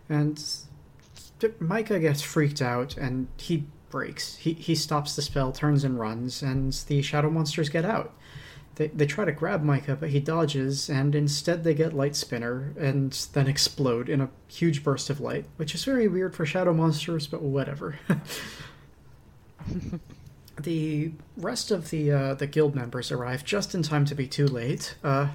And 0.08 0.42
Micah 1.58 1.98
gets 1.98 2.22
freaked 2.22 2.62
out 2.62 2.96
and 2.96 3.28
he 3.36 3.66
breaks. 3.90 4.36
He, 4.36 4.54
he 4.54 4.74
stops 4.74 5.16
the 5.16 5.22
spell, 5.22 5.52
turns 5.52 5.84
and 5.84 5.98
runs, 5.98 6.42
and 6.42 6.72
the 6.72 7.02
shadow 7.02 7.30
monsters 7.30 7.68
get 7.68 7.84
out. 7.84 8.14
They, 8.76 8.86
they 8.88 9.06
try 9.06 9.24
to 9.26 9.32
grab 9.32 9.62
Micah, 9.62 9.96
but 9.96 10.10
he 10.10 10.20
dodges, 10.20 10.88
and 10.88 11.14
instead 11.14 11.62
they 11.62 11.74
get 11.74 11.92
Light 11.92 12.16
Spinner 12.16 12.72
and 12.78 13.12
then 13.34 13.46
explode 13.46 14.08
in 14.08 14.20
a 14.22 14.30
huge 14.48 14.82
burst 14.82 15.10
of 15.10 15.20
light, 15.20 15.44
which 15.56 15.74
is 15.74 15.84
very 15.84 16.08
weird 16.08 16.34
for 16.34 16.46
shadow 16.46 16.72
monsters, 16.72 17.26
but 17.26 17.42
whatever. 17.42 17.98
the 20.60 21.12
rest 21.36 21.70
of 21.70 21.90
the 21.90 22.10
uh, 22.10 22.34
the 22.34 22.46
guild 22.46 22.74
members 22.74 23.12
arrive 23.12 23.44
just 23.44 23.74
in 23.74 23.82
time 23.82 24.04
to 24.06 24.14
be 24.14 24.26
too 24.26 24.46
late, 24.46 24.94
uh, 25.04 25.28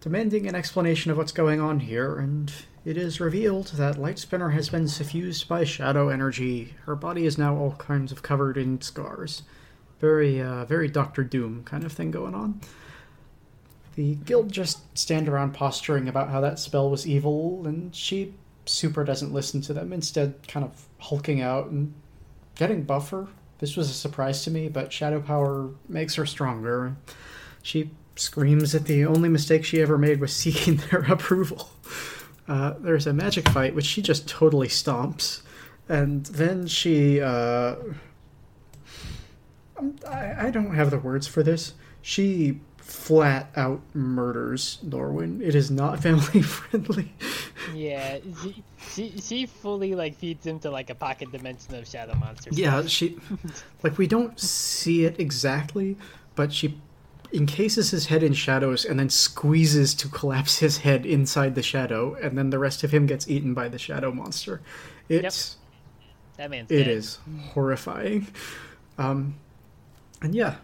demanding 0.00 0.46
an 0.46 0.54
explanation 0.54 1.10
of 1.10 1.18
what's 1.18 1.32
going 1.32 1.60
on 1.60 1.80
here, 1.80 2.18
and 2.18 2.52
it 2.84 2.96
is 2.96 3.20
revealed 3.20 3.68
that 3.74 3.98
Light 3.98 4.18
Spinner 4.18 4.50
has 4.50 4.68
been 4.68 4.88
suffused 4.88 5.48
by 5.48 5.64
shadow 5.64 6.08
energy. 6.08 6.74
Her 6.86 6.96
body 6.96 7.26
is 7.26 7.38
now 7.38 7.54
all 7.56 7.72
kinds 7.72 8.10
of 8.10 8.22
covered 8.22 8.56
in 8.56 8.80
scars. 8.80 9.42
Very, 10.02 10.42
uh, 10.42 10.64
very 10.64 10.88
Doctor 10.88 11.22
Doom 11.22 11.62
kind 11.62 11.84
of 11.84 11.92
thing 11.92 12.10
going 12.10 12.34
on. 12.34 12.60
The 13.94 14.16
guild 14.16 14.50
just 14.50 14.98
stand 14.98 15.28
around 15.28 15.54
posturing 15.54 16.08
about 16.08 16.28
how 16.28 16.40
that 16.40 16.58
spell 16.58 16.90
was 16.90 17.06
evil, 17.06 17.64
and 17.64 17.94
she 17.94 18.34
super 18.66 19.04
doesn't 19.04 19.32
listen 19.32 19.60
to 19.62 19.72
them, 19.72 19.92
instead, 19.92 20.48
kind 20.48 20.64
of 20.66 20.86
hulking 20.98 21.40
out 21.40 21.66
and 21.66 21.94
getting 22.56 22.82
buffer. 22.82 23.28
This 23.60 23.76
was 23.76 23.90
a 23.90 23.94
surprise 23.94 24.42
to 24.42 24.50
me, 24.50 24.68
but 24.68 24.92
shadow 24.92 25.20
power 25.20 25.70
makes 25.88 26.16
her 26.16 26.26
stronger. 26.26 26.96
She 27.62 27.90
screams 28.16 28.72
that 28.72 28.86
the 28.86 29.06
only 29.06 29.28
mistake 29.28 29.64
she 29.64 29.80
ever 29.80 29.96
made 29.96 30.18
was 30.18 30.32
seeking 30.34 30.80
their 30.90 31.02
approval. 31.02 31.70
Uh, 32.48 32.74
there's 32.80 33.06
a 33.06 33.12
magic 33.12 33.48
fight, 33.50 33.76
which 33.76 33.86
she 33.86 34.02
just 34.02 34.28
totally 34.28 34.66
stomps. 34.66 35.42
And 35.88 36.26
then 36.26 36.66
she. 36.66 37.20
Uh, 37.20 37.76
I, 40.08 40.46
I 40.46 40.50
don't 40.50 40.74
have 40.74 40.90
the 40.90 40.98
words 40.98 41.26
for 41.26 41.42
this. 41.42 41.74
She 42.00 42.60
flat 42.78 43.50
out 43.56 43.80
murders 43.94 44.78
Norwyn. 44.84 45.40
It 45.40 45.54
is 45.54 45.70
not 45.70 46.02
family 46.02 46.42
friendly. 46.42 47.14
Yeah, 47.74 48.18
she, 48.42 48.64
she 48.92 49.20
she 49.20 49.46
fully 49.46 49.94
like 49.94 50.16
feeds 50.16 50.46
into 50.46 50.70
like 50.70 50.90
a 50.90 50.94
pocket 50.94 51.30
dimension 51.32 51.74
of 51.74 51.86
shadow 51.86 52.14
monsters. 52.14 52.58
Yeah, 52.58 52.86
she 52.86 53.18
like 53.82 53.98
we 53.98 54.06
don't 54.06 54.38
see 54.38 55.04
it 55.04 55.18
exactly, 55.18 55.96
but 56.34 56.52
she 56.52 56.78
encases 57.32 57.90
his 57.90 58.06
head 58.06 58.22
in 58.22 58.34
shadows 58.34 58.84
and 58.84 58.98
then 58.98 59.08
squeezes 59.08 59.94
to 59.94 60.08
collapse 60.08 60.58
his 60.58 60.78
head 60.78 61.06
inside 61.06 61.54
the 61.54 61.62
shadow, 61.62 62.14
and 62.20 62.36
then 62.36 62.50
the 62.50 62.58
rest 62.58 62.84
of 62.84 62.90
him 62.92 63.06
gets 63.06 63.28
eaten 63.28 63.54
by 63.54 63.68
the 63.68 63.78
shadow 63.78 64.12
monster. 64.12 64.60
It's 65.08 65.56
that 66.36 66.50
man's 66.50 66.70
it 66.70 66.88
is 66.88 67.18
horrifying. 67.52 68.26
Um, 68.98 69.36
and 70.22 70.34
yeah, 70.34 70.56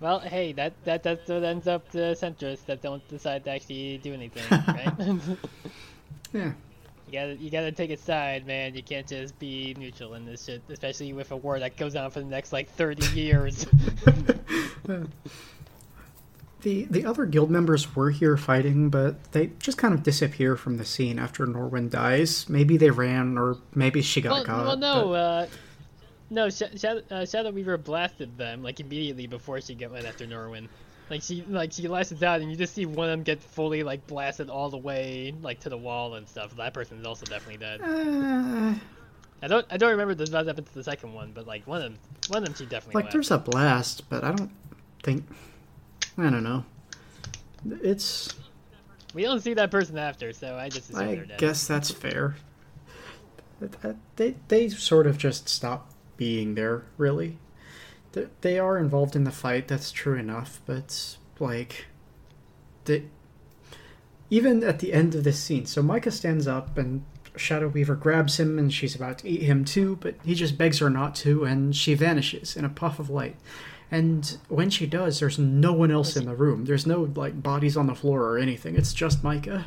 Well, 0.00 0.20
hey, 0.20 0.52
that 0.52 0.72
that 0.84 1.02
that's 1.02 1.28
what 1.28 1.44
ends 1.44 1.66
up 1.68 1.90
the 1.90 2.16
centrists 2.20 2.64
that 2.66 2.82
don't 2.82 3.06
decide 3.08 3.44
to 3.44 3.50
actually 3.50 3.98
do 3.98 4.12
anything, 4.14 4.42
right? 4.68 4.92
yeah. 6.32 6.52
you 7.06 7.12
gotta 7.12 7.36
you 7.36 7.50
gotta 7.50 7.72
take 7.72 7.90
a 7.90 7.96
side, 7.96 8.46
man. 8.46 8.74
You 8.74 8.82
can't 8.82 9.06
just 9.06 9.38
be 9.38 9.74
neutral 9.78 10.14
in 10.14 10.24
this 10.24 10.44
shit, 10.44 10.62
especially 10.68 11.12
with 11.12 11.30
a 11.30 11.36
war 11.36 11.58
that 11.60 11.76
goes 11.76 11.94
on 11.96 12.10
for 12.10 12.20
the 12.20 12.26
next 12.26 12.52
like 12.52 12.68
thirty 12.70 13.06
years. 13.14 13.66
The 16.62 16.86
the 16.88 17.04
other 17.04 17.26
guild 17.26 17.50
members 17.50 17.94
were 17.94 18.10
here 18.10 18.38
fighting, 18.38 18.88
but 18.88 19.32
they 19.32 19.48
just 19.58 19.76
kind 19.76 19.92
of 19.92 20.02
disappear 20.02 20.56
from 20.56 20.78
the 20.78 20.84
scene 20.86 21.18
after 21.18 21.46
Norwyn 21.46 21.90
dies. 21.90 22.48
Maybe 22.48 22.78
they 22.78 22.88
ran, 22.90 23.36
or 23.36 23.58
maybe 23.74 24.00
she 24.00 24.22
got 24.22 24.32
well, 24.32 24.44
caught. 24.46 24.64
well, 24.64 24.76
no, 24.78 25.08
but- 25.08 25.14
uh, 25.14 25.46
no. 26.30 26.48
Sh- 26.50 26.62
Shadow, 26.76 27.02
uh, 27.10 27.26
Shadow 27.26 27.50
Weaver 27.50 27.78
blasted 27.78 28.36
them 28.38 28.62
like 28.62 28.80
immediately 28.80 29.26
before 29.26 29.60
she 29.60 29.74
got 29.74 29.90
went 29.92 30.06
after 30.06 30.26
Norwyn. 30.26 30.68
Like 31.10 31.22
she 31.22 31.42
like 31.48 31.72
she 31.72 31.86
lashes 31.88 32.22
out, 32.22 32.40
and 32.40 32.50
you 32.50 32.56
just 32.56 32.74
see 32.74 32.86
one 32.86 33.08
of 33.08 33.12
them 33.12 33.22
get 33.22 33.42
fully 33.42 33.82
like 33.82 34.06
blasted 34.06 34.48
all 34.48 34.70
the 34.70 34.78
way 34.78 35.34
like 35.42 35.60
to 35.60 35.68
the 35.68 35.76
wall 35.76 36.14
and 36.14 36.26
stuff. 36.28 36.56
That 36.56 36.72
person 36.74 36.98
is 36.98 37.06
also 37.06 37.26
definitely 37.26 37.58
dead. 37.58 37.80
Uh, 37.82 38.74
I 39.42 39.46
don't 39.48 39.66
I 39.70 39.76
don't 39.76 39.90
remember 39.90 40.14
the 40.14 40.24
what 40.32 40.46
happened 40.46 40.66
to 40.66 40.74
the 40.74 40.84
second 40.84 41.12
one, 41.12 41.32
but 41.34 41.46
like 41.46 41.66
one 41.66 41.82
of 41.82 41.82
them 41.84 41.98
one 42.28 42.38
of 42.38 42.44
them 42.46 42.54
she 42.54 42.64
definitely 42.64 42.94
like 43.00 43.04
left. 43.04 43.12
there's 43.12 43.30
a 43.30 43.38
blast, 43.38 44.08
but 44.08 44.24
I 44.24 44.32
don't 44.32 44.50
think. 45.02 45.24
I 46.16 46.30
don't 46.30 46.42
know. 46.44 46.64
It's. 47.82 48.32
We 49.14 49.22
don't 49.24 49.40
see 49.40 49.54
that 49.54 49.70
person 49.70 49.98
after, 49.98 50.32
so 50.32 50.56
I 50.56 50.68
just 50.70 50.88
assume 50.90 51.02
I 51.08 51.14
they're 51.14 51.24
dead. 51.26 51.38
guess 51.38 51.66
that's 51.66 51.90
fair. 51.90 52.36
Uh, 53.82 53.92
They 54.16 54.34
they 54.48 54.68
sort 54.70 55.06
of 55.06 55.18
just 55.18 55.48
stop 55.48 55.90
being 56.16 56.54
there. 56.54 56.84
Really, 56.96 57.38
they, 58.40 58.58
are 58.58 58.78
involved 58.78 59.16
in 59.16 59.24
the 59.24 59.30
fight. 59.30 59.68
That's 59.68 59.92
true 59.92 60.16
enough, 60.16 60.60
but 60.66 61.16
like, 61.38 61.86
they 62.84 63.04
even 64.30 64.64
at 64.64 64.78
the 64.78 64.92
end 64.92 65.14
of 65.14 65.24
this 65.24 65.38
scene. 65.38 65.66
So 65.66 65.82
Micah 65.82 66.10
stands 66.10 66.46
up 66.46 66.76
and 66.78 67.04
Shadow 67.36 67.68
Weaver 67.68 67.96
grabs 67.96 68.38
him, 68.38 68.58
and 68.58 68.72
she's 68.72 68.94
about 68.94 69.18
to 69.18 69.28
eat 69.28 69.42
him 69.42 69.64
too, 69.64 69.96
but 70.00 70.14
he 70.24 70.34
just 70.34 70.56
begs 70.56 70.78
her 70.78 70.90
not 70.90 71.14
to, 71.16 71.44
and 71.44 71.74
she 71.74 71.94
vanishes 71.94 72.56
in 72.56 72.64
a 72.64 72.68
puff 72.68 72.98
of 72.98 73.10
light. 73.10 73.36
And 73.90 74.38
when 74.48 74.70
she 74.70 74.86
does, 74.86 75.20
there's 75.20 75.38
no 75.38 75.72
one 75.72 75.90
else 75.90 76.16
in 76.16 76.26
the 76.26 76.34
room. 76.34 76.64
There's 76.64 76.86
no 76.86 77.12
like 77.14 77.42
bodies 77.42 77.76
on 77.76 77.86
the 77.86 77.94
floor 77.94 78.22
or 78.22 78.38
anything. 78.38 78.76
It's 78.76 78.94
just 78.94 79.22
Micah. 79.22 79.66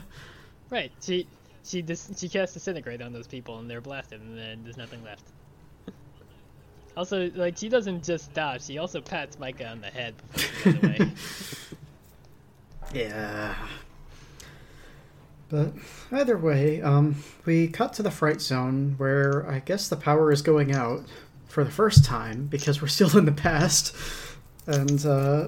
Right. 0.69 0.91
She 1.01 1.27
she 1.63 1.81
dis- 1.81 2.11
she 2.17 2.27
casts 2.27 2.53
disintegrate 2.53 3.01
on 3.01 3.13
those 3.13 3.27
people 3.27 3.59
and 3.59 3.69
they're 3.69 3.81
blasted 3.81 4.21
and 4.21 4.37
then 4.37 4.63
there's 4.63 4.77
nothing 4.77 5.03
left. 5.03 5.23
Also, 6.97 7.31
like 7.35 7.55
she 7.55 7.69
doesn't 7.69 8.03
just 8.03 8.25
stop; 8.25 8.59
she 8.59 8.79
also 8.79 8.99
pats 8.99 9.37
Micah 9.37 9.69
on 9.69 9.79
the 9.81 9.87
head 9.87 10.15
before 10.33 10.71
she 10.73 10.79
away. 10.79 11.11
Yeah. 12.93 13.55
But 15.49 15.73
either 16.11 16.37
way, 16.37 16.81
um, 16.81 17.23
we 17.45 17.67
cut 17.67 17.93
to 17.93 18.03
the 18.03 18.11
fright 18.11 18.41
zone 18.41 18.95
where 18.97 19.49
I 19.49 19.59
guess 19.59 19.87
the 19.87 19.95
power 19.95 20.31
is 20.31 20.41
going 20.41 20.73
out 20.73 21.05
for 21.47 21.63
the 21.63 21.71
first 21.71 22.03
time 22.03 22.47
because 22.47 22.81
we're 22.81 22.87
still 22.87 23.15
in 23.17 23.25
the 23.25 23.31
past. 23.31 23.95
And 24.65 25.05
uh, 25.05 25.47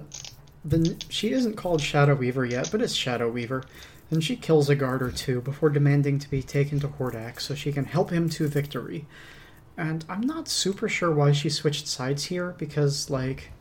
the, 0.63 0.95
she 1.09 1.31
isn't 1.31 1.57
called 1.57 1.81
Shadow 1.81 2.15
Weaver 2.15 2.45
yet, 2.45 2.69
but 2.71 2.81
it's 2.81 2.93
Shadow 2.93 3.29
Weaver. 3.29 3.63
And 4.11 4.23
she 4.23 4.35
kills 4.35 4.69
a 4.69 4.75
guard 4.75 5.01
or 5.01 5.11
two 5.11 5.41
before 5.41 5.69
demanding 5.69 6.17
to 6.19 6.29
be 6.29 6.41
taken 6.41 6.79
to 6.79 6.87
Hordak 6.87 7.41
so 7.41 7.53
she 7.53 7.71
can 7.71 7.85
help 7.85 8.09
him 8.09 8.29
to 8.29 8.47
victory. 8.47 9.05
And 9.80 10.03
I'm 10.09 10.19
not 10.19 10.49
super 10.49 10.89
sure 10.89 11.09
why 11.09 11.32
she 11.32 11.49
switched 11.49 11.88
sides 11.88 12.25
here 12.25 12.53
because, 12.57 13.09
like, 13.09 13.51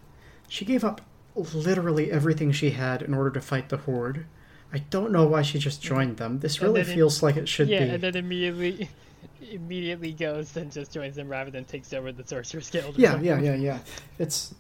she 0.49 0.64
gave 0.64 0.83
up 0.83 1.01
literally 1.37 2.11
everything 2.11 2.51
she 2.51 2.71
had 2.71 3.03
in 3.03 3.14
order 3.14 3.31
to 3.31 3.41
fight 3.41 3.69
the 3.69 3.77
Horde. 3.77 4.27
I 4.73 4.79
don't 4.79 5.12
know 5.12 5.25
why 5.27 5.43
she 5.43 5.61
just 5.61 5.81
joined 5.81 6.16
them. 6.16 6.41
This 6.41 6.61
really 6.61 6.83
then 6.83 6.91
it- 6.91 6.95
feels 6.97 7.23
like 7.23 7.37
it 7.37 7.49
should 7.49 7.69
yeah, 7.69 7.85
be. 7.85 7.91
and 7.91 8.03
then 8.03 8.16
immediately 8.16 8.89
immediately 9.53 10.12
goes 10.12 10.57
and 10.57 10.71
just 10.73 10.93
joins 10.93 11.14
them 11.14 11.29
rather 11.29 11.51
than 11.53 11.64
takes 11.64 11.93
over 11.93 12.11
the 12.11 12.27
Sorcerer's 12.27 12.69
Guild. 12.69 12.99
Yeah, 12.99 13.12
something. 13.12 13.27
yeah, 13.27 13.41
yeah, 13.41 13.55
yeah. 13.55 13.79
It's 14.19 14.53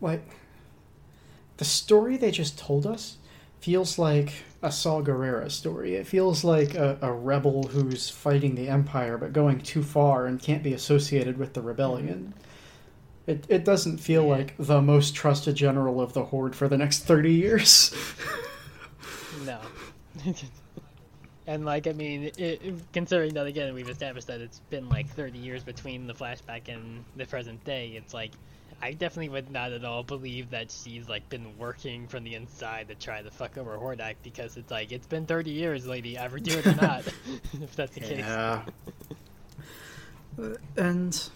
like 0.00 0.22
the 1.58 1.64
story 1.64 2.16
they 2.16 2.32
just 2.32 2.58
told 2.58 2.86
us 2.86 3.18
feels 3.64 3.98
like 3.98 4.44
a 4.62 4.70
Saw 4.70 5.00
Gerrera 5.00 5.50
story. 5.50 5.94
It 5.94 6.06
feels 6.06 6.44
like 6.44 6.74
a, 6.74 6.98
a 7.00 7.10
rebel 7.10 7.62
who's 7.62 8.10
fighting 8.10 8.56
the 8.56 8.68
Empire 8.68 9.16
but 9.16 9.32
going 9.32 9.58
too 9.62 9.82
far 9.82 10.26
and 10.26 10.38
can't 10.38 10.62
be 10.62 10.74
associated 10.74 11.38
with 11.38 11.54
the 11.54 11.62
rebellion. 11.62 12.34
It, 13.26 13.46
it 13.48 13.64
doesn't 13.64 13.98
feel 13.98 14.24
like 14.24 14.54
the 14.58 14.82
most 14.82 15.14
trusted 15.14 15.54
general 15.54 15.98
of 15.98 16.12
the 16.12 16.24
Horde 16.24 16.54
for 16.54 16.68
the 16.68 16.76
next 16.76 17.00
30 17.04 17.32
years. 17.32 17.94
No. 19.44 19.60
and 21.46 21.66
like 21.66 21.86
I 21.86 21.92
mean, 21.92 22.30
it- 22.38 22.62
considering 22.94 23.34
that 23.34 23.46
again 23.46 23.74
we've 23.74 23.90
established 23.90 24.28
that 24.28 24.40
it's 24.40 24.60
been 24.70 24.88
like 24.88 25.06
30 25.08 25.38
years 25.38 25.62
between 25.62 26.06
the 26.06 26.14
flashback 26.14 26.68
and 26.68 27.04
the 27.16 27.26
present 27.26 27.62
day, 27.64 27.88
it's 27.88 28.14
like 28.14 28.30
I 28.82 28.92
definitely 28.92 29.30
would 29.30 29.50
not 29.50 29.72
at 29.72 29.84
all 29.84 30.02
believe 30.02 30.50
that 30.50 30.70
she's 30.70 31.08
like 31.08 31.28
been 31.28 31.56
working 31.58 32.06
from 32.06 32.24
the 32.24 32.34
inside 32.34 32.88
to 32.88 32.94
try 32.94 33.22
to 33.22 33.30
fuck 33.30 33.56
over 33.58 33.76
Hordak 33.78 34.16
because 34.22 34.56
it's 34.56 34.70
like 34.70 34.92
it's 34.92 35.06
been 35.06 35.26
30 35.26 35.50
years, 35.50 35.86
lady. 35.86 36.16
Ever 36.18 36.38
do 36.38 36.58
it 36.58 36.66
or 36.66 36.74
not? 36.74 37.04
if 37.60 37.74
that's 37.76 37.94
the 37.94 38.00
case. 38.00 38.18
yeah. 38.18 38.62
Uh, 40.40 40.54
And 40.76 41.30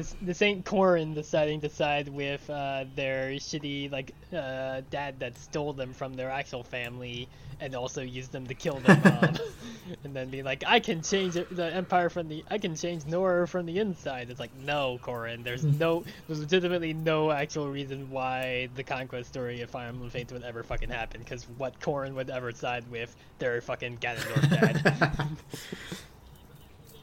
This, 0.00 0.16
this 0.22 0.40
ain't 0.40 0.64
Corrin 0.64 1.14
deciding 1.14 1.60
to 1.60 1.68
side 1.68 2.08
with 2.08 2.48
uh, 2.48 2.86
their 2.96 3.32
shitty 3.32 3.92
like 3.92 4.14
uh, 4.32 4.80
dad 4.88 5.20
that 5.20 5.36
stole 5.36 5.74
them 5.74 5.92
from 5.92 6.14
their 6.14 6.30
actual 6.30 6.64
family 6.64 7.28
and 7.60 7.74
also 7.74 8.00
used 8.00 8.32
them 8.32 8.46
to 8.46 8.54
kill 8.54 8.76
their 8.76 8.96
mom, 9.04 9.36
and 10.04 10.16
then 10.16 10.30
be 10.30 10.42
like, 10.42 10.64
I 10.66 10.80
can 10.80 11.02
change 11.02 11.36
it, 11.36 11.54
the 11.54 11.66
empire 11.66 12.08
from 12.08 12.28
the, 12.28 12.42
I 12.50 12.56
can 12.56 12.76
change 12.76 13.04
Nohr 13.04 13.46
from 13.46 13.66
the 13.66 13.78
inside. 13.78 14.30
It's 14.30 14.40
like, 14.40 14.56
no, 14.64 14.98
Corrin. 15.02 15.44
There's 15.44 15.64
no, 15.78 16.02
there's 16.26 16.40
legitimately 16.40 16.94
no 16.94 17.30
actual 17.30 17.68
reason 17.68 18.10
why 18.10 18.70
the 18.76 18.82
conquest 18.82 19.28
story 19.28 19.60
of 19.60 19.68
Fire 19.68 19.88
Emblem 19.88 20.08
Fates 20.08 20.32
would 20.32 20.44
ever 20.44 20.62
fucking 20.62 20.88
happen. 20.88 21.20
Because 21.20 21.44
what 21.58 21.78
Corrin 21.78 22.14
would 22.14 22.30
ever 22.30 22.52
side 22.52 22.90
with, 22.90 23.14
their 23.38 23.60
fucking 23.60 23.98
Ganondorf 23.98 24.48
dad. 24.48 25.36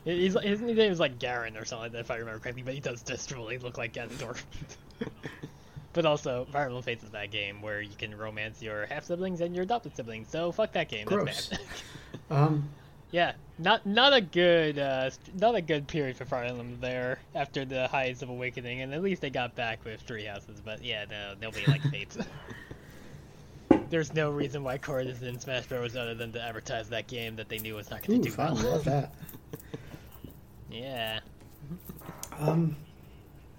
He's, 0.07 0.39
his 0.41 0.61
name 0.61 0.79
is 0.79 1.01
like 1.01 1.19
Garon 1.19 1.61
or 1.61 1.65
something 1.65 1.83
like 1.83 1.91
that, 1.91 1.99
if 1.99 2.11
I 2.11 2.15
remember 2.15 2.39
correctly, 2.39 2.63
but 2.63 2.73
he 2.73 2.79
does 2.79 3.03
really 3.33 3.57
look 3.57 3.77
like 3.77 3.91
Ganondorf. 3.91 4.41
but 5.93 6.05
also, 6.05 6.47
Fire 6.49 6.67
Emblem 6.67 6.81
Fates 6.81 7.03
is 7.03 7.09
that 7.09 7.29
game 7.29 7.61
where 7.61 7.81
you 7.81 7.95
can 7.97 8.17
romance 8.17 8.61
your 8.61 8.85
half 8.85 9.03
siblings 9.03 9.41
and 9.41 9.53
your 9.53 9.63
adopted 9.63 9.97
siblings. 9.97 10.29
So 10.29 10.53
fuck 10.53 10.71
that 10.71 10.87
game. 10.87 11.07
Gross. 11.07 11.49
That's 11.49 11.49
bad. 11.49 11.59
Um, 12.29 12.67
yeah, 13.11 13.33
not 13.57 13.85
not 13.85 14.11
a 14.11 14.19
good 14.19 14.77
uh, 14.77 15.09
not 15.39 15.55
a 15.55 15.61
good 15.61 15.87
period 15.87 16.17
for 16.17 16.25
Fire 16.25 16.43
Emblem 16.43 16.77
there 16.81 17.19
after 17.35 17.63
the 17.63 17.87
Heights 17.87 18.21
of 18.21 18.27
Awakening, 18.27 18.81
and 18.81 18.93
at 18.93 19.01
least 19.01 19.21
they 19.21 19.29
got 19.29 19.55
back 19.55 19.85
with 19.85 20.01
Three 20.01 20.25
Houses. 20.25 20.61
But 20.63 20.83
yeah, 20.83 21.05
no, 21.09 21.35
nobody 21.41 21.65
like 21.67 21.81
Fates. 21.83 22.17
There's 23.89 24.13
no 24.13 24.31
reason 24.31 24.61
why 24.61 24.77
Cord 24.77 25.07
is 25.07 25.23
in 25.23 25.39
Smash 25.39 25.67
Bros. 25.67 25.95
other 25.95 26.15
than 26.15 26.33
to 26.33 26.41
advertise 26.41 26.89
that 26.89 27.07
game 27.07 27.37
that 27.37 27.47
they 27.47 27.59
knew 27.59 27.75
was 27.75 27.89
not 27.89 28.05
going 28.05 28.21
to 28.21 28.29
do 28.29 28.35
fun. 28.35 28.55
well. 28.55 28.71
Love 28.71 28.83
that. 28.83 29.13
Yeah. 30.77 31.19
Um, 32.39 32.75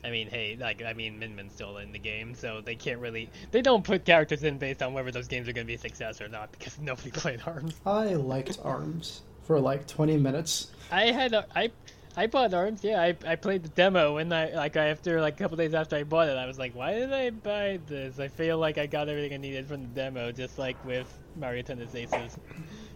I 0.04 0.10
mean, 0.10 0.28
hey, 0.28 0.56
like, 0.58 0.82
I 0.82 0.92
mean, 0.92 1.18
Min 1.18 1.34
Min's 1.34 1.52
still 1.52 1.78
in 1.78 1.90
the 1.92 1.98
game, 1.98 2.34
so 2.34 2.60
they 2.60 2.76
can't 2.76 3.00
really. 3.00 3.28
They 3.50 3.62
don't 3.62 3.82
put 3.82 4.04
characters 4.04 4.44
in 4.44 4.58
based 4.58 4.82
on 4.82 4.94
whether 4.94 5.10
those 5.10 5.26
games 5.26 5.48
are 5.48 5.52
going 5.52 5.66
to 5.66 5.68
be 5.68 5.74
a 5.74 5.78
success 5.78 6.20
or 6.20 6.28
not, 6.28 6.52
because 6.52 6.78
nobody 6.80 7.10
played 7.10 7.40
ARMS. 7.46 7.74
I 7.84 8.14
liked 8.14 8.58
Arms 8.62 9.22
for 9.42 9.58
like 9.58 9.86
20 9.86 10.16
minutes. 10.16 10.70
I 10.92 11.06
had, 11.06 11.32
a, 11.32 11.46
I, 11.56 11.70
I 12.16 12.28
bought 12.28 12.54
ARMS. 12.54 12.84
Yeah, 12.84 13.02
I, 13.02 13.16
I 13.26 13.34
played 13.34 13.64
the 13.64 13.70
demo, 13.70 14.18
and 14.18 14.32
I, 14.32 14.54
like, 14.54 14.76
I 14.76 14.86
after 14.86 15.20
like 15.20 15.34
a 15.34 15.38
couple 15.42 15.56
days 15.56 15.74
after 15.74 15.96
I 15.96 16.04
bought 16.04 16.28
it, 16.28 16.36
I 16.36 16.46
was 16.46 16.58
like, 16.58 16.76
why 16.76 16.94
did 16.94 17.12
I 17.12 17.30
buy 17.30 17.80
this? 17.88 18.20
I 18.20 18.28
feel 18.28 18.58
like 18.58 18.78
I 18.78 18.86
got 18.86 19.08
everything 19.08 19.34
I 19.34 19.38
needed 19.38 19.66
from 19.66 19.82
the 19.82 19.88
demo, 19.88 20.30
just 20.30 20.58
like 20.58 20.82
with 20.84 21.12
Mario 21.36 21.62
Tennis 21.62 21.94
Aces. 21.94 22.36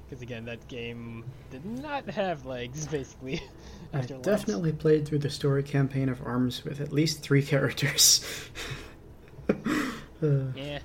Because 0.08 0.22
again, 0.22 0.44
that 0.44 0.68
game 0.68 1.24
did 1.50 1.64
not 1.64 2.08
have 2.10 2.46
legs, 2.46 2.86
basically. 2.90 3.42
I 3.92 3.98
after 3.98 4.14
launch. 4.14 4.24
definitely 4.24 4.72
played 4.72 5.06
through 5.06 5.18
the 5.20 5.30
story 5.30 5.62
campaign 5.62 6.08
of 6.08 6.20
Arms 6.26 6.64
with 6.64 6.80
at 6.80 6.92
least 6.92 7.22
three 7.22 7.42
characters. 7.52 8.24
Uh, 10.22 10.52
Yeah. 10.54 10.78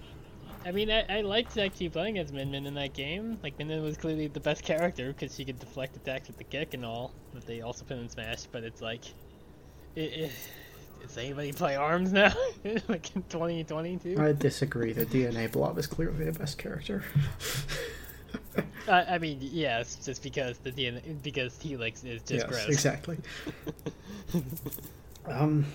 I 0.65 0.71
mean, 0.71 0.89
I, 0.89 1.05
I 1.07 1.21
liked 1.21 1.57
actually 1.57 1.89
playing 1.89 2.17
as 2.17 2.33
Min 2.33 2.49
Min 2.49 2.65
in 2.65 2.73
that 2.73 2.93
game. 2.93 3.37
Like, 3.43 3.57
Min 3.59 3.67
Min 3.67 3.83
was 3.83 3.95
clearly 3.95 4.27
the 4.27 4.39
best 4.39 4.63
character 4.63 5.13
because 5.13 5.35
she 5.35 5.45
could 5.45 5.59
deflect 5.59 5.95
attacks 5.95 6.27
with 6.27 6.37
the 6.37 6.43
kick 6.43 6.73
and 6.73 6.83
all 6.83 7.13
that 7.33 7.45
they 7.45 7.61
also 7.61 7.85
put 7.85 7.97
in 7.97 8.09
Smash. 8.09 8.47
But 8.51 8.63
it's 8.63 8.81
like, 8.81 9.05
it, 9.95 10.01
it, 10.01 10.31
does 11.01 11.17
anybody 11.17 11.53
play 11.53 11.75
ARMS 11.75 12.11
now? 12.11 12.33
like 12.89 13.15
in 13.15 13.23
2022? 13.29 14.17
I 14.19 14.33
disagree. 14.33 14.91
The 14.91 15.05
DNA 15.05 15.49
Blob 15.51 15.77
is 15.77 15.85
clearly 15.87 16.25
the 16.25 16.37
best 16.37 16.57
character. 16.57 17.03
I, 18.87 19.15
I 19.15 19.17
mean, 19.17 19.39
yes, 19.41 19.97
just 20.03 20.23
because 20.23 20.57
the 20.59 20.71
DNA, 20.71 21.21
because 21.21 21.59
Helix 21.61 22.03
is 22.03 22.21
just 22.21 22.45
yes, 22.45 22.49
gross. 22.49 22.67
exactly. 22.67 23.17
um, 25.25 25.65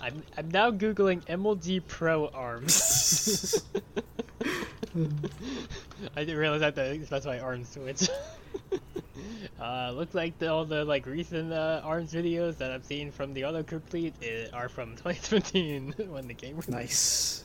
I'm, 0.00 0.22
I'm 0.36 0.48
now 0.50 0.70
googling 0.70 1.24
MLG 1.26 1.82
Pro 1.86 2.28
ARMS. 2.28 3.64
I 6.16 6.24
didn't 6.24 6.36
realize 6.36 6.62
I 6.62 6.66
had 6.66 6.76
to 6.76 7.06
specify 7.06 7.38
ARMS 7.38 7.70
Switch. 7.70 8.08
uh, 9.60 9.90
looks 9.92 10.14
like 10.14 10.38
the, 10.38 10.48
all 10.48 10.64
the 10.64 10.84
like 10.84 11.06
recent 11.06 11.52
uh, 11.52 11.80
ARMS 11.84 12.12
videos 12.12 12.58
that 12.58 12.70
I've 12.70 12.84
seen 12.84 13.10
from 13.10 13.34
the 13.34 13.44
auto 13.44 13.62
complete 13.62 14.14
uh, 14.22 14.56
are 14.56 14.68
from 14.68 14.90
2017 14.96 15.94
when 16.08 16.28
the 16.28 16.34
game 16.34 16.56
released. 16.56 16.70
nice. 16.70 17.44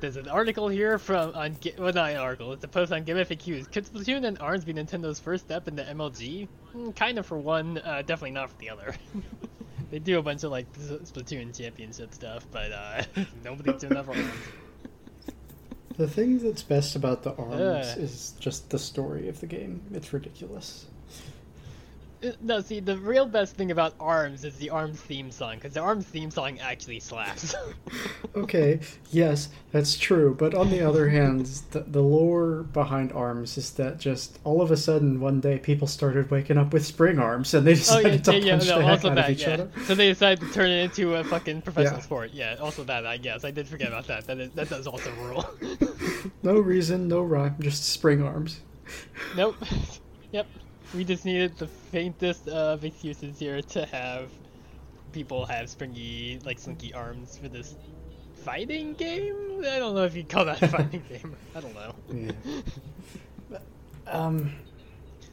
There's 0.00 0.16
an 0.16 0.28
article 0.28 0.68
here 0.68 0.98
from 0.98 1.34
on 1.34 1.56
well 1.76 1.92
not 1.92 2.10
an 2.10 2.16
article, 2.16 2.52
it's 2.52 2.64
a 2.64 2.68
post 2.68 2.92
on 2.92 3.04
Game 3.04 3.16
FAQs. 3.16 3.70
Could 3.70 3.84
Splatoon 3.84 4.24
and 4.24 4.38
ARMS 4.38 4.64
be 4.64 4.72
Nintendo's 4.72 5.18
first 5.18 5.46
step 5.46 5.66
into 5.66 5.82
MLG? 5.82 6.48
Mm, 6.74 6.94
kind 6.94 7.18
of 7.18 7.26
for 7.26 7.38
one, 7.38 7.78
uh, 7.78 8.02
definitely 8.02 8.32
not 8.32 8.50
for 8.50 8.58
the 8.58 8.70
other. 8.70 8.94
they 9.90 9.98
do 9.98 10.18
a 10.18 10.22
bunch 10.22 10.44
of 10.44 10.50
like 10.50 10.72
Splatoon 10.72 11.56
championship 11.56 12.14
stuff, 12.14 12.46
but 12.52 12.72
uh, 12.72 13.02
nobody's 13.44 13.80
doing 13.80 13.94
that 13.94 14.04
for 14.04 14.12
ARMS. 14.12 14.30
The 15.96 16.06
thing 16.08 16.38
that's 16.38 16.62
best 16.62 16.94
about 16.94 17.24
the 17.24 17.34
Arms 17.34 17.96
is 17.96 18.34
just 18.38 18.70
the 18.70 18.78
story 18.78 19.28
of 19.28 19.40
the 19.40 19.46
game. 19.46 19.82
It's 19.92 20.12
ridiculous. 20.12 20.86
No, 22.40 22.60
see, 22.60 22.80
the 22.80 22.98
real 22.98 23.26
best 23.26 23.54
thing 23.56 23.70
about 23.70 23.94
ARMS 24.00 24.44
is 24.44 24.56
the 24.56 24.70
ARMS 24.70 25.00
theme 25.00 25.30
song, 25.30 25.54
because 25.54 25.74
the 25.74 25.80
ARMS 25.80 26.04
theme 26.04 26.30
song 26.30 26.58
actually 26.58 27.00
slaps. 27.00 27.54
Okay, 28.36 28.78
yes, 29.10 29.48
that's 29.72 29.96
true. 29.96 30.34
But 30.38 30.54
on 30.54 30.70
the 30.70 30.80
other 30.80 31.08
hand, 31.08 31.46
the, 31.70 31.80
the 31.80 32.02
lore 32.02 32.62
behind 32.62 33.10
ARMS 33.12 33.58
is 33.58 33.70
that 33.72 33.98
just 33.98 34.38
all 34.44 34.60
of 34.60 34.70
a 34.70 34.76
sudden 34.76 35.20
one 35.20 35.40
day 35.40 35.58
people 35.58 35.88
started 35.88 36.30
waking 36.30 36.56
up 36.56 36.72
with 36.72 36.84
spring 36.86 37.18
arms 37.18 37.52
and 37.54 37.66
they 37.66 37.72
oh 37.72 37.76
decided 37.76 38.12
yeah, 38.12 38.18
to 38.18 38.32
yeah, 38.38 38.44
yeah, 38.44 38.52
punch 38.52 38.68
no, 38.68 38.78
the 38.78 38.84
heck 38.84 38.90
also 38.92 39.08
out 39.10 39.14
that, 39.16 39.24
of 39.24 39.30
each 39.30 39.42
yeah. 39.42 39.54
other. 39.54 39.70
So 39.86 39.94
they 39.94 40.08
decided 40.08 40.46
to 40.46 40.52
turn 40.52 40.70
it 40.70 40.84
into 40.84 41.16
a 41.16 41.24
fucking 41.24 41.62
professional 41.62 41.98
Yeah. 41.98 42.02
sport. 42.04 42.30
Yeah, 42.32 42.56
also 42.60 42.84
that, 42.84 43.06
I 43.06 43.16
guess. 43.16 43.44
I 43.44 43.50
did 43.50 43.66
forget 43.66 43.88
about 43.88 44.06
that. 44.06 44.26
That, 44.26 44.38
is, 44.38 44.50
that 44.52 44.68
does 44.68 44.86
also 44.86 45.10
rule. 45.14 45.44
No 46.42 46.58
reason, 46.58 47.08
no 47.08 47.22
rhyme, 47.22 47.56
just 47.60 47.84
spring 47.84 48.22
arms. 48.22 48.60
Nope. 49.36 49.56
yep. 50.32 50.46
We 50.94 51.04
just 51.04 51.24
needed 51.24 51.56
the 51.58 51.66
faintest 51.66 52.48
of 52.48 52.84
excuses 52.84 53.38
here 53.38 53.60
to 53.60 53.84
have 53.86 54.30
people 55.12 55.44
have 55.46 55.68
springy, 55.68 56.38
like 56.44 56.58
slinky 56.58 56.92
arms 56.94 57.36
for 57.38 57.48
this 57.48 57.76
fighting 58.44 58.94
game. 58.94 59.34
I 59.60 59.78
don't 59.78 59.94
know 59.94 60.04
if 60.04 60.14
you'd 60.16 60.28
call 60.28 60.44
that 60.46 60.62
a 60.62 60.68
fighting 60.68 61.02
game. 61.08 61.36
I 61.54 61.60
don't 61.60 61.74
know. 61.74 61.94
Yeah. 63.50 63.58
um, 64.06 64.52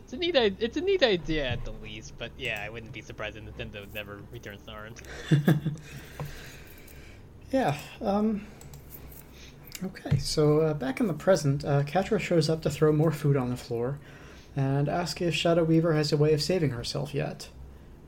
It's 0.03 0.13
a 0.13 0.17
neat. 0.17 0.35
i- 0.35 0.51
It's 0.59 0.75
a 0.77 0.81
neat 0.81 1.03
idea 1.03 1.47
at 1.47 1.63
the 1.63 1.71
least, 1.81 2.13
but 2.17 2.31
yeah, 2.37 2.61
I 2.65 2.69
wouldn't 2.69 2.91
be 2.91 3.01
surprised 3.01 3.37
if 3.37 3.43
Nintendo 3.45 3.85
never 3.93 4.19
returns 4.31 4.61
to 4.65 4.71
arms. 4.71 5.01
yeah. 7.51 7.77
Um. 8.01 8.45
Okay, 9.83 10.17
so 10.17 10.61
uh, 10.61 10.73
back 10.73 10.99
in 10.99 11.07
the 11.07 11.13
present, 11.13 11.63
uh, 11.65 11.83
Catra 11.83 12.19
shows 12.19 12.49
up 12.49 12.61
to 12.63 12.69
throw 12.69 12.91
more 12.93 13.11
food 13.11 13.35
on 13.35 13.49
the 13.49 13.57
floor, 13.57 13.99
and 14.55 14.87
ask 14.87 15.21
if 15.21 15.33
Shadow 15.33 15.63
Weaver 15.63 15.93
has 15.93 16.11
a 16.11 16.17
way 16.17 16.33
of 16.33 16.41
saving 16.41 16.71
herself 16.71 17.13
yet. 17.13 17.49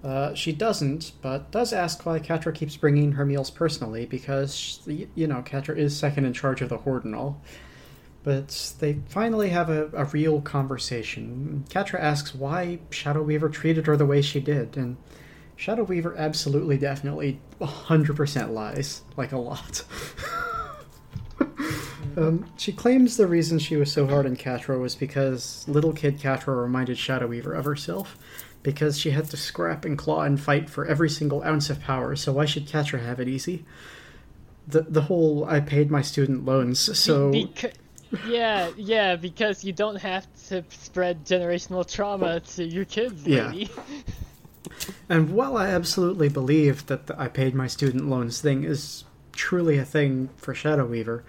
Uh, 0.04 0.34
she 0.34 0.54
doesn't, 0.54 1.12
but 1.22 1.52
does 1.52 1.74
ask 1.74 2.06
why 2.06 2.20
Catra 2.20 2.54
keeps 2.54 2.78
bringing 2.78 3.14
her 3.14 3.26
meals 3.26 3.50
personally, 3.50 4.06
because, 4.06 4.56
she, 4.56 5.10
you 5.16 5.28
know, 5.28 5.42
Catra 5.42 5.76
is 5.76 5.98
second 5.98 6.26
in 6.26 6.34
charge 6.34 6.62
of 6.62 6.70
the 6.70 6.78
Horde. 6.78 7.36
But 8.24 8.74
they 8.80 9.00
finally 9.08 9.50
have 9.50 9.70
a, 9.70 9.90
a 9.94 10.06
real 10.06 10.42
conversation. 10.42 11.66
Catra 11.70 12.00
asks 12.00 12.36
why 12.36 12.80
Shadow 12.90 13.24
Weaver 13.24 13.50
treated 13.50 13.88
her 13.88 13.98
the 13.98 14.06
way 14.06 14.22
she 14.22 14.40
did, 14.40 14.78
and 14.78 14.98
Shadow 15.56 15.84
Weaver 15.84 16.16
absolutely, 16.18 16.78
definitely, 16.78 17.42
100% 17.60 18.52
lies. 18.52 19.02
Like 19.18 19.32
a 19.32 19.38
lot. 19.38 19.84
Um, 22.18 22.50
she 22.58 22.72
claims 22.72 23.16
the 23.16 23.28
reason 23.28 23.60
she 23.60 23.76
was 23.76 23.92
so 23.92 24.08
hard 24.08 24.26
on 24.26 24.36
Catra 24.36 24.80
was 24.80 24.96
because 24.96 25.64
little 25.68 25.94
kid 25.94 26.20
Catra 26.20 26.60
reminded 26.60 26.98
Shadow 26.98 27.28
Weaver 27.28 27.54
of 27.54 27.66
herself, 27.66 28.18
because 28.64 28.98
she 28.98 29.12
had 29.12 29.30
to 29.30 29.38
scrap 29.38 29.86
and 29.86 29.98
claw 29.98 30.24
and 30.24 30.42
fight 30.42 30.68
for 30.68 30.86
every 30.86 31.12
single 31.12 31.44
ounce 31.44 31.70
of 31.70 31.80
power, 31.80 32.16
so 32.16 32.34
why 32.34 32.46
should 32.46 32.68
Catra 32.68 33.06
have 33.06 33.20
it 33.20 33.28
easy? 33.28 33.66
The, 34.68 34.82
the 34.82 35.04
whole 35.04 35.46
I 35.46 35.60
paid 35.60 35.92
my 35.92 36.02
student 36.02 36.44
loans, 36.44 36.98
so. 36.98 37.32
Beca- 37.32 37.76
yeah, 38.26 38.72
yeah, 38.76 39.16
because 39.16 39.64
you 39.64 39.72
don't 39.72 39.98
have 39.98 40.28
to 40.48 40.64
spread 40.70 41.24
generational 41.24 41.90
trauma 41.90 42.40
to 42.40 42.66
your 42.66 42.86
kids, 42.86 43.28
lady. 43.28 43.70
Yeah. 43.76 43.84
And 45.10 45.32
while 45.32 45.56
I 45.56 45.68
absolutely 45.68 46.28
believe 46.28 46.88
that 46.88 47.08
the 47.08 47.20
I 47.20 47.30
paid 47.30 47.56
my 47.56 47.68
student 47.68 48.10
loans 48.10 48.42
thing 48.42 48.66
is 48.66 49.06
truly 49.32 49.78
a 49.78 49.86
thing 49.86 50.30
for 50.36 50.54
Shadow 50.54 50.86
Weaver, 50.86 51.24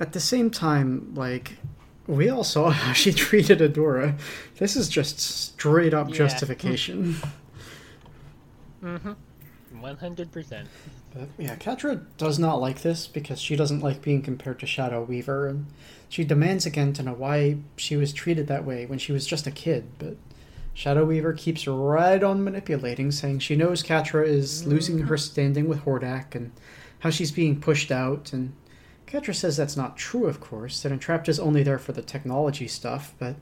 at 0.00 0.12
the 0.12 0.20
same 0.20 0.50
time, 0.50 1.12
like, 1.14 1.56
we 2.06 2.28
all 2.28 2.44
saw 2.44 2.70
how 2.82 2.92
she 2.92 3.12
treated 3.12 3.58
Adora. 3.60 4.18
This 4.58 4.76
is 4.76 4.88
just 4.88 5.20
straight 5.20 5.94
up 5.94 6.08
Yeah. 6.08 6.14
justification. 6.16 7.16
Mm-hmm. 8.82 9.12
One 9.80 9.96
hundred 9.96 10.32
percent. 10.32 10.68
But 11.14 11.28
yeah, 11.38 11.56
Catra 11.56 12.04
does 12.16 12.38
not 12.38 12.60
like 12.60 12.82
this 12.82 13.06
because 13.06 13.40
she 13.40 13.56
doesn't 13.56 13.80
like 13.80 14.02
being 14.02 14.22
compared 14.22 14.58
to 14.60 14.66
Shadow 14.66 15.02
Weaver, 15.02 15.46
and 15.46 15.66
she 16.08 16.24
demands 16.24 16.66
again 16.66 16.92
to 16.94 17.02
know 17.02 17.12
why 17.14 17.58
she 17.76 17.96
was 17.96 18.12
treated 18.12 18.46
that 18.48 18.64
way 18.64 18.86
when 18.86 18.98
she 18.98 19.12
was 19.12 19.26
just 19.26 19.46
a 19.46 19.50
kid. 19.50 19.86
But 19.98 20.16
Shadow 20.74 21.04
Weaver 21.04 21.32
keeps 21.32 21.66
right 21.66 22.22
on 22.22 22.42
manipulating, 22.44 23.10
saying 23.10 23.40
she 23.40 23.56
knows 23.56 23.82
Catra 23.82 24.26
is 24.26 24.66
losing 24.66 24.98
her 25.00 25.16
standing 25.16 25.68
with 25.68 25.84
Hordak 25.84 26.34
and 26.34 26.52
how 27.00 27.10
she's 27.10 27.32
being 27.32 27.60
pushed 27.60 27.90
out. 27.92 28.32
And 28.32 28.52
Catra 29.08 29.34
says 29.34 29.56
that's 29.56 29.76
not 29.76 29.96
true, 29.96 30.26
of 30.26 30.38
course, 30.38 30.82
that 30.82 30.92
Entrapta 30.92 31.30
is 31.30 31.40
only 31.40 31.62
there 31.62 31.78
for 31.78 31.92
the 31.92 32.02
technology 32.02 32.68
stuff, 32.68 33.14
but 33.18 33.36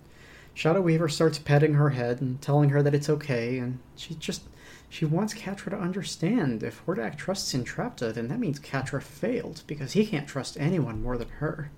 Shadow 0.55 0.81
Weaver 0.81 1.09
starts 1.09 1.39
petting 1.39 1.75
her 1.75 1.91
head 1.91 2.21
and 2.21 2.41
telling 2.41 2.71
her 2.71 2.83
that 2.83 2.95
it's 2.95 3.11
okay, 3.11 3.59
and 3.59 3.81
she 3.97 4.15
just 4.15 4.43
she 4.89 5.05
wants 5.05 5.35
Catra 5.35 5.71
to 5.71 5.77
understand 5.77 6.63
if 6.63 6.87
Hordak 6.87 7.17
trusts 7.17 7.53
Entrapta, 7.53 8.15
then 8.15 8.29
that 8.29 8.39
means 8.39 8.61
Catra 8.61 9.03
failed, 9.03 9.65
because 9.67 9.93
he 9.93 10.07
can't 10.07 10.29
trust 10.29 10.57
anyone 10.61 11.03
more 11.03 11.19
than 11.19 11.29
her. 11.41 11.73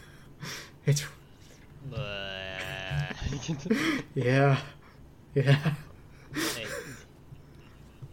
it's 0.86 1.04
yeah. 4.14 4.58
Yeah. 5.34 5.74
I, 6.34 6.66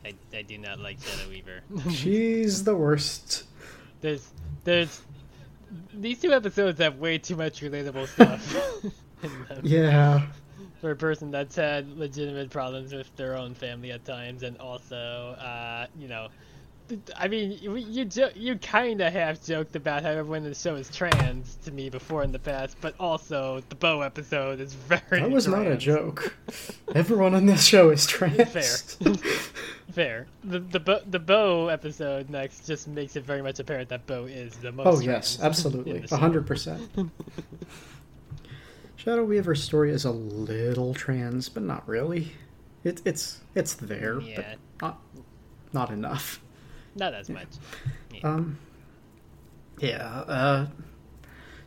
I, 0.05 0.13
I 0.33 0.41
do 0.41 0.57
not 0.57 0.79
like 0.79 0.97
Shadow 1.01 1.29
Weaver. 1.29 1.61
She's 1.91 2.63
the 2.63 2.75
worst. 2.75 3.43
there's 4.01 4.31
there's 4.63 5.01
these 5.93 6.19
two 6.19 6.31
episodes 6.33 6.79
have 6.79 6.97
way 6.97 7.17
too 7.17 7.35
much 7.35 7.61
relatable 7.61 8.07
stuff. 8.07 8.41
Yeah. 9.61 10.27
For 10.81 10.91
a 10.91 10.95
person 10.95 11.31
that's 11.31 11.55
had 11.55 11.89
legitimate 11.89 12.49
problems 12.51 12.93
with 12.93 13.13
their 13.15 13.35
own 13.35 13.53
family 13.55 13.91
at 13.91 14.05
times, 14.05 14.43
and 14.43 14.57
also, 14.57 14.95
uh, 15.39 15.87
you 15.93 16.07
know, 16.07 16.29
th- 16.29 16.48
I 17.17 17.27
mean, 17.27 17.57
you 17.61 17.75
you, 17.75 18.05
jo- 18.05 18.31
you 18.35 18.57
kind 18.57 19.01
of 19.01 19.13
have 19.13 19.43
joked 19.43 19.75
about 19.75 20.03
how 20.03 20.09
everyone 20.09 20.43
in 20.43 20.49
the 20.49 20.55
show 20.55 20.75
is 20.75 20.89
trans 20.89 21.55
to 21.63 21.71
me 21.71 21.89
before 21.89 22.23
in 22.23 22.31
the 22.31 22.39
past, 22.39 22.77
but 22.81 22.95
also 22.99 23.61
the 23.69 23.75
Bow 23.75 24.01
episode 24.01 24.59
is 24.59 24.73
very. 24.73 25.21
That 25.21 25.29
was 25.31 25.47
not 25.47 25.67
a 25.67 25.77
joke. 25.77 26.35
Everyone 26.95 27.35
on 27.35 27.45
this 27.45 27.65
show 27.65 27.89
is 27.89 28.05
trans. 28.05 28.49
Fair. 28.97 29.13
Fair. 29.91 30.27
The 30.43 30.59
the 30.59 30.79
Bow, 30.79 30.99
the 31.09 31.19
Bow 31.19 31.67
episode 31.67 32.29
next 32.29 32.65
just 32.67 32.87
makes 32.87 33.15
it 33.15 33.23
very 33.25 33.41
much 33.41 33.59
apparent 33.59 33.89
that 33.89 34.05
Bow 34.07 34.25
is 34.25 34.55
the 34.57 34.71
most. 34.71 34.87
Oh 34.87 34.99
yes, 34.99 35.39
absolutely, 35.41 35.95
in 35.95 36.01
the 36.03 36.07
show. 36.07 36.15
a 36.15 36.19
hundred 36.19 36.45
percent. 36.47 36.89
Shadow 38.95 39.23
Weaver's 39.23 39.63
story 39.63 39.91
is 39.91 40.03
a 40.05 40.11
little 40.11 40.93
trans, 40.93 41.47
but 41.49 41.63
not 41.63 41.87
really. 41.87 42.33
It, 42.83 43.01
it's 43.05 43.39
it's 43.55 43.73
there, 43.75 44.19
Yeah, 44.21 44.35
but 44.35 44.57
not 44.81 45.01
not 45.73 45.91
enough. 45.91 46.41
Not 46.95 47.13
as 47.13 47.29
much. 47.29 47.47
Um, 48.23 48.57
yeah. 49.79 50.05
Uh, 50.05 50.67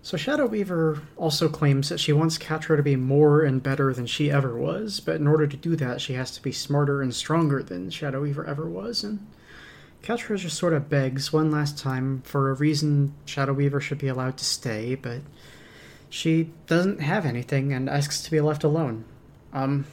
so 0.03 0.17
Shadow 0.17 0.47
Weaver 0.47 1.01
also 1.17 1.49
claims 1.49 1.89
that 1.89 2.01
she 2.01 2.13
wants 2.13 2.37
Catra 2.37 2.77
to 2.77 2.83
be 2.83 2.97
more 2.97 3.43
and 3.43 3.63
better 3.63 3.95
than 3.95 4.07
she 4.07 4.33
ever 4.33 4.57
was, 4.57 4.99
but 4.99 5.17
in 5.17 5.29
order 5.29 5.47
to 5.47 5.57
do 5.57 5.77
that, 5.77 6.01
she 6.01 6.15
has 6.15 6.33
to 6.33 6.43
be 6.43 6.51
smarter 6.51 7.01
and 7.01 7.15
stronger 7.15 7.63
than 7.63 7.89
Shadow 7.91 8.23
Weaver 8.23 8.45
ever 8.45 8.69
was. 8.69 9.05
And 9.05 9.25
Catra 10.03 10.37
just 10.37 10.59
sort 10.59 10.73
of 10.73 10.89
begs 10.89 11.33
one 11.33 11.53
last 11.53 11.79
time 11.79 12.23
for 12.23 12.51
a 12.51 12.55
reason 12.55 13.15
Shadow 13.25 13.53
Weaver 13.53 13.81
should 13.81 13.99
be 13.99 14.09
allowed 14.09 14.39
to 14.39 14.45
stay, 14.45 14.97
but 14.97 15.21
she 16.11 16.51
doesn't 16.67 17.01
have 17.01 17.25
anything 17.25 17.73
and 17.73 17.89
asks 17.89 18.23
to 18.23 18.31
be 18.31 18.41
left 18.41 18.65
alone. 18.65 19.05
Um, 19.53 19.87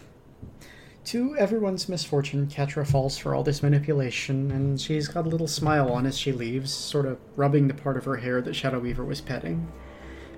to 1.06 1.36
everyone's 1.38 1.88
misfortune, 1.90 2.48
Catra 2.48 2.86
falls 2.86 3.18
for 3.18 3.34
all 3.34 3.44
this 3.44 3.64
manipulation, 3.64 4.52
and 4.52 4.80
she's 4.80 5.08
got 5.08 5.26
a 5.26 5.30
little 5.30 5.48
smile 5.48 5.92
on 5.92 6.06
as 6.06 6.18
she 6.18 6.32
leaves, 6.32 6.72
sort 6.74 7.06
of 7.06 7.18
rubbing 7.36 7.68
the 7.68 7.74
part 7.74 7.98
of 7.98 8.06
her 8.06 8.18
hair 8.18 8.42
that 8.42 8.56
Shadow 8.56 8.80
Weaver 8.80 9.04
was 9.06 9.22
petting, 9.22 9.68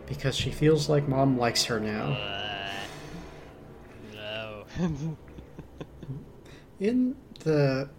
because 0.08 0.36
she 0.36 0.52
feels 0.52 0.88
like 0.90 1.08
Mom 1.08 1.38
likes 1.38 1.66
her 1.66 1.80
now. 1.80 2.14
Uh, 2.14 2.70
no. 4.14 5.18
In 6.80 7.16
the. 7.42 7.90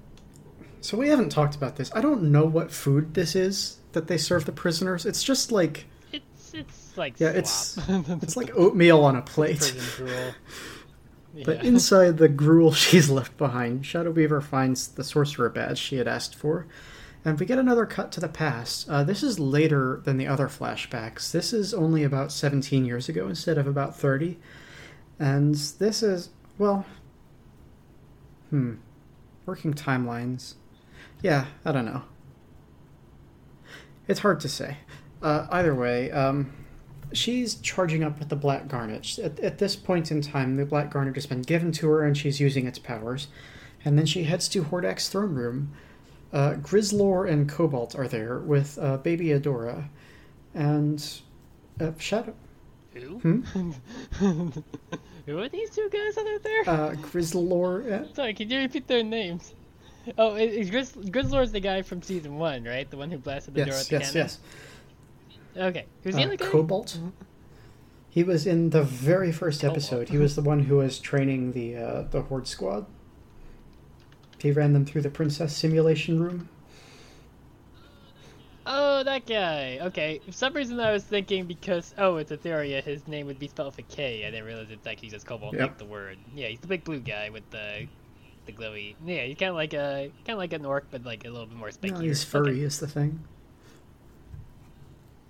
So 0.81 0.97
we 0.97 1.09
haven't 1.09 1.29
talked 1.31 1.55
about 1.55 1.77
this. 1.77 1.91
I 1.95 2.01
don't 2.01 2.25
know 2.33 2.45
what 2.45 2.71
food 2.73 3.15
this 3.15 3.37
is 3.37 3.79
that 3.93 4.09
they 4.09 4.17
serve 4.19 4.47
the 4.47 4.53
prisoners. 4.53 5.05
It's 5.07 5.23
just 5.23 5.53
like. 5.53 5.85
it's 6.13 6.55
it's 6.55 6.97
like 6.97 7.21
Yeah, 7.21 7.41
slop. 7.43 7.89
it's- 7.89 8.23
It's 8.23 8.37
like 8.37 8.51
oatmeal 8.57 9.05
on 9.05 9.17
a 9.17 9.23
plate. 9.23 9.75
prison. 11.33 11.45
But 11.45 11.63
Yeah. 11.65 11.69
inside 11.69 12.19
the 12.19 12.29
gruel 12.29 12.73
she's 12.85 13.11
left 13.11 13.37
behind, 13.37 13.85
Shadow 13.87 14.11
Weaver 14.11 14.41
finds 14.41 14.89
the 14.89 15.05
sorcerer 15.05 15.49
badge 15.49 15.79
she 15.79 15.97
had 15.97 16.09
asked 16.09 16.35
for. 16.35 16.67
And 17.25 17.39
we 17.39 17.47
get 17.47 17.59
another 17.59 17.87
cut 17.87 18.11
to 18.13 18.21
the 18.21 18.29
past. 18.29 18.89
Uh, 18.91 19.05
this 19.05 19.23
is 19.23 19.39
later 19.39 20.01
than 20.05 20.17
the 20.17 20.27
other 20.27 20.49
flashbacks. 20.49 21.31
This 21.31 21.53
is 21.53 21.73
only 21.73 22.03
about 22.03 22.33
17 22.33 22.85
years 22.85 23.09
ago 23.09 23.29
instead 23.29 23.59
of 23.59 23.67
about 23.69 23.97
30. 23.97 24.39
And 25.21 25.55
this 25.55 26.03
is, 26.03 26.31
well, 26.59 26.85
hmm, 28.51 28.75
working 29.47 29.73
timelines. 29.73 30.55
Yeah, 31.23 31.47
I 31.65 31.71
don't 31.71 31.85
know. 31.87 32.03
It's 34.09 34.21
hard 34.21 34.41
to 34.41 34.49
say. 34.49 34.79
Uh, 35.23 35.47
either 35.53 35.75
way, 35.77 36.11
um, 36.11 36.53
she's 37.13 37.55
charging 37.57 38.03
up 38.03 38.19
with 38.19 38.29
the 38.29 38.37
Black 38.37 38.69
Garnet. 38.69 39.19
At, 39.19 39.39
at 39.41 39.59
this 39.59 39.77
point 39.77 40.11
in 40.11 40.21
time, 40.21 40.57
the 40.57 40.65
Black 40.67 40.91
Garnet 40.91 41.15
has 41.15 41.27
been 41.27 41.43
given 41.43 41.73
to 41.73 41.89
her 41.89 42.05
and 42.05 42.17
she's 42.17 42.41
using 42.41 42.67
its 42.67 42.79
powers. 42.79 43.29
And 43.85 43.99
then 43.99 44.07
she 44.07 44.25
heads 44.25 44.49
to 44.51 44.63
Hordak's 44.65 45.09
throne 45.09 45.35
room. 45.35 45.73
Uh, 46.33 46.55
Grizzlor 46.55 47.29
and 47.31 47.49
Cobalt 47.49 47.95
are 47.95 48.09
there 48.09 48.39
with 48.39 48.79
uh, 48.81 48.97
baby 48.99 49.27
Adora. 49.29 49.85
And 50.55 51.05
uh, 51.81 51.93
Shadow. 51.99 52.35
Who? 52.95 53.19
Hmm? 53.19 53.71
Who 55.27 55.39
are 55.39 55.49
these 55.49 55.71
two 55.71 55.89
guys 55.91 56.15
that 56.17 56.27
are 56.27 56.39
there? 56.41 56.63
Uh, 56.69 56.95
Grizzlor. 56.97 57.91
Uh, 57.91 58.13
Sorry, 58.15 58.35
can 58.35 58.51
you 58.51 58.59
repeat 58.59 58.87
their 58.89 59.03
names? 59.03 59.55
Oh, 60.19 60.35
i- 60.35 60.41
is 60.41 60.69
Gris- 60.71 60.93
Grizzlor's 60.97 61.53
the 61.53 61.61
guy 61.61 61.83
from 61.83 62.03
season 62.03 62.37
one, 62.37 62.65
right? 62.65 62.91
The 62.91 62.97
one 62.97 63.11
who 63.11 63.19
blasted 63.19 63.55
the 63.55 63.65
door 63.65 63.75
at 63.75 63.87
the 63.87 63.99
yes, 63.99 64.13
cannon? 64.13 64.27
yes. 64.27 64.39
Okay, 65.57 65.87
who's 66.03 66.15
the 66.15 66.23
Uh, 66.23 66.27
other 66.27 66.37
guy? 66.37 66.47
Cobalt. 66.47 66.99
He 68.09 68.23
was 68.23 68.47
in 68.47 68.71
the 68.71 68.83
very 68.83 69.33
first 69.33 69.61
Cobalt. 69.61 69.77
episode. 69.79 70.09
He 70.11 70.19
was 70.19 70.35
the 70.37 70.43
one 70.43 70.61
who 70.65 70.77
was 70.77 70.99
training 70.99 71.53
the 71.53 71.77
uh, 71.77 72.03
the 72.11 72.23
Horde 72.23 72.47
squad. 72.47 72.87
He 74.39 74.51
ran 74.53 74.73
them 74.73 74.85
through 74.85 75.03
the 75.03 75.11
princess 75.11 75.57
simulation 75.57 76.21
room. 76.23 76.49
Oh, 78.65 79.03
that 79.03 79.27
guy. 79.27 79.79
Okay, 79.83 80.21
for 80.25 80.31
some 80.33 80.53
reason 80.55 80.79
I 80.79 80.93
was 80.93 81.03
thinking 81.05 81.47
because 81.47 81.95
oh, 81.99 82.17
it's 82.17 82.31
Etheria, 82.31 82.83
his 82.83 83.07
name 83.09 83.27
would 83.27 83.39
be 83.39 83.49
spelled 83.49 83.77
with 83.77 83.79
a 83.85 83.95
K. 83.95 84.25
I 84.27 84.31
didn't 84.31 84.47
realize 84.47 84.71
it's 84.71 84.87
actually 84.87 85.09
just 85.09 85.27
Cobalt, 85.27 85.55
Yep. 85.55 85.61
like 85.63 85.79
the 85.79 85.85
word. 85.85 86.19
Yeah, 86.35 86.47
he's 86.49 86.61
the 86.61 86.69
big 86.69 86.85
blue 86.85 87.01
guy 87.01 87.31
with 87.31 87.49
the 87.51 87.87
the 88.47 88.53
glowy. 88.53 88.95
Yeah, 89.05 89.23
he's 89.25 89.37
kind 89.37 89.51
of 89.51 89.57
like 89.57 89.73
a 89.75 90.11
kind 90.25 90.35
of 90.35 90.39
like 90.39 90.53
an 90.53 90.65
orc, 90.65 90.87
but 90.91 91.05
like 91.05 91.25
a 91.25 91.31
little 91.31 91.47
bit 91.47 91.57
more 91.57 91.71
spiky. 91.73 91.95
No, 91.95 92.01
he's 92.01 92.23
furry 92.23 92.63
is 92.63 92.79
the 92.79 92.87
thing. 92.89 93.21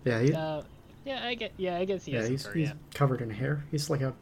Yeah, 0.05 0.20
he, 0.20 0.33
Uh, 0.35 0.62
yeah, 1.05 1.24
I 1.27 1.35
get. 1.35 1.53
Yeah, 1.57 1.77
I 1.79 1.85
guess 1.85 2.05
he 2.05 2.12
yeah, 2.12 2.27
he's, 2.27 2.47
fur. 2.47 2.53
he's 2.55 2.69
Yeah. 2.69 2.74
covered 2.95 3.20
in 3.20 3.31
hair. 3.31 3.65
He's 3.70 3.89
like 3.91 4.01
a 4.01 4.15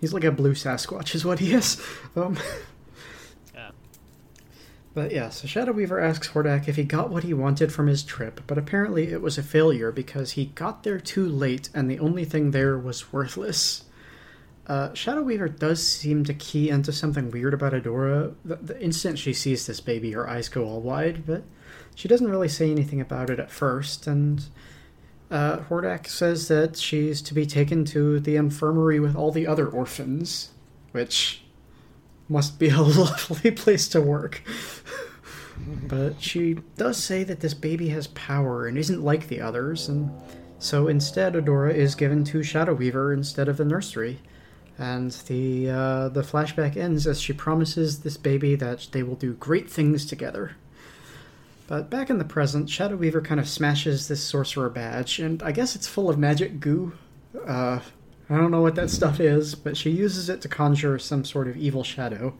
he's 0.00 0.12
like 0.14 0.24
a 0.24 0.32
blue 0.32 0.54
Sasquatch, 0.54 1.14
is 1.14 1.24
what 1.24 1.38
he 1.38 1.52
is. 1.54 1.80
Um, 2.16 2.36
Yeah. 3.54 3.70
But 4.94 5.12
yeah, 5.12 5.30
so 5.30 5.46
Shadow 5.46 5.72
Weaver 5.72 5.98
asks 6.00 6.28
Hordak 6.28 6.68
if 6.68 6.76
he 6.76 6.84
got 6.84 7.08
what 7.10 7.22
he 7.24 7.32
wanted 7.32 7.72
from 7.72 7.86
his 7.86 8.02
trip, 8.02 8.42
but 8.46 8.58
apparently 8.58 9.08
it 9.10 9.22
was 9.22 9.38
a 9.38 9.42
failure 9.42 9.90
because 9.92 10.32
he 10.32 10.46
got 10.46 10.82
there 10.82 10.98
too 11.00 11.26
late 11.26 11.70
and 11.74 11.90
the 11.90 11.98
only 11.98 12.24
thing 12.26 12.50
there 12.50 12.76
was 12.78 13.12
worthless. 13.12 13.84
Uh, 14.66 14.92
Shadow 14.94 15.22
Weaver 15.22 15.48
does 15.48 15.84
seem 15.86 16.24
to 16.24 16.34
key 16.34 16.68
into 16.68 16.92
something 16.92 17.30
weird 17.30 17.54
about 17.54 17.72
Adora. 17.72 18.34
The, 18.44 18.56
the 18.56 18.80
instant 18.80 19.18
she 19.18 19.32
sees 19.32 19.66
this 19.66 19.80
baby, 19.80 20.12
her 20.12 20.28
eyes 20.28 20.48
go 20.48 20.64
all 20.64 20.80
wide, 20.80 21.26
but 21.26 21.42
she 21.94 22.06
doesn't 22.06 22.28
really 22.30 22.48
say 22.48 22.70
anything 22.70 23.00
about 23.00 23.28
it 23.30 23.40
at 23.40 23.50
first, 23.50 24.06
and 24.06 24.44
uh, 25.32 25.60
Hordak 25.68 26.06
says 26.06 26.48
that 26.48 26.76
she's 26.76 27.22
to 27.22 27.32
be 27.34 27.46
taken 27.46 27.86
to 27.86 28.20
the 28.20 28.36
infirmary 28.36 29.00
with 29.00 29.16
all 29.16 29.32
the 29.32 29.46
other 29.46 29.66
orphans, 29.66 30.50
which 30.92 31.42
must 32.28 32.58
be 32.58 32.68
a 32.68 32.80
lovely 32.82 33.50
place 33.50 33.88
to 33.88 34.00
work. 34.00 34.42
but 35.88 36.20
she 36.20 36.58
does 36.76 37.02
say 37.02 37.24
that 37.24 37.40
this 37.40 37.54
baby 37.54 37.88
has 37.88 38.08
power 38.08 38.66
and 38.66 38.76
isn't 38.76 39.02
like 39.02 39.28
the 39.28 39.40
others, 39.40 39.88
and 39.88 40.10
so 40.58 40.86
instead 40.86 41.32
Adora 41.32 41.74
is 41.74 41.94
given 41.94 42.24
to 42.24 42.42
Shadow 42.42 42.74
Weaver 42.74 43.12
instead 43.12 43.48
of 43.48 43.56
the 43.56 43.64
nursery. 43.64 44.20
And 44.78 45.12
the 45.28 45.70
uh, 45.70 46.08
the 46.08 46.22
flashback 46.22 46.76
ends 46.76 47.06
as 47.06 47.20
she 47.20 47.32
promises 47.32 48.00
this 48.00 48.16
baby 48.16 48.54
that 48.56 48.88
they 48.92 49.02
will 49.02 49.16
do 49.16 49.34
great 49.34 49.70
things 49.70 50.04
together. 50.04 50.56
But 51.66 51.88
back 51.88 52.10
in 52.10 52.18
the 52.18 52.24
present, 52.24 52.68
Shadow 52.68 52.96
Weaver 52.96 53.20
kind 53.20 53.40
of 53.40 53.48
smashes 53.48 54.08
this 54.08 54.22
sorcerer 54.22 54.68
badge, 54.68 55.18
and 55.18 55.42
I 55.42 55.52
guess 55.52 55.74
it's 55.74 55.86
full 55.86 56.10
of 56.10 56.18
magic 56.18 56.60
goo. 56.60 56.92
Uh, 57.46 57.80
I 58.28 58.36
don't 58.36 58.50
know 58.50 58.60
what 58.60 58.74
that 58.74 58.90
stuff 58.90 59.20
is, 59.20 59.54
but 59.54 59.76
she 59.76 59.90
uses 59.90 60.28
it 60.28 60.40
to 60.42 60.48
conjure 60.48 60.98
some 60.98 61.24
sort 61.24 61.48
of 61.48 61.56
evil 61.56 61.84
shadow. 61.84 62.34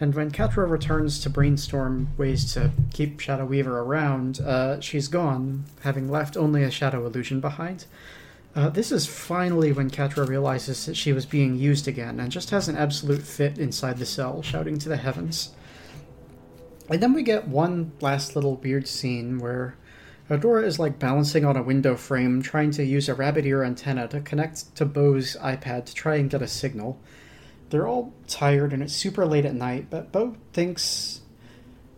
And 0.00 0.14
when 0.14 0.30
Catra 0.30 0.68
returns 0.68 1.20
to 1.20 1.30
brainstorm 1.30 2.08
ways 2.16 2.52
to 2.54 2.70
keep 2.94 3.20
Shadow 3.20 3.44
Weaver 3.44 3.80
around, 3.80 4.40
uh, 4.40 4.80
she's 4.80 5.08
gone, 5.08 5.64
having 5.82 6.10
left 6.10 6.38
only 6.38 6.62
a 6.62 6.70
shadow 6.70 7.04
illusion 7.04 7.40
behind. 7.40 7.84
Uh, 8.56 8.70
this 8.70 8.90
is 8.90 9.06
finally 9.06 9.72
when 9.72 9.90
Catra 9.90 10.26
realizes 10.26 10.86
that 10.86 10.96
she 10.96 11.12
was 11.12 11.26
being 11.26 11.56
used 11.56 11.86
again 11.86 12.18
and 12.18 12.32
just 12.32 12.50
has 12.50 12.66
an 12.66 12.76
absolute 12.76 13.22
fit 13.22 13.58
inside 13.58 13.98
the 13.98 14.06
cell, 14.06 14.42
shouting 14.42 14.78
to 14.78 14.88
the 14.88 14.96
heavens. 14.96 15.50
And 16.90 17.00
then 17.00 17.12
we 17.12 17.22
get 17.22 17.46
one 17.46 17.92
last 18.00 18.34
little 18.34 18.56
weird 18.56 18.88
scene 18.88 19.38
where 19.38 19.76
Adora 20.28 20.64
is 20.64 20.78
like 20.78 20.98
balancing 20.98 21.44
on 21.44 21.56
a 21.56 21.62
window 21.62 21.96
frame, 21.96 22.42
trying 22.42 22.72
to 22.72 22.84
use 22.84 23.08
a 23.08 23.14
rabbit 23.14 23.46
ear 23.46 23.62
antenna 23.62 24.08
to 24.08 24.20
connect 24.20 24.74
to 24.76 24.84
Bow's 24.84 25.36
iPad 25.36 25.86
to 25.86 25.94
try 25.94 26.16
and 26.16 26.28
get 26.28 26.42
a 26.42 26.48
signal. 26.48 27.00
They're 27.70 27.86
all 27.86 28.12
tired 28.26 28.72
and 28.72 28.82
it's 28.82 28.94
super 28.94 29.24
late 29.24 29.44
at 29.44 29.54
night, 29.54 29.86
but 29.88 30.10
Bow 30.10 30.36
thinks. 30.52 31.20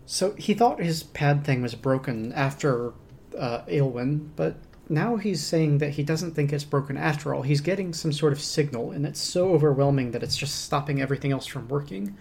So 0.05 0.33
he 0.37 0.53
thought 0.53 0.79
his 0.79 1.01
pad 1.01 1.43
thing 1.43 1.63
was 1.63 1.73
broken 1.73 2.31
after 2.33 2.93
uh, 3.37 3.63
Aelwyn, 3.67 4.29
but 4.35 4.57
now 4.89 5.15
he's 5.15 5.43
saying 5.43 5.79
that 5.79 5.91
he 5.91 6.03
doesn't 6.03 6.35
think 6.35 6.53
it's 6.53 6.63
broken 6.63 6.97
after 6.97 7.33
all. 7.33 7.41
He's 7.41 7.61
getting 7.61 7.93
some 7.93 8.11
sort 8.11 8.33
of 8.33 8.41
signal, 8.41 8.91
and 8.91 9.05
it's 9.05 9.21
so 9.21 9.53
overwhelming 9.53 10.11
that 10.11 10.21
it's 10.21 10.37
just 10.37 10.65
stopping 10.65 11.01
everything 11.01 11.31
else 11.31 11.47
from 11.47 11.67
working. 11.67 12.15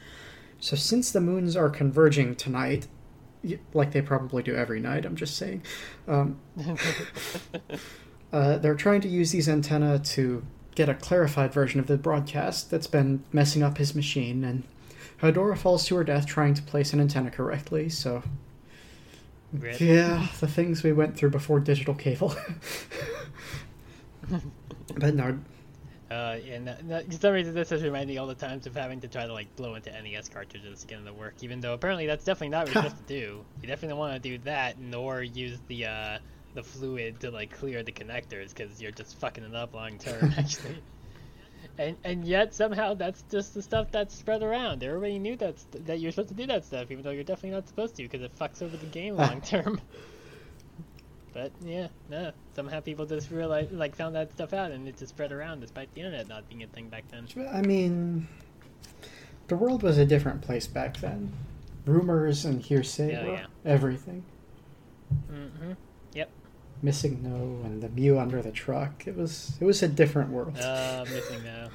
So, 0.62 0.76
since 0.76 1.10
the 1.10 1.20
moons 1.20 1.56
are 1.56 1.68
converging 1.68 2.36
tonight, 2.36 2.86
like 3.74 3.90
they 3.90 4.00
probably 4.00 4.44
do 4.44 4.54
every 4.54 4.78
night, 4.78 5.04
I'm 5.04 5.16
just 5.16 5.36
saying, 5.36 5.64
um, 6.06 6.38
uh, 8.32 8.58
they're 8.58 8.76
trying 8.76 9.00
to 9.00 9.08
use 9.08 9.32
these 9.32 9.48
antennae 9.48 9.98
to 9.98 10.46
get 10.76 10.88
a 10.88 10.94
clarified 10.94 11.52
version 11.52 11.80
of 11.80 11.88
the 11.88 11.98
broadcast 11.98 12.70
that's 12.70 12.86
been 12.86 13.24
messing 13.32 13.64
up 13.64 13.78
his 13.78 13.96
machine, 13.96 14.44
and 14.44 14.62
Adora 15.20 15.58
falls 15.58 15.84
to 15.86 15.96
her 15.96 16.04
death 16.04 16.26
trying 16.26 16.54
to 16.54 16.62
place 16.62 16.92
an 16.92 17.00
antenna 17.00 17.32
correctly, 17.32 17.88
so. 17.88 18.22
Rip. 19.52 19.80
Yeah, 19.80 20.28
the 20.38 20.46
things 20.46 20.84
we 20.84 20.92
went 20.92 21.16
through 21.16 21.30
before 21.30 21.58
digital 21.58 21.94
cable. 21.94 22.36
but 24.96 25.12
no, 25.16 25.40
Uh, 26.12 26.38
and 26.50 27.06
for 27.10 27.18
some 27.18 27.32
reason, 27.32 27.54
this 27.54 27.70
has 27.70 27.82
reminded 27.82 28.08
me 28.08 28.18
all 28.18 28.26
the 28.26 28.34
times 28.34 28.66
of 28.66 28.74
having 28.74 29.00
to 29.00 29.08
try 29.08 29.26
to 29.26 29.32
like 29.32 29.54
blow 29.56 29.74
into 29.76 29.90
NES 29.90 30.28
cartridges 30.28 30.80
to 30.82 30.86
get 30.86 30.96
them 30.96 31.06
to 31.06 31.12
work. 31.12 31.34
Even 31.40 31.60
though 31.60 31.72
apparently 31.72 32.06
that's 32.06 32.24
definitely 32.24 32.50
not 32.50 32.66
what 32.66 32.74
you're 32.74 32.82
supposed 32.82 33.08
to 33.08 33.20
do. 33.20 33.44
You 33.62 33.68
definitely 33.68 33.88
don't 33.90 33.98
want 33.98 34.22
to 34.22 34.28
do 34.28 34.38
that, 34.44 34.78
nor 34.78 35.22
use 35.22 35.58
the 35.68 35.86
uh, 35.86 36.18
the 36.54 36.62
fluid 36.62 37.20
to 37.20 37.30
like 37.30 37.52
clear 37.52 37.82
the 37.82 37.92
connectors, 37.92 38.54
because 38.54 38.82
you're 38.82 38.90
just 38.90 39.16
fucking 39.20 39.44
it 39.44 39.54
up 39.54 39.74
long 39.74 39.98
term, 39.98 40.34
actually. 40.36 40.82
And 41.78 41.96
and 42.04 42.24
yet 42.24 42.54
somehow 42.54 42.94
that's 42.94 43.22
just 43.30 43.54
the 43.54 43.62
stuff 43.62 43.90
that's 43.90 44.14
spread 44.14 44.42
around. 44.42 44.82
Everybody 44.82 45.18
knew 45.18 45.36
that's 45.36 45.64
that 45.86 46.00
you're 46.00 46.10
supposed 46.10 46.30
to 46.30 46.34
do 46.34 46.46
that 46.48 46.64
stuff, 46.64 46.90
even 46.90 47.04
though 47.04 47.10
you're 47.10 47.24
definitely 47.24 47.56
not 47.56 47.68
supposed 47.68 47.94
to, 47.96 48.02
because 48.02 48.22
it 48.22 48.36
fucks 48.38 48.60
over 48.62 48.76
the 48.76 48.86
game 48.86 49.16
long 49.24 49.40
term. 49.40 49.80
But 51.32 51.52
yeah, 51.64 51.88
no. 52.10 52.32
Somehow 52.54 52.80
people 52.80 53.06
just 53.06 53.30
realized, 53.30 53.72
like, 53.72 53.96
found 53.96 54.14
that 54.14 54.32
stuff 54.32 54.52
out, 54.52 54.70
and 54.70 54.86
it 54.86 54.96
just 54.98 55.10
spread 55.10 55.32
around, 55.32 55.60
despite 55.60 55.92
the 55.94 56.00
internet 56.02 56.28
not 56.28 56.48
being 56.48 56.62
a 56.62 56.66
thing 56.66 56.88
back 56.88 57.04
then. 57.10 57.26
I 57.50 57.62
mean, 57.62 58.28
the 59.48 59.56
world 59.56 59.82
was 59.82 59.98
a 59.98 60.04
different 60.04 60.42
place 60.42 60.66
back 60.66 60.98
then. 60.98 61.32
Rumors 61.86 62.44
and 62.44 62.60
hearsay 62.62 63.12
Yeah, 63.12 63.24
were 63.26 63.32
yeah. 63.32 63.46
everything. 63.64 64.24
Mm-hmm. 65.30 65.72
Yep. 66.14 66.30
MissingNo 66.84 67.64
and 67.64 67.82
the 67.82 67.88
Mew 67.88 68.18
under 68.18 68.40
the 68.42 68.52
truck. 68.52 69.06
It 69.06 69.16
was 69.16 69.56
it 69.60 69.64
was 69.64 69.82
a 69.82 69.88
different 69.88 70.30
world. 70.30 70.56
Uh, 70.58 71.04
MissingNo. 71.06 71.70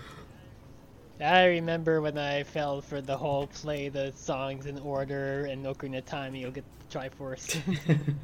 I 1.20 1.46
remember 1.46 2.00
when 2.02 2.18
I 2.18 2.44
fell 2.44 2.82
for 2.82 3.02
the 3.02 3.18
whole 3.18 3.48
play 3.48 3.90
the 3.90 4.14
songs 4.16 4.66
in 4.66 4.78
order 4.80 5.46
and 5.46 5.66
Ocarina 5.66 5.98
of 6.00 6.06
Time, 6.06 6.36
you'll 6.36 6.52
get 6.52 6.64
the 6.90 7.00
Triforce. 7.00 7.60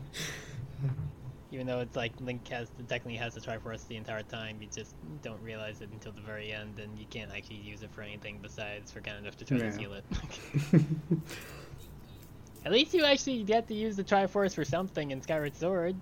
Even 1.54 1.68
though 1.68 1.80
it's 1.82 1.96
like 1.96 2.12
Link 2.20 2.48
has 2.48 2.68
technically 2.88 3.16
has 3.18 3.36
the 3.36 3.40
Triforce 3.40 3.88
the 3.88 3.96
entire 3.96 4.24
time, 4.24 4.58
you 4.60 4.68
just 4.76 4.96
don't 5.22 5.40
realize 5.44 5.82
it 5.82 5.90
until 5.92 6.12
the 6.12 6.22
very 6.22 6.52
end, 6.52 6.80
and 6.80 6.98
you 6.98 7.06
can't 7.10 7.30
actually 7.32 7.58
use 7.58 7.84
it 7.84 7.92
for 7.92 8.02
anything 8.02 8.40
besides 8.42 8.92
for 8.92 9.02
Ganondorf 9.02 9.36
to 9.36 9.46
try 9.46 9.58
Yeah. 9.58 9.64
to 9.66 9.72
steal 9.72 9.94
it. 9.94 10.04
At 12.66 12.72
least 12.72 12.94
you 12.94 13.04
actually 13.06 13.44
get 13.44 13.68
to 13.68 13.74
use 13.76 13.96
the 13.96 14.04
Triforce 14.04 14.56
for 14.56 14.66
something 14.66 15.12
in 15.12 15.22
Skyward 15.22 15.56
Sword. 15.56 15.96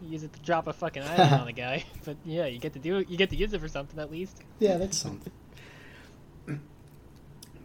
You 0.00 0.08
use 0.12 0.22
it 0.22 0.32
to 0.32 0.40
drop 0.40 0.66
a 0.66 0.72
fucking 0.72 1.02
island 1.16 1.34
on 1.42 1.48
a 1.48 1.52
guy, 1.52 1.84
but 2.04 2.16
yeah, 2.24 2.46
you 2.46 2.58
get 2.58 2.72
to 2.74 2.78
do 2.78 2.98
it. 2.98 3.10
You 3.10 3.16
get 3.18 3.28
to 3.30 3.36
use 3.36 3.52
it 3.52 3.60
for 3.60 3.68
something 3.68 3.98
at 4.00 4.10
least. 4.10 4.42
yeah, 4.60 4.78
that's 4.78 4.96
something. 4.96 5.32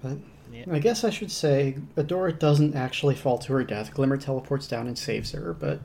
But 0.01 0.17
Yeah. 0.51 0.65
I 0.71 0.79
guess 0.79 1.03
I 1.03 1.11
should 1.11 1.31
say 1.31 1.77
Adora 1.95 2.37
doesn't 2.37 2.75
actually 2.75 3.15
fall 3.15 3.37
to 3.37 3.53
her 3.53 3.63
death. 3.63 3.93
Glimmer 3.93 4.17
teleports 4.17 4.67
down 4.67 4.87
and 4.87 4.97
saves 4.97 5.31
her, 5.31 5.53
but 5.53 5.79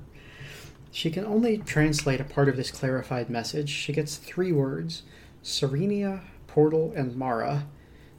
she 0.97 1.11
can 1.11 1.27
only 1.27 1.59
translate 1.59 2.23
a 2.23 2.25
part 2.25 2.49
of 2.49 2.57
this 2.57 2.71
clarified 2.71 3.29
message. 3.29 3.69
She 3.69 3.93
gets 3.93 4.17
three 4.17 4.51
words 4.51 5.03
Serenia, 5.43 6.23
Portal, 6.47 6.91
and 6.97 7.15
Mara. 7.15 7.67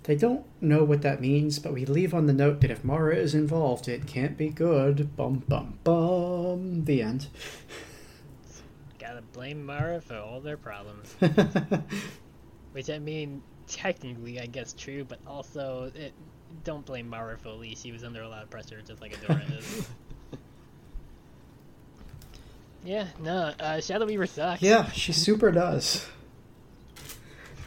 They 0.03 0.15
don't 0.15 0.45
know 0.61 0.83
what 0.83 1.01
that 1.01 1.19
means, 1.19 1.57
but 1.57 1.73
we 1.73 1.87
leave 1.87 2.13
on 2.13 2.27
the 2.27 2.33
note 2.33 2.61
that 2.61 2.69
if 2.69 2.83
Mara 2.83 3.15
is 3.15 3.33
involved, 3.33 3.87
it 3.87 4.05
can't 4.05 4.37
be 4.37 4.49
good. 4.49 5.15
Bum 5.15 5.43
bum 5.47 5.79
bum. 5.83 6.85
The 6.85 7.01
end. 7.01 7.29
Gotta 8.99 9.23
blame 9.33 9.65
Mara 9.65 9.99
for 9.99 10.17
all 10.17 10.39
their 10.39 10.55
problems. 10.55 11.15
Which 12.73 12.91
I 12.91 12.99
mean, 12.99 13.41
technically, 13.65 14.39
I 14.39 14.45
guess 14.45 14.73
true, 14.73 15.03
but 15.03 15.17
also, 15.25 15.91
it, 15.95 16.13
don't 16.63 16.85
blame 16.85 17.09
Mara 17.09 17.39
fully. 17.39 17.73
She 17.73 17.91
was 17.91 18.03
under 18.03 18.21
a 18.21 18.29
lot 18.29 18.43
of 18.43 18.51
pressure, 18.51 18.83
just 18.85 19.01
like 19.01 19.19
Adora 19.19 19.57
is. 19.57 19.89
yeah, 22.87 23.07
no, 23.19 23.53
uh, 23.59 23.81
Shadow 23.81 24.05
Weaver 24.05 24.27
sucks. 24.27 24.61
yeah, 24.61 24.89
she 24.91 25.11
super 25.11 25.51
does. 25.51 26.07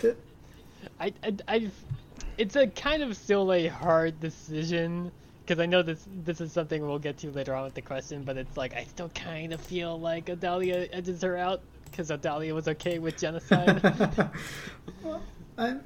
The- 0.01 0.17
I, 0.99 1.13
I, 1.23 1.37
I, 1.47 1.71
it's 2.39 2.57
a 2.57 2.67
kind 2.67 3.03
of 3.03 3.15
still 3.17 3.53
a 3.53 3.67
hard 3.67 4.19
decision 4.19 5.13
because 5.45 5.61
I 5.61 5.67
know 5.67 5.83
this 5.83 6.07
this 6.25 6.41
is 6.41 6.53
something 6.53 6.81
we'll 6.81 6.99
get 6.99 7.19
to 7.19 7.31
later 7.31 7.55
on 7.55 7.65
with 7.65 7.75
the 7.75 7.83
question, 7.83 8.23
but 8.23 8.39
it's 8.39 8.57
like 8.57 8.75
I 8.75 8.85
still 8.85 9.11
kind 9.11 9.53
of 9.53 9.61
feel 9.61 10.01
like 10.01 10.31
Adalia 10.31 10.89
edges 10.91 11.21
her 11.21 11.37
out 11.37 11.61
because 11.85 12.11
Adalia 12.11 12.55
was 12.55 12.69
okay 12.69 12.99
with 12.99 13.19
genocide. 13.19 13.83
I, 15.59 15.77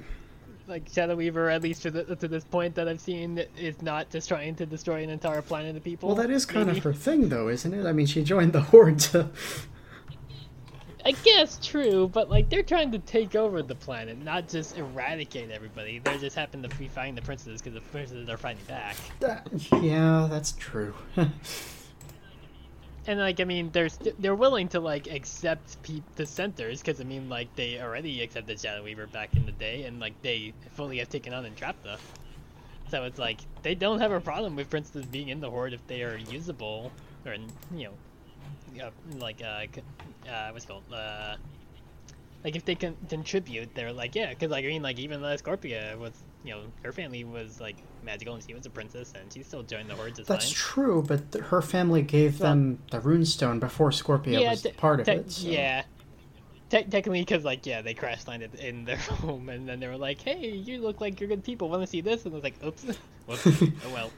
like 0.67 0.89
Shadow 0.89 1.15
Weaver, 1.15 1.49
at 1.49 1.61
least 1.61 1.83
to, 1.83 1.91
the, 1.91 2.15
to 2.15 2.27
this 2.27 2.43
point 2.43 2.75
that 2.75 2.87
I've 2.87 3.01
seen, 3.01 3.43
is 3.57 3.81
not 3.81 4.09
just 4.09 4.27
trying 4.27 4.55
to 4.55 4.65
destroy 4.65 5.03
an 5.03 5.09
entire 5.09 5.41
planet 5.41 5.75
of 5.75 5.83
people. 5.83 6.09
well, 6.09 6.15
that 6.17 6.29
is 6.29 6.45
kind 6.45 6.67
maybe. 6.67 6.79
of 6.79 6.83
her 6.83 6.93
thing, 6.93 7.29
though, 7.29 7.47
isn't 7.49 7.73
it? 7.73 7.85
I 7.85 7.91
mean, 7.91 8.05
she 8.05 8.23
joined 8.23 8.53
the 8.53 8.61
Horde 8.71 8.99
to. 8.99 9.29
I 11.05 11.11
guess 11.11 11.59
true, 11.63 12.07
but 12.07 12.31
like 12.31 12.49
they're 12.49 12.63
trying 12.63 12.91
to 12.93 12.97
take 12.97 13.35
over 13.35 13.61
the 13.61 13.75
planet, 13.75 14.17
not 14.23 14.49
just 14.49 14.75
eradicate 14.75 15.51
everybody. 15.51 15.99
They 15.99 16.17
just 16.17 16.35
happen 16.35 16.63
to 16.63 16.77
be 16.77 16.87
fighting 16.87 17.13
the 17.13 17.21
princesses 17.21 17.61
because 17.61 17.75
the 17.75 17.81
princesses 17.91 18.27
are 18.27 18.37
fighting 18.37 18.63
back. 18.67 18.95
That, 19.19 19.47
yeah, 19.83 20.27
that's 20.27 20.53
true. 20.53 20.95
And 23.07 23.19
like 23.19 23.39
I 23.39 23.43
mean, 23.45 23.71
they're 23.71 23.89
st- 23.89 24.19
they're 24.21 24.35
willing 24.35 24.67
to 24.69 24.79
like 24.79 25.07
accept 25.07 25.81
pe- 25.83 26.03
dissenters 26.15 26.81
because 26.81 26.99
I 26.99 27.03
mean 27.03 27.29
like 27.29 27.55
they 27.55 27.79
already 27.79 28.21
accepted 28.21 28.59
Shadow 28.59 28.83
Weaver 28.83 29.07
back 29.07 29.35
in 29.35 29.45
the 29.45 29.51
day, 29.51 29.83
and 29.83 29.99
like 29.99 30.21
they 30.21 30.55
fully 30.71 30.97
have 30.99 31.09
taken 31.09 31.33
on 31.33 31.45
Entrapta. 31.45 31.99
So 32.87 33.03
it's 33.05 33.19
like 33.19 33.47
they 33.63 33.75
don't 33.75 33.99
have 33.99 34.11
a 34.11 34.21
problem 34.21 34.55
with 34.55 34.69
princesses 34.69 35.07
being 35.07 35.29
in 35.29 35.39
the 35.41 35.49
horde 35.49 35.73
if 35.73 35.85
they 35.87 36.03
are 36.03 36.17
usable 36.17 36.95
or 37.25 37.35
you 37.35 37.99
know, 38.79 38.91
like 39.05 39.41
uh, 39.41 39.65
uh, 40.29 40.49
what's 40.51 40.65
called 40.65 40.91
uh, 40.91 41.37
like 42.43 42.55
if 42.55 42.65
they 42.65 42.75
can 42.75 42.95
contribute, 43.09 43.73
they're 43.75 43.93
like 43.93 44.15
yeah, 44.15 44.29
because 44.29 44.51
like 44.51 44.65
I 44.65 44.67
mean 44.67 44.83
like 44.83 44.99
even 44.99 45.23
uh, 45.23 45.37
Scorpia 45.41 45.97
was 45.97 46.23
you 46.43 46.51
know 46.53 46.73
her 46.83 46.91
family 46.91 47.23
was 47.23 47.59
like 47.59 47.83
magical 48.05 48.35
and 48.35 48.43
she 48.43 48.53
was 48.53 48.65
a 48.65 48.69
princess 48.69 49.13
and 49.19 49.31
she 49.31 49.43
still 49.43 49.63
joined 49.63 49.89
the 49.89 49.95
horde 49.95 50.15
just 50.15 50.27
That's 50.27 50.49
true, 50.49 51.03
but 51.05 51.31
th- 51.31 51.45
her 51.45 51.61
family 51.61 52.01
gave 52.01 52.39
Well- 52.39 52.49
them 52.51 52.79
the 52.91 52.99
runestone 52.99 53.59
before 53.59 53.89
Scorpia 53.89 54.49
was 54.49 54.61
te- 54.61 54.71
part 54.71 54.99
of 54.99 55.05
te- 55.07 55.11
it. 55.13 55.31
So. 55.31 55.47
Yeah. 55.47 55.83
Te- 56.69 56.83
technically, 56.83 57.21
because 57.21 57.43
like 57.43 57.65
yeah, 57.65 57.81
they 57.81 57.93
crash 57.93 58.27
landed 58.27 58.55
in 58.55 58.85
their 58.85 58.97
home, 59.21 59.49
and 59.49 59.69
then 59.69 59.79
they 59.79 59.87
were 59.87 59.97
like, 59.97 60.19
"Hey, 60.19 60.49
you 60.49 60.81
look 60.81 60.99
like 60.99 61.19
you're 61.19 61.29
good 61.29 61.43
people. 61.43 61.69
Want 61.69 61.83
to 61.83 61.87
see 61.87 62.01
this?" 62.01 62.25
And 62.25 62.33
I 62.33 62.37
was 62.37 62.43
like, 62.43 62.63
"Oops, 62.65 62.85
whoops. 63.27 63.45
oh 63.61 63.93
well. 63.93 64.11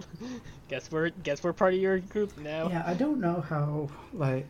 guess 0.69 0.89
we're 0.89 1.09
guess 1.09 1.43
we're 1.43 1.51
part 1.51 1.73
of 1.73 1.80
your 1.81 1.99
group 1.99 2.38
now." 2.38 2.69
Yeah, 2.69 2.84
I 2.85 2.93
don't 2.93 3.19
know 3.19 3.41
how 3.41 3.89
like. 4.14 4.47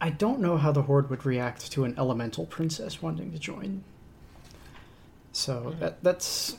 I 0.00 0.10
don't 0.10 0.40
know 0.40 0.56
how 0.56 0.72
the 0.72 0.82
Horde 0.82 1.08
would 1.10 1.24
react 1.24 1.70
to 1.72 1.84
an 1.84 1.94
elemental 1.96 2.46
princess 2.46 3.00
wanting 3.02 3.32
to 3.32 3.38
join. 3.38 3.84
So 5.32 5.72
hmm. 5.72 5.80
that 5.80 6.02
that's 6.02 6.56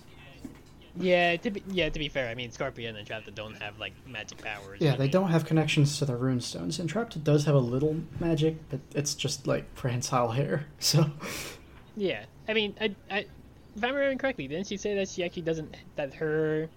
Yeah, 0.98 1.36
to 1.38 1.52
be 1.52 1.62
yeah 1.68 1.90
to 1.90 2.00
be 2.00 2.08
fair, 2.10 2.30
I 2.30 2.36
mean 2.36 2.52
Scorpia 2.52 2.88
and 2.90 2.98
Entrapta 2.98 3.34
don't 3.36 3.56
have 3.62 3.78
like 3.80 3.94
magic 4.08 4.42
powers. 4.42 4.80
yeah, 4.80 4.94
I 4.94 4.96
they 4.98 5.04
mean, 5.04 5.12
don't 5.12 5.30
have 5.30 5.46
connections 5.46 5.98
to 6.00 6.06
the 6.06 6.14
runestones. 6.14 6.80
Entrapta 6.84 7.22
does 7.24 7.46
have 7.46 7.56
a 7.56 7.60
little 7.60 7.98
magic, 8.20 8.58
but 8.70 8.80
it's 8.94 9.14
just 9.16 9.46
like 9.48 9.74
prehensile 9.76 10.32
hair. 10.32 10.66
So 10.80 11.10
Yeah, 11.98 12.26
I 12.48 12.54
mean, 12.54 12.76
I, 12.80 12.96
I, 13.12 13.18
if 13.20 13.84
I'm 13.84 13.94
remembering 13.94 14.18
correctly, 14.18 14.48
didn't 14.48 14.68
she 14.68 14.78
say 14.78 14.96
that 14.96 15.10
she 15.10 15.24
actually 15.24 15.42
doesn't 15.44 15.76
that 15.98 16.14
her 16.16 16.70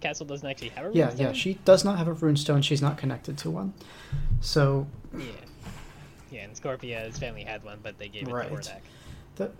castle 0.00 0.24
doesn't 0.26 0.48
actually 0.48 0.68
have 0.70 0.86
a 0.86 0.96
yeah, 0.96 1.08
runestone? 1.10 1.18
yeah, 1.20 1.32
she 1.32 1.54
does 1.64 1.84
not 1.84 1.98
have 1.98 2.08
a 2.08 2.14
runestone. 2.14 2.62
She's 2.64 2.80
not 2.82 2.96
connected 2.96 3.36
to 3.38 3.50
one. 3.50 3.74
So 4.40 4.86
Yeah. 5.16 5.24
Yeah, 6.30 6.40
and 6.44 6.54
Scorpia's 6.54 7.18
family 7.18 7.44
had 7.44 7.62
one, 7.64 7.78
but 7.82 7.98
they 7.98 8.08
gave 8.08 8.26
it 8.28 8.32
Right. 8.32 8.48
to 8.48 8.54
Hordak. 9.36 9.50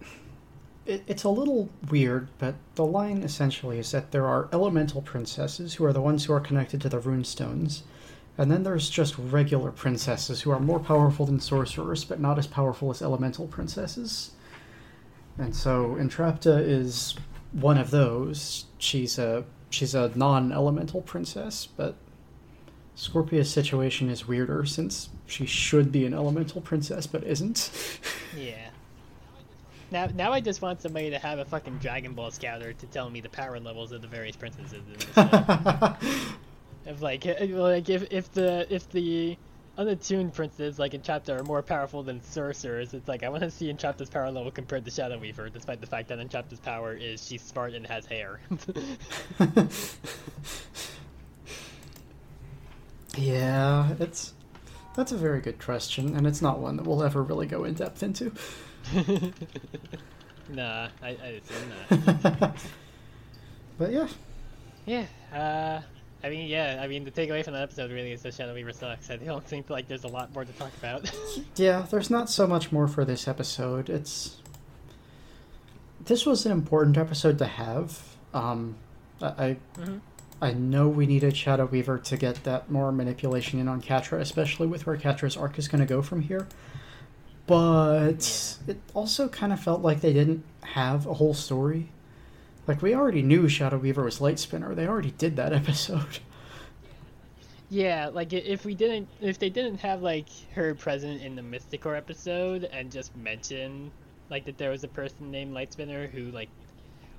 It, 0.87 1.03
it's 1.07 1.25
a 1.25 1.29
little 1.29 1.69
weird, 1.91 2.29
but 2.39 2.55
the 2.75 2.85
line 2.85 3.23
essentially 3.23 3.79
is 3.79 3.91
that 3.91 4.13
there 4.13 4.27
are 4.27 4.49
elemental 4.53 5.03
princesses 5.03 5.75
who 5.75 5.85
are 5.85 5.93
the 5.93 6.01
ones 6.01 6.25
who 6.25 6.33
are 6.33 6.41
connected 6.41 6.81
to 6.83 6.89
the 6.89 7.01
runestones, 7.01 7.83
and 8.39 8.51
then 8.51 8.63
there's 8.63 8.91
just 8.91 9.17
regular 9.19 9.71
princesses 9.71 10.43
who 10.43 10.51
are 10.51 10.61
more 10.61 10.79
powerful 10.79 11.27
than 11.27 11.41
sorcerers, 11.41 12.05
but 12.05 12.21
not 12.21 12.39
as 12.39 12.47
powerful 12.47 12.91
as 12.91 13.03
elemental 13.03 13.47
princesses. 13.47 14.33
And 15.39 15.55
so 15.55 15.97
Entrapta 15.99 16.61
is 16.61 17.15
one 17.53 17.79
of 17.79 17.91
those. 17.91 18.67
She's 18.79 19.19
a 19.19 19.45
she's 19.71 19.95
a 19.95 20.13
non-elemental 20.15 21.03
princess, 21.03 21.67
but 21.67 21.97
Scorpia's 22.95 23.51
situation 23.51 24.09
is 24.09 24.27
weirder 24.27 24.65
since 24.65 25.11
she 25.27 25.45
should 25.45 25.93
be 25.93 26.07
an 26.07 26.15
elemental 26.15 26.61
princess 26.61 27.07
but 27.07 27.25
isn't. 27.25 27.71
Yeah. 28.37 28.71
Now, 29.91 30.07
now 30.15 30.33
I 30.33 30.41
just 30.41 30.63
want 30.63 30.83
somebody 30.83 31.11
to 31.11 31.19
have 31.19 31.39
a 31.39 31.45
fucking 31.45 31.79
Dragon 31.79 32.13
Ball 32.15 32.31
scouter 32.31 32.73
to 32.73 32.87
tell 32.87 33.09
me 33.09 33.21
the 33.21 33.29
power 33.29 33.61
levels 33.61 33.93
of 33.93 34.03
the 34.03 34.09
various 34.09 34.35
princesses 34.37 34.73
in 34.73 34.95
this. 34.95 35.07
if 36.87 37.03
like, 37.03 37.25
like 37.25 37.89
if 37.89 38.11
if 38.11 38.33
the 38.33 38.67
if 38.69 38.91
the 38.91 39.39
unattuned 39.79 40.33
princes 40.33 40.79
like 40.79 40.95
in 40.95 41.03
chapter 41.03 41.37
are 41.39 41.45
more 41.45 41.63
powerful 41.63 42.03
than 42.03 42.21
sorcerers, 42.23 42.95
it's 42.95 43.07
like 43.07 43.23
I 43.23 43.29
want 43.29 43.45
to 43.45 43.51
see 43.51 43.69
Entrapta's 43.69 44.11
power 44.11 44.31
level 44.31 44.51
compared 44.51 44.85
to 44.87 44.91
Shadow 44.91 45.19
Weaver, 45.19 45.51
despite 45.51 45.81
the 45.81 45.87
fact 45.87 46.09
that 46.09 46.19
Entrapta's 46.19 46.59
power 46.61 46.93
is 46.95 47.25
she's 47.25 47.43
smart 47.43 47.75
and 47.75 47.87
has 47.87 48.07
hair. 48.07 48.41
yeah, 53.17 53.95
it's 54.01 54.35
that's 54.97 55.13
a 55.13 55.17
very 55.17 55.41
good 55.41 55.59
question, 55.61 56.17
and 56.17 56.27
it's 56.27 56.43
not 56.43 56.59
one 56.59 56.77
that 56.77 56.87
we'll 56.87 57.03
ever 57.05 57.23
really 57.23 57.47
go 57.47 57.65
in 57.65 57.75
depth 57.75 58.03
into. 58.03 58.33
nah, 60.49 60.89
I, 61.03 61.09
I 61.09 61.41
assume 61.43 62.31
not. 62.41 62.57
But 63.79 63.93
yeah, 63.93 64.09
Yeah, 64.87 65.05
uh, 65.35 65.83
I 66.25 66.31
mean, 66.31 66.49
yeah, 66.49 66.81
I 66.83 66.87
mean, 66.87 67.05
the 67.05 67.11
takeaway 67.11 67.45
from 67.45 67.53
that 67.53 67.63
episode 67.65 67.91
really 67.93 68.13
is 68.13 68.23
that 68.23 68.33
Shadow 68.33 68.55
Weaver 68.55 68.73
sucks. 68.73 69.11
I 69.11 69.17
don't 69.17 69.45
think 69.49 69.69
like 69.69 69.87
there's 69.87 70.05
a 70.05 70.09
lot 70.09 70.33
more 70.33 70.47
to 70.47 70.53
talk 70.53 70.73
about. 70.79 71.11
yeah, 71.57 71.85
there's 71.91 72.09
not 72.09 72.31
so 72.31 72.47
much 72.47 72.73
more 72.73 72.89
for 72.89 73.05
this 73.05 73.29
episode. 73.29 73.91
It's 73.91 74.37
this 76.07 76.25
was 76.25 76.47
an 76.47 76.53
important 76.53 76.97
episode 76.97 77.37
to 77.39 77.45
have. 77.47 78.01
Um, 78.33 78.77
I 79.21 79.27
I, 79.27 79.57
Mhm. 79.79 80.01
I 80.41 80.53
know 80.53 80.89
we 80.89 81.07
needed 81.07 81.37
Shadow 81.37 81.65
Weaver 81.67 81.99
to 81.99 82.17
get 82.17 82.45
that 82.45 82.71
more 82.71 82.93
manipulation 82.93 83.59
in 83.59 83.69
on 83.69 83.81
Catra, 83.81 84.21
especially 84.21 84.67
with 84.67 84.87
where 84.87 84.97
Catra's 84.97 85.37
arc 85.37 85.59
is 85.59 85.67
going 85.67 85.81
to 85.81 85.87
go 85.87 86.03
from 86.03 86.23
here. 86.23 86.47
But 87.47 88.59
it 88.67 88.79
also 88.93 89.29
kind 89.29 89.53
of 89.53 89.61
felt 89.61 89.81
like 89.81 90.01
they 90.01 90.13
didn't 90.13 90.45
have 90.63 91.07
a 91.07 91.15
whole 91.15 91.33
story. 91.33 91.91
Like 92.67 92.83
we 92.83 92.95
already 92.95 93.23
knew 93.23 93.49
Shadow 93.49 93.79
Weaver 93.79 94.03
was 94.05 94.21
Light 94.21 94.39
Spinner. 94.39 94.75
They 94.75 94.87
already 94.87 95.13
did 95.13 95.37
that 95.37 95.53
episode. 95.55 96.19
yeah, 97.71 98.11
like 98.13 98.33
if 98.33 98.65
we 98.65 98.75
didn't, 98.75 99.09
if 99.21 99.39
they 99.39 99.49
didn't 99.49 99.79
have 99.79 100.03
like 100.03 100.29
her 100.55 100.75
present 100.75 101.23
in 101.23 101.35
the 101.37 101.43
Mystacor 101.43 101.97
episode 101.97 102.65
and 102.65 102.91
just 102.93 103.17
mention 103.17 103.91
like 104.29 104.45
that 104.45 104.59
there 104.59 104.71
was 104.71 104.85
a 104.85 104.89
person 104.89 105.31
named 105.31 105.55
Lightspinner 105.55 106.11
who 106.11 106.31
like, 106.33 106.49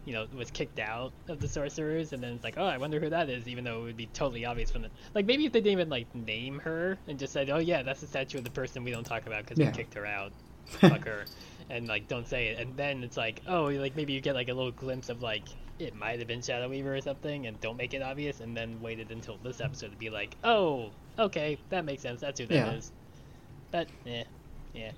you 0.08 0.14
know, 0.14 0.26
was 0.34 0.50
kicked 0.50 0.80
out 0.80 1.12
of 1.28 1.40
the 1.40 1.48
sorcerers, 1.48 2.14
and 2.14 2.24
then 2.24 2.34
it's 2.34 2.44
like, 2.44 2.56
oh, 2.58 2.66
I 2.66 2.78
wonder 2.78 3.00
who 3.00 3.10
that 3.10 3.30
is, 3.30 3.48
even 3.48 3.66
though 3.66 3.82
it 3.82 3.84
would 3.84 3.98
be 3.98 4.08
totally 4.08 4.46
obvious 4.46 4.72
from 4.72 4.82
the 4.84 4.90
like 5.14 5.26
maybe 5.26 5.46
if 5.46 5.52
they 5.52 5.60
didn't 5.60 5.74
even 5.74 5.90
like 5.90 6.14
name 6.16 6.60
her 6.60 6.98
and 7.08 7.20
just 7.20 7.34
said, 7.34 7.50
oh 7.50 7.58
yeah, 7.60 7.84
that's 7.84 8.02
the 8.02 8.08
statue 8.08 8.38
of 8.40 8.44
the 8.46 8.50
person 8.50 8.84
we 8.84 8.92
don't 8.92 9.04
talk 9.04 9.28
about 9.28 9.44
because 9.44 9.60
Yeah. 9.60 9.68
we 9.68 9.74
kicked 9.74 9.94
her 9.96 10.06
out. 10.06 10.32
fuck 10.68 11.06
her 11.06 11.24
and 11.70 11.88
like 11.88 12.10
don't 12.10 12.28
say 12.28 12.48
it 12.48 12.60
and 12.60 12.76
then 12.76 13.02
it's 13.02 13.16
like 13.16 13.42
oh 13.48 13.68
like 13.68 13.96
maybe 13.96 14.12
you 14.12 14.20
get 14.20 14.36
like 14.36 14.50
a 14.50 14.54
little 14.54 14.74
glimpse 14.74 15.08
of 15.08 15.22
like 15.22 15.44
it 15.80 15.96
might 15.96 16.20
have 16.20 16.28
been 16.28 16.42
shadow 16.42 16.68
weaver 16.68 16.94
or 16.94 17.00
something 17.00 17.48
and 17.48 17.58
don't 17.62 17.78
make 17.78 17.94
it 17.94 18.02
obvious 18.02 18.42
and 18.42 18.56
then 18.58 18.82
waited 18.82 19.10
until 19.10 19.38
this 19.44 19.62
episode 19.62 19.92
to 19.92 19.98
be 19.98 20.10
like 20.10 20.36
oh 20.44 20.92
okay 21.18 21.58
that 21.70 21.86
makes 21.86 22.02
sense 22.02 22.20
that's 22.20 22.38
who 22.42 22.46
that 22.48 22.74
is. 22.76 22.92
Eh, 23.74 23.78
yeah. 23.80 23.86
but 23.86 23.88
yeah 24.04 24.24
yeah 24.74 24.92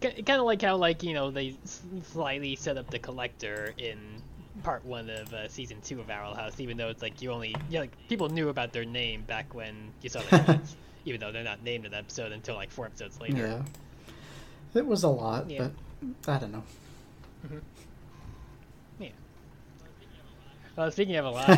kind 0.00 0.30
of 0.30 0.42
like 0.46 0.62
how 0.62 0.76
like 0.76 1.02
you 1.02 1.14
know 1.14 1.30
they 1.30 1.54
slightly 2.02 2.56
set 2.56 2.76
up 2.78 2.90
the 2.90 2.98
collector 2.98 3.74
in 3.78 3.98
part 4.62 4.84
one 4.84 5.08
of 5.10 5.32
uh, 5.32 5.48
season 5.48 5.80
two 5.82 6.00
of 6.00 6.10
owl 6.10 6.34
house 6.34 6.58
even 6.60 6.76
though 6.76 6.88
it's 6.88 7.02
like 7.02 7.22
you 7.22 7.30
only 7.30 7.54
yeah 7.68 7.80
like 7.80 7.92
people 8.08 8.28
knew 8.28 8.48
about 8.48 8.72
their 8.72 8.84
name 8.84 9.22
back 9.22 9.54
when 9.54 9.74
you 10.02 10.08
saw 10.08 10.20
the 10.20 10.28
credits 10.44 10.76
even 11.04 11.20
though 11.20 11.30
they're 11.32 11.44
not 11.44 11.62
named 11.62 11.84
in 11.84 11.90
the 11.92 11.96
episode 11.96 12.32
until 12.32 12.56
like 12.56 12.70
four 12.70 12.86
episodes 12.86 13.20
later 13.20 13.46
Yeah. 13.46 13.62
It 14.72 14.86
was 14.86 15.02
a 15.02 15.08
lot, 15.08 15.50
Yeah. 15.50 15.68
but 16.24 16.32
I 16.32 16.38
don't 16.38 16.52
know. 16.52 16.62
Yeah. 19.00 19.08
Well, 20.76 20.90
speaking 20.92 21.16
of 21.16 21.24
a 21.24 21.30
lot, 21.30 21.48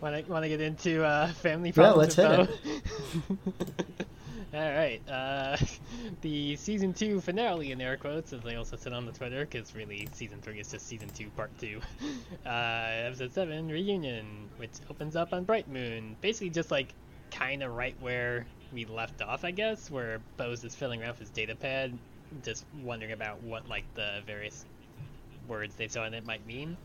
want 0.00 0.26
to 0.26 0.30
want 0.30 0.44
to 0.44 0.48
get 0.48 0.60
into 0.60 1.02
uh, 1.04 1.28
family 1.28 1.70
Yeah, 1.70 1.74
problems? 1.92 2.18
let's 2.18 2.18
with 2.18 3.48
Bow? 3.48 4.04
All 4.54 4.60
right, 4.60 5.00
uh, 5.08 5.56
the 6.20 6.56
season 6.56 6.92
two 6.92 7.22
finale 7.22 7.72
in 7.72 7.80
air 7.80 7.96
quotes, 7.96 8.34
as 8.34 8.42
they 8.42 8.56
also 8.56 8.76
said 8.76 8.92
on 8.92 9.06
the 9.06 9.12
Twitter, 9.12 9.46
because 9.46 9.74
really 9.74 10.06
season 10.12 10.42
three 10.42 10.60
is 10.60 10.70
just 10.70 10.86
season 10.86 11.08
two, 11.08 11.30
part 11.30 11.50
two. 11.58 11.80
Uh, 12.44 13.06
episode 13.06 13.32
seven, 13.32 13.68
reunion, 13.68 14.50
which 14.56 14.72
opens 14.90 15.14
up 15.14 15.32
on 15.32 15.44
Bright 15.44 15.68
Moon, 15.68 16.16
basically 16.20 16.50
just 16.50 16.70
like 16.72 16.92
kind 17.30 17.62
of 17.62 17.72
right 17.72 17.94
where 18.00 18.44
we 18.72 18.84
left 18.84 19.22
off, 19.22 19.44
I 19.44 19.52
guess, 19.52 19.90
where 19.90 20.20
Bow's 20.36 20.64
is 20.64 20.74
filling 20.74 21.00
around 21.02 21.16
his 21.16 21.30
data 21.30 21.54
pad, 21.54 21.96
just 22.42 22.64
wondering 22.82 23.12
about 23.12 23.40
what 23.42 23.68
like 23.68 23.84
the 23.94 24.22
various 24.26 24.64
words 25.48 25.76
they 25.76 25.88
saw 25.88 26.04
in 26.04 26.14
it 26.14 26.26
might 26.26 26.44
mean. 26.46 26.76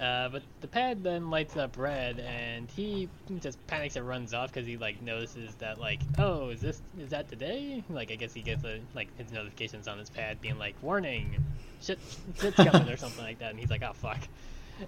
Uh, 0.00 0.28
but 0.28 0.42
the 0.60 0.68
pad 0.68 1.02
then 1.02 1.30
lights 1.30 1.56
up 1.56 1.78
red, 1.78 2.20
and 2.20 2.70
he 2.70 3.08
just 3.40 3.64
panics 3.66 3.96
and 3.96 4.06
runs 4.06 4.34
off 4.34 4.52
because 4.52 4.66
he 4.66 4.76
like 4.76 5.00
notices 5.00 5.54
that 5.56 5.80
like, 5.80 6.00
oh, 6.18 6.50
is 6.50 6.60
this 6.60 6.82
is 7.00 7.10
that 7.10 7.28
today? 7.28 7.82
Like, 7.88 8.10
I 8.10 8.16
guess 8.16 8.34
he 8.34 8.42
gets 8.42 8.62
a, 8.64 8.80
like 8.94 9.08
his 9.16 9.32
notifications 9.32 9.88
on 9.88 9.98
his 9.98 10.10
pad 10.10 10.40
being 10.40 10.58
like, 10.58 10.74
warning, 10.82 11.42
shit, 11.80 11.98
shit's 12.38 12.56
coming 12.56 12.88
or 12.90 12.96
something 12.98 13.24
like 13.24 13.38
that, 13.38 13.50
and 13.50 13.58
he's 13.58 13.70
like, 13.70 13.82
oh 13.82 13.94
fuck, 13.94 14.20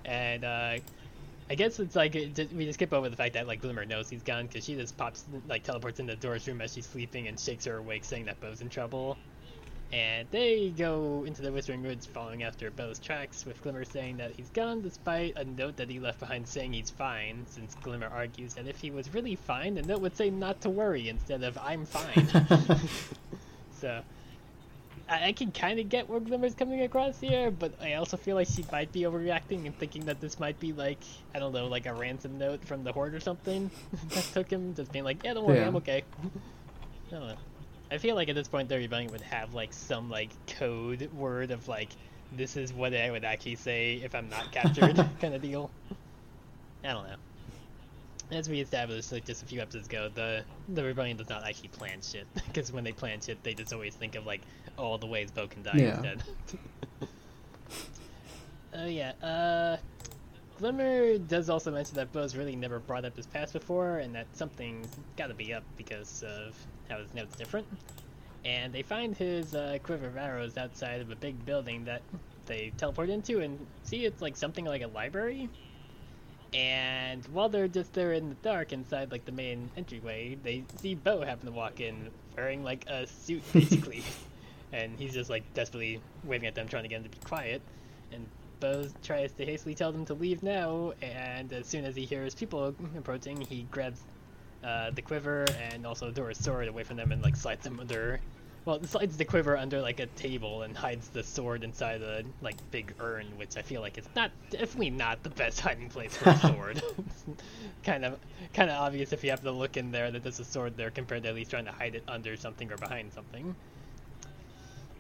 and 0.05 0.45
uh, 0.45 0.79
I 1.51 1.55
guess 1.55 1.79
it's 1.79 1.97
like 1.97 2.15
it 2.15 2.53
we 2.53 2.67
just 2.67 2.79
skip 2.79 2.93
over 2.93 3.09
the 3.09 3.17
fact 3.17 3.33
that 3.35 3.47
like 3.47 3.63
Glimmer 3.63 3.87
knows 3.87 4.11
he's 4.11 4.23
gone 4.23 4.47
because 4.47 4.65
she 4.65 4.75
just 4.75 4.97
pops 4.99 5.25
like 5.49 5.63
teleports 5.63 6.01
into 6.01 6.17
Dora's 6.17 6.47
room 6.47 6.61
as 6.61 6.75
she's 6.75 6.87
sleeping 6.87 7.29
and 7.29 7.41
shakes 7.41 7.65
her 7.65 7.79
awake, 7.79 8.05
saying 8.05 8.27
that 8.27 8.39
Bow's 8.41 8.61
in 8.61 8.69
trouble. 8.69 9.17
And 9.90 10.28
they 10.31 10.69
go 10.77 11.24
into 11.27 11.40
the 11.40 11.51
Whispering 11.51 11.82
Woods 11.82 12.05
following 12.05 12.43
after 12.43 12.70
Bow's 12.70 12.98
tracks, 12.98 13.47
with 13.47 13.62
Glimmer 13.62 13.85
saying 13.85 14.19
that 14.19 14.32
he's 14.32 14.51
gone 14.51 14.82
despite 14.82 15.36
a 15.36 15.44
note 15.44 15.77
that 15.77 15.89
he 15.89 15.98
left 15.98 16.20
behind 16.20 16.47
saying 16.47 16.74
he's 16.74 16.90
fine, 16.90 17.47
since 17.48 17.74
Glimmer 17.77 18.09
argues 18.09 18.55
that 18.55 18.66
if 18.66 18.78
he 18.81 18.90
was 18.90 19.15
really 19.15 19.35
fine, 19.36 19.74
the 19.74 19.82
note 19.82 20.02
would 20.02 20.16
say 20.16 20.28
not 20.28 20.60
to 20.62 20.70
worry 20.70 21.09
instead 21.09 21.43
of 21.43 21.56
I'm 21.56 21.86
fine. 21.86 22.28
so, 23.81 24.02
I, 25.09 25.28
I 25.28 25.32
can 25.32 25.52
kind 25.52 25.81
of 25.81 25.89
get 25.89 26.09
where 26.09 26.20
Glimmer's 26.20 26.55
coming 26.55 26.82
across 26.82 27.19
here, 27.19 27.51
but 27.51 27.73
I 27.81 27.94
also 27.94 28.19
feel 28.19 28.36
like 28.36 28.48
she 28.48 28.66
might 28.70 28.93
be 28.93 29.02
overreacting 29.02 29.65
and 29.65 29.77
thinking 29.78 30.05
that 30.05 30.20
this 30.20 30.39
might 30.39 30.60
be 30.60 30.73
like, 30.73 30.98
I 31.35 31.39
don't 31.39 31.52
know, 31.52 31.66
like 31.66 31.86
a 31.86 31.94
ransom 31.94 32.36
note 32.39 32.65
from 32.65 32.85
the 32.85 32.93
Horde 32.93 33.15
or 33.15 33.20
something 33.20 33.70
that 34.10 34.24
took 34.35 34.51
him, 34.51 34.74
just 34.74 34.93
being 34.93 35.05
like, 35.05 35.24
yeah, 35.24 35.35
don't 35.35 35.47
worry, 35.47 35.60
Yeah. 35.60 35.69
I'm 35.69 35.77
okay. 35.77 36.05
I 37.09 37.10
don't 37.10 37.28
know. 37.28 37.36
I 37.90 37.98
feel 37.98 38.15
like 38.15 38.28
at 38.28 38.35
this 38.35 38.48
point, 38.48 38.69
the 38.69 38.77
rebellion 38.77 39.10
would 39.12 39.23
have 39.23 39.55
like 39.55 39.73
some 39.73 40.10
like 40.10 40.31
code 40.47 41.10
word 41.15 41.51
of 41.51 41.69
like, 41.69 41.89
this 42.32 42.56
is 42.56 42.73
what 42.73 42.94
I 42.94 43.10
would 43.10 43.24
actually 43.24 43.56
say 43.56 43.94
if 44.05 44.15
I'm 44.15 44.28
not 44.28 44.52
captured, 44.52 44.97
kind 45.20 45.35
of 45.35 45.40
deal. 45.43 45.70
I 46.85 46.89
don't 46.93 47.05
know. 47.09 47.16
As 48.31 48.47
we 48.48 48.60
established 48.60 49.10
like 49.10 49.24
just 49.24 49.43
a 49.43 49.47
few 49.47 49.60
episodes 49.62 49.89
ago, 49.89 50.10
the 50.15 50.44
the 50.69 50.85
rebellion 50.85 51.16
does 51.16 51.31
not 51.31 51.44
actually 51.47 51.69
plan 51.69 52.01
shit 52.02 52.27
because 52.47 52.70
when 52.70 52.85
they 52.85 52.93
plan 52.93 53.20
shit, 53.23 53.43
they 53.43 53.55
just 53.55 53.73
always 53.73 53.94
think 53.94 54.16
of 54.16 54.27
like 54.27 54.43
all 54.77 54.98
the 54.98 55.06
ways 55.06 55.31
Bow 55.31 55.47
can 55.47 55.62
die 55.62 55.73
Yeah. 55.77 55.94
instead. 55.94 56.23
Oh 58.74 58.86
yeah. 58.86 59.12
Uh, 59.23 59.77
Glimmer 60.59 61.19
does 61.19 61.48
also 61.48 61.70
mention 61.70 61.94
that 61.97 62.12
Bow's 62.12 62.36
really 62.36 62.55
never 62.55 62.78
brought 62.78 63.05
up 63.05 63.16
his 63.16 63.27
past 63.27 63.52
before, 63.55 63.98
and 63.98 64.15
that 64.15 64.27
something's 64.35 64.89
got 65.16 65.28
to 65.28 65.35
be 65.35 65.55
up 65.55 65.62
because 65.77 66.23
of 66.23 66.55
how 66.89 66.98
his 66.98 67.12
note's 67.15 67.36
different. 67.36 67.66
And 68.44 68.73
they 68.73 68.82
find 68.82 69.16
his 69.16 69.55
uh, 69.55 69.78
quiver 69.82 70.06
of 70.06 70.16
arrows 70.16 70.56
outside 70.56 71.01
of 71.01 71.10
a 71.10 71.16
big 71.16 71.44
building 71.44 71.85
that 71.85 72.02
they 72.47 72.73
teleport 72.77 73.10
into, 73.10 73.40
and 73.40 73.59
see 73.85 74.05
it's 74.05 74.23
like 74.23 74.36
something 74.36 74.65
like 74.65 74.82
a 74.82 74.86
library. 74.89 75.48
And 76.55 77.24
while 77.27 77.48
they're 77.48 77.69
just 77.69 77.93
there 77.93 78.12
in 78.15 78.31
the 78.31 78.35
dark 78.36 78.73
inside 78.73 79.12
like 79.12 79.24
the 79.24 79.32
main 79.32 79.70
entryway, 79.77 80.39
they 80.43 80.65
see 80.81 80.94
Bow 80.94 81.20
happen 81.20 81.47
to 81.47 81.52
walk 81.52 81.81
in 81.81 82.10
wearing 82.36 82.65
like 82.65 82.89
a 82.89 83.06
suit 83.06 83.43
basically. 83.52 84.02
and 84.73 84.98
he's 84.98 85.12
just 85.12 85.28
like 85.28 85.43
desperately 85.55 86.01
waving 86.24 86.47
at 86.47 86.55
them 86.55 86.69
trying 86.69 86.85
to 86.85 86.89
get 86.89 87.02
them 87.02 87.10
to 87.10 87.19
be 87.19 87.24
quiet. 87.24 87.60
And 88.12 88.27
Bow 88.60 88.86
tries 89.02 89.32
to 89.32 89.44
hastily 89.44 89.74
tell 89.74 89.93
them 89.93 90.05
to 90.06 90.15
leave 90.15 90.43
now, 90.43 90.93
and 91.02 91.52
as 91.52 91.66
soon 91.66 91.85
as 91.85 91.94
he 91.94 92.05
hears 92.05 92.35
people 92.35 92.74
approaching, 92.97 93.40
he 93.43 93.66
grabs 93.70 94.01
uh, 94.65 94.91
the 94.91 95.03
quiver 95.03 95.45
and 95.71 95.87
also 95.87 96.11
Dora's 96.11 96.39
sword 96.39 96.69
away 96.69 96.83
from 96.83 96.97
them 96.97 97.13
and 97.13 97.23
like 97.23 97.37
slides 97.37 97.65
them 97.65 97.81
under. 97.81 98.21
Well, 98.65 98.77
it 98.77 98.87
slides 98.87 99.17
the 99.17 99.25
quiver 99.25 99.57
under 99.57 99.81
like 99.81 99.99
a 99.99 100.07
table 100.07 100.63
and 100.63 100.77
hides 100.77 101.09
the 101.09 101.23
sword 101.23 101.65
inside 101.65 102.03
a 102.03 102.23
like 102.43 102.57
big 102.71 102.93
urn, 103.01 103.27
which 103.37 103.57
I 103.57 103.63
feel 103.63 103.81
like 103.81 103.97
is 103.97 104.09
not 104.15 104.31
definitely 104.51 104.91
not 104.91 105.23
the 105.23 105.31
best 105.31 105.61
hiding 105.63 105.89
place 105.89 106.17
for 106.17 106.31
a 106.31 106.39
sword. 106.49 106.83
kind 107.83 108.05
of 108.05 108.19
kind 108.53 108.69
of 108.71 108.77
obvious 108.77 109.13
if 109.13 109.25
you 109.25 109.31
have 109.31 109.43
to 109.43 109.53
look 109.53 109.77
in 109.77 109.91
there 109.91 110.11
that 110.11 110.23
there's 110.23 110.41
a 110.41 110.45
sword 110.45 110.77
there 110.77 110.91
compared 110.91 111.23
to 111.23 111.31
at 111.31 111.35
least 111.35 111.51
trying 111.51 111.65
to 111.65 111.73
hide 111.73 111.95
it 111.95 112.03
under 112.09 112.37
something 112.37 112.71
or 112.71 112.77
behind 112.77 113.13
something. 113.13 113.55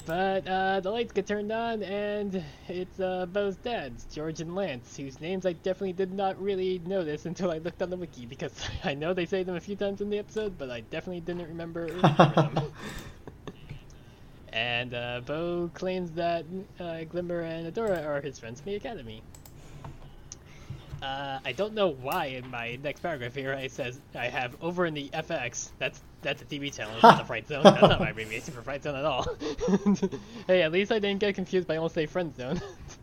But 0.08 0.48
uh, 0.48 0.80
the 0.80 0.90
lights 0.90 1.12
get 1.12 1.26
turned 1.26 1.52
on, 1.52 1.82
and 1.82 2.42
it's 2.66 2.98
uh, 2.98 3.26
Bow's 3.26 3.56
dads, 3.56 4.06
George 4.10 4.40
and 4.40 4.54
Lance, 4.54 4.96
whose 4.96 5.20
names 5.20 5.44
I 5.44 5.52
definitely 5.52 5.92
did 5.92 6.14
not 6.14 6.40
really 6.40 6.80
notice 6.86 7.26
until 7.26 7.50
I 7.50 7.58
looked 7.58 7.82
on 7.82 7.90
the 7.90 7.96
wiki, 7.98 8.24
because 8.24 8.54
I 8.84 8.94
know 8.94 9.12
they 9.12 9.26
say 9.26 9.42
them 9.42 9.56
a 9.56 9.60
few 9.60 9.76
times 9.76 10.00
in 10.00 10.08
the 10.08 10.18
episode, 10.18 10.56
but 10.56 10.70
I 10.70 10.80
definitely 10.80 11.20
didn't 11.20 11.46
remember, 11.46 11.88
remember 11.88 12.32
them. 12.34 12.72
and 14.54 14.94
uh, 14.94 15.20
Bow 15.26 15.70
claims 15.74 16.10
that 16.12 16.46
uh, 16.80 17.04
Glimmer 17.04 17.40
and 17.40 17.70
Adora 17.70 18.02
are 18.06 18.22
his 18.22 18.38
friends 18.38 18.62
from 18.62 18.70
the 18.70 18.76
academy. 18.76 19.22
Uh, 21.02 21.38
I 21.44 21.52
don't 21.52 21.74
know 21.74 21.88
why 21.88 22.26
in 22.26 22.50
my 22.50 22.78
next 22.82 23.00
paragraph 23.00 23.34
here 23.34 23.52
it 23.52 23.70
says 23.70 24.00
I 24.14 24.26
have 24.26 24.56
over 24.60 24.84
in 24.84 24.94
the 24.94 25.08
FX. 25.10 25.70
That's 25.78 26.00
that's 26.22 26.42
a 26.42 26.44
TV 26.44 26.74
channel, 26.74 26.94
it's 26.94 27.02
not 27.02 27.18
the 27.18 27.24
Fright 27.24 27.46
Zone. 27.46 27.62
That's 27.62 27.80
not 27.80 28.00
my 28.00 28.08
abbreviation 28.10 28.52
for 28.52 28.62
Fright 28.62 28.82
Zone 28.82 28.96
at 28.96 29.04
all. 29.04 29.24
hey, 30.48 30.62
at 30.62 30.72
least 30.72 30.90
I 30.90 30.98
didn't 30.98 31.20
get 31.20 31.36
confused 31.36 31.68
by 31.68 31.76
almost 31.76 31.94
say 31.94 32.06
Friend 32.06 32.34
Zone. 32.36 32.60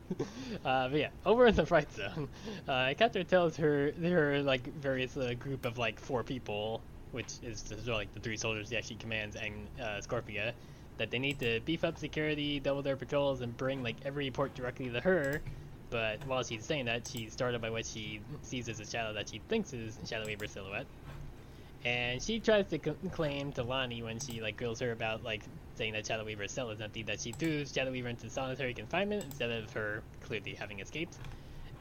uh, 0.65 0.89
but 0.89 0.99
yeah, 0.99 1.09
over 1.26 1.47
in 1.47 1.55
the 1.55 1.65
Fright 1.65 1.91
Zone, 1.93 2.27
uh, 2.67 2.93
Catherine 2.97 3.26
tells 3.26 3.55
her 3.55 3.93
her 4.01 4.41
like 4.41 4.67
various 4.76 5.15
uh, 5.15 5.34
group 5.39 5.65
of 5.65 5.77
like 5.77 5.97
four 5.97 6.23
people, 6.23 6.81
which 7.13 7.35
is 7.41 7.61
just, 7.61 7.88
like 7.88 8.13
the 8.13 8.19
three 8.19 8.35
soldiers 8.35 8.69
he 8.69 8.76
actually 8.76 8.97
commands 8.97 9.38
and 9.38 9.53
uh, 9.80 10.01
Scorpia, 10.01 10.51
that 10.97 11.09
they 11.09 11.19
need 11.19 11.39
to 11.39 11.61
beef 11.61 11.85
up 11.85 11.97
security, 11.97 12.59
double 12.59 12.81
their 12.81 12.97
patrols, 12.97 13.39
and 13.39 13.55
bring 13.55 13.81
like 13.81 13.95
every 14.03 14.26
report 14.26 14.53
directly 14.53 14.89
to 14.89 14.99
her 14.99 15.41
but 15.95 16.19
while 16.27 16.43
she's 16.43 16.65
saying 16.65 16.88
that, 16.88 17.07
she's 17.07 17.31
startled 17.31 17.61
by 17.61 17.69
what 17.69 17.85
she 17.85 18.19
sees 18.41 18.67
as 18.67 18.81
a 18.81 18.85
shadow 18.85 19.13
that 19.13 19.30
she 19.30 19.39
thinks 19.47 19.72
is 19.72 19.97
Shadow 20.05 20.26
Weaver's 20.26 20.51
silhouette. 20.51 20.88
And 21.85 22.22
she 22.22 22.41
tries 22.41 22.67
to 22.67 22.80
c- 22.84 23.09
claim 23.11 23.53
to 23.53 23.63
Lonnie 23.63 24.03
when 24.03 24.19
she 24.19 24.41
like 24.41 24.57
grills 24.57 24.81
her 24.81 24.91
about 24.91 25.23
like 25.23 25.41
saying 25.76 25.93
that 25.93 26.05
Shadow 26.05 26.26
Weaver's 26.26 26.51
cell 26.51 26.69
is 26.72 26.81
empty 26.81 27.03
that 27.03 27.22
she 27.22 27.31
threw 27.31 27.65
Shadow 27.65 27.91
Weaver 27.91 28.09
into 28.09 28.30
solitary 28.30 28.73
confinement 28.73 29.23
instead 29.23 29.49
of 29.51 29.72
her 29.72 30.03
clearly 30.19 30.53
having 30.53 30.81
escaped. 30.81 31.15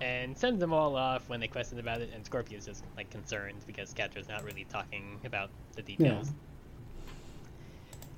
And 0.00 0.38
sends 0.38 0.60
them 0.60 0.72
all 0.72 0.94
off 0.94 1.28
when 1.28 1.40
they 1.40 1.48
question 1.48 1.80
about 1.80 2.00
it, 2.00 2.10
and 2.14 2.24
Scorpia's 2.24 2.66
just 2.66 2.84
like 2.96 3.10
concerned 3.10 3.64
because 3.66 3.92
Catra's 3.94 4.28
not 4.28 4.44
really 4.44 4.64
talking 4.70 5.18
about 5.24 5.50
the 5.74 5.82
details. 5.82 6.28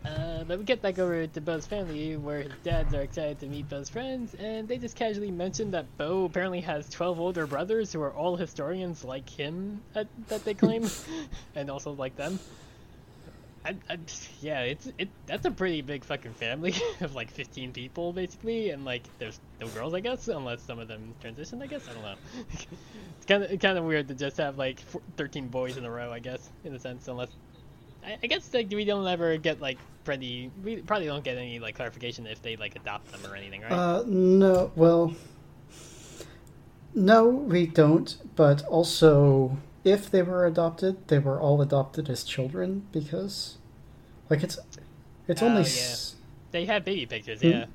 Uh, 0.07 0.45
but 0.45 0.59
we 0.59 0.65
get 0.65 0.81
back 0.81 0.99
over 0.99 1.27
to 1.27 1.41
Bow's 1.41 1.67
family, 1.67 2.17
where 2.17 2.43
his 2.43 2.53
dads 2.63 2.95
are 2.95 3.03
excited 3.03 3.41
to 3.41 3.47
meet 3.47 3.69
Bow's 3.69 3.89
friends, 3.89 4.35
and 4.35 4.69
they 4.69 4.79
just 4.79 4.95
casually 4.95 5.33
mention 5.33 5.73
that 5.73 5.97
Bow 5.99 6.25
apparently 6.25 6.61
has 6.61 6.89
12 6.91 7.19
older 7.19 7.47
brothers 7.47 7.93
who 7.93 8.01
are 8.03 8.13
all 8.13 8.37
historians 8.37 9.05
like 9.05 9.29
him, 9.29 9.83
that, 9.95 10.07
that 10.29 10.45
they 10.45 10.55
claim, 10.55 10.89
and 11.57 11.71
also 11.71 11.93
like 11.93 12.17
them. 12.17 12.39
I, 13.67 13.75
I, 13.91 13.99
yeah, 14.41 14.61
it's 14.61 14.87
it. 14.97 15.09
That's 15.27 15.45
a 15.45 15.51
pretty 15.51 15.83
big 15.83 16.05
fucking 16.05 16.35
family 16.35 16.73
of 17.01 17.17
like 17.17 17.33
15 17.33 17.73
people 17.73 18.13
basically, 18.13 18.71
and 18.71 18.85
like 18.85 19.03
there's 19.19 19.41
no 19.61 19.67
girls, 19.67 19.93
I 19.93 19.99
guess, 19.99 20.29
unless 20.29 20.63
some 20.63 20.79
of 20.79 20.87
them 20.87 21.15
transition. 21.21 21.61
I 21.61 21.67
guess 21.67 21.89
I 21.89 21.95
don't 21.95 22.03
know. 22.03 22.15
it's 22.53 23.27
kind 23.27 23.43
of 23.43 23.59
kind 23.59 23.77
of 23.77 23.83
weird 23.83 24.07
to 24.07 24.15
just 24.15 24.37
have 24.37 24.57
like 24.57 24.79
13 25.17 25.49
boys 25.49 25.77
in 25.77 25.85
a 25.85 25.91
row, 25.91 26.13
I 26.13 26.21
guess, 26.21 26.49
in 26.63 26.77
a 26.77 26.79
sense, 26.79 27.09
unless 27.09 27.31
I, 28.07 28.19
I 28.23 28.27
guess 28.27 28.53
like 28.55 28.71
we 28.71 28.85
don't 28.85 29.07
ever 29.07 29.37
get 29.37 29.61
like 29.61 29.79
pretty. 30.05 30.51
We 30.65 30.77
probably 30.77 31.07
don't 31.07 31.25
get 31.25 31.37
any 31.37 31.59
like 31.59 31.75
clarification 31.77 32.27
if 32.27 32.41
they 32.43 32.57
like 32.57 32.77
adopt 32.77 33.11
them 33.13 33.21
or 33.31 33.35
anything, 33.37 33.63
right? 33.63 33.73
Uh, 33.73 34.05
no, 34.07 34.71
well, 34.77 35.15
no, 36.95 37.27
we 37.29 37.67
don't. 37.67 38.17
But 38.37 38.65
also, 38.67 39.59
if 39.85 40.11
they 40.11 40.23
were 40.23 40.47
adopted, 40.47 41.09
they 41.09 41.19
were 41.19 41.41
all 41.41 41.61
adopted 41.61 42.09
as 42.09 42.25
children 42.25 42.87
because, 42.93 43.59
like, 44.31 44.43
it's 44.43 44.59
it's 45.29 45.43
Oh, 45.43 45.47
only 45.47 45.63
yeah. 45.63 45.67
s- 45.67 46.15
they 46.53 46.65
have 46.67 46.85
baby 46.85 47.07
pictures, 47.07 47.43
Hmm? 47.43 47.49
yeah. 47.49 47.67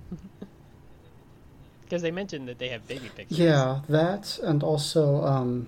Because 1.84 2.02
they 2.02 2.12
mentioned 2.12 2.48
that 2.48 2.58
they 2.58 2.70
have 2.70 2.88
baby 2.88 3.10
pictures. 3.10 3.38
yeah 3.38 3.82
that, 3.90 4.40
and 4.44 4.64
also 4.64 5.24
um, 5.26 5.68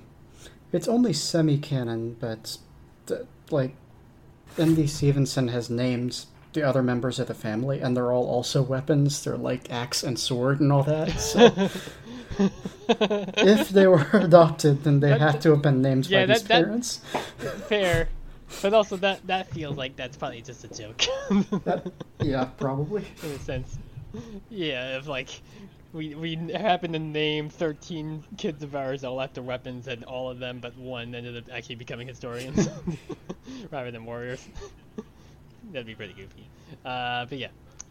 it's 0.71 0.87
only 0.87 1.11
semi-canon, 1.13 2.15
but 2.19 2.57
th- 3.07 3.21
like, 3.51 3.75
N.D. 4.57 4.87
Stevenson 4.87 5.47
has 5.49 5.69
named 5.69 6.25
the 6.53 6.61
other 6.63 6.83
members 6.83 7.19
of 7.19 7.27
the 7.27 7.33
family, 7.33 7.81
and 7.81 7.97
they're 7.97 8.11
all 8.11 8.27
also 8.27 8.61
weapons. 8.61 9.23
They're 9.23 9.37
like 9.37 9.71
axe 9.71 10.03
and 10.03 10.17
sword 10.19 10.59
and 10.59 10.71
all 10.71 10.83
that. 10.83 11.09
So. 11.19 11.69
if 12.89 13.69
they 13.69 13.87
were 13.87 14.07
adopted, 14.13 14.83
then 14.83 14.99
they 14.99 15.09
That- 15.09 15.21
have 15.21 15.39
to 15.41 15.51
have 15.51 15.61
been 15.61 15.81
named 15.81 16.07
Yeah, 16.07 16.25
by 16.25 16.33
these 16.33 16.43
that- 16.43 16.47
that- 16.49 16.65
parents. 16.65 16.97
Fair, 17.67 18.09
but 18.61 18.73
also 18.73 18.97
that 18.97 19.25
that 19.27 19.49
feels 19.51 19.77
like 19.77 19.95
that's 19.95 20.17
probably 20.17 20.41
just 20.41 20.63
a 20.63 20.67
joke. 20.67 21.03
Yeah, 22.21 22.45
probably. 22.57 23.03
in 23.23 23.29
a 23.31 23.39
sense. 23.39 23.77
Yeah, 24.49 24.97
if 24.97 25.07
like 25.07 25.29
we 25.93 26.15
we 26.15 26.35
happen 26.51 26.91
to 26.93 26.99
name 26.99 27.49
thirteen 27.49 28.23
kids 28.37 28.63
of 28.63 28.75
ours 28.75 29.03
all 29.03 29.21
after 29.21 29.41
weapons, 29.41 29.87
and 29.87 30.03
all 30.03 30.29
of 30.29 30.39
them 30.39 30.59
but 30.59 30.75
one 30.77 31.13
ended 31.15 31.37
up 31.37 31.43
actually 31.53 31.75
becoming 31.75 32.07
historians 32.07 32.67
rather 33.71 33.91
than 33.91 34.03
warriors. 34.05 34.45
That'd 35.71 35.87
be 35.87 35.95
pretty 35.95 36.13
goofy. 36.13 36.49
Uh, 36.83 37.25
but 37.25 37.37
yeah, 37.37 37.49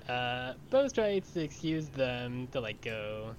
uh, 0.08 0.54
Bose 0.70 0.92
tries 0.92 1.30
to 1.32 1.42
excuse 1.42 1.88
them 1.88 2.48
to 2.48 2.60
like 2.60 2.80
go 2.82 3.34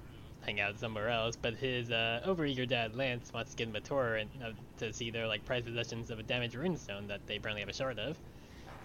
hang 0.45 0.59
out 0.59 0.79
somewhere 0.79 1.09
else, 1.09 1.35
but 1.35 1.53
his 1.55 1.91
uh, 1.91 2.21
overeager 2.25 2.67
dad 2.67 2.95
Lance 2.95 3.31
wants 3.33 3.51
to 3.51 3.57
give 3.57 3.69
him 3.69 3.75
a 3.75 3.81
tour 3.81 4.15
and 4.15 4.29
uh, 4.43 4.51
to 4.77 4.91
see 4.93 5.11
their 5.11 5.27
like 5.27 5.45
prized 5.45 5.65
possessions 5.65 6.09
of 6.09 6.19
a 6.19 6.23
damaged 6.23 6.55
runestone 6.55 7.07
that 7.07 7.25
they 7.27 7.35
apparently 7.35 7.61
have 7.61 7.69
a 7.69 7.73
shard 7.73 7.99
of. 7.99 8.17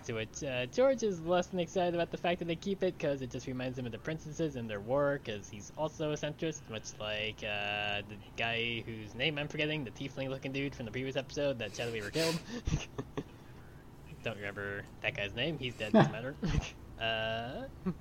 To 0.09 0.15
which 0.15 0.43
uh, 0.43 0.65
George 0.65 1.03
is 1.03 1.21
less 1.21 1.49
than 1.49 1.61
excited 1.61 1.95
about 1.95 2.11
the 2.11 2.17
fact 2.17 2.39
that 2.39 2.47
they 2.47 2.57
keep 2.57 2.83
it 2.83 2.97
because 2.97 3.21
it 3.21 3.31
just 3.31 3.47
reminds 3.47 3.79
him 3.79 3.85
of 3.85 3.93
the 3.93 3.99
princesses 3.99 4.57
and 4.57 4.69
their 4.69 4.81
war 4.81 5.21
because 5.23 5.51
he's 5.51 5.71
also 5.77 6.13
a 6.13 6.15
centrist, 6.15 6.63
much 6.71 6.99
like 6.99 7.45
uh, 7.45 8.01
the 8.09 8.17
guy 8.35 8.83
whose 8.87 9.15
name 9.15 9.37
I'm 9.37 9.49
forgetting, 9.49 9.85
the 9.85 9.91
tiefling 9.91 10.31
looking 10.31 10.51
dude 10.51 10.75
from 10.75 10.87
the 10.87 10.93
previous 10.93 11.17
episode 11.17 11.59
that 11.59 11.77
Shadow 11.77 11.93
Weaver 11.93 12.09
killed. 12.09 12.41
Don't 14.25 14.37
remember 14.37 14.83
that 15.03 15.15
guy's 15.15 15.35
name, 15.35 15.59
he's 15.59 15.75
dead, 15.75 15.93
doesn't 15.93 16.11
matter. 16.11 16.35
uh, 16.99 17.93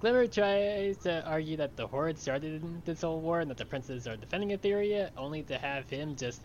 Glimmer 0.00 0.26
tries 0.26 0.98
to 0.98 1.26
argue 1.26 1.56
that 1.56 1.74
the 1.78 1.86
Horde 1.86 2.18
started 2.18 2.84
this 2.84 3.00
whole 3.00 3.22
war 3.22 3.40
and 3.40 3.50
that 3.50 3.56
the 3.56 3.64
princes 3.64 4.06
are 4.06 4.18
defending 4.18 4.50
Etheria, 4.50 5.08
only 5.16 5.42
to 5.44 5.56
have 5.56 5.88
him 5.88 6.16
just 6.16 6.42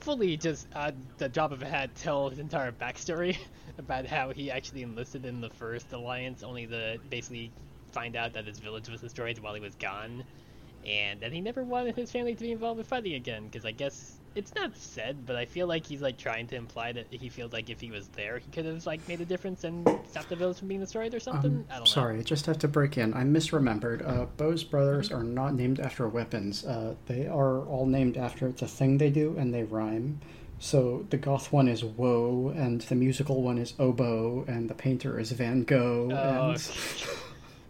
fully 0.00 0.36
just 0.36 0.66
at 0.74 0.94
the 1.18 1.28
drop 1.28 1.52
of 1.52 1.62
a 1.62 1.66
hat 1.66 1.94
tell 1.94 2.28
his 2.30 2.38
entire 2.38 2.72
backstory 2.72 3.38
about 3.78 4.06
how 4.06 4.30
he 4.32 4.50
actually 4.50 4.82
enlisted 4.82 5.24
in 5.26 5.40
the 5.40 5.50
first 5.50 5.92
alliance, 5.92 6.42
only 6.42 6.66
to 6.66 6.98
basically 7.10 7.52
find 7.92 8.16
out 8.16 8.34
that 8.34 8.46
his 8.46 8.58
village 8.58 8.88
was 8.88 9.00
destroyed 9.00 9.38
while 9.40 9.54
he 9.54 9.60
was 9.60 9.76
gone, 9.76 10.24
and 10.84 11.20
that 11.20 11.32
he 11.32 11.40
never 11.40 11.64
wanted 11.64 11.96
his 11.96 12.10
family 12.12 12.34
to 12.34 12.44
be 12.44 12.52
involved 12.52 12.78
with 12.78 12.88
fighting 12.88 13.14
again. 13.14 13.44
Because 13.44 13.64
I 13.64 13.72
guess 13.72 14.19
it's 14.34 14.54
not 14.54 14.76
said, 14.76 15.26
but 15.26 15.36
I 15.36 15.44
feel 15.44 15.66
like 15.66 15.84
he's 15.84 16.00
like 16.00 16.16
trying 16.16 16.46
to 16.48 16.56
imply 16.56 16.92
that 16.92 17.06
he 17.10 17.28
feels 17.28 17.52
like 17.52 17.68
if 17.68 17.80
he 17.80 17.90
was 17.90 18.08
there, 18.08 18.38
he 18.38 18.50
could 18.50 18.64
have 18.64 18.86
like 18.86 19.06
made 19.08 19.20
a 19.20 19.24
difference 19.24 19.64
and 19.64 19.86
stopped 20.08 20.28
the 20.28 20.36
village 20.36 20.58
from 20.58 20.68
being 20.68 20.80
destroyed 20.80 21.14
or 21.14 21.20
something. 21.20 21.50
Um, 21.50 21.64
I 21.68 21.74
don't 21.74 21.80
know. 21.80 21.84
sorry, 21.86 22.18
I 22.18 22.22
just 22.22 22.46
have 22.46 22.58
to 22.60 22.68
break 22.68 22.96
in. 22.96 23.12
I 23.14 23.24
misremembered. 23.24 24.06
Uh, 24.06 24.26
Bow's 24.36 24.62
brothers 24.62 25.10
are 25.10 25.24
not 25.24 25.54
named 25.54 25.80
after 25.80 26.08
weapons. 26.08 26.64
Uh, 26.64 26.94
they 27.06 27.26
are 27.26 27.60
all 27.66 27.86
named 27.86 28.16
after 28.16 28.52
the 28.52 28.68
thing 28.68 28.98
they 28.98 29.10
do, 29.10 29.34
and 29.36 29.52
they 29.52 29.64
rhyme. 29.64 30.20
So 30.60 31.06
the 31.10 31.16
goth 31.16 31.52
one 31.52 31.68
is 31.68 31.82
Woe, 31.82 32.52
and 32.54 32.82
the 32.82 32.94
musical 32.94 33.42
one 33.42 33.58
is 33.58 33.74
Oboe, 33.78 34.44
and 34.46 34.68
the 34.68 34.74
painter 34.74 35.18
is 35.18 35.32
Van 35.32 35.64
Gogh. 35.64 36.10
Oh, 36.12 36.50
and 36.50 36.60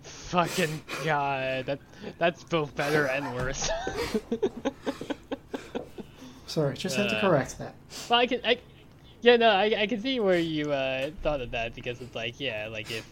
fucking 0.03 0.83
god, 1.05 1.67
that 1.67 1.79
that's 2.19 2.45
both 2.45 2.75
better 2.75 3.07
and 3.07 3.35
worse. 3.35 3.71
sorry, 6.51 6.77
just 6.77 6.97
had 6.97 7.09
to 7.11 7.17
Uh, 7.17 7.21
correct 7.21 7.59
that. 7.59 7.75
well, 8.09 8.19
I 8.21 8.27
can, 8.27 8.41
I, 8.45 8.59
yeah, 9.23 9.37
no, 9.37 9.51
I, 9.51 9.83
I 9.83 9.87
can 9.87 10.01
see 10.01 10.21
where 10.21 10.39
you 10.39 10.73
uh, 10.73 11.11
thought 11.23 11.41
of 11.41 11.51
that 11.53 11.75
because 11.75 12.01
it's 12.01 12.15
like, 12.15 12.41
yeah, 12.41 12.69
like 12.71 12.91
if, 12.91 13.07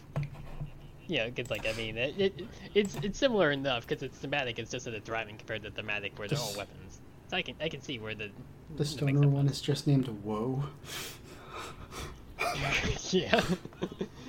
yeah, 1.07 1.29
it's 1.35 1.49
like 1.49 1.67
I 1.67 1.73
mean, 1.73 1.97
it, 1.97 2.13
it 2.19 2.45
it's 2.75 2.95
it's 3.01 3.17
similar 3.17 3.49
enough 3.51 3.87
because 3.87 4.03
it's 4.03 4.17
thematic. 4.19 4.59
It's 4.59 4.69
just 4.71 4.85
that 4.85 4.93
it's 4.93 5.09
rhyming 5.09 5.37
compared 5.37 5.63
to 5.63 5.71
thematic 5.71 6.17
where 6.19 6.27
they're 6.27 6.37
all 6.37 6.53
weapons. 6.55 6.99
So 7.29 7.37
I 7.37 7.41
can 7.41 7.55
I 7.59 7.67
can 7.69 7.81
see 7.81 7.97
where 7.97 8.13
the 8.13 8.29
The 8.75 8.85
stoner 8.85 9.27
one 9.27 9.47
is 9.47 9.59
just 9.61 9.87
named 9.87 10.07
Woe. 10.23 10.63
yeah. 13.09 13.41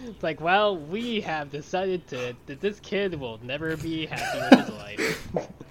it's 0.06 0.22
like, 0.22 0.40
well, 0.40 0.76
we 0.76 1.20
have 1.20 1.50
decided 1.50 2.06
to 2.08 2.34
that 2.46 2.60
this 2.60 2.80
kid 2.80 3.14
will 3.20 3.38
never 3.42 3.76
be 3.76 4.06
happy 4.06 4.38
in 4.38 4.58
his 4.60 4.70
life. 4.70 5.28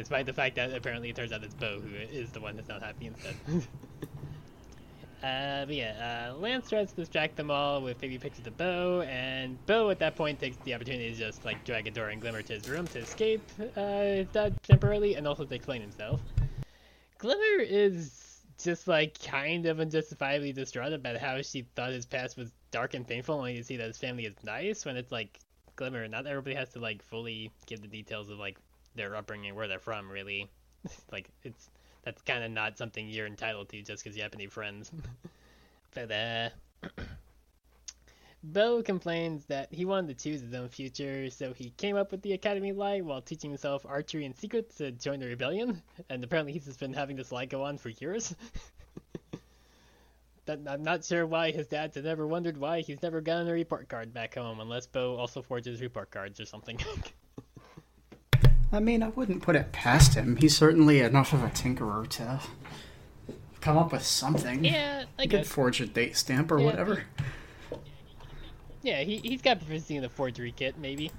Despite 0.00 0.24
the 0.24 0.32
fact 0.32 0.56
that 0.56 0.72
apparently 0.72 1.10
it 1.10 1.16
turns 1.16 1.30
out 1.30 1.44
it's 1.44 1.52
Bow 1.52 1.78
who 1.78 1.94
is 1.94 2.32
the 2.32 2.40
one 2.40 2.56
that's 2.56 2.70
not 2.70 2.80
happy 2.80 3.06
instead. 3.08 3.34
uh, 5.22 5.66
but 5.66 5.74
yeah, 5.74 6.30
uh, 6.32 6.38
Lance 6.38 6.70
tries 6.70 6.88
to 6.88 6.96
distract 6.96 7.36
them 7.36 7.50
all 7.50 7.82
with 7.82 8.00
baby 8.00 8.16
pictures 8.16 8.46
of 8.46 8.56
Bow, 8.56 9.02
and 9.02 9.58
Bow 9.66 9.90
at 9.90 9.98
that 9.98 10.16
point 10.16 10.40
takes 10.40 10.56
the 10.64 10.72
opportunity 10.72 11.12
to 11.12 11.18
just 11.18 11.44
like 11.44 11.62
drag 11.66 11.84
Adora 11.84 12.12
and 12.12 12.22
Glimmer 12.22 12.40
to 12.40 12.54
his 12.54 12.66
room 12.66 12.86
to 12.86 13.00
escape 13.00 13.42
uh, 13.60 14.24
that 14.32 14.54
temporarily 14.62 15.16
and 15.16 15.26
also 15.26 15.44
to 15.44 15.54
explain 15.54 15.82
himself. 15.82 16.18
Glimmer 17.18 17.60
is 17.60 18.40
just 18.64 18.88
like 18.88 19.22
kind 19.22 19.66
of 19.66 19.80
unjustifiably 19.80 20.54
distraught 20.54 20.94
about 20.94 21.18
how 21.18 21.42
she 21.42 21.66
thought 21.76 21.92
his 21.92 22.06
past 22.06 22.38
was 22.38 22.52
dark 22.70 22.94
and 22.94 23.06
painful, 23.06 23.34
only 23.34 23.54
to 23.56 23.64
see 23.64 23.76
that 23.76 23.88
his 23.88 23.98
family 23.98 24.24
is 24.24 24.34
nice 24.44 24.86
when 24.86 24.96
it's 24.96 25.12
like 25.12 25.40
Glimmer, 25.76 26.08
not 26.08 26.26
everybody 26.26 26.56
has 26.56 26.70
to 26.70 26.78
like 26.78 27.02
fully 27.02 27.50
give 27.66 27.82
the 27.82 27.88
details 27.88 28.30
of 28.30 28.38
like 28.38 28.56
their 28.94 29.16
upbringing, 29.16 29.54
where 29.54 29.68
they're 29.68 29.78
from. 29.78 30.10
Really, 30.10 30.50
like 31.12 31.28
it's 31.42 31.68
that's 32.04 32.22
kind 32.22 32.44
of 32.44 32.50
not 32.50 32.78
something 32.78 33.08
you're 33.08 33.26
entitled 33.26 33.68
to 33.70 33.82
just 33.82 34.02
because 34.02 34.16
you 34.16 34.28
to 34.28 34.36
be 34.36 34.46
friends. 34.46 34.90
but 35.94 36.10
uh, 36.10 36.48
Bow 38.42 38.82
complains 38.82 39.44
that 39.46 39.72
he 39.72 39.84
wanted 39.84 40.16
to 40.16 40.24
choose 40.24 40.40
his 40.40 40.54
own 40.54 40.70
future, 40.70 41.28
so 41.28 41.52
he 41.52 41.70
came 41.70 41.96
up 41.96 42.10
with 42.10 42.22
the 42.22 42.32
Academy 42.32 42.72
lie 42.72 43.00
while 43.00 43.20
teaching 43.20 43.50
himself 43.50 43.84
archery 43.86 44.24
and 44.24 44.34
secrets 44.34 44.76
to 44.76 44.92
join 44.92 45.20
the 45.20 45.26
rebellion. 45.26 45.82
And 46.08 46.24
apparently, 46.24 46.52
he's 46.52 46.64
just 46.64 46.80
been 46.80 46.94
having 46.94 47.16
this 47.16 47.32
lie 47.32 47.44
go 47.44 47.62
on 47.62 47.76
for 47.76 47.90
years. 47.90 48.34
I'm 50.48 50.82
not 50.82 51.04
sure 51.04 51.26
why 51.26 51.52
his 51.52 51.68
dads 51.68 51.94
had 51.94 52.06
ever 52.06 52.26
wondered 52.26 52.56
why 52.56 52.80
he's 52.80 53.02
never 53.02 53.20
gotten 53.20 53.46
a 53.46 53.52
report 53.52 53.88
card 53.88 54.12
back 54.12 54.34
home, 54.34 54.58
unless 54.58 54.86
Bow 54.86 55.16
also 55.16 55.42
forges 55.42 55.80
report 55.80 56.10
cards 56.10 56.40
or 56.40 56.46
something. 56.46 56.78
I 58.72 58.78
mean, 58.80 59.02
I 59.02 59.08
wouldn't 59.08 59.42
put 59.42 59.56
it 59.56 59.72
past 59.72 60.14
him. 60.14 60.36
He's 60.36 60.56
certainly 60.56 61.00
enough 61.00 61.32
of 61.32 61.42
a 61.42 61.48
tinkerer 61.48 62.08
to 62.10 62.40
come 63.60 63.76
up 63.76 63.92
with 63.92 64.04
something. 64.04 64.64
yeah, 64.64 65.04
I 65.18 65.22
He 65.22 65.28
could 65.28 65.40
guess. 65.40 65.48
forge 65.48 65.80
a 65.80 65.86
date 65.86 66.16
stamp 66.16 66.50
or 66.52 66.58
Yeah, 66.58 66.66
whatever. 66.66 67.02
Yeah, 68.82 69.00
he 69.02 69.18
he's 69.18 69.42
got 69.42 69.58
proficiency 69.58 69.96
in 69.96 70.02
the 70.02 70.08
forgery 70.08 70.52
kit, 70.52 70.78
maybe. 70.78 71.10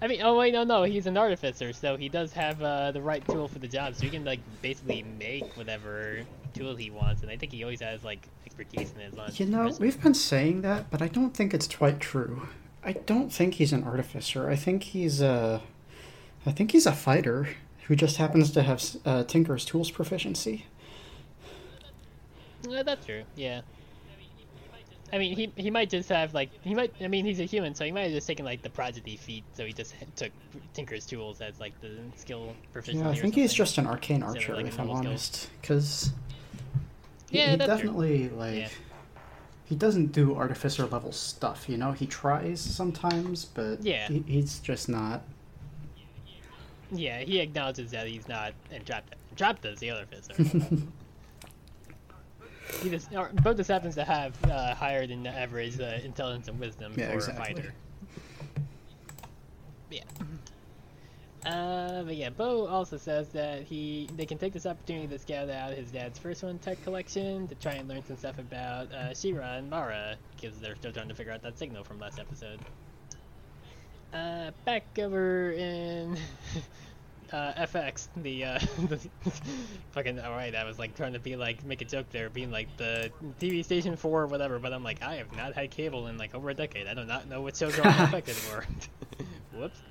I 0.00 0.06
mean, 0.06 0.20
oh 0.22 0.38
wait, 0.38 0.52
no, 0.52 0.62
no, 0.64 0.82
he's 0.84 1.06
an 1.06 1.16
artificer, 1.16 1.72
so 1.72 1.96
he 1.96 2.08
does 2.08 2.32
have 2.34 2.62
uh, 2.62 2.92
the 2.92 3.00
right 3.02 3.26
tool 3.26 3.48
for 3.48 3.58
the 3.58 3.66
job, 3.66 3.94
so 3.96 4.04
he 4.04 4.10
can 4.10 4.24
like 4.24 4.40
basically 4.62 5.02
make 5.18 5.56
whatever 5.56 6.20
tool 6.52 6.76
he 6.76 6.90
wants, 6.90 7.22
and 7.22 7.30
I 7.30 7.36
think 7.36 7.52
he 7.52 7.64
always 7.64 7.80
has 7.80 8.04
like 8.04 8.28
expertise 8.46 8.92
in 8.94 9.00
his 9.00 9.18
own. 9.18 9.30
You 9.34 9.46
know, 9.46 9.74
we've 9.80 10.00
been 10.00 10.14
saying 10.14 10.60
that, 10.62 10.90
but 10.90 11.00
I 11.02 11.08
don't 11.08 11.34
think 11.34 11.54
it's 11.54 11.66
quite 11.66 11.98
true. 12.00 12.48
I 12.84 12.92
don't 12.92 13.32
think 13.32 13.54
he's 13.54 13.72
an 13.72 13.82
artificer. 13.82 14.48
I 14.50 14.56
think 14.56 14.82
he's 14.84 15.20
a, 15.22 15.62
I 16.46 16.52
think 16.52 16.72
he's 16.72 16.86
a 16.86 16.92
fighter 16.92 17.48
who 17.86 17.96
just 17.96 18.16
happens 18.16 18.50
to 18.52 18.62
have 18.62 18.82
uh, 19.04 19.24
Tinker's 19.24 19.64
tools 19.64 19.90
proficiency. 19.90 20.66
Yeah, 22.68 22.82
that's 22.82 23.04
true. 23.04 23.22
Yeah. 23.36 23.60
I 25.12 25.18
mean, 25.18 25.36
he 25.36 25.52
he 25.56 25.70
might 25.70 25.90
just 25.90 26.08
have 26.08 26.34
like 26.34 26.50
he 26.62 26.74
might. 26.74 26.92
I 27.00 27.08
mean, 27.08 27.24
he's 27.24 27.38
a 27.38 27.44
human, 27.44 27.74
so 27.74 27.84
he 27.84 27.92
might 27.92 28.02
have 28.04 28.12
just 28.12 28.26
taken 28.26 28.44
like 28.44 28.62
the 28.62 28.70
prodigy 28.70 29.16
feat. 29.16 29.44
So 29.52 29.64
he 29.64 29.72
just 29.72 29.94
took 30.16 30.32
Tinker's 30.72 31.06
tools 31.06 31.40
as 31.40 31.60
like 31.60 31.78
the 31.80 31.98
skill 32.16 32.54
proficiency. 32.72 33.04
Yeah, 33.04 33.10
I 33.10 33.14
think 33.14 33.34
he's 33.34 33.52
just 33.54 33.78
an 33.78 33.86
arcane 33.86 34.22
Instead 34.22 34.30
of, 34.30 34.36
archer, 34.36 34.56
like, 34.56 34.66
if 34.66 34.80
I'm 34.80 34.86
normal 34.86 35.08
honest, 35.08 35.50
because 35.60 36.10
he, 37.30 37.38
Yeah, 37.38 37.50
he 37.50 37.56
that's 37.56 37.68
true. 37.68 37.76
definitely 37.90 38.28
like 38.30 38.54
Yeah. 38.56 38.68
he 39.66 39.76
doesn't 39.76 40.12
do 40.12 40.34
artificer 40.34 40.86
level 40.86 41.12
stuff. 41.12 41.68
You 41.68 41.76
know, 41.76 41.92
he 41.92 42.06
tries 42.06 42.60
sometimes, 42.60 43.44
but 43.44 43.82
Yeah. 43.84 44.08
he, 44.08 44.24
he's 44.26 44.58
just 44.58 44.88
not. 44.88 45.22
Yeah, 46.94 47.20
he 47.20 47.40
acknowledges 47.40 47.90
that 47.90 48.06
he's 48.06 48.28
not 48.28 48.52
Entrapta. 48.72 49.14
Entrapta's 49.34 49.80
the 49.80 49.90
other 49.90 50.06
artificer. 50.12 50.42
he 52.82 52.90
just, 52.90 53.12
or, 53.14 53.30
Bow 53.42 53.52
just 53.52 53.70
happens 53.70 53.94
to 53.96 54.04
have 54.04 54.32
uh, 54.44 54.74
higher 54.74 55.06
than 55.06 55.22
the 55.24 55.30
average 55.30 55.80
uh, 55.80 55.98
intelligence 56.04 56.48
and 56.48 56.58
wisdom 56.60 56.92
Yeah, 56.96 57.08
for 57.08 57.14
exactly. 57.14 57.42
a 57.42 57.46
fighter. 57.46 57.74
Yeah. 59.90 60.02
Uh, 61.46 62.02
but 62.04 62.16
yeah, 62.16 62.30
Bow 62.30 62.66
also 62.66 62.96
says 62.96 63.28
that 63.30 63.62
he 63.62 64.08
they 64.16 64.24
can 64.24 64.38
take 64.38 64.54
this 64.54 64.64
opportunity 64.64 65.06
to 65.08 65.18
scout 65.18 65.50
out 65.50 65.72
his 65.72 65.90
dad's 65.90 66.18
first 66.18 66.42
one 66.42 66.58
tech 66.58 66.82
collection 66.84 67.46
to 67.48 67.54
try 67.56 67.72
and 67.72 67.86
learn 67.86 68.02
some 68.06 68.16
stuff 68.16 68.38
about 68.38 68.90
uh, 68.92 69.12
Shira 69.12 69.56
and 69.58 69.68
Mara 69.68 70.16
because 70.34 70.58
they're 70.58 70.74
still 70.74 70.92
trying 70.92 71.08
to 71.08 71.14
figure 71.14 71.32
out 71.32 71.42
that 71.42 71.58
signal 71.58 71.84
from 71.84 71.98
last 71.98 72.18
episode. 72.18 72.60
Uh, 74.14 74.52
back 74.64 74.84
over 74.98 75.50
in 75.50 76.16
uh, 77.32 77.52
FX, 77.54 78.06
the, 78.18 78.44
uh, 78.44 78.58
the 78.88 79.00
fucking 79.90 80.20
alright. 80.20 80.54
I 80.54 80.62
was 80.64 80.78
like 80.78 80.94
trying 80.94 81.14
to 81.14 81.18
be 81.18 81.34
like 81.34 81.64
make 81.64 81.82
a 81.82 81.84
joke 81.84 82.06
there, 82.12 82.30
being 82.30 82.52
like 82.52 82.68
the 82.76 83.10
TV 83.40 83.64
station 83.64 83.96
four 83.96 84.22
or 84.22 84.26
whatever, 84.28 84.60
but 84.60 84.72
I'm 84.72 84.84
like 84.84 85.02
I 85.02 85.16
have 85.16 85.34
not 85.36 85.54
had 85.54 85.72
cable 85.72 86.06
in 86.06 86.16
like 86.16 86.32
over 86.32 86.50
a 86.50 86.54
decade. 86.54 86.86
I 86.86 86.94
do 86.94 87.04
not 87.04 87.28
know 87.28 87.42
what 87.42 87.56
shows 87.56 87.76
are 87.76 87.86
on 87.86 87.92
FX 87.92 88.46
anymore. 88.46 88.66
Whoops. 89.52 89.82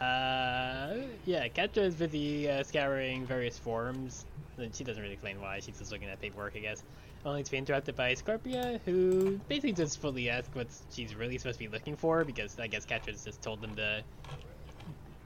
Uh, 0.00 0.96
yeah, 1.26 1.46
Catra 1.48 1.82
is 1.82 1.94
busy 1.94 2.48
uh, 2.48 2.62
scouring 2.62 3.26
various 3.26 3.58
forums. 3.58 4.24
And 4.56 4.74
she 4.74 4.84
doesn't 4.84 5.00
really 5.02 5.14
explain 5.14 5.40
why. 5.40 5.60
She's 5.60 5.78
just 5.78 5.92
looking 5.92 6.08
at 6.08 6.20
paperwork, 6.20 6.54
I 6.56 6.60
guess. 6.60 6.82
Only 7.24 7.42
to 7.42 7.50
be 7.50 7.58
interrupted 7.58 7.96
by 7.96 8.14
Scorpia, 8.14 8.80
who 8.86 9.38
basically 9.48 9.72
just 9.72 10.00
fully 10.00 10.30
asks 10.30 10.54
what 10.54 10.68
she's 10.90 11.14
really 11.14 11.36
supposed 11.36 11.58
to 11.58 11.64
be 11.66 11.68
looking 11.68 11.94
for, 11.96 12.24
because 12.24 12.58
I 12.58 12.66
guess 12.66 12.86
Catra's 12.86 13.24
just 13.24 13.42
told 13.42 13.60
them 13.60 13.74
to 13.76 14.02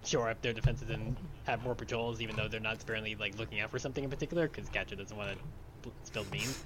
shore 0.05 0.29
up 0.29 0.43
their 0.43 0.53
defenses 0.53 0.91
and 0.91 1.17
have 1.45 1.63
more 1.63 1.75
patrols, 1.75 2.21
even 2.21 2.35
though 2.35 2.49
they're 2.49 2.61
not 2.61 2.83
apparently 2.83 3.15
like 3.15 3.39
looking 3.39 3.61
out 3.61 3.71
for 3.71 3.79
something 3.79 4.03
in 4.03 4.11
particular, 4.11 4.49
because 4.49 4.69
Catra 4.71 4.99
doesn't 4.99 5.17
want 5.17 5.39
to 5.85 5.91
spill 6.03 6.25
beans. 6.25 6.65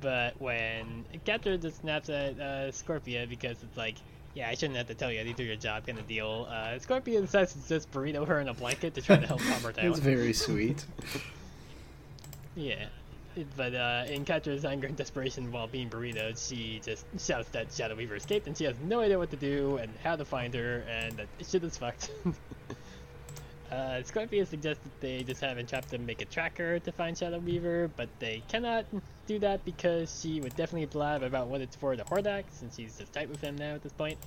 But 0.00 0.40
when 0.40 1.04
Catra 1.26 1.60
just 1.60 1.80
snaps 1.80 2.08
at 2.08 2.38
uh, 2.38 2.70
Scorpia 2.70 3.28
because 3.28 3.60
it's 3.64 3.76
like, 3.76 3.96
yeah, 4.34 4.48
I 4.48 4.54
shouldn't 4.54 4.76
have 4.76 4.86
to 4.86 4.94
tell 4.94 5.10
you, 5.10 5.20
you 5.22 5.34
do 5.34 5.42
your 5.42 5.56
job 5.56 5.86
kind 5.86 5.98
of 5.98 6.06
deal. 6.06 6.46
Uh, 6.48 6.78
Scorpia 6.78 7.20
decides 7.20 7.52
to 7.54 7.68
just 7.68 7.90
burrito 7.90 8.26
her 8.26 8.40
in 8.40 8.48
a 8.48 8.54
blanket 8.54 8.94
to 8.94 9.02
try 9.02 9.16
to 9.16 9.26
help 9.26 9.40
calm 9.40 9.60
her 9.62 9.72
down. 9.72 9.86
It's 9.86 9.98
very 9.98 10.32
sweet. 10.32 10.84
Yeah. 12.54 12.84
But 13.56 13.74
uh, 13.74 14.04
in 14.06 14.24
Catra's 14.24 14.64
anger 14.64 14.86
and 14.86 14.96
desperation 14.96 15.50
while 15.52 15.66
being 15.66 15.88
burritoed, 15.88 16.38
she 16.38 16.80
just 16.84 17.06
shouts 17.18 17.48
that 17.50 17.72
Shadow 17.72 17.94
Weaver 17.94 18.16
escaped 18.16 18.46
and 18.46 18.56
she 18.56 18.64
has 18.64 18.76
no 18.84 19.00
idea 19.00 19.18
what 19.18 19.30
to 19.30 19.36
do 19.36 19.78
and 19.78 19.90
how 20.02 20.16
to 20.16 20.24
find 20.24 20.52
her 20.54 20.84
and 20.88 21.16
that 21.16 21.28
shit 21.46 21.64
is 21.64 21.76
fucked. 21.76 22.10
uh, 23.70 24.02
Scorpia 24.04 24.46
suggests 24.46 24.82
that 24.82 25.00
they 25.00 25.22
just 25.22 25.40
have 25.40 25.56
Entrapta 25.56 25.98
make 25.98 26.20
a 26.20 26.26
tracker 26.26 26.78
to 26.80 26.92
find 26.92 27.16
Shadow 27.16 27.38
Weaver, 27.38 27.90
but 27.96 28.08
they 28.18 28.42
cannot 28.48 28.84
do 29.26 29.38
that 29.38 29.64
because 29.64 30.20
she 30.20 30.40
would 30.40 30.54
definitely 30.56 30.86
blab 30.86 31.22
about 31.22 31.46
what 31.46 31.60
it's 31.60 31.76
for 31.76 31.96
to 31.96 32.04
Hordak 32.04 32.44
since 32.50 32.76
she's 32.76 32.98
just 32.98 33.12
tight 33.12 33.28
with 33.28 33.40
him 33.40 33.56
now 33.56 33.74
at 33.74 33.82
this 33.82 33.92
point. 33.92 34.18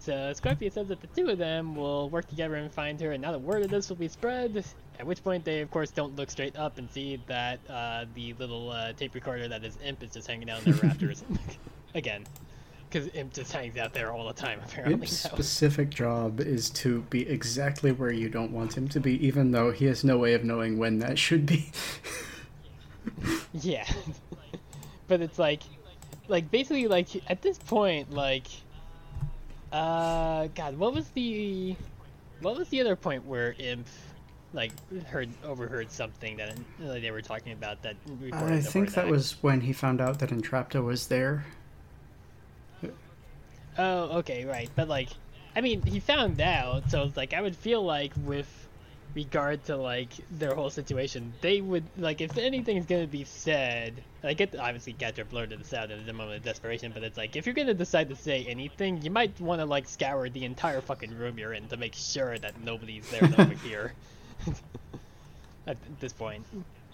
So 0.00 0.12
Scorpia 0.12 0.72
says 0.72 0.88
that 0.88 1.00
the 1.00 1.06
two 1.08 1.28
of 1.28 1.38
them 1.38 1.74
will 1.74 2.08
work 2.08 2.28
together 2.28 2.54
and 2.54 2.72
find 2.72 3.00
her, 3.00 3.12
and 3.12 3.22
not 3.22 3.34
a 3.34 3.38
word 3.38 3.62
of 3.62 3.70
this 3.70 3.88
will 3.88 3.96
be 3.96 4.08
spread. 4.08 4.64
At 4.98 5.06
which 5.06 5.22
point 5.22 5.44
they, 5.44 5.60
of 5.60 5.70
course, 5.70 5.90
don't 5.90 6.16
look 6.16 6.30
straight 6.30 6.56
up 6.56 6.78
and 6.78 6.90
see 6.90 7.20
that 7.26 7.60
uh, 7.68 8.04
the 8.14 8.32
little 8.34 8.70
uh, 8.70 8.92
tape 8.92 9.14
recorder 9.14 9.48
that 9.48 9.64
is 9.64 9.76
Imp 9.84 10.02
is 10.02 10.12
just 10.12 10.26
hanging 10.26 10.50
out 10.50 10.64
in 10.66 10.72
their 10.72 10.82
rafters. 10.90 11.24
Again, 11.94 12.24
because 12.88 13.08
Imp 13.14 13.32
just 13.32 13.52
hangs 13.52 13.76
out 13.76 13.92
there 13.92 14.12
all 14.12 14.26
the 14.26 14.32
time, 14.32 14.60
apparently. 14.64 14.94
Imp's 14.94 15.24
now. 15.24 15.30
specific 15.30 15.90
job 15.90 16.40
is 16.40 16.70
to 16.70 17.02
be 17.02 17.28
exactly 17.28 17.92
where 17.92 18.12
you 18.12 18.28
don't 18.28 18.52
want 18.52 18.76
him 18.76 18.88
to 18.88 19.00
be, 19.00 19.24
even 19.26 19.50
though 19.50 19.70
he 19.70 19.84
has 19.86 20.04
no 20.04 20.16
way 20.18 20.34
of 20.34 20.44
knowing 20.44 20.78
when 20.78 20.98
that 21.00 21.18
should 21.18 21.46
be. 21.46 21.70
Yeah. 23.54 23.86
but 25.06 25.22
it's 25.22 25.38
like, 25.38 25.62
like 26.28 26.50
basically, 26.50 26.86
like 26.88 27.08
at 27.30 27.40
this 27.40 27.56
point, 27.58 28.12
like, 28.12 28.46
uh, 29.72 30.48
God, 30.54 30.78
what 30.78 30.94
was 30.94 31.08
the, 31.10 31.76
what 32.40 32.56
was 32.56 32.68
the 32.68 32.80
other 32.80 32.96
point 32.96 33.24
where 33.26 33.54
Imp, 33.58 33.86
like, 34.52 34.72
heard 35.06 35.28
overheard 35.44 35.90
something 35.90 36.36
that 36.38 36.50
uh, 36.84 36.92
they 36.94 37.10
were 37.10 37.22
talking 37.22 37.52
about 37.52 37.82
that 37.82 37.96
I 38.32 38.60
think 38.60 38.94
that 38.94 39.06
Hordak? 39.06 39.10
was 39.10 39.42
when 39.42 39.60
he 39.60 39.72
found 39.72 40.00
out 40.00 40.18
that 40.20 40.30
Entrapta 40.30 40.82
was 40.82 41.08
there. 41.08 41.44
Oh, 43.78 44.18
okay, 44.18 44.44
right. 44.44 44.68
But 44.74 44.88
like, 44.88 45.10
I 45.54 45.60
mean, 45.60 45.82
he 45.82 46.00
found 46.00 46.40
out, 46.40 46.90
so 46.90 47.04
it's 47.04 47.16
like 47.16 47.32
I 47.32 47.40
would 47.40 47.54
feel 47.56 47.82
like 47.82 48.12
with 48.24 48.67
regard 49.18 49.64
to 49.64 49.76
like 49.76 50.10
their 50.30 50.54
whole 50.54 50.70
situation, 50.70 51.32
they 51.40 51.60
would 51.60 51.82
like 51.96 52.20
if 52.20 52.38
anything's 52.38 52.86
gonna 52.86 53.08
be 53.08 53.24
said. 53.24 54.04
I 54.22 54.34
get 54.34 54.54
obviously 54.56 54.94
Catra 54.94 55.28
blurted 55.28 55.58
this 55.58 55.74
out 55.74 55.90
in 55.90 56.06
the 56.06 56.12
moment 56.12 56.36
of 56.38 56.44
desperation, 56.44 56.92
but 56.94 57.02
it's 57.02 57.16
like 57.16 57.34
if 57.34 57.44
you're 57.44 57.54
gonna 57.54 57.74
decide 57.74 58.08
to 58.10 58.16
say 58.16 58.46
anything, 58.48 59.02
you 59.02 59.10
might 59.10 59.40
want 59.40 59.60
to 59.60 59.64
like 59.64 59.88
scour 59.88 60.28
the 60.28 60.44
entire 60.44 60.80
fucking 60.80 61.18
room 61.18 61.36
you're 61.36 61.52
in 61.52 61.66
to 61.68 61.76
make 61.76 61.94
sure 61.94 62.38
that 62.38 62.60
nobody's 62.62 63.10
there 63.10 63.24
over 63.24 63.54
here. 63.54 63.92
At 65.66 65.76
this 65.98 66.12
point, 66.12 66.46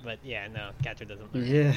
but 0.02 0.18
yeah, 0.24 0.48
no, 0.48 0.70
Catra 0.82 1.06
doesn't 1.06 1.34
learn. 1.34 1.46
Yeah. 1.46 1.74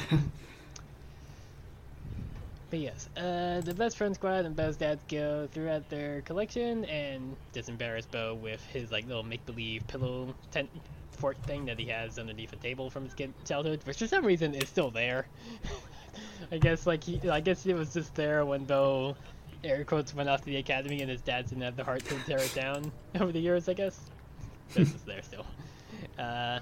But 2.70 2.80
yes, 2.80 3.08
uh, 3.16 3.62
the 3.62 3.72
best 3.74 3.96
friend 3.96 4.14
squad 4.14 4.44
and 4.44 4.54
Bow's 4.54 4.76
dads 4.76 5.02
go 5.08 5.48
throughout 5.52 5.88
their 5.88 6.20
collection 6.22 6.84
and 6.84 7.34
just 7.54 7.70
embarrass 7.70 8.04
Bow 8.04 8.34
with 8.34 8.62
his 8.66 8.92
like 8.92 9.06
little 9.06 9.22
make-believe 9.22 9.86
pillow 9.86 10.34
tent 10.50 10.68
fort 11.12 11.38
thing 11.44 11.64
that 11.64 11.78
he 11.78 11.86
has 11.86 12.18
underneath 12.18 12.52
a 12.52 12.56
table 12.56 12.90
from 12.90 13.04
his 13.04 13.14
kid 13.14 13.32
childhood, 13.46 13.80
which 13.84 13.98
for 13.98 14.06
some 14.06 14.24
reason 14.24 14.54
is 14.54 14.68
still 14.68 14.90
there. 14.90 15.26
I 16.52 16.58
guess 16.58 16.86
like 16.86 17.04
he, 17.04 17.26
I 17.28 17.40
guess 17.40 17.64
it 17.64 17.74
was 17.74 17.94
just 17.94 18.14
there 18.14 18.44
when 18.44 18.64
Bow, 18.64 19.16
air 19.64 19.82
quotes, 19.84 20.14
went 20.14 20.28
off 20.28 20.40
to 20.40 20.46
the 20.46 20.56
academy 20.56 21.00
and 21.00 21.10
his 21.10 21.22
dad 21.22 21.48
didn't 21.48 21.62
have 21.62 21.76
the 21.76 21.84
heart 21.84 22.04
to 22.04 22.14
tear 22.26 22.38
it 22.38 22.52
down 22.54 22.92
over 23.20 23.32
the 23.32 23.40
years. 23.40 23.68
I 23.68 23.72
guess. 23.72 23.98
It's 24.74 24.92
just 24.92 25.06
there 25.06 25.22
still. 25.22 25.46
Uh, 26.18 26.58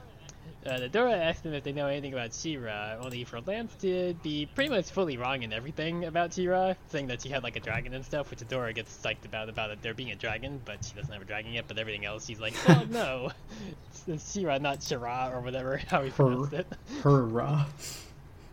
Uh, 0.66 0.80
Adora 0.80 1.16
asked 1.16 1.44
them 1.44 1.54
if 1.54 1.62
they 1.62 1.72
know 1.72 1.86
anything 1.86 2.12
about 2.12 2.34
She-Ra, 2.34 2.96
only 3.00 3.22
for 3.22 3.40
Lance 3.40 3.72
to 3.82 4.14
be 4.24 4.46
pretty 4.46 4.68
much 4.68 4.90
fully 4.90 5.16
wrong 5.16 5.44
in 5.44 5.52
everything 5.52 6.04
about 6.04 6.32
She-Ra, 6.32 6.74
saying 6.88 7.06
that 7.06 7.22
she 7.22 7.28
had 7.28 7.44
like 7.44 7.54
a 7.54 7.60
dragon 7.60 7.94
and 7.94 8.04
stuff, 8.04 8.30
which 8.30 8.40
Adora 8.40 8.74
gets 8.74 8.96
psyched 8.96 9.24
about 9.24 9.48
about 9.48 9.70
it 9.70 9.80
there 9.82 9.94
being 9.94 10.10
a 10.10 10.16
dragon, 10.16 10.60
but 10.64 10.84
she 10.84 10.94
doesn't 10.94 11.12
have 11.12 11.22
a 11.22 11.24
dragon 11.24 11.52
yet. 11.52 11.66
But 11.68 11.78
everything 11.78 12.04
else, 12.04 12.26
she's 12.26 12.40
like, 12.40 12.54
oh 12.68 12.84
no, 12.90 13.30
it's, 14.08 14.32
She-Ra, 14.32 14.58
not 14.58 14.82
Shira 14.82 15.30
or 15.32 15.40
whatever 15.40 15.76
how 15.88 16.02
he 16.02 16.10
pronounced 16.10 16.52
it. 16.52 16.66
Hurrah. 17.00 17.66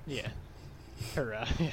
Yeah. 0.05 0.27
Hurrah. 1.15 1.47
Yeah. 1.59 1.71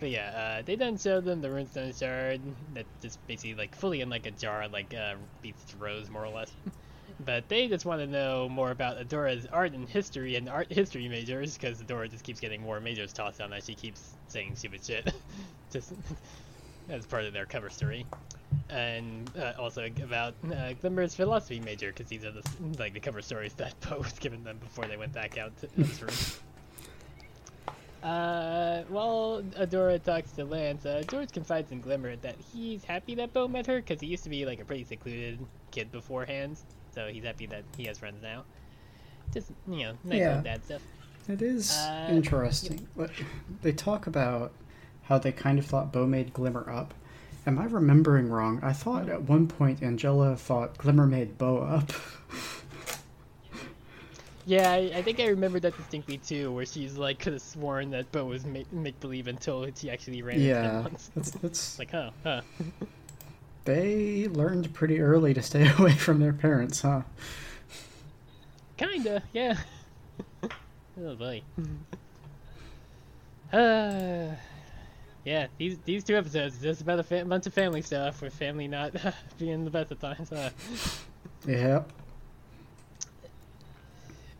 But 0.00 0.10
yeah, 0.10 0.58
uh, 0.58 0.62
they 0.66 0.76
then 0.76 0.98
showed 0.98 1.24
them 1.24 1.40
the 1.40 1.48
runestone 1.48 1.98
shard 1.98 2.42
that's 2.74 2.88
just 3.00 3.26
basically 3.26 3.54
like 3.54 3.74
fully 3.74 4.02
in 4.02 4.10
like 4.10 4.26
a 4.26 4.32
jar, 4.32 4.68
like 4.68 4.92
uh, 4.92 5.14
Beast's 5.40 5.74
rose, 5.76 6.10
more 6.10 6.26
or 6.26 6.30
less. 6.30 6.52
But 7.20 7.48
they 7.48 7.68
just 7.68 7.84
want 7.84 8.00
to 8.00 8.06
know 8.06 8.48
more 8.48 8.70
about 8.70 8.98
Adora's 8.98 9.46
art 9.46 9.72
and 9.72 9.88
history 9.88 10.36
and 10.36 10.48
art 10.48 10.72
history 10.72 11.08
majors, 11.08 11.56
because 11.56 11.80
Adora 11.80 12.10
just 12.10 12.24
keeps 12.24 12.40
getting 12.40 12.62
more 12.62 12.80
majors 12.80 13.12
tossed 13.12 13.40
on 13.40 13.52
as 13.52 13.66
she 13.66 13.74
keeps 13.74 14.14
saying 14.28 14.56
stupid 14.56 14.84
shit, 14.84 15.12
just 15.72 15.92
as 16.88 17.06
part 17.06 17.24
of 17.24 17.32
their 17.32 17.46
cover 17.46 17.70
story. 17.70 18.04
And 18.68 19.30
uh, 19.38 19.52
also 19.58 19.88
about 20.02 20.34
uh, 20.52 20.72
Glimmer's 20.80 21.14
philosophy 21.14 21.60
major, 21.60 21.88
because 21.88 22.08
these 22.08 22.24
are 22.24 22.32
the 22.32 22.42
like 22.78 22.94
the 22.94 23.00
cover 23.00 23.22
stories 23.22 23.52
that 23.54 23.78
Bow 23.88 23.98
was 23.98 24.18
giving 24.18 24.42
them 24.42 24.58
before 24.58 24.86
they 24.86 24.96
went 24.96 25.12
back 25.12 25.38
out 25.38 25.56
to 25.58 25.68
this 25.76 26.02
room. 26.02 26.14
Uh, 28.04 28.82
while 28.88 29.42
Adora 29.58 30.02
talks 30.02 30.32
to 30.32 30.44
Lance, 30.44 30.84
uh, 30.84 31.02
George 31.08 31.32
confides 31.32 31.72
in 31.72 31.80
Glimmer 31.80 32.16
that 32.16 32.36
he's 32.52 32.84
happy 32.84 33.14
that 33.14 33.32
Bow 33.32 33.48
met 33.48 33.66
her 33.66 33.76
because 33.80 33.98
he 33.98 34.08
used 34.08 34.24
to 34.24 34.30
be 34.30 34.44
like 34.44 34.60
a 34.60 34.64
pretty 34.64 34.84
secluded 34.84 35.38
kid 35.70 35.90
beforehand, 35.90 36.58
so 36.94 37.08
he's 37.08 37.24
happy 37.24 37.46
that 37.46 37.64
he 37.76 37.84
has 37.86 37.98
friends 37.98 38.22
now. 38.22 38.44
Just 39.32 39.50
you 39.68 39.84
know, 39.84 39.92
nice 40.04 40.20
Yeah. 40.20 40.40
dad 40.42 40.64
stuff. 40.64 40.82
It 41.28 41.42
is 41.42 41.70
Uh, 41.72 42.06
interesting. 42.10 42.86
But 42.96 43.10
They 43.62 43.72
talk 43.72 44.06
about 44.06 44.52
how 45.04 45.18
they 45.18 45.32
kind 45.32 45.58
of 45.58 45.66
thought 45.66 45.92
Bow 45.92 46.06
made 46.06 46.32
Glimmer 46.32 46.68
up. 46.70 46.94
Am 47.46 47.58
I 47.58 47.64
remembering 47.64 48.28
wrong? 48.28 48.60
I 48.62 48.72
thought 48.72 49.08
at 49.08 49.22
one 49.22 49.48
point 49.48 49.80
Angella 49.80 50.36
thought 50.38 50.78
Glimmer 50.78 51.06
made 51.06 51.36
Bow 51.38 51.58
up. 51.58 51.92
Yeah, 54.46 54.70
I, 54.72 54.92
I 54.96 55.02
think 55.02 55.20
I 55.20 55.26
remember 55.28 55.58
that 55.60 55.76
distinctly 55.76 56.18
too, 56.18 56.52
where 56.52 56.66
she's 56.66 56.98
like 56.98 57.18
could 57.18 57.32
have 57.32 57.42
sworn 57.42 57.90
that 57.90 58.12
Bow 58.12 58.26
was 58.26 58.44
make 58.44 59.00
believe 59.00 59.26
until 59.26 59.66
she 59.74 59.90
actually 59.90 60.20
ran 60.22 60.42
into 60.42 60.60
him 60.60 60.74
yeah, 60.74 60.82
once. 60.82 61.10
that's, 61.14 61.30
that's 61.30 61.78
Like, 61.78 61.90
huh, 61.90 62.10
huh. 62.22 62.42
they 63.64 64.28
learned 64.28 64.72
pretty 64.74 65.00
early 65.00 65.34
to 65.34 65.42
stay 65.42 65.68
away 65.78 65.92
from 65.92 66.20
their 66.20 66.32
parents, 66.32 66.82
huh? 66.82 67.02
Kinda, 68.76 69.22
yeah. 69.32 69.56
oh 71.00 71.14
boy. 71.14 71.42
uh, 73.52 74.34
yeah, 75.24 75.46
these 75.58 75.78
these 75.84 76.04
two 76.04 76.16
episodes 76.16 76.60
just 76.60 76.80
about 76.82 76.98
a 76.98 77.02
fa- 77.02 77.24
bunch 77.24 77.46
of 77.46 77.54
family 77.54 77.82
stuff 77.82 78.20
with 78.20 78.34
family 78.34 78.66
not 78.68 78.92
being 79.38 79.64
the 79.64 79.70
best 79.70 79.90
of 79.92 80.00
times. 80.00 80.30
Uh, 80.32 80.50
Yeah. 81.46 81.82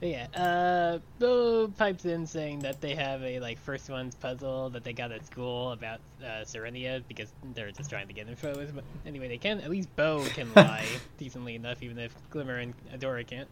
But 0.04 0.10
yeah, 0.10 0.26
uh, 0.38 0.98
Bow 1.18 1.72
pipes 1.78 2.04
in 2.04 2.26
saying 2.26 2.58
that 2.58 2.82
they 2.82 2.94
have 2.94 3.22
a 3.22 3.40
like 3.40 3.58
first 3.58 3.88
one's 3.88 4.14
puzzle 4.14 4.68
that 4.68 4.84
they 4.84 4.92
got 4.92 5.12
at 5.12 5.24
school 5.24 5.72
about 5.72 5.98
uh, 6.22 6.44
Serenia 6.44 7.02
because 7.08 7.32
they're 7.54 7.70
just 7.70 7.88
trying 7.88 8.08
to 8.08 8.12
get 8.12 8.28
info 8.28 8.60
as 8.60 8.70
mu- 8.70 8.82
any 9.06 9.18
way 9.18 9.28
they 9.28 9.38
can. 9.38 9.62
At 9.62 9.70
least 9.70 9.96
Bow 9.96 10.22
can 10.34 10.52
lie 10.56 10.84
decently 11.16 11.54
enough, 11.54 11.82
even 11.82 11.98
if 11.98 12.14
Glimmer 12.28 12.58
and 12.58 12.74
Adora 12.94 13.26
can't. 13.26 13.48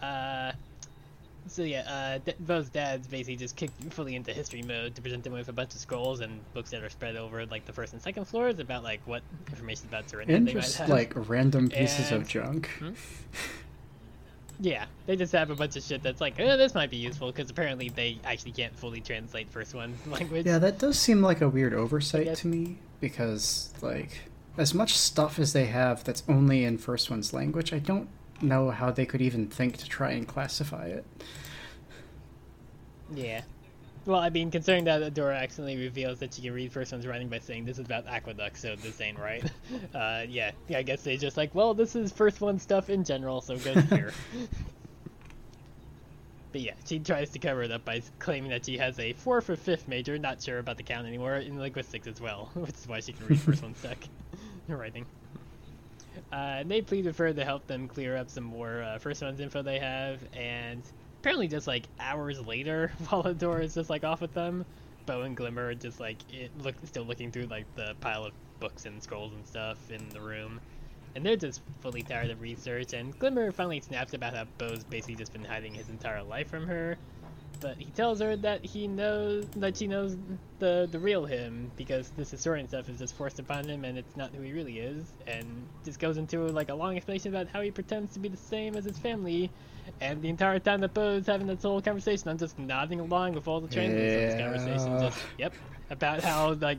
Uh, 0.00 0.52
so 1.48 1.62
yeah, 1.62 2.20
uh, 2.24 2.32
Bow's 2.38 2.68
dad's 2.68 3.08
basically 3.08 3.34
just 3.34 3.56
kicked 3.56 3.92
fully 3.92 4.14
into 4.14 4.32
history 4.32 4.62
mode 4.62 4.94
to 4.94 5.02
present 5.02 5.24
them 5.24 5.32
with 5.32 5.48
a 5.48 5.52
bunch 5.52 5.74
of 5.74 5.80
scrolls 5.80 6.20
and 6.20 6.38
books 6.54 6.70
that 6.70 6.84
are 6.84 6.88
spread 6.88 7.16
over 7.16 7.46
like 7.46 7.66
the 7.66 7.72
first 7.72 7.94
and 7.94 8.00
second 8.00 8.26
floors 8.26 8.60
about 8.60 8.84
like 8.84 9.00
what 9.06 9.24
information 9.48 9.88
about 9.88 10.08
Serenia 10.08 10.36
And 10.36 10.46
they 10.46 10.54
might 10.54 10.60
just 10.62 10.88
like 10.88 11.12
random 11.28 11.68
pieces 11.68 12.12
And- 12.12 12.22
of 12.22 12.28
junk. 12.28 12.70
Yeah, 14.60 14.86
they 15.06 15.16
just 15.16 15.32
have 15.32 15.50
a 15.50 15.54
bunch 15.54 15.76
of 15.76 15.82
shit 15.82 16.02
that's 16.02 16.20
like, 16.20 16.38
oh, 16.38 16.56
this 16.56 16.74
might 16.74 16.90
be 16.90 16.96
useful 16.96 17.32
because 17.32 17.50
apparently 17.50 17.88
they 17.88 18.18
actually 18.24 18.52
can't 18.52 18.76
fully 18.78 19.00
translate 19.00 19.50
first 19.50 19.74
one's 19.74 20.06
language. 20.06 20.46
Yeah, 20.46 20.58
that 20.58 20.78
does 20.78 20.98
seem 20.98 21.22
like 21.22 21.40
a 21.40 21.48
weird 21.48 21.74
oversight 21.74 22.34
to 22.36 22.46
me 22.46 22.78
because, 23.00 23.72
like, 23.82 24.28
as 24.56 24.72
much 24.72 24.96
stuff 24.96 25.38
as 25.38 25.52
they 25.52 25.66
have 25.66 26.04
that's 26.04 26.22
only 26.28 26.64
in 26.64 26.78
first 26.78 27.10
one's 27.10 27.32
language, 27.32 27.72
I 27.72 27.78
don't 27.78 28.08
know 28.40 28.70
how 28.70 28.90
they 28.90 29.06
could 29.06 29.20
even 29.20 29.48
think 29.48 29.76
to 29.78 29.88
try 29.88 30.12
and 30.12 30.26
classify 30.26 30.86
it. 30.86 31.04
Yeah. 33.12 33.42
Well, 34.06 34.20
I 34.20 34.28
mean, 34.28 34.50
considering 34.50 34.84
that 34.84 35.00
Adora 35.00 35.40
accidentally 35.40 35.82
reveals 35.82 36.18
that 36.18 36.34
she 36.34 36.42
can 36.42 36.52
read 36.52 36.70
first 36.70 36.92
one's 36.92 37.06
writing 37.06 37.28
by 37.28 37.38
saying 37.38 37.64
this 37.64 37.78
is 37.78 37.86
about 37.86 38.06
aqueducts, 38.06 38.60
so 38.60 38.76
this 38.76 39.00
ain't 39.00 39.18
right. 39.18 39.44
Uh, 39.94 40.24
yeah, 40.28 40.50
I 40.74 40.82
guess 40.82 41.02
they 41.02 41.16
just 41.16 41.36
like, 41.36 41.54
well, 41.54 41.72
this 41.72 41.94
is 41.94 42.12
first 42.12 42.40
one 42.40 42.58
stuff 42.58 42.90
in 42.90 43.04
general, 43.04 43.40
so 43.40 43.56
goes 43.58 43.82
here. 43.90 44.12
but 46.52 46.60
yeah, 46.60 46.72
she 46.84 46.98
tries 46.98 47.30
to 47.30 47.38
cover 47.38 47.62
it 47.62 47.70
up 47.70 47.84
by 47.84 48.02
claiming 48.18 48.50
that 48.50 48.66
she 48.66 48.76
has 48.76 48.98
a 48.98 49.12
fourth 49.12 49.48
or 49.48 49.56
fifth 49.56 49.88
major, 49.88 50.18
not 50.18 50.42
sure 50.42 50.58
about 50.58 50.76
the 50.76 50.82
count 50.82 51.06
anymore, 51.06 51.36
in 51.36 51.58
linguistics 51.58 52.06
as 52.06 52.20
well, 52.20 52.50
which 52.54 52.70
is 52.74 52.86
why 52.88 53.00
she 53.00 53.12
can 53.12 53.26
read 53.26 53.40
first 53.40 53.62
one 53.62 53.74
stuck 53.76 53.98
in 54.68 54.76
writing. 54.76 55.06
Uh, 56.32 56.58
and 56.60 56.70
they 56.70 56.82
plead 56.82 57.04
with 57.06 57.16
her 57.18 57.32
to 57.32 57.44
help 57.44 57.66
them 57.66 57.88
clear 57.88 58.16
up 58.16 58.28
some 58.28 58.44
more 58.44 58.82
uh, 58.82 58.98
first 58.98 59.22
one's 59.22 59.40
info 59.40 59.62
they 59.62 59.78
have, 59.78 60.20
and 60.34 60.82
apparently 61.24 61.48
just 61.48 61.66
like 61.66 61.84
hours 61.98 62.38
later, 62.46 62.92
while 63.08 63.22
Adora 63.22 63.62
is 63.62 63.72
just 63.72 63.88
like 63.88 64.04
off 64.04 64.20
with 64.20 64.34
them, 64.34 64.62
Bow 65.06 65.22
and 65.22 65.34
Glimmer 65.34 65.72
just 65.72 65.98
like 65.98 66.18
it 66.30 66.50
look 66.62 66.74
still 66.84 67.04
looking 67.04 67.30
through 67.30 67.46
like 67.46 67.64
the 67.76 67.94
pile 68.02 68.24
of 68.24 68.32
books 68.60 68.84
and 68.84 69.02
scrolls 69.02 69.32
and 69.32 69.46
stuff 69.46 69.78
in 69.90 70.06
the 70.10 70.20
room. 70.20 70.60
And 71.14 71.24
they're 71.24 71.36
just 71.36 71.62
fully 71.80 72.02
tired 72.02 72.28
of 72.28 72.42
research, 72.42 72.92
and 72.92 73.18
Glimmer 73.18 73.52
finally 73.52 73.80
snaps 73.80 74.12
about 74.12 74.34
how 74.34 74.44
Bow's 74.58 74.84
basically 74.84 75.14
just 75.14 75.32
been 75.32 75.44
hiding 75.44 75.72
his 75.72 75.88
entire 75.88 76.22
life 76.22 76.50
from 76.50 76.66
her. 76.66 76.98
But 77.58 77.78
he 77.78 77.90
tells 77.92 78.20
her 78.20 78.36
that 78.36 78.62
he 78.62 78.86
knows 78.86 79.46
that 79.56 79.78
she 79.78 79.86
knows 79.86 80.18
the 80.58 80.86
the 80.90 80.98
real 80.98 81.24
him 81.24 81.70
because 81.76 82.10
this 82.18 82.30
historian 82.30 82.68
stuff 82.68 82.90
is 82.90 82.98
just 82.98 83.14
forced 83.14 83.38
upon 83.38 83.66
him 83.66 83.86
and 83.86 83.96
it's 83.96 84.14
not 84.14 84.34
who 84.34 84.42
he 84.42 84.52
really 84.52 84.78
is. 84.78 85.10
And 85.26 85.66
just 85.86 85.98
goes 85.98 86.18
into 86.18 86.40
like 86.48 86.68
a 86.68 86.74
long 86.74 86.96
explanation 86.96 87.34
about 87.34 87.48
how 87.48 87.62
he 87.62 87.70
pretends 87.70 88.12
to 88.12 88.18
be 88.18 88.28
the 88.28 88.36
same 88.36 88.76
as 88.76 88.84
his 88.84 88.98
family. 88.98 89.50
And 90.00 90.22
the 90.22 90.28
entire 90.28 90.58
time 90.58 90.80
that 90.80 90.94
Bow's 90.94 91.26
having 91.26 91.46
this 91.46 91.62
whole 91.62 91.80
conversation, 91.80 92.28
I'm 92.28 92.38
just 92.38 92.58
nodding 92.58 93.00
along 93.00 93.34
with 93.34 93.48
all 93.48 93.60
the 93.60 93.68
translates 93.68 94.14
of 94.14 94.20
this 94.20 94.40
conversation. 94.40 95.00
Just 95.00 95.18
yep, 95.38 95.54
about 95.90 96.22
how 96.22 96.52
like 96.54 96.78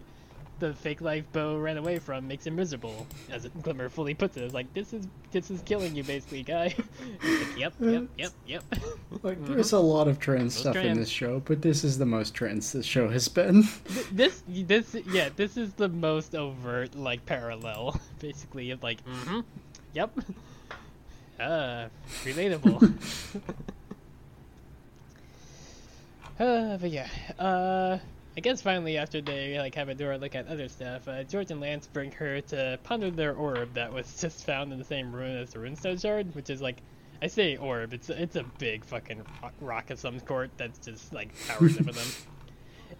the 0.59 0.73
fake 0.73 1.01
life 1.01 1.25
Bow 1.33 1.57
ran 1.57 1.77
away 1.77 1.99
from 1.99 2.27
makes 2.27 2.47
him 2.47 2.55
miserable, 2.55 3.05
as 3.29 3.47
Glimmer 3.61 3.89
fully 3.89 4.13
puts 4.13 4.37
it. 4.37 4.43
It's 4.43 4.53
like 4.53 4.73
this 4.73 4.93
is 4.93 5.07
this 5.31 5.51
is 5.51 5.61
killing 5.61 5.95
you, 5.95 6.03
basically, 6.03 6.43
guy. 6.43 6.75
Like, 7.23 7.57
yep, 7.57 7.73
yep, 7.79 8.03
yep, 8.17 8.31
yep. 8.45 8.63
Like, 9.23 9.43
there's 9.45 9.71
a 9.71 9.79
lot 9.79 10.07
of 10.07 10.19
trans 10.19 10.53
Those 10.55 10.61
stuff 10.61 10.75
in 10.75 10.97
this 10.97 11.09
show, 11.09 11.41
but 11.45 11.61
this 11.61 11.83
is 11.83 11.97
the 11.97 12.05
most 12.05 12.33
trans 12.33 12.71
this 12.71 12.85
show 12.85 13.09
has 13.09 13.27
been. 13.27 13.63
This 14.11 14.43
this 14.47 14.95
yeah, 15.11 15.29
this 15.35 15.57
is 15.57 15.73
the 15.73 15.89
most 15.89 16.35
overt 16.35 16.95
like 16.95 17.25
parallel, 17.25 17.99
basically. 18.19 18.71
Of 18.71 18.83
like, 18.83 19.03
mm-hmm, 19.05 19.41
yep. 19.93 20.11
Uh, 21.39 21.87
relatable. 22.23 22.81
uh, 26.39 26.77
but 26.77 26.89
yeah, 26.89 27.07
uh, 27.37 27.97
I 28.37 28.41
guess 28.41 28.61
finally 28.61 28.97
after 28.97 29.21
they 29.21 29.57
like 29.57 29.75
have 29.75 29.87
Adora 29.87 30.19
look 30.19 30.35
at 30.35 30.47
other 30.47 30.69
stuff, 30.69 31.07
uh, 31.07 31.23
George 31.23 31.51
and 31.51 31.59
Lance 31.59 31.87
bring 31.87 32.11
her 32.13 32.41
to 32.41 32.79
ponder 32.83 33.11
their 33.11 33.33
orb 33.33 33.73
that 33.73 33.91
was 33.91 34.17
just 34.21 34.45
found 34.45 34.71
in 34.71 34.79
the 34.79 34.85
same 34.85 35.13
ruin 35.13 35.37
as 35.37 35.51
the 35.51 35.59
runestone 35.59 36.01
shard, 36.01 36.33
which 36.35 36.49
is 36.49 36.61
like, 36.61 36.77
I 37.21 37.27
say 37.27 37.57
orb, 37.57 37.93
it's 37.93 38.09
it's 38.09 38.35
a 38.35 38.43
big 38.57 38.85
fucking 38.85 39.21
rock, 39.41 39.53
rock 39.61 39.89
of 39.89 39.99
some 39.99 40.19
sort 40.25 40.51
that's 40.57 40.79
just 40.79 41.13
like 41.13 41.29
towers 41.47 41.77
over 41.79 41.91
them. 41.91 42.07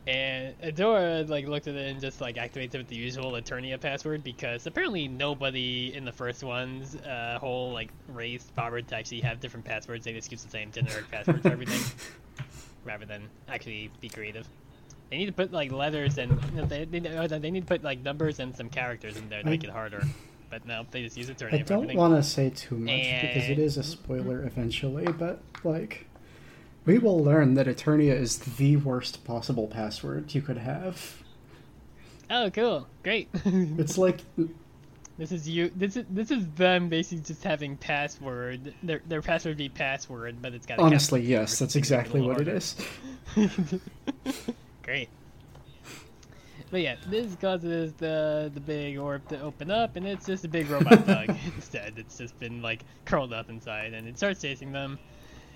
And 0.08 0.60
Adora 0.62 1.28
like 1.28 1.48
looked 1.48 1.68
at 1.68 1.76
it 1.76 1.90
and 1.90 2.00
just 2.00 2.22
like 2.22 2.36
activates 2.36 2.76
it 2.76 2.78
with 2.78 2.88
the 2.88 2.96
usual 2.96 3.32
Eternia 3.32 3.80
password 3.80 4.24
because 4.24 4.68
apparently 4.68 5.08
nobody 5.08 5.96
in 5.96 6.06
the 6.06 6.12
first 6.12 6.44
one's 6.44 6.96
uh, 6.98 7.38
whole 7.40 7.72
like 7.72 7.90
race 8.10 8.46
bothered 8.56 8.88
to 8.90 8.96
actually 8.96 9.22
have 9.22 9.40
different 9.40 9.66
passwords. 9.66 10.06
They 10.06 10.14
just 10.14 10.32
use 10.32 10.44
the 10.44 10.50
same 10.50 10.72
generic 10.72 11.10
password 11.10 11.42
for 11.42 11.52
everything, 11.52 11.82
rather 12.84 13.06
than 13.06 13.24
actually 13.50 13.90
be 14.00 14.10
creative. 14.10 14.48
They 15.10 15.18
need 15.18 15.26
to 15.26 15.34
put 15.34 15.52
like 15.52 15.72
letters 15.72 16.20
and 16.20 16.40
they, 16.70 16.86
they, 16.86 17.18
uh, 17.18 17.28
they 17.28 17.50
need 17.50 17.62
to 17.62 17.66
put 17.68 17.84
like 17.84 18.04
numbers 18.04 18.40
and 18.40 18.56
some 18.56 18.70
characters 18.70 19.18
in 19.18 19.28
there 19.30 19.42
to 19.42 19.48
I- 19.48 19.52
make 19.52 19.64
it 19.64 19.72
harder. 19.72 20.04
But 20.52 20.66
no, 20.68 20.86
they 20.92 21.02
just 21.04 21.18
use 21.18 21.30
Eternia 21.30 21.54
I 21.54 21.58
don't 21.64 21.96
want 21.96 22.16
to 22.16 22.24
say 22.24 22.52
too 22.52 22.78
much 22.78 23.02
because 23.22 23.50
it 23.50 23.58
is 23.58 23.78
a 23.78 23.84
spoiler 23.84 24.46
eventually, 24.46 25.06
but 25.06 25.42
like, 25.64 26.06
we 26.86 26.98
will 26.98 27.24
learn 27.24 27.56
that 27.56 27.68
Eternia 27.68 28.14
is 28.14 28.38
the 28.40 28.78
worst 28.78 29.24
possible 29.26 29.68
password 29.68 30.34
you 30.34 30.42
could 30.42 30.58
have. 30.58 31.24
Oh, 32.30 32.50
cool, 32.50 32.88
great. 33.04 33.30
It's 33.46 33.98
like 33.98 34.22
This 35.18 35.32
is 35.32 35.48
you. 35.48 35.72
This 35.76 35.96
is 35.96 36.06
this 36.10 36.32
is 36.32 36.48
them 36.56 36.90
basically 36.90 37.24
just 37.24 37.44
having 37.44 37.78
password. 37.78 38.74
Their 38.84 39.02
their 39.08 39.22
password 39.22 39.58
be 39.58 39.70
password, 39.70 40.42
but 40.42 40.54
it's 40.54 40.66
got. 40.66 40.80
Honestly, 40.80 41.22
yes, 41.22 41.58
that's 41.60 41.76
which 41.76 41.86
is 41.86 41.96
a 41.96 42.00
exactly 42.00 42.22
what 42.22 42.42
it 42.42 42.48
harder. 42.48 42.58
is. 42.58 42.76
Great. 44.84 45.10
But 46.72 46.82
yeah, 46.82 46.96
this 47.08 47.36
causes 47.36 47.94
the 47.94 48.52
the 48.54 48.60
big 48.60 48.98
orb 48.98 49.28
to 49.30 49.40
open 49.42 49.72
up, 49.72 49.96
and 49.96 50.06
it's 50.06 50.26
just 50.26 50.44
a 50.44 50.48
big 50.50 50.70
robot 50.70 51.06
bug 51.08 51.30
instead. 51.56 51.94
It's 51.98 52.18
just 52.18 52.38
been 52.40 52.62
like 52.62 52.82
curled 53.06 53.32
up 53.34 53.50
inside, 53.50 53.94
and 53.94 54.08
it 54.08 54.18
starts 54.18 54.42
chasing 54.42 54.72
them. 54.74 55.00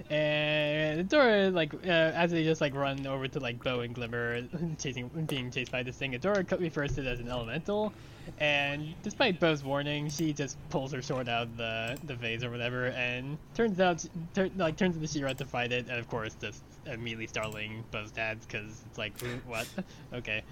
And 0.09 1.09
Adora, 1.09 1.53
like, 1.53 1.73
uh, 1.73 1.87
as 1.87 2.31
they 2.31 2.43
just 2.43 2.61
like 2.61 2.73
run 2.75 3.05
over 3.05 3.27
to 3.27 3.39
like 3.39 3.63
Bow 3.63 3.81
and 3.81 3.93
Glimmer, 3.93 4.41
chasing, 4.79 5.09
being 5.27 5.51
chased 5.51 5.71
by 5.71 5.83
this 5.83 5.95
thing, 5.97 6.13
Adora 6.13 6.47
co- 6.47 6.57
refers 6.57 6.95
to 6.95 7.01
it 7.01 7.07
as 7.07 7.19
an 7.19 7.29
elemental. 7.29 7.93
And 8.39 8.93
despite 9.01 9.39
Bow's 9.39 9.63
warning, 9.63 10.09
she 10.09 10.33
just 10.33 10.57
pulls 10.69 10.91
her 10.93 11.01
sword 11.01 11.27
out 11.27 11.43
of 11.43 11.57
the 11.57 11.97
the 12.05 12.15
vase 12.15 12.43
or 12.43 12.51
whatever, 12.51 12.87
and 12.87 13.37
turns 13.55 13.79
out, 13.79 14.05
tur- 14.35 14.49
like, 14.55 14.77
turns 14.77 14.95
into 14.95 15.07
She-Ra 15.07 15.33
to 15.33 15.45
fight 15.45 15.71
it, 15.71 15.87
and 15.89 15.97
of 15.99 16.07
course, 16.09 16.35
just 16.39 16.61
immediately 16.85 17.27
startling 17.27 17.83
Bow's 17.91 18.11
dads 18.11 18.45
because 18.45 18.83
it's 18.87 18.97
like, 18.97 19.19
"Hmm, 19.19 19.37
what? 19.49 19.67
okay. 20.13 20.43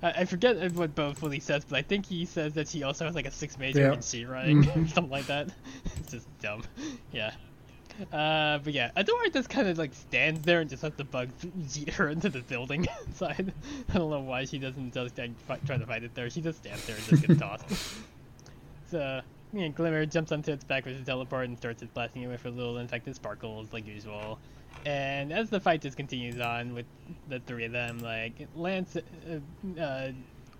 I, 0.00 0.26
forget 0.26 0.72
what 0.74 0.94
Bow 0.94 1.12
fully 1.12 1.40
says, 1.40 1.64
but 1.64 1.76
I 1.76 1.82
think 1.82 2.06
he 2.06 2.24
says 2.24 2.52
that 2.54 2.68
she 2.68 2.84
also 2.84 3.04
has 3.04 3.16
like 3.16 3.26
a 3.26 3.32
six 3.32 3.58
major 3.58 3.80
Yeah. 3.80 3.92
in 3.94 4.00
She-Ring, 4.02 4.62
Mhm. 4.62 4.88
something 4.92 5.10
like 5.10 5.26
that. 5.26 5.48
it's 5.96 6.12
just 6.12 6.26
dumb. 6.40 6.62
Yeah. 7.10 7.32
Uh, 8.12 8.58
but 8.58 8.72
yeah, 8.72 8.90
Adora 8.96 9.32
just 9.32 9.48
kind 9.48 9.66
of 9.68 9.76
like 9.76 9.92
stands 9.92 10.42
there 10.42 10.60
and 10.60 10.70
just 10.70 10.82
lets 10.82 10.96
the 10.96 11.04
bug 11.04 11.28
yeet 11.40 11.90
her 11.94 12.08
into 12.08 12.28
the 12.28 12.40
building 12.40 12.86
inside. 13.06 13.52
I 13.88 13.98
don't 13.98 14.10
know 14.10 14.20
why 14.20 14.44
she 14.44 14.58
doesn't 14.58 14.94
just 14.94 15.16
try 15.16 15.76
to 15.76 15.86
fight 15.86 16.04
it 16.04 16.14
there. 16.14 16.30
She 16.30 16.40
just 16.40 16.58
stands 16.58 16.86
there 16.86 16.96
and 16.96 17.04
just 17.06 17.26
gets 17.26 17.40
tossed. 17.40 17.64
So, 18.90 19.20
yeah, 19.52 19.68
Glimmer 19.68 20.06
jumps 20.06 20.32
onto 20.32 20.50
its 20.50 20.64
back 20.64 20.86
with 20.86 20.96
his 20.96 21.04
teleport 21.04 21.46
and 21.46 21.58
starts 21.58 21.82
it 21.82 21.92
blasting 21.92 22.22
it 22.22 22.28
with 22.28 22.46
a 22.46 22.50
little 22.50 22.78
infected 22.78 23.14
sparkles 23.14 23.70
like 23.70 23.86
usual. 23.86 24.38
And 24.86 25.30
as 25.30 25.50
the 25.50 25.60
fight 25.60 25.82
just 25.82 25.98
continues 25.98 26.40
on 26.40 26.72
with 26.72 26.86
the 27.28 27.40
three 27.40 27.66
of 27.66 27.72
them, 27.72 27.98
like 27.98 28.48
Lance, 28.56 28.96
uh, 28.96 29.78
uh, 29.78 30.12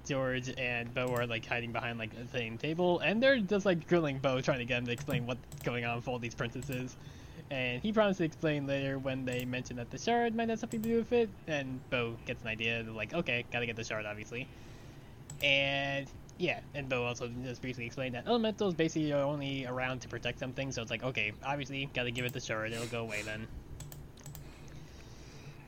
George, 0.06 0.52
and 0.58 0.92
Bow 0.92 1.08
are 1.14 1.26
like 1.26 1.46
hiding 1.46 1.72
behind 1.72 1.98
like 1.98 2.10
the 2.14 2.26
same 2.36 2.58
table, 2.58 2.98
and 3.00 3.22
they're 3.22 3.38
just 3.38 3.64
like 3.64 3.88
grilling 3.88 4.18
Bow, 4.18 4.42
trying 4.42 4.58
to 4.58 4.66
get 4.66 4.78
him 4.78 4.86
to 4.86 4.92
explain 4.92 5.26
what's 5.26 5.62
going 5.62 5.86
on 5.86 5.96
with 5.96 6.08
all 6.08 6.18
these 6.18 6.34
princesses. 6.34 6.96
And 7.50 7.82
he 7.82 7.92
promised 7.92 8.18
to 8.18 8.24
explain 8.24 8.66
later 8.66 8.98
when 8.98 9.24
they 9.24 9.44
mention 9.44 9.76
that 9.76 9.90
the 9.90 9.98
shard 9.98 10.34
might 10.34 10.48
have 10.50 10.58
something 10.58 10.82
to 10.82 10.88
do 10.88 10.96
with 10.96 11.12
it. 11.12 11.30
And 11.46 11.80
Bow 11.90 12.16
gets 12.26 12.42
an 12.42 12.48
idea. 12.48 12.84
Like, 12.86 13.14
okay, 13.14 13.44
gotta 13.50 13.66
get 13.66 13.76
the 13.76 13.84
shard, 13.84 14.04
obviously. 14.04 14.46
And 15.42 16.06
yeah, 16.36 16.60
and 16.74 16.88
Bow 16.88 17.04
also 17.04 17.30
just 17.42 17.62
briefly 17.62 17.86
explained 17.86 18.14
that 18.14 18.26
elementals 18.26 18.74
basically 18.74 19.12
are 19.12 19.22
only 19.22 19.66
around 19.66 20.00
to 20.00 20.08
protect 20.08 20.38
something. 20.38 20.72
So 20.72 20.82
it's 20.82 20.90
like, 20.90 21.02
okay, 21.02 21.32
obviously, 21.44 21.88
gotta 21.94 22.10
give 22.10 22.24
it 22.24 22.32
the 22.32 22.40
shard. 22.40 22.72
It'll 22.72 22.86
go 22.86 23.02
away 23.02 23.22
then. 23.22 23.46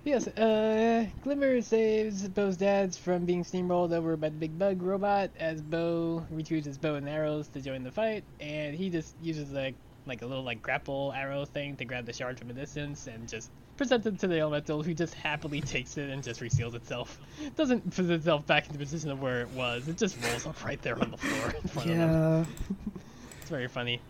Yes, 0.02 0.27
uh, 0.28 1.07
Glimmer 1.23 1.61
saves 1.61 2.27
Bow's 2.28 2.57
dads 2.57 2.97
from 2.97 3.27
being 3.27 3.44
steamrolled 3.44 3.93
over 3.93 4.16
by 4.16 4.31
the 4.31 4.36
big 4.36 4.59
bug 4.59 4.81
robot 4.81 5.28
as 5.39 5.61
Bow 5.61 6.27
retrieves 6.31 6.65
his 6.65 6.78
bow 6.78 6.94
and 6.94 7.07
arrows 7.07 7.48
to 7.48 7.61
join 7.61 7.82
the 7.82 7.90
fight, 7.90 8.24
and 8.40 8.74
he 8.74 8.89
just 8.89 9.15
uses 9.20 9.52
like 9.52 9.74
like 10.06 10.22
a 10.22 10.27
little 10.27 10.44
like 10.44 10.62
grapple 10.62 11.12
arrow 11.14 11.44
thing 11.44 11.77
to 11.77 11.85
grab 11.85 12.06
the 12.06 12.12
shard 12.12 12.39
from 12.39 12.51
a 12.51 12.52
distance 12.52 13.06
and 13.06 13.28
just 13.28 13.51
presents 13.77 14.06
it 14.06 14.18
to 14.18 14.28
the 14.28 14.39
elemental, 14.39 14.82
who 14.82 14.93
just 14.93 15.14
happily 15.14 15.60
takes 15.60 15.97
it 15.97 16.10
and 16.10 16.22
just 16.22 16.40
reseals 16.40 16.74
itself. 16.74 17.18
It 17.43 17.56
doesn't 17.56 17.94
put 17.94 18.10
itself 18.10 18.47
back 18.47 18.66
in 18.66 18.72
the 18.72 18.78
position 18.78 19.10
of 19.10 19.22
where 19.22 19.40
it 19.40 19.48
was. 19.51 19.89
It 19.89 19.97
just 19.97 20.22
rolls 20.22 20.47
up 20.47 20.62
right 20.64 20.81
there 20.82 21.01
on 21.01 21.10
the 21.10 21.16
floor 21.16 21.55
in 21.62 21.68
front 21.68 21.90
of 21.90 21.97
them. 21.97 22.10
Yeah. 22.10 22.44
It's 23.40 23.51
very 23.51 23.68
funny. 23.68 24.01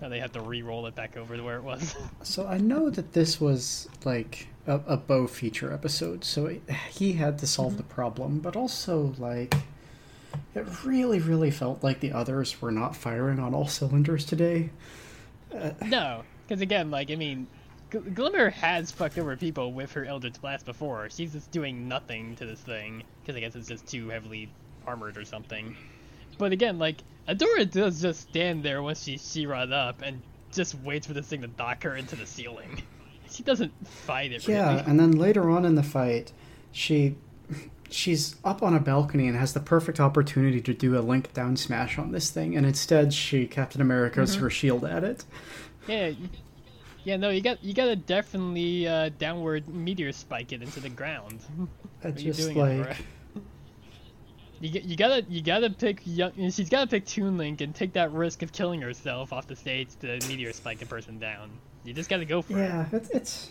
Now 0.00 0.10
they 0.10 0.20
have 0.20 0.32
to 0.32 0.40
re-roll 0.40 0.86
it 0.86 0.94
back 0.94 1.16
over 1.16 1.36
to 1.36 1.42
where 1.42 1.56
it 1.56 1.62
was. 1.62 1.94
So 2.22 2.46
I 2.46 2.58
know 2.58 2.90
that 2.90 3.12
this 3.12 3.40
was 3.40 3.88
like 4.04 4.48
a, 4.66 4.80
a 4.86 4.96
Bow 4.96 5.26
feature 5.26 5.72
episode, 5.72 6.24
so 6.24 6.46
it, 6.46 6.62
he 6.90 7.14
had 7.14 7.38
to 7.38 7.46
solve 7.46 7.72
mm-hmm. 7.72 7.76
the 7.78 7.82
problem, 7.84 8.40
but 8.40 8.56
also 8.56 9.14
like 9.16 9.54
it 10.54 10.66
really, 10.84 11.20
really 11.20 11.50
felt 11.50 11.82
like 11.82 12.00
the 12.00 12.12
others 12.12 12.60
were 12.60 12.72
not 12.72 12.96
firing 12.96 13.38
on 13.38 13.54
all 13.54 13.68
cylinders 13.68 14.24
today. 14.24 14.70
No, 15.84 16.22
because 16.46 16.60
again, 16.60 16.90
like 16.90 17.10
I 17.10 17.16
mean, 17.16 17.46
Gl- 17.90 18.14
Glimmer 18.14 18.50
has 18.50 18.90
fucked 18.90 19.18
over 19.18 19.36
people 19.36 19.72
with 19.72 19.92
her 19.92 20.04
Eldritch 20.04 20.40
Blast 20.40 20.64
before. 20.66 21.08
She's 21.10 21.32
just 21.32 21.50
doing 21.50 21.88
nothing 21.88 22.36
to 22.36 22.46
this 22.46 22.60
thing 22.60 23.02
because 23.22 23.36
I 23.36 23.40
guess 23.40 23.54
it's 23.54 23.68
just 23.68 23.86
too 23.86 24.08
heavily 24.08 24.48
armored 24.86 25.16
or 25.16 25.24
something. 25.24 25.76
But 26.38 26.52
again, 26.52 26.78
like 26.78 26.96
Adora 27.28 27.70
does 27.70 28.00
just 28.02 28.20
stand 28.28 28.62
there 28.62 28.82
once 28.82 29.02
she's 29.02 29.32
She-Ra'd 29.32 29.72
up 29.72 30.02
and 30.02 30.22
just 30.52 30.74
waits 30.80 31.06
for 31.06 31.12
this 31.14 31.26
thing 31.26 31.42
to 31.42 31.50
knock 31.58 31.82
her 31.82 31.96
into 31.96 32.16
the 32.16 32.26
ceiling. 32.26 32.82
She 33.30 33.42
doesn't 33.42 33.72
fight 33.86 34.32
it. 34.32 34.46
Yeah, 34.46 34.76
really. 34.76 34.84
and 34.86 35.00
then 35.00 35.12
later 35.12 35.50
on 35.50 35.64
in 35.64 35.74
the 35.74 35.82
fight, 35.82 36.32
she 36.72 37.16
she's 37.90 38.36
up 38.44 38.62
on 38.62 38.74
a 38.74 38.80
balcony 38.80 39.28
and 39.28 39.36
has 39.36 39.52
the 39.52 39.60
perfect 39.60 40.00
opportunity 40.00 40.60
to 40.60 40.74
do 40.74 40.98
a 40.98 41.00
link 41.00 41.32
down 41.32 41.56
smash 41.56 41.98
on 41.98 42.12
this 42.12 42.30
thing, 42.30 42.56
and 42.56 42.66
instead 42.66 43.12
she 43.12 43.46
Captain 43.46 43.80
America's 43.80 44.36
her 44.36 44.50
shield 44.50 44.84
at 44.84 45.04
it. 45.04 45.24
Yeah, 45.86 46.12
yeah. 47.04 47.16
No, 47.16 47.30
you 47.30 47.40
got 47.40 47.62
you 47.62 47.74
gotta 47.74 47.96
definitely 47.96 48.86
uh, 48.88 49.10
downward 49.18 49.68
meteor 49.68 50.12
spike 50.12 50.52
it 50.52 50.62
into 50.62 50.80
the 50.80 50.90
ground. 50.90 51.40
You 52.04 52.32
just 52.32 52.54
like 52.54 52.96
You, 54.60 54.80
you 54.84 54.96
gotta 54.96 55.24
you 55.28 55.42
gotta 55.42 55.70
pick 55.70 56.02
young, 56.04 56.32
she's 56.50 56.68
gotta 56.68 56.86
pick 56.86 57.04
Toon 57.04 57.36
Link 57.36 57.62
and 57.62 57.74
take 57.74 57.94
that 57.94 58.12
risk 58.12 58.42
of 58.42 58.52
killing 58.52 58.80
herself 58.80 59.32
off 59.32 59.48
the 59.48 59.56
stage 59.56 59.88
to 60.02 60.20
meteor 60.28 60.52
spike 60.52 60.82
a 60.82 60.86
person 60.86 61.18
down. 61.18 61.50
You 61.84 61.94
just 61.94 62.08
gotta 62.08 62.24
go 62.24 62.42
for 62.42 62.52
it. 62.54 62.58
Yeah, 62.58 62.86
it's 62.92 63.10
it's 63.10 63.50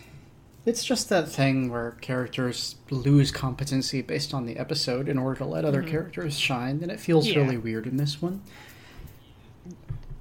it's 0.66 0.84
just 0.84 1.08
that 1.08 1.28
thing 1.28 1.70
where 1.70 1.92
characters 2.02 2.74
lose 2.90 3.30
competency 3.30 4.02
based 4.02 4.34
on 4.34 4.44
the 4.46 4.58
episode 4.58 5.08
in 5.08 5.16
order 5.18 5.38
to 5.38 5.44
let 5.46 5.64
other 5.64 5.82
characters 5.82 6.38
shine, 6.38 6.80
and 6.82 6.90
it 6.90 7.00
feels 7.00 7.26
Mm-hmm. 7.26 7.38
Yeah. 7.38 7.44
really 7.44 7.56
weird 7.58 7.86
in 7.86 7.96
this 7.96 8.20
one. 8.20 8.42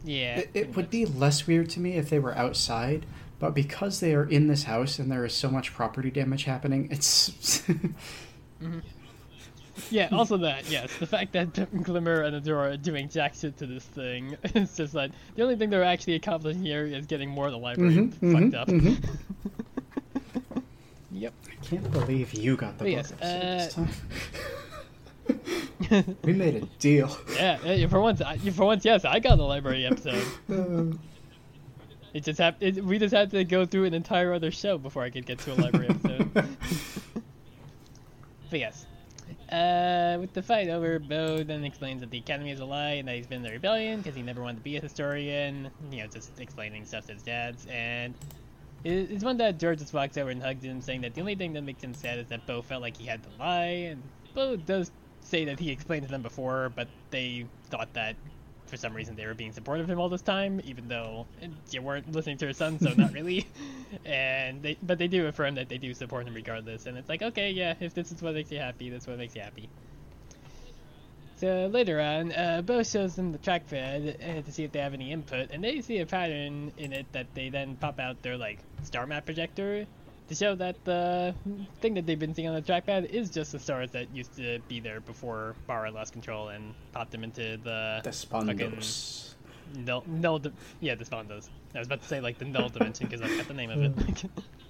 Yeah. 0.03 0.37
It, 0.39 0.49
it 0.53 0.67
would 0.75 0.85
much. 0.85 0.91
be 0.91 1.05
less 1.05 1.47
weird 1.47 1.69
to 1.71 1.79
me 1.79 1.93
if 1.97 2.09
they 2.09 2.19
were 2.19 2.35
outside, 2.37 3.05
but 3.39 3.55
because 3.55 3.99
they 3.99 4.13
are 4.13 4.23
in 4.23 4.47
this 4.47 4.63
house 4.63 4.99
and 4.99 5.11
there 5.11 5.25
is 5.25 5.33
so 5.33 5.49
much 5.49 5.73
property 5.73 6.11
damage 6.11 6.43
happening, 6.45 6.87
it's 6.91 7.63
Yeah. 9.91 10.07
Also 10.11 10.37
that 10.37 10.69
yes, 10.69 10.95
the 10.99 11.05
fact 11.05 11.33
that 11.33 11.83
Glimmer 11.83 12.21
and 12.21 12.41
Adora 12.41 12.73
are 12.73 12.77
doing 12.77 13.09
jack 13.09 13.35
shit 13.35 13.57
to 13.57 13.65
this 13.65 13.83
thing, 13.83 14.37
it's 14.43 14.77
just 14.77 14.93
like 14.93 15.11
the 15.35 15.43
only 15.43 15.57
thing 15.57 15.69
they're 15.69 15.83
actually 15.83 16.15
accomplishing 16.15 16.61
here 16.63 16.85
is 16.85 17.05
getting 17.07 17.29
more 17.29 17.47
of 17.47 17.51
the 17.51 17.57
library 17.57 17.93
Mhm, 17.95 18.11
fucked 18.53 18.69
mhm, 18.69 18.95
up. 18.95 19.09
Yep. 21.15 21.33
I 21.49 21.55
can't 21.65 21.91
believe 21.91 22.33
you 22.33 22.57
got 22.57 22.77
the 22.77 22.83
But 22.83 22.89
book 22.89 22.97
yes, 22.97 23.11
episode 23.13 23.41
this 23.41 23.77
uh, 25.89 25.89
time. 25.89 26.17
we 26.23 26.33
made 26.33 26.55
a 26.55 26.61
deal. 26.79 27.17
Yeah, 27.35 27.57
yeah, 27.65 27.87
for 27.87 28.01
once, 28.01 28.21
I, 28.21 28.37
for 28.37 28.65
once, 28.65 28.83
yes, 28.83 29.05
I 29.05 29.19
got 29.19 29.37
the 29.37 29.43
library 29.43 29.85
episode. 29.85 30.25
Uh, 30.51 30.85
It 32.13 32.23
just 32.23 32.39
hap- 32.39 32.61
it, 32.63 32.81
we 32.83 32.97
just 32.97 33.13
had 33.13 33.29
to 33.31 33.43
go 33.43 33.65
through 33.65 33.83
an 33.85 33.93
entire 33.93 34.33
other 34.33 34.49
show 34.51 34.77
before 34.77 35.03
I 35.03 35.09
could 35.09 35.25
get 35.25 35.39
to 35.39 35.51
a 35.53 35.55
library 35.55 35.89
episode. 35.89 36.33
but 38.49 38.59
yes, 38.59 38.85
uh, 39.51 40.15
with 40.21 40.31
the 40.33 40.41
fight 40.41 40.69
over, 40.69 40.97
Bow 40.99 41.43
then 41.43 41.65
explains 41.65 41.99
that 42.01 42.11
the 42.11 42.19
academy 42.19 42.51
is 42.51 42.59
a 42.61 42.65
lie 42.65 42.91
and 42.91 43.07
that 43.09 43.15
he's 43.17 43.27
been 43.27 43.37
in 43.37 43.43
the 43.43 43.51
rebellion 43.51 43.97
because 43.99 44.15
he 44.15 44.21
never 44.21 44.41
wanted 44.41 44.57
to 44.57 44.63
be 44.63 44.77
a 44.77 44.81
historian. 44.81 45.69
You 45.91 46.03
know, 46.03 46.07
just 46.07 46.39
explaining 46.39 46.85
stuff 46.85 47.07
to 47.07 47.13
his 47.13 47.23
dads. 47.23 47.65
And 47.69 48.13
it- 48.15 48.21
it's 48.85 49.23
one 49.23 49.37
that 49.37 49.59
George 49.59 49.79
just 49.79 49.93
walks 49.93 50.17
over 50.17 50.29
and 50.29 50.41
hugs 50.41 50.63
him, 50.63 50.79
saying 50.81 51.01
that 51.01 51.15
the 51.15 51.21
only 51.21 51.35
thing 51.35 51.53
that 51.53 51.63
makes 51.63 51.83
him 51.83 51.93
sad 51.93 52.19
is 52.19 52.27
that 52.27 52.45
Bow 52.45 52.61
felt 52.61 52.81
like 52.81 52.95
he 52.97 53.05
had 53.05 53.23
to 53.23 53.29
lie. 53.39 53.89
And 53.89 54.01
Bow 54.35 54.55
does 54.55 54.91
say 55.21 55.45
that 55.45 55.59
he 55.59 55.71
explained 55.71 56.05
to 56.05 56.11
them 56.11 56.21
before, 56.21 56.71
but 56.75 56.87
they 57.09 57.47
thought 57.69 57.91
that 57.93 58.15
for 58.67 58.77
some 58.77 58.93
reason 58.93 59.15
they 59.15 59.25
were 59.25 59.33
being 59.33 59.51
supportive 59.51 59.85
of 59.85 59.89
him 59.89 59.99
all 59.99 60.09
this 60.09 60.21
time, 60.21 60.61
even 60.65 60.87
though 60.87 61.25
eh, 61.41 61.47
you 61.71 61.81
weren't 61.81 62.11
listening 62.11 62.37
to 62.37 62.45
her 62.47 62.53
son, 62.53 62.79
so 62.79 62.93
not 62.93 63.11
really. 63.11 63.47
and 64.05 64.61
they, 64.61 64.77
but 64.83 64.99
they 64.99 65.07
do 65.07 65.25
affirm 65.27 65.55
that 65.55 65.67
they 65.69 65.77
do 65.77 65.93
support 65.93 66.27
him 66.27 66.33
regardless, 66.33 66.85
and 66.85 66.97
it's 66.97 67.09
like, 67.09 67.23
okay, 67.23 67.51
yeah, 67.51 67.73
if 67.79 67.93
this 67.93 68.11
is 68.11 68.21
what 68.21 68.35
makes 68.35 68.51
you 68.51 68.59
happy, 68.59 68.89
that's 68.89 69.07
what 69.07 69.17
makes 69.17 69.35
you 69.35 69.41
happy. 69.41 69.67
So 71.45 71.67
later 71.67 72.01
on, 72.01 72.31
uh, 72.31 72.63
Bow 72.65 72.81
shows 72.81 73.15
them 73.15 73.31
the 73.31 73.37
trackpad 73.37 74.39
uh, 74.39 74.41
to 74.41 74.51
see 74.51 74.63
if 74.63 74.71
they 74.71 74.79
have 74.79 74.95
any 74.95 75.11
input, 75.11 75.51
and 75.51 75.63
they 75.63 75.79
see 75.81 75.99
a 75.99 76.05
pattern 76.07 76.71
in 76.75 76.91
it 76.91 77.05
that 77.11 77.27
they 77.35 77.49
then 77.49 77.75
pop 77.75 77.99
out 77.99 78.19
their 78.23 78.35
like 78.35 78.57
star 78.81 79.05
map 79.05 79.25
projector 79.25 79.85
to 80.27 80.33
show 80.33 80.55
that 80.55 80.83
the 80.85 81.35
thing 81.81 81.93
that 81.93 82.07
they've 82.07 82.17
been 82.17 82.33
seeing 82.33 82.47
on 82.47 82.55
the 82.55 82.63
trackpad 82.63 83.11
is 83.11 83.29
just 83.29 83.51
the 83.51 83.59
stars 83.59 83.91
that 83.91 84.09
used 84.09 84.35
to 84.37 84.57
be 84.67 84.79
there 84.79 85.01
before 85.01 85.53
Mara 85.67 85.91
lost 85.91 86.13
control 86.13 86.47
and 86.47 86.73
popped 86.93 87.11
them 87.11 87.23
into 87.23 87.57
the 87.57 88.01
Despondos. 88.03 89.35
null, 89.75 90.03
null 90.07 90.39
di- 90.39 90.51
yeah, 90.79 90.95
Despondos. 90.95 91.49
I 91.75 91.77
was 91.77 91.85
about 91.85 92.01
to 92.01 92.07
say 92.07 92.21
like 92.21 92.39
the 92.39 92.45
null 92.45 92.69
dimension 92.69 93.05
because 93.07 93.21
I 93.21 93.27
got 93.37 93.47
the 93.47 93.53
name 93.53 93.69
of 93.69 93.83
it. 93.83 94.25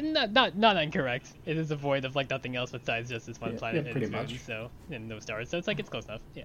Not 0.00 0.32
not 0.32 0.56
not 0.56 0.76
incorrect. 0.76 1.32
It 1.44 1.58
is 1.58 1.70
a 1.70 1.76
void 1.76 2.04
of 2.04 2.16
like 2.16 2.30
nothing 2.30 2.56
else 2.56 2.70
besides 2.70 3.10
just 3.10 3.26
this 3.26 3.40
one 3.40 3.52
Yeah, 3.52 3.58
planet 3.58 3.84
yeah, 3.84 3.90
and 3.90 3.92
pretty 3.92 4.16
its 4.16 4.30
moon, 4.30 4.38
so 4.38 4.70
and 4.90 5.08
no 5.08 5.18
stars. 5.18 5.50
So 5.50 5.58
it's 5.58 5.66
like 5.66 5.78
it's 5.78 5.90
close 5.90 6.06
enough. 6.06 6.22
Yeah. 6.34 6.44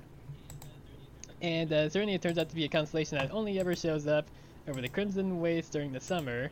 And 1.42 1.72
uh, 1.72 1.90
it 1.94 2.22
turns 2.22 2.38
out 2.38 2.50
to 2.50 2.56
be 2.56 2.66
a 2.66 2.70
constellation 2.70 3.18
that 3.18 3.32
only 3.32 3.60
ever 3.60 3.76
shows 3.76 4.08
up 4.08 4.28
over 4.68 4.82
the 4.82 4.90
Crimson 4.90 5.40
Waste 5.40 5.72
during 5.72 5.92
the 5.92 6.00
summer. 6.00 6.50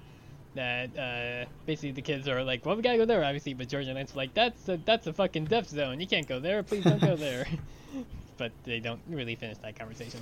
That 0.53 0.97
uh, 0.97 1.49
basically 1.65 1.91
the 1.91 2.01
kids 2.01 2.29
are 2.29 2.41
like, 2.43 2.65
well, 2.65 2.77
we 2.77 2.81
gotta 2.81 2.97
go 2.97 3.05
there, 3.05 3.23
obviously. 3.25 3.53
But 3.53 3.67
George 3.67 3.87
and 3.87 3.95
Lance 3.95 4.13
are 4.13 4.17
like, 4.17 4.33
that's 4.33 4.69
a, 4.69 4.77
that's 4.77 5.05
a 5.07 5.11
fucking 5.11 5.45
death 5.45 5.67
zone. 5.67 5.99
You 5.99 6.07
can't 6.07 6.27
go 6.27 6.39
there. 6.39 6.63
Please 6.63 6.85
don't 6.85 7.01
go 7.01 7.17
there. 7.17 7.45
but 8.37 8.51
they 8.63 8.79
don't 8.79 9.01
really 9.09 9.35
finish 9.35 9.57
that 9.57 9.77
conversation. 9.77 10.21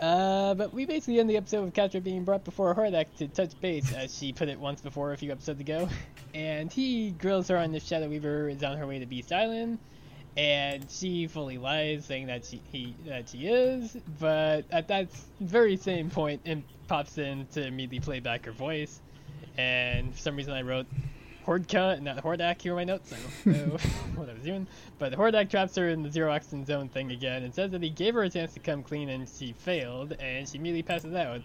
Uh, 0.00 0.54
but 0.54 0.74
we 0.74 0.84
basically 0.84 1.18
end 1.20 1.30
the 1.30 1.36
episode 1.36 1.64
with 1.64 1.74
Catra 1.74 2.02
being 2.02 2.24
brought 2.24 2.44
before 2.44 2.74
Hordak 2.74 3.06
to 3.16 3.28
touch 3.28 3.58
base, 3.60 3.92
as 3.94 4.16
she 4.16 4.32
put 4.32 4.48
it 4.48 4.58
once 4.58 4.80
before 4.80 5.12
a 5.12 5.16
few 5.16 5.32
episodes 5.32 5.60
ago. 5.60 5.88
And 6.34 6.70
he 6.70 7.12
grills 7.12 7.48
her 7.48 7.56
on 7.56 7.74
if 7.74 7.86
Shadow 7.86 8.10
Weaver 8.10 8.50
is 8.50 8.62
on 8.62 8.76
her 8.76 8.86
way 8.86 8.98
to 8.98 9.06
Beast 9.06 9.32
Island, 9.32 9.78
and 10.36 10.84
she 10.90 11.28
fully 11.28 11.56
lies, 11.56 12.04
saying 12.04 12.26
that 12.26 12.44
she 12.44 12.60
he 12.70 12.94
that 13.06 13.30
she 13.30 13.46
is. 13.46 13.96
But 14.20 14.66
at 14.70 14.88
that 14.88 15.08
very 15.40 15.78
same 15.78 16.10
point, 16.10 16.42
Imp 16.44 16.66
pops 16.88 17.16
in 17.16 17.46
to 17.52 17.66
immediately 17.66 18.00
play 18.00 18.20
back 18.20 18.44
her 18.44 18.52
voice, 18.52 19.00
and 19.56 20.14
for 20.14 20.20
some 20.20 20.36
reason 20.36 20.52
I 20.52 20.60
wrote 20.60 20.86
Hordka 21.46 21.94
and 21.94 22.04
not 22.04 22.22
Hordak 22.22 22.60
here 22.60 22.72
in 22.72 22.76
my 22.76 22.84
notes. 22.84 23.12
I 23.12 23.50
don't 23.50 23.70
know 23.70 23.76
what 24.16 24.28
I 24.28 24.34
was 24.34 24.42
doing. 24.42 24.66
But 24.98 25.12
the 25.12 25.16
Hordak 25.16 25.48
traps 25.48 25.76
her 25.76 25.88
in 25.88 26.02
the 26.02 26.10
zero 26.10 26.32
oxygen 26.32 26.66
zone 26.66 26.88
thing 26.88 27.12
again 27.12 27.44
and 27.44 27.54
says 27.54 27.70
that 27.70 27.82
he 27.82 27.90
gave 27.90 28.14
her 28.14 28.22
a 28.22 28.30
chance 28.30 28.52
to 28.54 28.60
come 28.60 28.82
clean 28.82 29.08
and 29.08 29.28
she 29.28 29.52
failed 29.52 30.12
and 30.18 30.48
she 30.48 30.58
immediately 30.58 30.82
passes 30.82 31.14
out. 31.14 31.42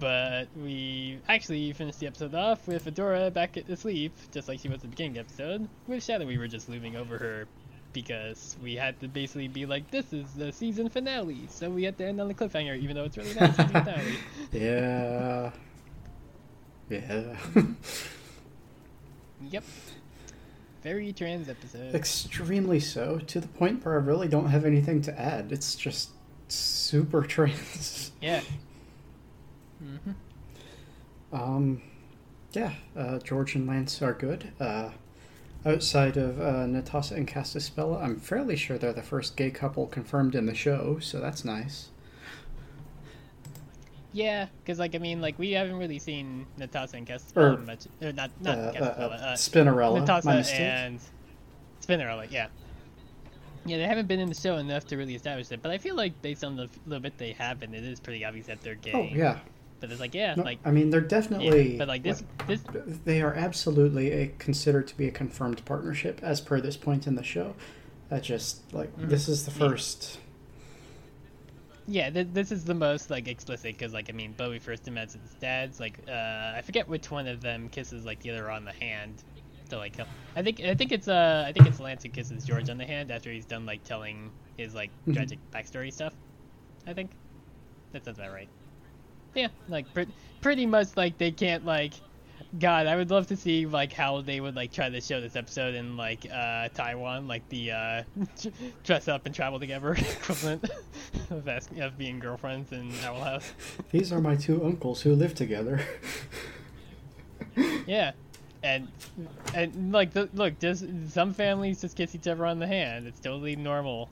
But 0.00 0.46
we 0.56 1.20
actually 1.28 1.72
finished 1.72 2.00
the 2.00 2.06
episode 2.06 2.34
off 2.34 2.66
with 2.66 2.82
Fedora 2.82 3.30
back 3.30 3.56
asleep, 3.56 4.12
just 4.32 4.48
like 4.48 4.60
she 4.60 4.68
was 4.68 4.76
at 4.76 4.82
the 4.82 4.88
beginning 4.88 5.18
of 5.18 5.36
the 5.36 5.44
episode, 5.44 5.68
with 5.86 6.02
Shadow 6.02 6.26
Weaver 6.26 6.48
just 6.48 6.68
looming 6.68 6.96
over 6.96 7.18
her 7.18 7.46
because 7.92 8.56
we 8.62 8.74
had 8.74 8.98
to 9.00 9.08
basically 9.08 9.48
be 9.48 9.64
like, 9.64 9.90
this 9.90 10.12
is 10.12 10.30
the 10.32 10.52
season 10.52 10.88
finale, 10.88 11.46
so 11.48 11.70
we 11.70 11.84
had 11.84 11.96
to 11.98 12.04
end 12.04 12.20
on 12.20 12.28
the 12.28 12.34
cliffhanger, 12.34 12.78
even 12.78 12.96
though 12.96 13.04
it's 13.04 13.16
really 13.16 13.34
not 13.34 13.50
season 13.50 13.68
finale. 13.68 14.18
Yeah. 14.52 15.50
Yeah. 16.90 17.36
Yep. 19.40 19.64
Very 20.82 21.12
trans 21.12 21.48
episode. 21.48 21.94
Extremely 21.94 22.80
so, 22.80 23.18
to 23.18 23.40
the 23.40 23.48
point 23.48 23.84
where 23.84 23.94
I 23.94 23.98
really 24.02 24.28
don't 24.28 24.48
have 24.50 24.64
anything 24.64 25.02
to 25.02 25.20
add. 25.20 25.50
It's 25.52 25.74
just 25.74 26.10
super 26.48 27.22
trans. 27.26 28.12
Yeah. 28.20 28.40
hmm 29.80 30.12
Um, 31.32 31.82
yeah, 32.52 32.74
uh, 32.96 33.18
George 33.18 33.54
and 33.54 33.66
Lance 33.66 34.00
are 34.00 34.12
good. 34.14 34.52
Uh, 34.60 34.90
outside 35.64 36.16
of 36.16 36.40
uh, 36.40 36.64
Netossa 36.66 37.16
and 37.16 37.26
Castaspella, 37.26 38.02
I'm 38.02 38.20
fairly 38.20 38.56
sure 38.56 38.78
they're 38.78 38.92
the 38.92 39.02
first 39.02 39.36
gay 39.36 39.50
couple 39.50 39.86
confirmed 39.86 40.34
in 40.34 40.46
the 40.46 40.54
show, 40.54 40.98
so 41.00 41.20
that's 41.20 41.44
nice. 41.44 41.88
Yeah, 44.16 44.46
because 44.64 44.78
like 44.78 44.94
I 44.94 44.98
mean, 44.98 45.20
like 45.20 45.38
we 45.38 45.52
haven't 45.52 45.76
really 45.76 45.98
seen 45.98 46.46
Netossa 46.58 46.94
and 46.94 47.08
Or, 47.10 47.14
Castaspella 47.16 47.66
much. 47.66 47.86
Or 48.00 48.12
not 48.12 48.30
not 48.40 48.56
uh, 48.58 48.72
Castaspella. 48.72 48.98
uh, 48.98 49.24
Uh, 49.26 49.34
Spinnerella, 49.34 50.24
my 50.24 50.36
Netossa 50.40 50.58
and 50.58 51.00
Spinnerella. 51.86 52.26
Yeah. 52.30 52.46
Yeah, 53.66 53.76
they 53.76 53.84
haven't 53.84 54.06
been 54.08 54.20
in 54.20 54.28
the 54.30 54.34
show 54.34 54.56
enough 54.56 54.86
to 54.86 54.96
really 54.96 55.14
establish 55.14 55.50
it, 55.52 55.60
but 55.60 55.70
I 55.70 55.76
feel 55.76 55.96
like 55.96 56.22
based 56.22 56.44
on 56.44 56.56
the 56.56 56.66
little 56.86 57.02
bit 57.02 57.18
they 57.18 57.32
have 57.32 57.60
and 57.62 57.74
it 57.74 57.84
is 57.84 58.00
pretty 58.00 58.24
obvious 58.24 58.46
that 58.46 58.62
they're 58.62 58.76
gay. 58.76 58.92
Oh 58.94 59.02
yeah, 59.14 59.40
But 59.80 59.90
it's 59.90 60.00
like, 60.00 60.14
yeah, 60.14 60.34
no, 60.36 60.44
like, 60.44 60.60
I 60.64 60.70
mean 60.70 60.88
they're 60.88 61.02
yeah, 61.02 61.08
definitely. 61.08 61.76
but 61.76 61.88
like 61.88 62.02
this, 62.02 62.22
this, 62.46 62.62
They 63.04 63.20
are 63.20 63.34
absolutely 63.34 64.12
a, 64.12 64.28
considered 64.38 64.86
to 64.88 64.96
be 64.96 65.08
a 65.08 65.10
confirmed 65.10 65.62
partnership 65.66 66.20
as 66.22 66.40
per 66.40 66.58
this 66.60 66.76
point 66.78 67.06
in 67.06 67.16
the 67.16 67.22
show. 67.24 67.54
That 68.08 68.22
just 68.22 68.72
like 68.72 68.96
Mhm. 68.96 69.10
this 69.10 69.28
is 69.28 69.44
the 69.44 69.50
Yeah. 69.52 69.68
first. 69.68 70.20
Yeah, 71.86 72.10
th- 72.10 72.28
this 72.32 72.50
is 72.52 72.64
the 72.64 72.74
most 72.74 73.10
like 73.10 73.28
explicit 73.28 73.76
because 73.76 73.92
like 73.92 74.10
I 74.10 74.12
mean, 74.12 74.32
Bowie 74.32 74.58
first 74.58 74.88
met 74.90 75.12
his 75.12 75.34
dad's 75.40 75.78
like, 75.80 76.00
uh, 76.08 76.52
I 76.56 76.62
forget 76.64 76.88
which 76.88 77.10
one 77.10 77.26
of 77.26 77.40
them 77.40 77.68
kisses 77.68 78.04
like 78.04 78.20
the 78.20 78.30
other 78.30 78.50
on 78.50 78.64
the 78.64 78.72
hand. 78.72 79.22
To 79.70 79.78
like, 79.78 79.96
help. 79.96 80.08
I 80.36 80.42
think 80.42 80.60
I 80.60 80.74
think 80.74 80.92
it's 80.92 81.08
uh 81.08 81.44
I 81.46 81.52
think 81.52 81.66
it's 81.66 81.80
Lance 81.80 82.04
who 82.04 82.08
kisses 82.08 82.44
George 82.44 82.70
on 82.70 82.78
the 82.78 82.84
hand 82.86 83.10
after 83.10 83.32
he's 83.32 83.46
done 83.46 83.66
like 83.66 83.82
telling 83.82 84.30
his 84.56 84.74
like 84.74 84.92
Mhm. 85.08 85.14
tragic 85.14 85.38
backstory 85.52 85.92
stuff. 85.92 86.14
I 86.86 86.92
think 86.94 87.10
that 87.92 88.04
sounds 88.04 88.18
about 88.18 88.32
right. 88.32 88.48
Yeah, 89.34 89.48
like 89.68 89.92
pre- 89.92 90.14
pretty 90.40 90.66
much 90.66 90.96
like 90.96 91.18
they 91.18 91.32
can't 91.32 91.64
like. 91.64 91.94
God, 92.58 92.86
I 92.86 92.96
would 92.96 93.10
love 93.10 93.26
to 93.28 93.36
see 93.36 93.66
like 93.66 93.92
how 93.92 94.20
they 94.20 94.40
would 94.40 94.56
like 94.56 94.72
try 94.72 94.88
to 94.88 95.00
show 95.00 95.20
this 95.20 95.36
episode 95.36 95.74
in 95.74 95.96
like 95.96 96.26
uh 96.32 96.68
Taiwan, 96.74 97.28
like 97.28 97.48
the 97.48 97.72
uh 97.72 98.02
dress 98.84 99.08
up 99.08 99.26
and 99.26 99.34
travel 99.34 99.58
together 99.58 99.92
equivalent 99.98 100.70
of 101.30 101.46
asking 101.48 101.80
of 101.80 101.98
being 101.98 102.18
girlfriends 102.18 102.72
in 102.72 102.92
Owl 103.04 103.20
House. 103.20 103.52
These 103.90 104.12
are 104.12 104.20
my 104.20 104.36
two 104.36 104.64
uncles 104.64 105.02
who 105.02 105.14
live 105.14 105.34
together. 105.34 105.80
Yeah, 107.86 108.12
and 108.62 108.88
and 109.54 109.92
like 109.92 110.12
the, 110.12 110.28
look, 110.34 110.58
just 110.58 110.84
some 111.10 111.32
families 111.32 111.80
just 111.80 111.96
kiss 111.96 112.14
each 112.14 112.26
other 112.26 112.46
on 112.46 112.58
the 112.58 112.66
hand. 112.66 113.06
It's 113.06 113.20
totally 113.20 113.56
normal. 113.56 114.10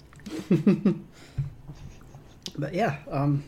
But 2.57 2.75
yeah, 2.75 2.99
um, 3.11 3.45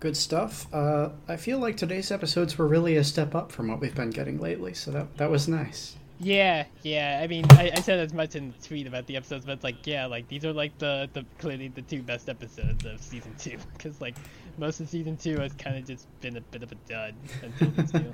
good 0.00 0.16
stuff. 0.16 0.66
Uh, 0.72 1.10
I 1.26 1.36
feel 1.36 1.58
like 1.58 1.76
today's 1.76 2.10
episodes 2.10 2.56
were 2.56 2.66
really 2.66 2.96
a 2.96 3.04
step 3.04 3.34
up 3.34 3.52
from 3.52 3.68
what 3.68 3.80
we've 3.80 3.94
been 3.94 4.10
getting 4.10 4.40
lately, 4.40 4.74
so 4.74 4.90
that 4.92 5.16
that 5.18 5.30
was 5.30 5.48
nice. 5.48 5.96
Yeah, 6.20 6.64
yeah. 6.82 7.20
I 7.22 7.28
mean, 7.28 7.44
I, 7.50 7.70
I 7.74 7.80
said 7.80 8.00
as 8.00 8.12
much 8.12 8.34
in 8.34 8.52
the 8.52 8.66
tweet 8.66 8.88
about 8.88 9.06
the 9.06 9.16
episodes, 9.16 9.44
but 9.44 9.52
it's 9.52 9.64
like, 9.64 9.86
yeah, 9.86 10.06
like 10.06 10.26
these 10.28 10.44
are 10.44 10.52
like 10.52 10.76
the, 10.78 11.08
the 11.12 11.24
clearly 11.38 11.68
the 11.68 11.82
two 11.82 12.02
best 12.02 12.28
episodes 12.28 12.84
of 12.84 13.00
season 13.00 13.34
two, 13.38 13.56
because 13.72 14.00
like 14.00 14.16
most 14.56 14.80
of 14.80 14.88
season 14.88 15.16
two 15.16 15.38
has 15.38 15.52
kind 15.54 15.76
of 15.76 15.86
just 15.86 16.08
been 16.20 16.36
a 16.36 16.40
bit 16.40 16.62
of 16.62 16.72
a 16.72 16.76
dud 16.88 17.14
until 17.42 17.70
these 17.70 17.92
two. 18.02 18.12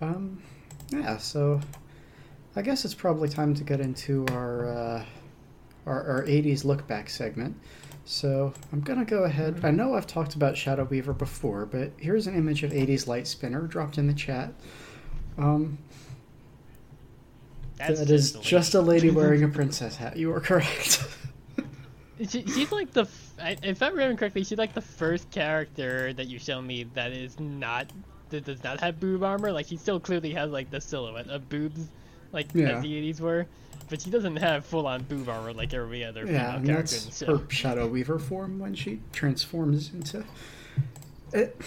Um, 0.00 0.40
yeah, 0.90 1.16
so 1.16 1.60
I 2.54 2.62
guess 2.62 2.84
it's 2.84 2.94
probably 2.94 3.28
time 3.28 3.54
to 3.54 3.64
get 3.64 3.80
into 3.80 4.24
our 4.30 4.68
uh, 4.68 5.04
our, 5.86 6.04
our 6.04 6.22
80s 6.24 6.64
look 6.64 6.86
back 6.86 7.10
segment. 7.10 7.56
So 8.10 8.54
I'm 8.72 8.80
gonna 8.80 9.04
go 9.04 9.24
ahead. 9.24 9.60
I 9.62 9.70
know 9.70 9.92
I've 9.94 10.06
talked 10.06 10.34
about 10.34 10.56
Shadow 10.56 10.84
Weaver 10.84 11.12
before, 11.12 11.66
but 11.66 11.90
here's 11.98 12.26
an 12.26 12.34
image 12.34 12.62
of 12.62 12.70
80s 12.72 13.06
Light 13.06 13.26
Spinner 13.26 13.60
dropped 13.66 13.98
in 13.98 14.06
the 14.06 14.14
chat. 14.14 14.54
Um, 15.36 15.76
That's 17.76 18.00
that 18.00 18.08
is 18.08 18.32
the 18.32 18.40
just 18.40 18.74
a 18.74 18.80
lady 18.80 19.10
wearing 19.10 19.44
a 19.44 19.48
princess 19.58 19.96
hat. 19.96 20.16
You 20.16 20.32
are 20.32 20.40
correct. 20.40 21.06
She, 22.28 22.44
she's 22.46 22.72
like 22.72 22.90
the, 22.92 23.02
f- 23.02 23.30
I, 23.40 23.56
if 23.62 23.80
I'm 23.80 23.92
remembering 23.92 24.16
correctly, 24.16 24.42
she's 24.42 24.58
like 24.58 24.74
the 24.74 24.80
first 24.80 25.30
character 25.30 26.12
that 26.14 26.26
you 26.26 26.40
show 26.40 26.60
me 26.60 26.82
that 26.94 27.12
is 27.12 27.38
not, 27.38 27.92
that 28.30 28.44
does 28.44 28.64
not 28.64 28.80
have 28.80 28.98
boob 28.98 29.22
armor. 29.22 29.52
Like 29.52 29.66
she 29.66 29.76
still 29.76 30.00
clearly 30.00 30.32
has 30.32 30.50
like 30.50 30.68
the 30.68 30.80
silhouette 30.80 31.28
of 31.28 31.48
boobs, 31.48 31.86
like 32.32 32.48
Yeah. 32.54 32.70
as 32.70 32.82
the 32.82 32.88
80s 33.12 33.20
were, 33.20 33.46
but 33.88 34.02
she 34.02 34.10
doesn't 34.10 34.36
have 34.36 34.64
full 34.64 34.86
on 34.86 35.02
boob 35.04 35.28
armor 35.28 35.52
like 35.52 35.72
every 35.74 36.04
other 36.04 36.26
yeah, 36.26 36.56
female 36.56 36.66
character 36.66 36.96
in 36.96 37.02
the 37.02 37.08
that's 37.08 37.20
her 37.20 37.50
Shadow 37.50 37.86
Weaver 37.86 38.18
form 38.18 38.58
when 38.58 38.74
she 38.74 39.00
transforms 39.12 39.92
into. 39.92 40.24
It, 41.32 41.60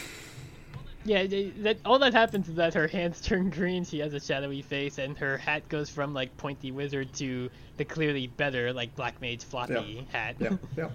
Yeah, 1.04 1.26
that 1.60 1.78
all 1.84 1.98
that 2.00 2.14
happens 2.14 2.48
is 2.48 2.56
that 2.56 2.74
her 2.74 2.88
hands 2.88 3.22
turn 3.26 3.50
green. 3.50 3.84
She 3.84 4.00
has 4.00 4.14
a 4.14 4.20
shadowy 4.20 4.62
face, 4.62 4.98
and 4.98 5.18
her 5.18 5.38
hat 5.38 5.68
goes 5.70 5.90
from 5.90 6.14
like 6.14 6.36
pointy 6.38 6.72
wizard 6.72 7.14
to 7.14 7.50
the 7.78 7.86
clearly 7.86 8.28
better 8.28 8.72
like 8.72 8.96
black 8.96 9.20
mage 9.22 9.44
floppy 9.44 10.08
hat. 10.12 10.36
yeah, 10.40 10.58
yeah. 10.78 10.90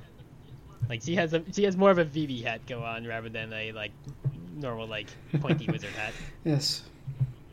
like 0.89 1.03
she 1.03 1.17
has 1.17 1.35
a 1.35 1.43
she 1.53 1.65
has 1.65 1.77
more 1.77 1.91
of 1.91 1.99
a 1.99 2.05
Vivi 2.05 2.43
hat 2.43 2.65
go 2.67 2.83
on 2.83 3.07
rather 3.07 3.29
than 3.29 3.53
a 3.53 3.73
like 3.73 3.93
normal 4.55 4.87
like 4.87 5.09
pointy 5.41 5.67
wizard 5.73 5.91
hat. 5.91 6.13
Yes. 6.45 6.85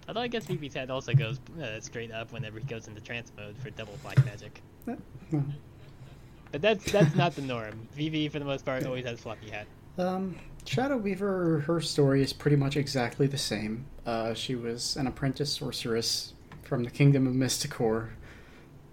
Although 0.07 0.21
I 0.21 0.27
guess 0.27 0.45
Vivi's 0.45 0.73
hat 0.73 0.89
also 0.89 1.13
goes 1.13 1.39
uh, 1.61 1.79
straight 1.79 2.11
up 2.11 2.31
whenever 2.33 2.59
he 2.59 2.65
goes 2.65 2.87
into 2.87 3.01
trance 3.01 3.31
mode 3.37 3.55
for 3.57 3.69
double 3.71 3.97
black 4.03 4.23
magic. 4.25 4.61
But 4.85 6.61
that's 6.61 6.91
that's 6.91 7.15
not 7.15 7.35
the 7.35 7.41
norm. 7.41 7.87
Vivi 7.93 8.27
for 8.27 8.39
the 8.39 8.45
most 8.45 8.65
part 8.65 8.85
always 8.85 9.05
has 9.05 9.19
floppy 9.19 9.49
hat. 9.49 9.65
Um, 9.97 10.35
Shadow 10.65 10.97
Weaver, 10.97 11.59
her 11.61 11.81
story 11.81 12.21
is 12.21 12.33
pretty 12.33 12.57
much 12.57 12.77
exactly 12.77 13.27
the 13.27 13.37
same. 13.37 13.85
Uh, 14.05 14.33
she 14.33 14.55
was 14.55 14.95
an 14.95 15.07
apprentice 15.07 15.51
sorceress 15.51 16.33
from 16.63 16.83
the 16.83 16.91
Kingdom 16.91 17.27
of 17.27 17.33
Mystacor. 17.33 18.09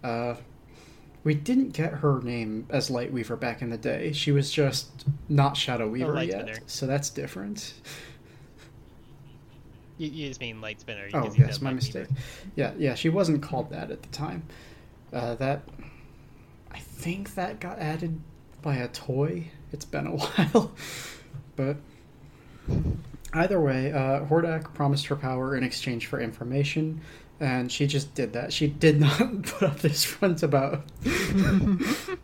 Uh, 0.03 0.37
we 1.23 1.35
didn't 1.35 1.71
get 1.71 1.95
her 1.95 2.21
name 2.23 2.67
as 2.71 2.91
Light 2.91 3.13
Weaver 3.13 3.37
back 3.37 3.61
in 3.61 3.69
the 3.71 3.77
day. 3.77 4.13
She 4.13 4.33
was 4.33 4.51
just 4.51 5.05
not 5.29 5.57
Shadow 5.57 5.89
Weaver 5.89 6.23
yet, 6.25 6.61
so 6.67 6.87
that's 6.87 7.11
different. 7.11 7.75
You, 10.01 10.11
you 10.11 10.29
just 10.29 10.41
mean 10.41 10.61
light 10.61 10.81
spinner. 10.81 11.09
Oh, 11.13 11.31
yes, 11.37 11.61
my 11.61 11.73
mistake. 11.73 12.09
Yeah, 12.57 12.73
yeah, 12.79 12.95
she 12.95 13.11
wasn't 13.11 13.43
called 13.43 13.71
that 13.71 13.91
at 13.91 14.03
the 14.03 14.09
time. 14.09 14.45
Uh, 15.13 15.35
that, 15.35 15.63
I 16.73 16.79
think 16.79 17.35
that 17.35 17.61
got 17.61 17.79
added 17.79 18.19
by 18.63 18.77
a 18.77 18.89
toy. 18.89 19.51
It's 19.73 19.85
been 19.85 20.07
a 20.07 20.17
while, 20.17 20.73
but 21.55 21.77
Either 23.33 23.61
way, 23.61 23.93
uh, 23.93 24.25
Hordak 24.25 24.75
promised 24.75 25.07
her 25.07 25.15
power 25.17 25.57
in 25.57 25.63
exchange 25.63 26.07
for 26.07 26.21
information, 26.21 27.01
and 27.41 27.73
she 27.73 27.87
just 27.87 28.15
did 28.15 28.35
that. 28.35 28.53
She 28.53 28.67
did 28.67 29.01
not 29.01 29.43
put 29.43 29.63
up 29.63 29.79
this 29.81 30.05
front 30.05 30.43
about 30.43 30.85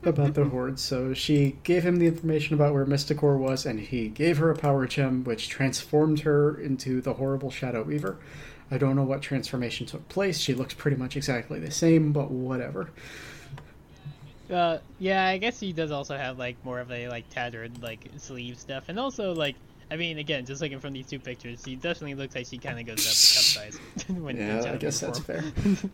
about 0.04 0.34
the 0.34 0.46
Horde. 0.50 0.78
So 0.78 1.14
she 1.14 1.56
gave 1.64 1.84
him 1.84 1.96
the 1.96 2.06
information 2.06 2.54
about 2.54 2.74
where 2.74 2.84
Mystacor 2.84 3.38
was, 3.38 3.64
and 3.64 3.80
he 3.80 4.08
gave 4.08 4.36
her 4.38 4.50
a 4.50 4.56
power 4.56 4.86
gem, 4.86 5.24
which 5.24 5.48
transformed 5.48 6.20
her 6.20 6.60
into 6.60 7.00
the 7.00 7.14
horrible 7.14 7.50
Shadow 7.50 7.82
Weaver. 7.82 8.18
I 8.70 8.78
don't 8.78 8.96
know 8.96 9.04
what 9.04 9.22
transformation 9.22 9.86
took 9.86 10.06
place. 10.08 10.38
She 10.38 10.52
looks 10.52 10.74
pretty 10.74 10.96
much 10.96 11.16
exactly 11.16 11.60
the 11.60 11.70
same, 11.70 12.12
but 12.12 12.30
whatever. 12.30 12.90
Uh, 14.50 14.78
yeah, 14.98 15.24
I 15.24 15.38
guess 15.38 15.58
he 15.58 15.72
does 15.72 15.90
also 15.90 16.16
have 16.16 16.38
like 16.38 16.56
more 16.64 16.78
of 16.78 16.90
a 16.92 17.08
like 17.08 17.28
tattered 17.30 17.82
like 17.82 18.00
sleeve 18.18 18.58
stuff, 18.58 18.84
and 18.88 19.00
also 19.00 19.34
like 19.34 19.56
I 19.90 19.96
mean, 19.96 20.18
again, 20.18 20.44
just 20.44 20.60
looking 20.60 20.80
from 20.80 20.92
these 20.94 21.06
two 21.06 21.18
pictures, 21.20 21.62
she 21.64 21.76
definitely 21.76 22.14
looks 22.14 22.34
like 22.34 22.46
she 22.46 22.58
kind 22.58 22.78
of 22.80 22.86
goes 22.86 23.06
up 23.06 23.68
in 23.68 23.70
cup 23.70 23.76
size. 24.08 24.08
when 24.20 24.36
Yeah, 24.36 24.56
it's 24.56 24.66
I 24.66 24.70
out 24.70 24.80
guess 24.80 25.00
that's 25.00 25.18
uniform. 25.28 25.52
fair. 25.76 25.90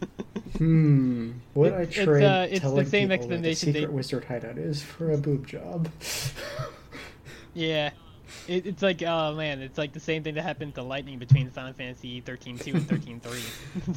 Hmm. 0.59 1.31
Would 1.55 1.73
I 1.73 1.83
It- 1.83 1.89
it's, 1.99 1.99
uh, 2.09 2.47
it's 2.51 2.65
the 2.65 2.85
same 2.87 3.09
people 3.11 3.29
where 3.29 3.39
the 3.39 3.51
explanation 3.51 3.73
they- 3.73 3.81
secret 3.81 3.93
wizard 3.93 4.25
hideout 4.25 4.59
is 4.59 4.83
for 4.83 5.11
a 5.11 5.19
boob 5.19 5.47
job? 5.47 5.89
Yeah, 7.55 7.91
it, 8.49 8.67
it's 8.67 8.83
like 8.83 9.03
oh 9.03 9.35
man, 9.35 9.61
it's 9.61 9.77
like 9.77 9.93
the 9.93 10.01
same 10.01 10.23
thing 10.23 10.35
that 10.35 10.43
happened 10.43 10.75
to 10.77 10.83
Lightning 10.83 11.19
between 11.19 11.51
Final 11.51 11.75
Fantasy 11.75 12.23
13-2 12.23 12.75
and 12.75 13.23
13-3. 13.23 13.97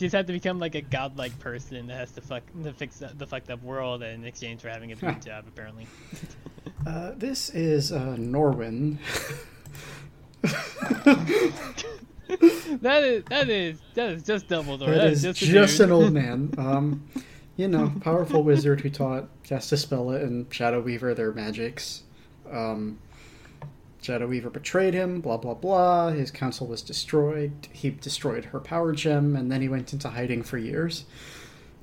She 0.00 0.06
just 0.06 0.14
had 0.14 0.26
to 0.28 0.32
become 0.32 0.58
like 0.58 0.74
a 0.76 0.80
godlike 0.80 1.38
person 1.40 1.88
that 1.88 1.94
has 1.98 2.10
to 2.12 2.22
fuck 2.22 2.42
to 2.62 2.72
fix 2.72 3.00
the, 3.00 3.26
fucked 3.26 3.50
up 3.50 3.62
world 3.62 4.02
in 4.02 4.24
exchange 4.24 4.62
for 4.62 4.70
having 4.70 4.92
a 4.92 4.96
boob 4.96 5.20
job, 5.26 5.44
apparently. 5.46 5.86
Uh, 6.86 7.12
this 7.18 7.50
is 7.50 7.92
uh, 7.92 8.16
Norwyn. 8.18 8.96
That 12.80 13.02
is 13.02 13.24
that 13.24 13.50
is 13.50 13.80
that 13.94 14.10
is 14.12 14.22
just 14.22 14.48
Dumbledore. 14.48 14.86
That 14.86 14.98
that 14.98 15.06
is 15.08 15.22
just, 15.22 15.40
just, 15.40 15.80
an 15.80 15.90
old 15.90 16.12
man. 16.14 16.54
Um, 16.56 17.06
you 17.56 17.68
know, 17.68 17.92
powerful 18.00 18.42
wizard 18.42 18.80
who 18.80 18.88
taught 18.88 19.28
Castaspella 19.42 20.22
and 20.22 20.46
Shadow 20.54 20.80
Weaver 20.80 21.12
their 21.12 21.32
magics. 21.32 22.04
Um, 22.50 23.00
Shadow 24.00 24.26
Weaver 24.26 24.50
betrayed 24.50 24.94
him, 24.94 25.20
blah 25.20 25.36
blah 25.36 25.54
blah. 25.54 26.10
His 26.10 26.30
council 26.30 26.66
was 26.66 26.82
destroyed. 26.82 27.68
He 27.72 27.90
destroyed 27.90 28.46
her 28.46 28.60
power 28.60 28.92
gem, 28.92 29.36
and 29.36 29.52
then 29.52 29.60
he 29.60 29.68
went 29.68 29.92
into 29.92 30.08
hiding 30.08 30.42
for 30.42 30.58
years 30.58 31.04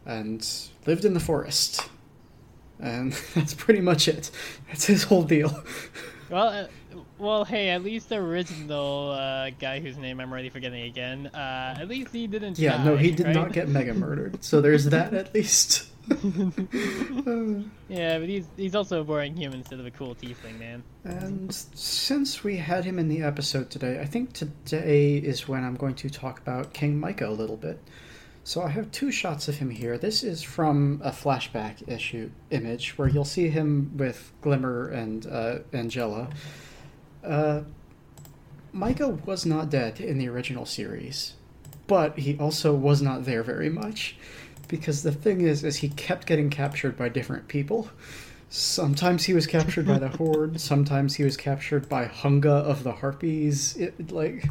and 0.05 0.47
lived 0.85 1.05
in 1.05 1.13
the 1.13 1.19
forest. 1.19 1.89
And 2.79 3.13
that's 3.35 3.53
pretty 3.53 3.81
much 3.81 4.07
it. 4.07 4.31
That's 4.67 4.85
his 4.85 5.03
whole 5.03 5.23
deal. 5.23 5.63
Well, 6.29 6.47
uh, 6.47 6.67
well, 7.19 7.45
hey, 7.45 7.69
at 7.69 7.83
least 7.83 8.09
the 8.09 8.17
original 8.17 9.11
uh, 9.11 9.49
guy 9.51 9.79
whose 9.79 9.97
name 9.97 10.19
I'm 10.19 10.31
already 10.31 10.49
forgetting 10.49 10.83
again. 10.83 11.27
Uh, 11.27 11.77
at 11.79 11.87
least 11.87 12.11
he 12.13 12.27
didn't. 12.27 12.59
Yeah, 12.59 12.77
die, 12.77 12.83
no, 12.85 12.97
he 12.97 13.11
did 13.11 13.27
right? 13.27 13.35
not 13.35 13.53
get 13.53 13.67
mega 13.67 13.93
murdered. 13.93 14.43
So 14.43 14.61
there's 14.61 14.85
that 14.85 15.13
at 15.13 15.33
least. 15.33 15.87
Yeah, 17.89 18.19
but 18.19 18.29
he's 18.29 18.45
he's 18.55 18.75
also 18.75 19.01
a 19.01 19.03
boring 19.03 19.35
human 19.35 19.59
instead 19.59 19.79
of 19.79 19.85
a 19.85 19.91
cool 19.91 20.15
tiefling, 20.15 20.59
man. 20.59 20.83
And 21.03 21.53
since 21.53 22.43
we 22.43 22.57
had 22.57 22.85
him 22.85 22.99
in 22.99 23.07
the 23.09 23.23
episode 23.23 23.69
today, 23.69 23.99
I 23.99 24.05
think 24.05 24.33
today 24.33 25.17
is 25.17 25.47
when 25.47 25.63
I'm 25.63 25.75
going 25.75 25.95
to 25.95 26.09
talk 26.09 26.39
about 26.39 26.73
King 26.73 26.99
Micah 26.99 27.27
a 27.27 27.31
little 27.31 27.57
bit. 27.57 27.81
So 28.43 28.61
I 28.61 28.69
have 28.69 28.91
two 28.91 29.11
shots 29.11 29.49
of 29.49 29.55
him 29.55 29.69
here. 29.69 29.97
This 29.97 30.23
is 30.23 30.41
from 30.41 31.01
a 31.03 31.11
flashback 31.11 31.87
issue 31.89 32.29
image 32.49 32.97
where 32.97 33.09
you'll 33.09 33.25
see 33.25 33.49
him 33.49 33.91
with 33.97 34.31
Glimmer 34.41 34.87
and 34.87 35.25
uh, 35.27 35.59
Angella. 35.73 36.31
Uh, 37.27 37.63
Micah 38.73 39.09
was 39.09 39.45
not 39.45 39.69
dead 39.69 39.99
in 39.99 40.17
the 40.17 40.29
original 40.29 40.65
series, 40.65 41.33
but 41.87 42.19
he 42.19 42.37
also 42.37 42.73
was 42.73 43.01
not 43.01 43.25
there 43.25 43.43
very 43.43 43.69
much 43.69 44.17
because 44.67 45.03
the 45.03 45.11
thing 45.11 45.41
is, 45.41 45.63
is 45.63 45.77
he 45.77 45.89
kept 45.89 46.27
getting 46.27 46.49
captured 46.49 46.97
by 46.97 47.09
different 47.09 47.47
people. 47.47 47.89
Sometimes 48.49 49.25
he 49.25 49.33
was 49.33 49.47
captured 49.47 49.85
by 49.85 49.97
the 49.97 50.07
Horde. 50.09 50.59
Sometimes 50.59 51.15
he 51.15 51.23
was 51.23 51.35
captured 51.35 51.89
by 51.89 52.05
Hunga 52.05 52.45
of 52.45 52.83
the 52.83 52.93
Harpies. 52.93 53.75
It, 53.77 54.11
like, 54.11 54.45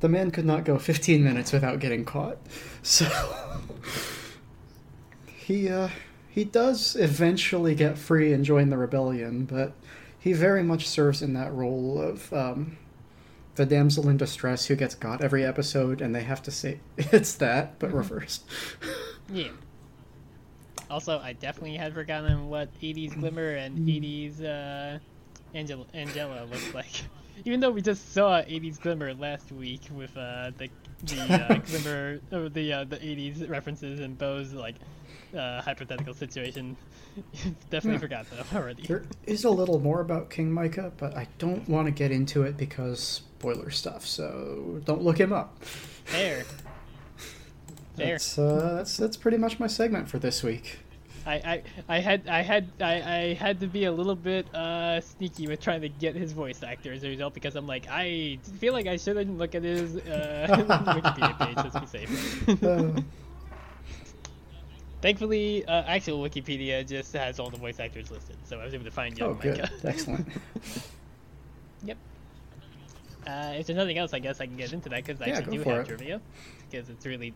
the 0.00 0.08
man 0.08 0.30
could 0.30 0.44
not 0.44 0.64
go 0.64 0.78
15 0.78 1.24
minutes 1.24 1.52
without 1.52 1.80
getting 1.80 2.04
caught. 2.04 2.38
So 2.82 3.06
he 5.26 5.68
uh, 5.68 5.88
he 6.28 6.44
does 6.44 6.96
eventually 6.96 7.74
get 7.74 7.96
free 7.96 8.32
and 8.32 8.44
join 8.44 8.68
the 8.68 8.76
rebellion, 8.76 9.44
but 9.44 9.72
he 10.24 10.32
very 10.32 10.62
much 10.62 10.88
serves 10.88 11.20
in 11.20 11.34
that 11.34 11.52
role 11.52 12.00
of 12.00 12.32
um, 12.32 12.78
the 13.56 13.66
damsel 13.66 14.08
in 14.08 14.16
distress 14.16 14.64
who 14.64 14.74
gets 14.74 14.94
got 14.94 15.22
every 15.22 15.44
episode, 15.44 16.00
and 16.00 16.14
they 16.14 16.22
have 16.22 16.42
to 16.44 16.50
say 16.50 16.80
it's 16.96 17.34
that, 17.34 17.78
but 17.78 17.92
reversed. 17.92 18.42
Yeah. 19.30 19.50
Also, 20.88 21.18
I 21.18 21.34
definitely 21.34 21.76
had 21.76 21.92
forgotten 21.92 22.48
what 22.48 22.72
80s 22.80 23.20
Glimmer 23.20 23.50
and 23.50 23.86
80s 23.86 24.40
uh, 24.40 24.98
Angella, 25.54 25.84
Angella 25.94 26.50
looked 26.50 26.74
like. 26.74 27.02
Even 27.44 27.60
though 27.60 27.70
we 27.70 27.82
just 27.82 28.14
saw 28.14 28.40
80s 28.40 28.80
Glimmer 28.80 29.12
last 29.12 29.52
week 29.52 29.82
with 29.92 30.16
uh, 30.16 30.52
the 30.56 30.70
the 31.02 31.20
uh, 31.20 31.58
Glimmer, 31.66 32.20
or 32.32 32.48
the 32.48 32.72
uh, 32.72 32.84
the 32.84 32.96
80s 32.96 33.46
references 33.50 34.00
and 34.00 34.16
Bow's 34.16 34.54
like 34.54 34.76
uh, 35.34 35.62
hypothetical 35.62 36.14
situation, 36.14 36.76
definitely 37.70 37.92
Yeah. 37.92 37.98
forgot 37.98 38.26
though 38.30 38.58
already. 38.58 38.82
There 38.86 39.04
is 39.26 39.44
a 39.44 39.50
little 39.50 39.78
more 39.80 40.00
about 40.00 40.30
King 40.30 40.52
Micah, 40.52 40.92
but 40.96 41.16
I 41.16 41.28
don't 41.38 41.68
want 41.68 41.86
to 41.86 41.90
get 41.92 42.10
into 42.10 42.42
it 42.42 42.56
because 42.56 43.00
spoiler 43.00 43.70
stuff. 43.70 44.06
So 44.06 44.80
don't 44.84 45.02
look 45.02 45.18
him 45.18 45.32
up. 45.32 45.62
Fair. 46.04 46.44
Fair. 47.96 48.12
That's 48.14 48.38
uh, 48.38 48.74
that's 48.76 48.96
that's 48.96 49.16
pretty 49.16 49.36
much 49.38 49.60
my 49.60 49.66
segment 49.68 50.08
for 50.08 50.18
this 50.18 50.42
week. 50.42 50.78
I, 51.26 51.34
I, 51.36 51.62
I 51.88 51.98
had 52.00 52.28
I 52.28 52.42
had 52.42 52.68
I, 52.80 52.92
I 53.00 53.34
had 53.34 53.60
to 53.60 53.66
be 53.66 53.84
a 53.84 53.92
little 53.92 54.14
bit 54.16 54.52
uh, 54.54 55.00
sneaky 55.00 55.46
with 55.46 55.58
trying 55.60 55.80
to 55.80 55.88
get 55.88 56.14
his 56.14 56.32
voice 56.32 56.62
actor 56.62 56.92
as 56.92 57.02
a 57.02 57.08
result 57.08 57.32
because 57.32 57.56
I'm 57.56 57.66
like 57.66 57.86
I 57.88 58.38
feel 58.58 58.74
like 58.74 58.86
I 58.86 58.98
shouldn't 58.98 59.38
look 59.38 59.54
at 59.54 59.62
his 59.62 59.96
uh, 59.96 60.46
Wikipedia 60.50 61.38
page 61.38 61.56
just 61.64 61.74
to 61.76 61.80
be 61.80 61.86
safe. 61.86 63.04
Thankfully, 65.04 65.66
uh, 65.66 65.82
actual 65.86 66.26
Wikipedia 66.26 66.88
just 66.88 67.12
has 67.12 67.38
all 67.38 67.50
the 67.50 67.58
voice 67.58 67.78
actors 67.78 68.10
listed, 68.10 68.36
so 68.46 68.58
I 68.58 68.64
was 68.64 68.72
able 68.72 68.86
to 68.86 68.90
find 68.90 69.18
young 69.18 69.32
oh, 69.32 69.34
good, 69.34 69.58
Micah. 69.58 69.70
excellent. 69.84 70.26
yep. 71.84 71.98
Uh, 73.26 73.52
if 73.54 73.66
there's 73.66 73.76
nothing 73.76 73.98
else, 73.98 74.14
I 74.14 74.18
guess 74.18 74.40
I 74.40 74.46
can 74.46 74.56
get 74.56 74.72
into 74.72 74.88
that 74.88 75.04
because 75.04 75.20
I 75.20 75.26
Yeah, 75.26 75.36
actually 75.36 75.58
do 75.58 75.64
have 75.64 75.80
it. 75.80 75.88
trivia. 75.88 76.22
Because 76.70 76.88
it's 76.88 77.04
really, 77.04 77.34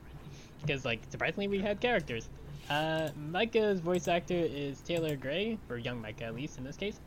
because 0.62 0.86
like 0.86 1.01
surprisingly 1.11 1.47
we 1.47 1.59
had 1.59 1.78
characters. 1.78 2.31
Uh, 2.70 3.11
Micah's 3.31 3.81
voice 3.81 4.09
actor 4.09 4.32
is 4.32 4.81
Taylor 4.81 5.15
Gray, 5.15 5.59
or 5.69 5.77
young 5.77 6.01
Micah 6.01 6.24
at 6.24 6.35
least 6.35 6.57
in 6.57 6.65
this 6.65 6.78
case, 6.78 6.99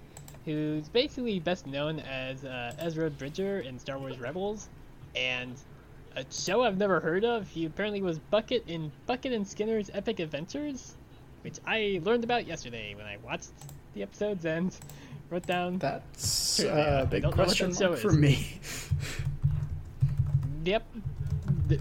who's 0.45 0.87
basically 0.89 1.39
best 1.39 1.65
known 1.65 2.01
as 2.01 2.45
uh, 2.45 2.75
Ezra 2.77 3.09
Bridger 3.09 3.61
in 3.61 3.79
Star 3.79 3.97
Wars 3.97 4.19
Rebels, 4.19 4.69
and 5.15 5.55
a 6.15 6.25
show 6.31 6.63
I've 6.63 6.77
never 6.77 6.99
heard 6.99 7.23
of. 7.23 7.47
He 7.47 7.65
apparently 7.65 8.01
was 8.01 8.19
Bucket 8.19 8.63
in 8.67 8.91
Bucket 9.05 9.33
and 9.33 9.47
Skinner's 9.47 9.89
Epic 9.93 10.19
Adventures, 10.19 10.95
which 11.43 11.59
I 11.65 11.99
learned 12.03 12.23
about 12.23 12.47
yesterday 12.47 12.95
when 12.95 13.05
I 13.05 13.17
watched 13.23 13.51
the 13.93 14.03
episodes 14.03 14.45
and 14.45 14.75
wrote 15.29 15.45
down. 15.45 15.77
That's 15.77 16.59
a 16.59 16.71
uh, 16.71 17.05
big 17.05 17.23
don't 17.23 17.35
know 17.35 17.43
what 17.43 17.47
question 17.47 17.73
mark 17.79 17.97
for 17.99 18.11
me. 18.11 18.59
Yep. 20.63 20.85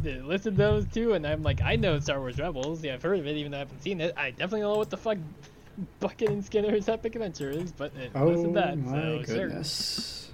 Listed 0.05 0.57
those 0.57 0.87
two, 0.87 1.13
and 1.15 1.27
I'm 1.27 1.43
like, 1.43 1.61
I 1.61 1.77
know 1.77 1.99
Star 1.99 2.19
Wars 2.19 2.39
Rebels. 2.39 2.83
Yeah, 2.83 2.95
I've 2.95 3.03
heard 3.03 3.19
of 3.19 3.27
it, 3.27 3.37
even 3.37 3.51
though 3.53 3.59
I 3.59 3.61
haven't 3.61 3.83
seen 3.83 4.01
it. 4.01 4.15
I 4.17 4.31
definitely 4.31 4.63
know 4.63 4.77
what 4.77 4.89
the 4.89 4.97
fuck 4.97 5.19
Bucket 5.99 6.31
and 6.31 6.45
Skinner's 6.45 6.89
Epic 6.89 7.15
Adventure 7.15 7.51
is, 7.51 7.73
but 7.73 7.93
it 7.97 8.11
Oh 8.15 8.27
listed 8.27 8.55
that, 8.55 8.79
my 8.79 8.93
so 8.93 9.23
sure. 9.25 9.49
goodness. 9.49 10.31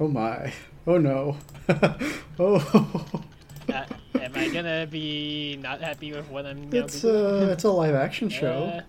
Oh 0.00 0.08
my. 0.08 0.52
Oh 0.88 0.96
no. 0.96 1.36
oh. 2.38 3.22
Uh, 3.68 3.84
am 4.18 4.32
I 4.34 4.48
gonna 4.48 4.86
be 4.86 5.58
not 5.60 5.82
happy 5.82 6.12
with 6.12 6.30
what 6.30 6.46
I'm? 6.46 6.72
It's 6.72 7.04
a 7.04 7.50
uh, 7.50 7.52
it's 7.52 7.64
a 7.64 7.70
live 7.70 7.94
action 7.94 8.30
show. 8.30 8.72
Uh, 8.72 8.82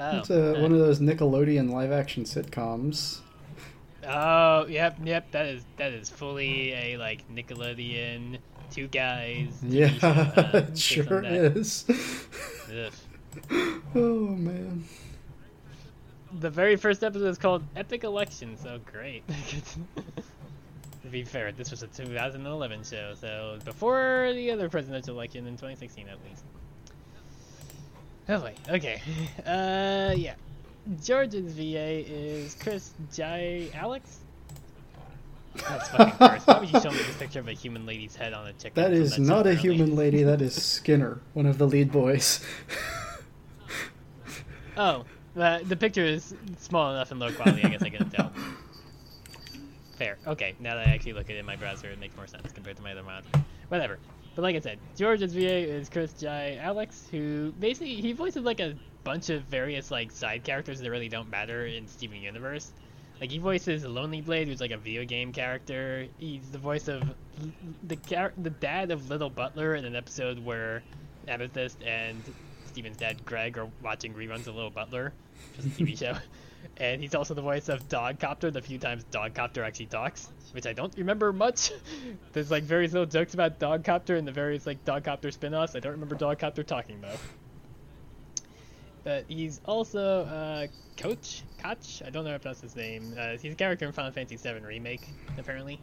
oh, 0.00 0.18
it's 0.18 0.30
uh, 0.32 0.54
uh, 0.56 0.60
one 0.60 0.72
of 0.72 0.80
those 0.80 0.98
Nickelodeon 0.98 1.70
live 1.70 1.92
action 1.92 2.24
sitcoms. 2.24 3.20
Oh, 4.04 4.66
yep, 4.66 4.98
yep. 5.04 5.30
That 5.30 5.46
is 5.46 5.64
that 5.76 5.92
is 5.92 6.10
fully 6.10 6.72
a 6.72 6.96
like 6.96 7.22
Nickelodeon 7.32 8.38
two 8.72 8.88
guys. 8.88 9.60
Yeah, 9.62 9.90
show, 9.90 10.08
uh, 10.08 10.50
it 10.54 10.76
sure 10.76 11.22
is. 11.24 11.84
Oh 13.96 14.26
man. 14.26 14.84
The 16.40 16.50
very 16.50 16.76
first 16.76 17.04
episode 17.04 17.28
is 17.28 17.38
called 17.38 17.62
Epic 17.76 18.02
Election, 18.04 18.56
so 18.56 18.80
great. 18.90 19.22
to 21.02 21.08
be 21.10 21.22
fair, 21.22 21.52
this 21.52 21.70
was 21.70 21.82
a 21.82 21.86
2011 21.86 22.82
show, 22.84 23.14
so 23.14 23.58
before 23.64 24.32
the 24.34 24.50
other 24.50 24.68
presidential 24.68 25.14
election 25.14 25.46
in 25.46 25.54
2016 25.54 26.08
at 26.08 26.18
least. 26.28 26.42
Oh 28.28 28.40
wait, 28.42 28.56
okay. 28.68 29.00
Uh, 29.46 30.14
yeah. 30.16 30.34
George's 31.02 31.52
VA 31.54 32.04
is 32.06 32.54
Chris 32.60 32.90
Jai 33.14 33.68
Alex, 33.74 34.18
That's 35.54 35.88
fucking 35.90 36.14
gross. 36.18 36.46
Why 36.46 36.58
would 36.58 36.70
you 36.72 36.80
show 36.80 36.90
me 36.90 36.98
this 36.98 37.16
picture 37.16 37.40
of 37.40 37.48
a 37.48 37.52
human 37.52 37.86
lady's 37.86 38.16
head 38.16 38.32
on 38.34 38.46
a 38.48 38.52
chicken? 38.54 38.82
That 38.82 38.90
from 38.90 39.00
is 39.00 39.16
that 39.16 39.22
not 39.22 39.46
a 39.46 39.50
early? 39.50 39.56
human 39.58 39.94
lady. 39.96 40.22
That 40.24 40.42
is 40.42 40.60
Skinner, 40.60 41.20
one 41.32 41.46
of 41.46 41.58
the 41.58 41.66
lead 41.66 41.90
boys. 41.92 42.40
Oh, 44.76 45.04
uh, 45.36 45.60
the 45.64 45.76
picture 45.76 46.04
is 46.04 46.34
small 46.58 46.92
enough 46.92 47.10
and 47.10 47.20
low 47.20 47.32
quality. 47.32 47.64
I 47.64 47.68
guess 47.68 47.82
I 47.82 47.90
can 47.90 48.10
tell. 48.10 48.32
Fair. 49.96 50.18
Okay, 50.26 50.54
now 50.60 50.74
that 50.74 50.88
I 50.88 50.90
actually 50.90 51.12
look 51.12 51.30
at 51.30 51.36
it 51.36 51.38
in 51.38 51.46
my 51.46 51.56
browser, 51.56 51.88
it 51.88 52.00
makes 52.00 52.16
more 52.16 52.26
sense 52.26 52.52
compared 52.52 52.76
to 52.76 52.82
my 52.82 52.92
other 52.92 53.02
mod. 53.02 53.24
Whatever. 53.68 53.98
But 54.34 54.42
like 54.42 54.56
I 54.56 54.60
said, 54.60 54.78
George's 54.96 55.32
VA 55.32 55.68
is 55.68 55.88
Chris 55.88 56.12
Jai 56.14 56.56
Alex, 56.56 57.06
who 57.10 57.52
basically 57.52 57.94
he 57.94 58.12
voices 58.12 58.42
like 58.42 58.60
a 58.60 58.74
bunch 59.04 59.30
of 59.30 59.42
various 59.42 59.90
like 59.90 60.10
side 60.10 60.42
characters 60.42 60.80
that 60.80 60.90
really 60.90 61.08
don't 61.08 61.30
matter 61.30 61.66
in 61.66 61.86
Steven 61.86 62.20
Universe. 62.20 62.72
Like 63.20 63.30
he 63.30 63.38
voices 63.38 63.84
Lonely 63.84 64.20
Blade, 64.20 64.48
who's 64.48 64.60
like 64.60 64.72
a 64.72 64.76
video 64.76 65.04
game 65.04 65.32
character. 65.32 66.08
He's 66.18 66.50
the 66.50 66.58
voice 66.58 66.88
of 66.88 67.02
the 67.86 67.96
char- 67.96 68.32
the 68.36 68.50
dad 68.50 68.90
of 68.90 69.08
Little 69.08 69.30
Butler 69.30 69.76
in 69.76 69.84
an 69.84 69.94
episode 69.94 70.44
where 70.44 70.82
Amethyst 71.28 71.80
and 71.84 72.20
Steven's 72.66 72.96
dad 72.96 73.24
Greg 73.24 73.56
are 73.56 73.68
watching 73.82 74.14
reruns 74.14 74.48
of 74.48 74.56
Little 74.56 74.70
Butler, 74.70 75.12
which 75.56 75.66
a 75.66 75.68
TV 75.68 75.98
show. 75.98 76.16
And 76.76 77.00
he's 77.00 77.14
also 77.14 77.34
the 77.34 77.42
voice 77.42 77.68
of 77.68 77.88
Dogcopter 77.88 78.52
the 78.52 78.60
few 78.60 78.78
times 78.78 79.04
Dogcopter 79.12 79.64
actually 79.64 79.86
talks, 79.86 80.28
which 80.52 80.66
I 80.66 80.72
don't 80.72 80.96
remember 80.96 81.32
much. 81.32 81.70
There's 82.32 82.50
like 82.50 82.64
various 82.64 82.92
little 82.92 83.06
jokes 83.06 83.34
about 83.34 83.60
Dogcopter 83.60 84.18
and 84.18 84.26
the 84.26 84.32
various 84.32 84.66
like 84.66 84.84
Dogcopter 84.84 85.32
spin-offs. 85.32 85.76
I 85.76 85.80
don't 85.80 85.92
remember 85.92 86.16
Dogcopter 86.16 86.66
talking 86.66 87.00
though. 87.00 87.16
But 89.04 89.26
he's 89.28 89.60
also 89.66 90.24
uh, 90.24 90.66
Coach 90.96 91.42
Koch. 91.62 92.02
I 92.04 92.10
don't 92.10 92.24
know 92.24 92.34
if 92.34 92.42
that's 92.42 92.62
his 92.62 92.74
name. 92.74 93.14
Uh, 93.18 93.36
he's 93.36 93.52
a 93.52 93.56
character 93.56 93.84
in 93.84 93.92
Final 93.92 94.10
Fantasy 94.10 94.36
VII 94.36 94.60
Remake, 94.60 95.06
apparently. 95.38 95.78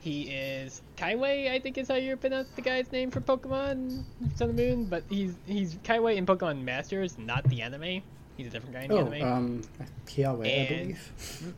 He 0.00 0.24
is 0.24 0.82
Kaiwei, 0.98 1.50
I 1.50 1.58
think 1.58 1.78
is 1.78 1.88
how 1.88 1.94
you 1.94 2.14
pronounce 2.18 2.48
the 2.54 2.60
guy's 2.60 2.92
name 2.92 3.10
for 3.10 3.22
Pokemon 3.22 4.04
Sun 4.36 4.50
and 4.50 4.56
Moon. 4.56 4.84
But 4.84 5.04
he's 5.08 5.34
he's 5.46 5.76
Kaiwei 5.76 6.16
in 6.16 6.26
Pokemon 6.26 6.62
Masters, 6.62 7.16
not 7.16 7.42
the 7.48 7.62
anime. 7.62 8.02
He's 8.36 8.48
a 8.48 8.50
different 8.50 8.74
guy 8.74 8.82
in 8.82 8.88
the 8.90 8.96
Oh, 8.96 9.06
anime. 9.12 9.32
um, 9.32 9.60
Kiawe, 10.06 10.40
I 10.40 10.68
believe. 10.68 11.54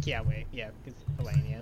Kiawe, 0.00 0.44
yeah, 0.52 0.70
because 0.84 0.98
Hawaiian, 1.18 1.44
yeah. 1.48 1.60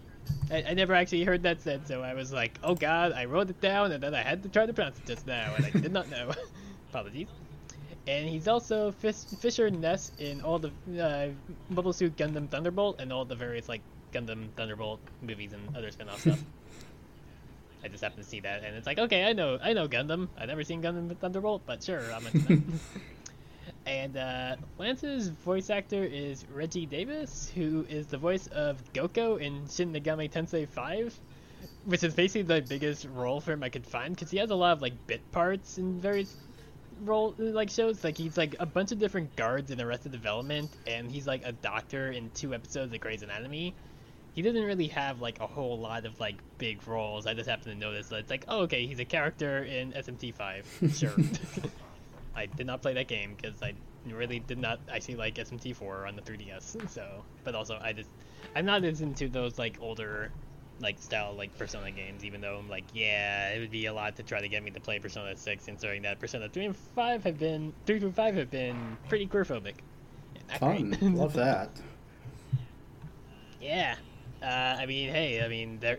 I, 0.50 0.70
I 0.70 0.74
never 0.74 0.94
actually 0.94 1.24
heard 1.24 1.42
that 1.42 1.60
said, 1.60 1.86
so 1.86 2.02
I 2.02 2.14
was 2.14 2.32
like, 2.32 2.58
oh 2.62 2.74
god, 2.74 3.12
I 3.12 3.24
wrote 3.26 3.50
it 3.50 3.60
down, 3.60 3.92
and 3.92 4.02
then 4.02 4.14
I 4.14 4.22
had 4.22 4.42
to 4.44 4.48
try 4.48 4.64
to 4.66 4.72
pronounce 4.72 4.98
it 4.98 5.06
just 5.06 5.26
now, 5.26 5.54
and 5.56 5.66
I 5.66 5.70
did 5.70 5.92
not 5.92 6.08
know. 6.10 6.30
Apologies. 6.90 7.26
And 8.06 8.26
he's 8.26 8.48
also 8.48 8.90
Fish, 8.92 9.16
Fisher 9.38 9.68
Ness 9.68 10.12
in 10.18 10.40
all 10.40 10.58
the 10.58 10.70
uh, 10.98 11.28
Mobile 11.68 11.92
Suit 11.92 12.16
Gundam 12.16 12.48
Thunderbolt 12.48 13.00
and 13.00 13.12
all 13.12 13.26
the 13.26 13.34
various 13.34 13.68
like 13.68 13.82
Gundam 14.14 14.48
Thunderbolt 14.56 14.98
movies 15.20 15.52
and 15.52 15.76
other 15.76 15.90
spin-off 15.90 16.20
stuff. 16.22 16.42
I 17.84 17.88
just 17.88 18.02
happened 18.02 18.24
to 18.24 18.28
see 18.28 18.40
that, 18.40 18.64
and 18.64 18.74
it's 18.76 18.86
like, 18.86 18.98
okay, 18.98 19.24
I 19.24 19.34
know, 19.34 19.58
I 19.62 19.72
know 19.74 19.86
Gundam. 19.88 20.28
I've 20.38 20.48
never 20.48 20.64
seen 20.64 20.80
Gundam 20.82 21.14
Thunderbolt, 21.18 21.62
but 21.66 21.82
sure, 21.82 22.00
I'm 22.12 22.26
into 22.26 22.38
that. 22.38 22.62
And 23.89 24.19
uh, 24.19 24.56
Lance's 24.77 25.28
voice 25.31 25.70
actor 25.70 26.05
is 26.05 26.44
Regi 26.52 26.85
Davis, 26.85 27.51
who 27.55 27.86
is 27.89 28.06
the 28.09 28.19
voice 28.19 28.47
of 28.48 28.77
Goko 28.93 29.40
in 29.40 29.66
Shin 29.66 29.94
Megami 29.94 30.31
Tensei 30.31 30.69
5, 30.69 31.19
which 31.86 32.05
is 32.05 32.12
basically 32.12 32.43
the 32.43 32.60
biggest 32.60 33.06
role 33.15 33.40
for 33.40 33.52
him 33.52 33.62
I 33.62 33.70
could 33.70 33.86
find 33.86 34.15
because 34.15 34.31
he 34.31 34.36
has 34.36 34.51
a 34.51 34.55
lot 34.55 34.73
of 34.73 34.82
like 34.82 34.93
bit 35.06 35.32
parts 35.32 35.78
in 35.78 36.02
various 36.02 36.36
role 37.01 37.35
like 37.39 37.70
shows. 37.70 38.05
Like 38.05 38.19
he's 38.19 38.36
like 38.36 38.56
a 38.60 38.66
bunch 38.66 38.93
of 38.93 38.98
different 38.98 39.35
guards 39.36 39.70
in 39.70 39.81
Arrested 39.81 40.12
Development, 40.12 40.70
and 40.86 41.10
he's 41.10 41.27
like 41.27 41.47
a 41.47 41.52
doctor 41.52 42.12
in 42.12 42.28
two 42.35 42.52
episodes 42.52 42.93
of 42.93 43.01
Grey's 43.01 43.23
Anatomy. 43.23 43.74
He 44.35 44.43
doesn't 44.43 44.65
really 44.65 44.89
have 44.89 45.23
like 45.23 45.40
a 45.40 45.47
whole 45.47 45.78
lot 45.78 46.05
of 46.05 46.20
like 46.20 46.36
big 46.59 46.86
roles. 46.86 47.27
I 47.27 47.32
just 47.32 47.48
happen 47.48 47.73
to 47.73 47.74
notice 47.74 48.09
that 48.09 48.16
it's 48.19 48.31
like, 48.31 48.44
oh, 48.48 48.65
okay, 48.65 48.85
he's 48.85 48.98
a 48.98 49.06
character 49.06 49.65
in 49.65 49.93
SMT5. 49.93 50.94
Sure. 50.94 51.70
I 52.39 52.47
did 52.47 52.66
not 52.66 52.82
play 52.82 52.94
that 52.94 53.09
game 53.09 53.35
because 53.36 53.62
I 53.62 53.74
really 54.06 54.39
did 54.39 54.59
not 54.59 54.81
actually 54.90 55.16
like 55.16 55.35
SMT4 55.35 56.06
on 56.06 56.16
the 56.16 56.23
3DS. 56.23 56.89
So, 56.89 57.24
but 57.44 57.55
also 57.55 57.78
I 57.82 57.93
just 57.93 58.10
I'm 58.55 58.65
not 58.65 58.85
as 58.85 59.01
into 59.01 59.28
those 59.28 59.59
like 59.59 59.77
older 59.81 60.31
like 60.81 60.98
style 60.98 61.35
like 61.36 61.56
Persona 61.59 61.90
games. 61.90 62.24
Even 62.24 62.40
though 62.40 62.56
I'm 62.59 62.69
like, 62.69 62.85
yeah, 62.94 63.51
it 63.51 63.59
would 63.59 63.70
be 63.70 63.86
a 63.86 63.93
lot 63.93 64.16
to 64.16 64.23
try 64.23 64.40
to 64.40 64.48
get 64.48 64.62
me 64.62 64.70
to 64.70 64.81
play 64.81 64.98
Persona 64.98 65.36
6, 65.36 65.65
considering 65.65 66.02
that 66.02 66.20
Persona 66.20 66.48
3 66.48 66.66
and 66.66 66.77
5 66.77 67.24
have 67.24 67.39
been 67.39 67.73
3 67.86 68.01
through 68.01 68.12
5 68.12 68.36
have 68.36 68.51
been 68.51 68.97
pretty 69.09 69.27
queerphobic. 69.27 69.74
Fun. 70.59 70.97
Love 71.16 71.35
that. 71.35 71.70
Yeah. 73.60 73.97
Uh, 74.40 74.47
I 74.47 74.86
mean, 74.86 75.10
hey, 75.10 75.43
I 75.44 75.48
mean, 75.48 75.78
they're 75.81 75.98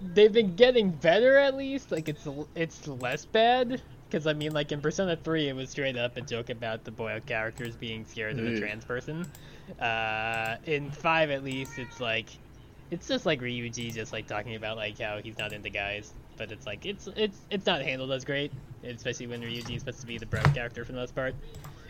they've 0.00 0.32
been 0.32 0.56
getting 0.56 0.90
better 0.90 1.36
at 1.36 1.54
least. 1.54 1.92
Like 1.92 2.08
it's 2.08 2.26
it's 2.54 2.86
less 2.88 3.24
bad 3.24 3.80
because 4.08 4.26
I 4.26 4.32
mean, 4.32 4.52
like 4.52 4.72
in 4.72 4.80
Persona 4.80 5.16
Three, 5.16 5.48
it 5.48 5.54
was 5.54 5.70
straight 5.70 5.96
up 5.96 6.16
a 6.16 6.20
joke 6.20 6.50
about 6.50 6.84
the 6.84 6.90
boy 6.90 7.20
characters 7.26 7.76
being 7.76 8.04
scared 8.04 8.38
of 8.38 8.46
a 8.46 8.58
trans 8.58 8.84
person. 8.84 9.26
Uh, 9.80 10.56
in 10.64 10.90
Five, 10.90 11.30
at 11.30 11.42
least, 11.42 11.78
it's 11.78 12.00
like 12.00 12.28
it's 12.90 13.08
just 13.08 13.26
like 13.26 13.40
Ryuji 13.40 13.92
just 13.92 14.12
like 14.12 14.26
talking 14.26 14.54
about 14.54 14.76
like 14.76 14.98
how 14.98 15.18
he's 15.18 15.38
not 15.38 15.52
into 15.52 15.70
guys. 15.70 16.12
But 16.36 16.52
it's 16.52 16.66
like 16.66 16.86
it's 16.86 17.08
it's 17.16 17.38
it's 17.50 17.66
not 17.66 17.82
handled 17.82 18.12
as 18.12 18.24
great, 18.24 18.52
especially 18.84 19.26
when 19.26 19.42
Ryuji 19.42 19.76
is 19.76 19.80
supposed 19.80 20.00
to 20.00 20.06
be 20.06 20.18
the 20.18 20.26
bro 20.26 20.42
character 20.54 20.84
for 20.84 20.92
the 20.92 20.98
most 20.98 21.14
part. 21.14 21.34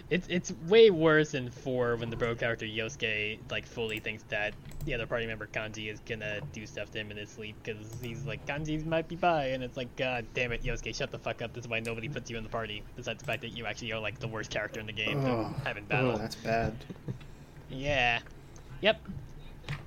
It's 0.09 0.29
it's 0.29 0.53
way 0.69 0.91
worse 0.91 1.35
in 1.35 1.51
four 1.51 1.97
when 1.97 2.11
the 2.11 2.17
bro 2.17 2.37
character 2.37 2.65
Yosuke 2.65 3.39
like 3.51 3.67
fully 3.67 3.99
thinks 3.99 4.23
that 4.29 4.55
the 4.85 4.95
other 4.95 5.05
party 5.07 5.27
member 5.27 5.49
Kanji 5.49 5.91
is 5.91 5.99
gonna 6.01 6.41
do 6.53 6.65
stuff 6.65 6.93
to 6.93 7.01
him 7.01 7.11
in 7.11 7.17
his 7.17 7.29
sleep 7.29 7.57
because 7.65 7.89
he's 8.01 8.25
like 8.25 8.47
Kanji 8.47 8.85
might 8.87 9.09
be 9.09 9.17
bi 9.17 9.47
and 9.47 9.65
it's 9.65 9.77
like 9.77 9.95
God 9.97 10.25
damn 10.33 10.53
it 10.53 10.63
Yosuke 10.63 10.95
shut 10.95 11.11
the 11.11 11.19
fuck 11.19 11.43
up 11.43 11.53
this 11.55 11.65
is 11.65 11.69
why 11.69 11.81
nobody 11.81 12.09
puts 12.09 12.31
you 12.31 12.37
in 12.37 12.45
the 12.45 12.49
party 12.51 12.85
besides 12.95 13.19
the 13.19 13.27
fact 13.27 13.43
that 13.43 13.57
you 13.57 13.67
actually 13.67 13.91
are 13.93 13.99
like 14.01 14.21
the 14.21 14.29
worst 14.29 14.51
character 14.51 14.79
in 14.79 14.87
the 14.87 14.93
game 14.93 15.21
to 15.23 15.29
Oh, 15.29 15.55
have 15.65 15.77
in 15.77 15.85
battle. 15.87 16.13
oh, 16.13 16.19
that's 16.19 16.37
bad. 16.37 16.73
Yeah. 17.69 18.21
Yep. 18.83 19.01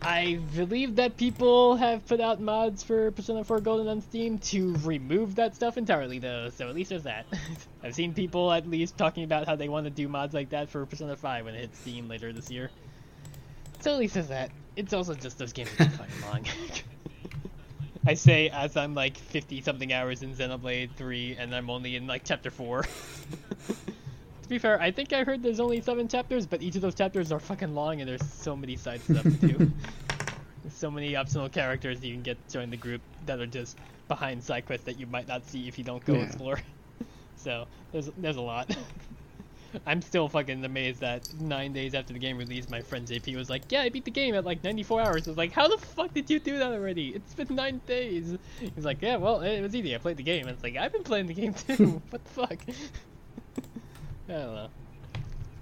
I 0.01 0.39
believe 0.55 0.95
that 0.95 1.17
people 1.17 1.75
have 1.75 2.05
put 2.05 2.21
out 2.21 2.39
mods 2.39 2.83
for 2.83 3.11
Persona 3.11 3.43
4 3.43 3.59
Golden 3.59 3.87
on 3.87 4.01
Steam 4.01 4.39
to 4.39 4.75
remove 4.77 5.35
that 5.35 5.55
stuff 5.55 5.77
entirely, 5.77 6.19
though, 6.19 6.49
so 6.49 6.69
at 6.69 6.75
least 6.75 6.89
there's 6.89 7.03
that. 7.03 7.25
I've 7.83 7.95
seen 7.95 8.13
people 8.13 8.51
at 8.51 8.67
least 8.67 8.97
talking 8.97 9.23
about 9.23 9.45
how 9.45 9.55
they 9.55 9.67
want 9.67 9.85
to 9.85 9.89
do 9.89 10.07
mods 10.07 10.33
like 10.33 10.49
that 10.49 10.69
for 10.69 10.85
Persona 10.85 11.15
5 11.15 11.45
when 11.45 11.55
it 11.55 11.59
hits 11.59 11.79
Steam 11.79 12.07
later 12.07 12.31
this 12.31 12.49
year. 12.49 12.71
So 13.81 13.93
at 13.93 13.99
least 13.99 14.13
there's 14.13 14.29
that. 14.29 14.51
It's 14.75 14.93
also 14.93 15.13
just 15.15 15.37
those 15.37 15.53
games 15.53 15.69
are 15.79 15.85
fucking 15.89 16.21
long. 16.21 16.45
I 18.07 18.13
say 18.13 18.49
as 18.49 18.77
I'm 18.77 18.95
like 18.95 19.17
50 19.17 19.61
something 19.61 19.91
hours 19.91 20.23
in 20.23 20.33
Xenoblade 20.33 20.91
3 20.95 21.35
and 21.37 21.53
I'm 21.53 21.69
only 21.69 21.95
in 21.95 22.07
like 22.07 22.23
chapter 22.23 22.49
4. 22.49 22.85
To 24.49 24.55
be 24.55 24.57
fair, 24.57 24.81
I 24.81 24.89
think 24.89 25.13
I 25.13 25.23
heard 25.23 25.43
there's 25.43 25.59
only 25.59 25.79
seven 25.79 26.07
chapters, 26.07 26.47
but 26.47 26.63
each 26.63 26.75
of 26.75 26.81
those 26.81 26.95
chapters 26.95 27.31
are 27.31 27.39
fucking 27.39 27.75
long, 27.75 28.01
and 28.01 28.09
there's 28.09 28.25
so 28.25 28.55
many 28.55 28.75
side 28.75 28.99
stuff 29.01 29.21
to 29.21 29.29
do. 29.29 29.71
So 30.71 30.89
many 30.91 31.15
optional 31.15 31.47
characters 31.49 32.03
you 32.03 32.13
can 32.13 32.21
get 32.23 32.45
to 32.47 32.53
join 32.53 32.69
the 32.71 32.77
group 32.77 33.01
that 33.25 33.39
are 33.39 33.45
just 33.47 33.77
behind 34.07 34.43
side 34.43 34.65
quests 34.65 34.85
that 34.87 34.99
you 34.99 35.05
might 35.07 35.27
not 35.27 35.45
see 35.45 35.67
if 35.67 35.77
you 35.77 35.83
don't 35.83 36.03
go 36.03 36.13
Yeah. 36.15 36.23
explore. 36.23 36.59
So 37.35 37.67
there's 37.91 38.09
there's 38.17 38.35
a 38.37 38.41
lot. 38.41 38.75
I'm 39.85 40.01
still 40.01 40.27
fucking 40.27 40.65
amazed 40.65 40.99
that 41.01 41.21
nine 41.39 41.71
days 41.71 41.93
after 41.93 42.11
the 42.11 42.19
game 42.19 42.37
released, 42.37 42.69
my 42.71 42.81
friend 42.81 43.07
JP 43.07 43.35
was 43.37 43.49
like, 43.51 43.71
"Yeah, 43.71 43.81
I 43.81 43.89
beat 43.89 44.03
the 44.05 44.11
game 44.11 44.33
at 44.35 44.43
like 44.45 44.63
94 44.63 44.99
hours." 45.01 45.27
I 45.27 45.31
was 45.31 45.37
like, 45.37 45.53
"How 45.53 45.67
the 45.67 45.77
fuck 45.77 46.11
did 46.13 46.29
you 46.29 46.39
do 46.39 46.57
that 46.59 46.71
already? 46.71 47.09
It's 47.09 47.33
been 47.35 47.55
nine 47.55 47.81
days." 47.85 48.35
He's 48.59 48.83
like, 48.85 49.01
"Yeah, 49.01 49.15
well, 49.17 49.41
it 49.41 49.61
was 49.61 49.73
easy. 49.75 49.93
I 49.95 49.99
played 49.99 50.17
the 50.17 50.23
game." 50.23 50.47
And 50.47 50.55
it's 50.55 50.63
like, 50.63 50.75
"I've 50.75 50.91
been 50.91 51.03
playing 51.03 51.27
the 51.27 51.33
game 51.35 51.53
too. 51.53 52.01
what 52.09 52.23
the 52.25 52.31
fuck?" 52.31 52.59
I 54.29 54.31
don't 54.33 54.55
know. 54.55 54.69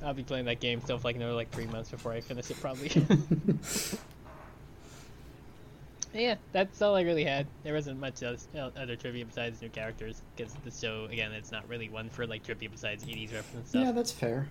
I'll 0.03 0.14
be 0.14 0.23
playing 0.23 0.45
that 0.45 0.60
game 0.60 0.81
still 0.81 0.98
for 0.98 1.07
like 1.07 1.15
another 1.15 1.34
like 1.34 1.49
three 1.52 1.65
months 1.68 1.89
before 1.89 2.11
I 2.11 2.22
finish 2.22 2.52
it 2.52 2.60
probably. 2.60 2.91
yeah, 6.14 6.35
that's 6.52 6.81
all 6.81 6.95
I 6.95 7.02
really 7.02 7.23
had. 7.23 7.48
There 7.64 7.73
wasn't 7.73 7.99
much 7.99 8.22
else, 8.22 8.48
uh, 8.56 8.69
other 8.77 8.95
trivia 8.95 9.26
besides 9.26 9.61
new 9.61 9.69
characters 9.69 10.22
because 10.35 10.53
the 10.65 10.72
show 10.72 11.06
again 11.06 11.31
it's 11.31 11.52
not 11.52 11.68
really 11.68 11.89
one 11.89 12.10
for 12.10 12.27
like 12.27 12.44
trivia 12.44 12.69
besides 12.69 13.06
80s 13.06 13.34
reference 13.34 13.69
stuff. 13.69 13.85
Yeah, 13.85 13.91
that's 13.91 14.11
fair. 14.11 14.49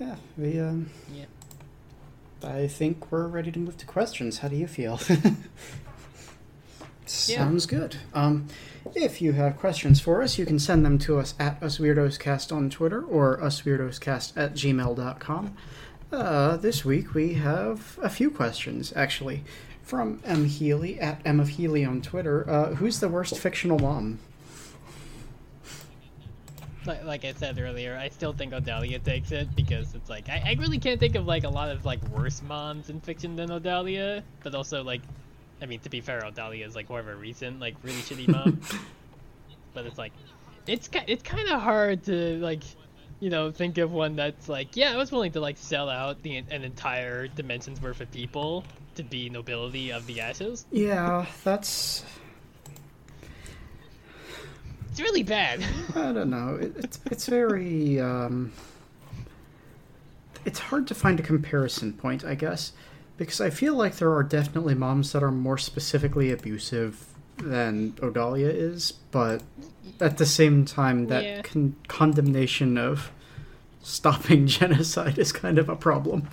Yeah, 0.00 0.16
we 0.36 0.58
um. 0.58 0.90
Yeah. 1.14 1.26
I 2.42 2.66
think 2.68 3.12
we're 3.12 3.26
ready 3.26 3.52
to 3.52 3.58
move 3.58 3.76
to 3.76 3.86
questions. 3.86 4.38
How 4.38 4.48
do 4.48 4.56
you 4.56 4.66
feel? 4.66 4.98
Sounds 7.10 7.66
good. 7.66 7.96
Um, 8.14 8.46
if 8.94 9.20
you 9.20 9.32
have 9.32 9.58
questions 9.58 10.00
for 10.00 10.22
us, 10.22 10.38
you 10.38 10.46
can 10.46 10.58
send 10.58 10.84
them 10.84 10.98
to 11.00 11.18
us 11.18 11.34
at 11.38 11.60
usweirdoscast 11.60 12.54
on 12.54 12.70
Twitter 12.70 13.02
or 13.02 13.38
usweirdoscast 13.38 14.36
at 14.36 14.54
gmail.com. 14.54 15.56
Uh, 16.12 16.56
this 16.56 16.84
week 16.84 17.14
we 17.14 17.34
have 17.34 17.98
a 18.02 18.08
few 18.08 18.30
questions, 18.30 18.92
actually, 18.96 19.44
from 19.82 20.20
M. 20.24 20.44
Healy 20.44 21.00
at 21.00 21.20
M 21.24 21.40
of 21.40 21.50
Healy 21.50 21.84
on 21.84 22.00
Twitter. 22.00 22.48
Uh, 22.48 22.74
who's 22.76 23.00
the 23.00 23.08
worst 23.08 23.38
fictional 23.38 23.78
mom? 23.78 24.18
like, 26.86 27.04
like 27.04 27.24
I 27.24 27.32
said 27.32 27.58
earlier, 27.58 27.96
I 27.96 28.08
still 28.08 28.32
think 28.32 28.52
Odalia 28.52 29.02
takes 29.02 29.32
it 29.32 29.54
because 29.54 29.94
it's 29.94 30.08
like 30.08 30.28
I, 30.28 30.42
I 30.46 30.56
really 30.58 30.78
can't 30.78 30.98
think 30.98 31.14
of 31.14 31.26
like 31.26 31.44
a 31.44 31.48
lot 31.48 31.70
of 31.70 31.84
like 31.84 32.02
worse 32.08 32.42
moms 32.42 32.90
in 32.90 33.00
fiction 33.00 33.36
than 33.36 33.50
Odalia, 33.50 34.22
but 34.42 34.54
also 34.54 34.82
like, 34.82 35.02
I 35.62 35.66
mean 35.66 35.80
to 35.80 35.90
be 35.90 36.00
fair, 36.00 36.22
Odalia 36.22 36.66
is 36.66 36.74
like 36.74 36.88
more 36.88 37.00
of 37.00 37.08
a 37.08 37.14
recent 37.14 37.60
like 37.60 37.76
really 37.82 37.98
shitty 38.00 38.28
mom. 38.34 38.60
but 39.74 39.86
it's 39.86 39.98
like, 39.98 40.12
it's 40.66 40.88
it's 41.06 41.22
kind 41.22 41.48
of 41.48 41.60
hard 41.60 42.04
to 42.04 42.38
like, 42.38 42.62
you 43.20 43.30
know, 43.30 43.50
think 43.50 43.78
of 43.78 43.92
one 43.92 44.16
that's 44.16 44.48
like, 44.48 44.76
yeah, 44.76 44.92
I 44.92 44.96
was 44.96 45.12
willing 45.12 45.32
to 45.32 45.40
like 45.40 45.56
sell 45.58 45.88
out 45.88 46.22
the 46.22 46.36
an 46.36 46.62
entire 46.64 47.28
dimension's 47.28 47.80
worth 47.80 48.00
of 48.00 48.10
people 48.10 48.64
to 48.94 49.02
be 49.02 49.28
nobility 49.30 49.90
of 49.92 50.06
the 50.06 50.20
ashes. 50.20 50.64
Yeah, 50.72 51.26
that's 51.44 52.04
It's 54.90 55.00
really 55.00 55.22
bad. 55.22 55.64
I 55.94 56.12
don't 56.12 56.30
know. 56.30 56.58
It, 56.60 56.72
it's 56.76 56.98
it's 57.06 57.26
very 57.26 58.00
um, 58.00 58.52
it's 60.44 60.58
hard 60.58 60.86
to 60.88 60.94
find 60.94 61.20
a 61.20 61.22
comparison 61.22 61.92
point, 61.92 62.24
I 62.24 62.34
guess, 62.34 62.72
because 63.20 63.38
I 63.38 63.50
feel 63.50 63.74
like 63.74 63.96
there 63.96 64.14
are 64.14 64.22
definitely 64.22 64.74
moms 64.74 65.12
that 65.12 65.22
are 65.22 65.30
more 65.30 65.58
specifically 65.58 66.30
abusive 66.32 67.04
than 67.36 67.92
Odalia 68.00 68.48
is, 68.50 68.92
but 69.10 69.42
at 70.00 70.16
the 70.16 70.24
same 70.24 70.64
time, 70.64 71.08
that 71.08 71.22
Yeah. 71.22 71.42
con- 71.42 71.76
condemnation 71.86 72.78
of 72.78 73.12
stopping 73.82 74.46
genocide 74.58 75.18
is 75.18 75.32
kind 75.32 75.58
of 75.58 75.68
a 75.68 75.76
problem. 75.76 76.30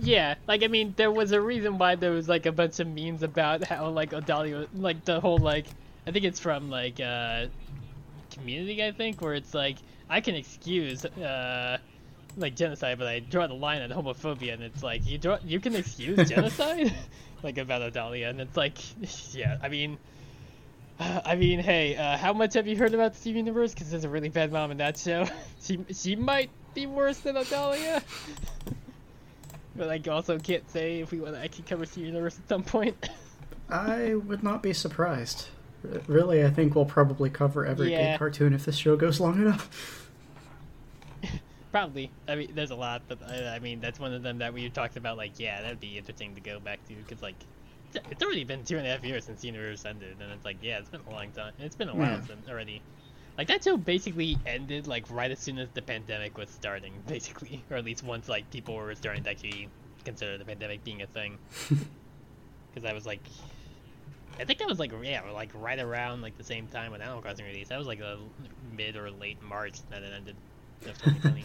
Yeah, 0.00 0.36
like 0.48 0.62
I 0.62 0.68
mean, 0.68 0.94
there 0.96 1.10
was 1.12 1.32
a 1.32 1.40
reason 1.40 1.76
why 1.76 1.96
there 1.96 2.12
was 2.12 2.30
like 2.30 2.46
a 2.46 2.52
bunch 2.52 2.80
of 2.80 2.86
memes 2.88 3.22
about 3.22 3.62
how 3.64 3.90
like 3.90 4.12
Odalia, 4.12 4.68
like 4.74 5.04
the 5.04 5.20
whole 5.20 5.36
like, 5.38 5.66
I 6.06 6.12
think 6.12 6.24
it's 6.24 6.40
from 6.40 6.70
like 6.70 6.98
uh, 6.98 7.46
Community, 8.30 8.82
I 8.82 8.92
think, 8.92 9.20
where 9.20 9.34
it's 9.34 9.52
like 9.52 9.76
I 10.08 10.22
can 10.22 10.34
excuse 10.34 11.04
uh, 11.04 11.76
like 12.36 12.56
genocide, 12.56 12.98
but 12.98 13.06
I 13.06 13.20
draw 13.20 13.46
the 13.46 13.54
line 13.54 13.82
at 13.82 13.90
homophobia, 13.90 14.54
and 14.54 14.62
it's 14.62 14.82
like 14.82 15.06
you 15.06 15.18
draw 15.18 15.38
you 15.44 15.60
can 15.60 15.74
excuse 15.74 16.28
genocide, 16.28 16.92
like 17.42 17.58
about 17.58 17.92
Odalia, 17.92 18.30
and 18.30 18.40
it's 18.40 18.56
like, 18.56 18.78
yeah, 19.34 19.58
I 19.62 19.68
mean. 19.68 19.98
Uh, 21.00 21.20
I 21.24 21.36
mean, 21.36 21.58
hey, 21.58 21.96
uh, 21.96 22.16
how 22.16 22.32
much 22.32 22.54
have 22.54 22.66
you 22.66 22.76
heard 22.76 22.94
about 22.94 23.16
Steve 23.16 23.36
Universe? 23.36 23.72
Because 23.72 23.90
there's 23.90 24.04
a 24.04 24.08
really 24.08 24.28
bad 24.28 24.52
mom 24.52 24.70
in 24.70 24.76
that 24.78 24.98
show. 24.98 25.26
she 25.62 25.84
she 25.92 26.16
might 26.16 26.50
be 26.74 26.86
worse 26.86 27.18
than 27.18 27.36
Odalia. 27.36 28.02
But 29.74 29.88
I 29.88 30.10
also 30.10 30.38
can't 30.38 30.68
say 30.70 31.00
if 31.00 31.12
we 31.12 31.20
want 31.20 31.34
to 31.34 31.40
actually 31.42 31.64
cover 31.64 31.86
Steven 31.86 32.08
Universe 32.08 32.38
at 32.38 32.48
some 32.48 32.62
point. 32.62 33.08
I 33.70 34.14
would 34.14 34.42
not 34.42 34.62
be 34.62 34.72
surprised. 34.72 35.48
Really, 36.06 36.44
I 36.44 36.50
think 36.50 36.74
we'll 36.74 36.84
probably 36.84 37.30
cover 37.30 37.66
every 37.66 37.88
gay 37.88 38.14
cartoon 38.18 38.52
if 38.52 38.64
this 38.66 38.76
show 38.76 38.96
goes 38.96 39.18
long 39.18 39.40
enough. 39.40 40.01
Probably. 41.72 42.10
I 42.28 42.34
mean, 42.36 42.52
there's 42.54 42.70
a 42.70 42.76
lot, 42.76 43.02
but 43.08 43.18
I, 43.26 43.56
I 43.56 43.58
mean, 43.58 43.80
that's 43.80 43.98
one 43.98 44.12
of 44.12 44.22
them 44.22 44.38
that 44.38 44.52
we 44.52 44.68
talked 44.70 44.96
about. 44.96 45.16
Like, 45.16 45.32
yeah, 45.40 45.62
that'd 45.62 45.80
be 45.80 45.96
interesting 45.98 46.34
to 46.34 46.40
go 46.40 46.60
back 46.60 46.86
to 46.88 46.94
because, 46.94 47.22
like, 47.22 47.34
it's- 47.94 48.04
it's 48.12 48.22
already 48.22 48.44
been 48.44 48.62
two 48.64 48.76
and 48.78 48.86
a 48.86 48.90
half 48.90 49.02
years 49.04 49.24
since 49.24 49.42
Universe 49.44 49.84
ended, 49.86 50.16
and 50.20 50.30
it's 50.32 50.44
like, 50.44 50.58
yeah, 50.62 50.78
it's 50.78 50.88
been 50.90 51.00
a 51.06 51.10
long 51.10 51.30
time. 51.32 51.52
It's 51.58 51.74
been 51.76 51.88
a 51.88 51.94
while 51.94 52.10
Yeah. 52.18 52.24
since 52.26 52.48
already. 52.48 52.82
Like 53.38 53.48
that 53.48 53.64
show 53.64 53.78
basically 53.78 54.36
ended 54.44 54.86
like 54.86 55.06
right 55.10 55.30
as 55.30 55.38
soon 55.38 55.58
as 55.58 55.70
the 55.72 55.80
pandemic 55.80 56.36
was 56.36 56.50
starting, 56.50 56.92
basically, 57.08 57.64
or 57.70 57.78
at 57.78 57.84
least 57.84 58.04
once 58.04 58.28
like 58.28 58.50
people 58.50 58.74
were 58.76 58.94
starting 58.94 59.24
to 59.24 59.30
actually 59.30 59.68
consider 60.04 60.36
the 60.36 60.44
pandemic 60.44 60.84
being 60.84 61.00
a 61.02 61.06
thing. 61.06 61.38
Because 62.74 62.88
I 62.88 62.94
was 62.94 63.04
like, 63.06 63.20
I 64.40 64.44
think 64.44 64.58
that 64.58 64.68
was 64.68 64.78
like 64.78 64.92
yeah, 65.02 65.20
like 65.30 65.50
right 65.54 65.78
around 65.78 66.22
like 66.22 66.36
the 66.38 66.44
same 66.44 66.66
time 66.68 66.90
when 66.92 67.02
Animal 67.02 67.20
Crossing 67.20 67.44
released. 67.44 67.68
That 67.68 67.78
was 67.78 67.86
like 67.86 68.00
a 68.00 68.18
mid 68.74 68.96
or 68.96 69.10
late 69.10 69.42
March 69.42 69.80
that 69.90 70.02
it 70.02 70.12
ended 70.14 70.36
2020. 70.84 71.44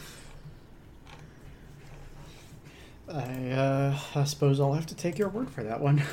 I, 3.09 3.51
uh, 3.51 3.99
I 4.15 4.23
suppose 4.25 4.59
I'll 4.59 4.73
have 4.73 4.85
to 4.87 4.95
take 4.95 5.17
your 5.17 5.29
word 5.29 5.49
for 5.49 5.63
that 5.63 5.79
one. 5.79 6.03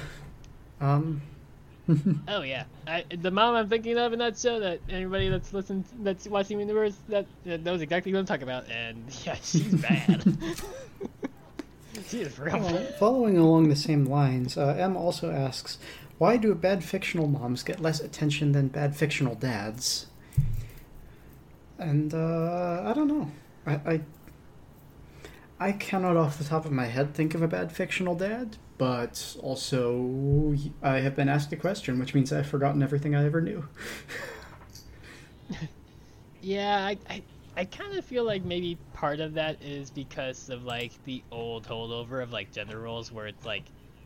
Um, 0.80 1.22
oh 2.28 2.42
yeah, 2.42 2.64
I, 2.86 3.04
the 3.08 3.30
mom 3.30 3.54
I'm 3.54 3.68
thinking 3.68 3.96
of 3.96 4.12
in 4.12 4.18
that 4.18 4.36
show 4.36 4.58
that 4.60 4.80
anybody 4.88 5.28
that's 5.28 5.52
listened 5.52 5.84
that's 6.00 6.26
watching 6.26 6.58
Universe 6.58 6.96
that, 7.08 7.26
that 7.44 7.62
knows 7.62 7.80
exactly 7.80 8.12
what 8.12 8.18
I'm 8.18 8.26
talking 8.26 8.42
about, 8.42 8.68
and 8.70 9.04
yeah, 9.24 9.36
she's 9.42 9.74
bad. 9.74 10.36
she 12.08 12.22
is 12.22 12.38
real 12.38 12.58
Well, 12.58 12.84
following 12.98 13.38
along 13.38 13.68
the 13.68 13.76
same 13.76 14.04
lines, 14.04 14.58
uh, 14.58 14.76
M 14.78 14.96
also 14.96 15.30
asks, 15.30 15.78
why 16.18 16.36
do 16.36 16.54
bad 16.54 16.82
fictional 16.84 17.28
moms 17.28 17.62
get 17.62 17.80
less 17.80 18.00
attention 18.00 18.52
than 18.52 18.68
bad 18.68 18.96
fictional 18.96 19.34
dads? 19.34 20.06
And 21.78 22.14
uh, 22.14 22.82
I 22.84 22.92
don't 22.94 23.08
know. 23.08 23.30
I, 23.66 23.72
I 23.72 24.00
I 25.58 25.72
cannot, 25.72 26.16
off 26.16 26.38
the 26.38 26.44
top 26.44 26.64
of 26.66 26.72
my 26.72 26.86
head, 26.86 27.14
think 27.14 27.34
of 27.34 27.42
a 27.42 27.48
bad 27.48 27.72
fictional 27.72 28.14
dad. 28.16 28.56
But 28.76 29.36
also, 29.40 30.54
I 30.82 30.98
have 30.98 31.14
been 31.14 31.28
asked 31.28 31.52
a 31.52 31.56
question, 31.56 31.98
which 31.98 32.12
means 32.14 32.32
I've 32.32 32.46
forgotten 32.46 32.82
everything 32.82 33.14
I 33.14 33.24
ever 33.24 33.40
knew. 33.40 33.68
Yeah, 36.40 36.84
I, 36.84 36.98
I, 37.08 37.22
I 37.56 37.64
kind 37.64 37.96
of 37.96 38.04
feel 38.04 38.24
like 38.24 38.44
maybe 38.44 38.78
part 38.92 39.20
of 39.20 39.34
that 39.34 39.62
is 39.62 39.90
because 39.90 40.48
of 40.50 40.64
like 40.64 41.02
the 41.04 41.24
old 41.30 41.66
holdover 41.66 42.22
of 42.22 42.32
like 42.32 42.52
gender 42.52 42.80
roles 42.80 43.10
where 43.10 43.26
it's 43.26 43.44
like 43.46 43.64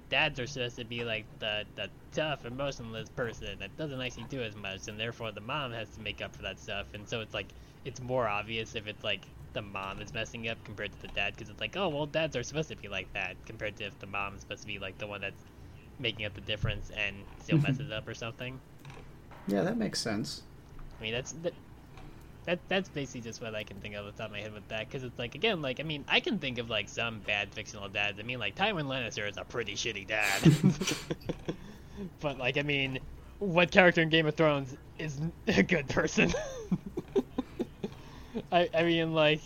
dads 0.09 0.40
are 0.40 0.47
supposed 0.47 0.76
to 0.76 0.85
be 0.85 1.05
like 1.05 1.24
the 1.39 1.64
the 1.76 1.89
tough, 2.12 2.44
emotionless 2.44 3.09
person 3.10 3.59
that 3.59 3.76
doesn't 3.76 4.01
actually 4.01 4.24
do 4.24 4.40
as 4.43 4.56
much, 4.56 4.89
and 4.89 4.98
therefore 4.98 5.32
the 5.32 5.40
mom 5.40 5.72
has 5.72 5.89
to 5.90 6.01
make 6.01 6.22
up 6.22 6.35
for 6.35 6.43
that 6.43 6.59
stuff, 6.59 6.86
and 6.94 7.09
so 7.09 7.20
it's 7.20 7.35
like 7.35 7.48
it's 7.85 8.01
more 8.01 8.26
obvious 8.26 8.74
if 8.74 8.86
it's 8.86 9.05
like 9.05 9.22
the 9.55 9.62
mom 9.62 10.01
is 10.01 10.12
messing 10.12 10.48
up 10.48 10.62
compared 10.64 10.93
to 10.93 11.02
the 11.02 11.09
dad 11.09 11.35
because 11.35 11.48
it's 11.48 11.60
like 11.60 11.76
oh 11.76 11.89
well 11.89 12.05
dads 12.06 12.36
are 12.36 12.43
supposed 12.43 12.68
to 12.68 12.76
be 12.76 12.89
like 12.89 13.10
that 13.14 13.35
compared 13.47 13.74
to 13.76 13.85
if 13.85 13.98
the 13.98 14.06
mom 14.06 14.35
is 14.35 14.43
supposed 14.43 14.60
to 14.60 14.66
be 14.66 14.78
like 14.78 14.97
the 14.98 15.06
one 15.06 15.20
that's 15.20 15.43
making 15.98 16.26
up 16.26 16.35
the 16.35 16.40
difference 16.43 16.90
and 16.97 17.16
still 17.43 17.59
messes 17.62 17.90
up 17.90 18.06
or 18.06 18.14
something. 18.14 18.60
Yeah, 19.47 19.62
that 19.62 19.78
makes 19.78 20.01
sense. 20.01 20.43
I 20.98 21.02
mean, 21.02 21.12
that's 21.12 21.32
that, 21.43 21.55
that 22.49 22.59
that's 22.69 22.89
basically 22.89 23.20
just 23.20 23.43
what 23.43 23.55
I 23.55 23.62
can 23.62 23.77
think 23.77 23.95
of 23.95 24.07
off 24.07 24.16
the 24.16 24.23
top 24.23 24.29
of 24.29 24.33
my 24.33 24.41
head 24.41 24.55
with 24.55 24.66
that. 24.69 24.89
Because 24.89 25.05
it's 25.05 25.19
like 25.19 25.35
again, 25.35 25.61
like 25.61 25.81
I 25.81 25.83
mean, 25.83 26.03
I 26.09 26.19
can 26.20 26.39
think 26.39 26.57
of 26.57 26.70
like 26.70 26.89
some 26.89 27.19
bad 27.19 27.53
fictional 27.53 27.91
dads. 27.91 28.19
I 28.19 28.23
mean, 28.23 28.39
like 28.39 28.57
Tywin 28.57 28.87
Lannister 28.87 29.29
is 29.29 29.37
a 29.37 29.45
pretty 29.45 29.75
shitty 29.75 30.07
dad. 30.07 30.41
but 32.20 32.39
like, 32.39 32.57
I 32.57 32.62
mean, 32.62 33.01
what 33.39 33.70
character 33.70 34.01
in 34.01 34.09
Game 34.09 34.25
of 34.25 34.35
Thrones 34.35 34.75
is 34.99 35.20
a 35.47 35.62
good 35.62 35.91
person? 35.91 36.33
I 38.51 38.70
I 38.75 38.83
mean, 38.83 39.12
like. 39.12 39.43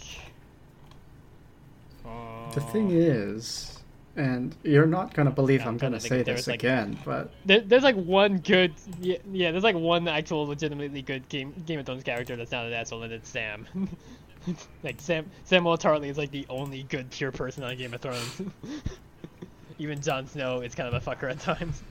The 2.55 2.61
thing 2.61 2.93
uh, 2.93 3.01
is, 3.01 3.82
and 4.17 4.55
you're 4.63 4.87
not 4.87 5.15
going 5.15 5.27
to 5.27 5.33
believe 5.33 5.63
I'm 5.63 5.69
I'm 5.69 5.79
going 5.79 5.93
to 5.93 5.99
to 5.99 6.07
say 6.07 6.23
this 6.23 6.47
like- 6.47 6.61
again, 6.61 6.99
but 7.05 7.33
There, 7.47 7.61
there's 7.61 7.83
like 7.83 7.97
one 7.97 8.39
good, 8.39 8.75
yeah, 9.01 9.17
yeah. 9.33 9.51
There's 9.51 9.65
like 9.65 9.77
one 9.77 10.07
actual, 10.09 10.47
legitimately 10.47 11.03
good 11.03 11.29
Game 11.29 11.55
Game 11.67 11.79
of 11.81 11.87
Thrones 11.87 12.03
character 12.05 12.37
that's 12.37 12.53
not 12.53 12.67
an 12.67 12.73
asshole, 12.73 13.03
and 13.03 13.13
it's 13.13 13.29
Sam. 13.29 13.67
like 14.83 15.01
Sam 15.01 15.31
Samwell 15.49 15.81
Tarly 15.81 16.09
is 16.09 16.19
like 16.19 16.31
the 16.31 16.47
only 16.49 16.83
good 16.85 17.11
pure 17.11 17.33
person 17.33 17.65
on 17.65 17.77
Game 17.77 17.95
of 17.95 18.01
Thrones. 18.01 18.43
Even 19.79 20.01
Jon 20.01 20.27
Snow 20.27 20.61
is 20.61 20.75
kind 20.75 20.93
of 20.93 21.07
a 21.07 21.11
fucker 21.11 21.31
at 21.31 21.41
times. 21.41 21.83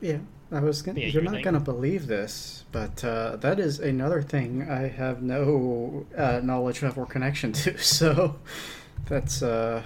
Yeah, 0.00 0.18
I 0.52 0.60
was 0.60 0.82
gonna. 0.82 1.00
Yeah, 1.00 1.06
you're 1.08 1.22
you 1.22 1.30
not 1.30 1.42
gonna 1.42 1.60
believe 1.60 2.06
this, 2.06 2.64
but 2.72 3.02
uh, 3.04 3.36
that 3.36 3.58
is 3.60 3.78
another 3.78 4.22
thing 4.22 4.68
I 4.68 4.88
have 4.88 5.22
no 5.22 6.06
uh, 6.16 6.40
knowledge 6.42 6.82
of 6.82 6.98
or 6.98 7.06
connection 7.06 7.52
to. 7.52 7.76
So 7.82 8.36
that's 9.06 9.42
uh, 9.42 9.82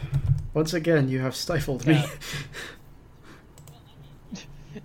once 0.52 0.74
again 0.74 1.08
you 1.08 1.20
have 1.20 1.34
stifled 1.34 1.86
me. 1.86 1.94
Yeah. 1.94 2.06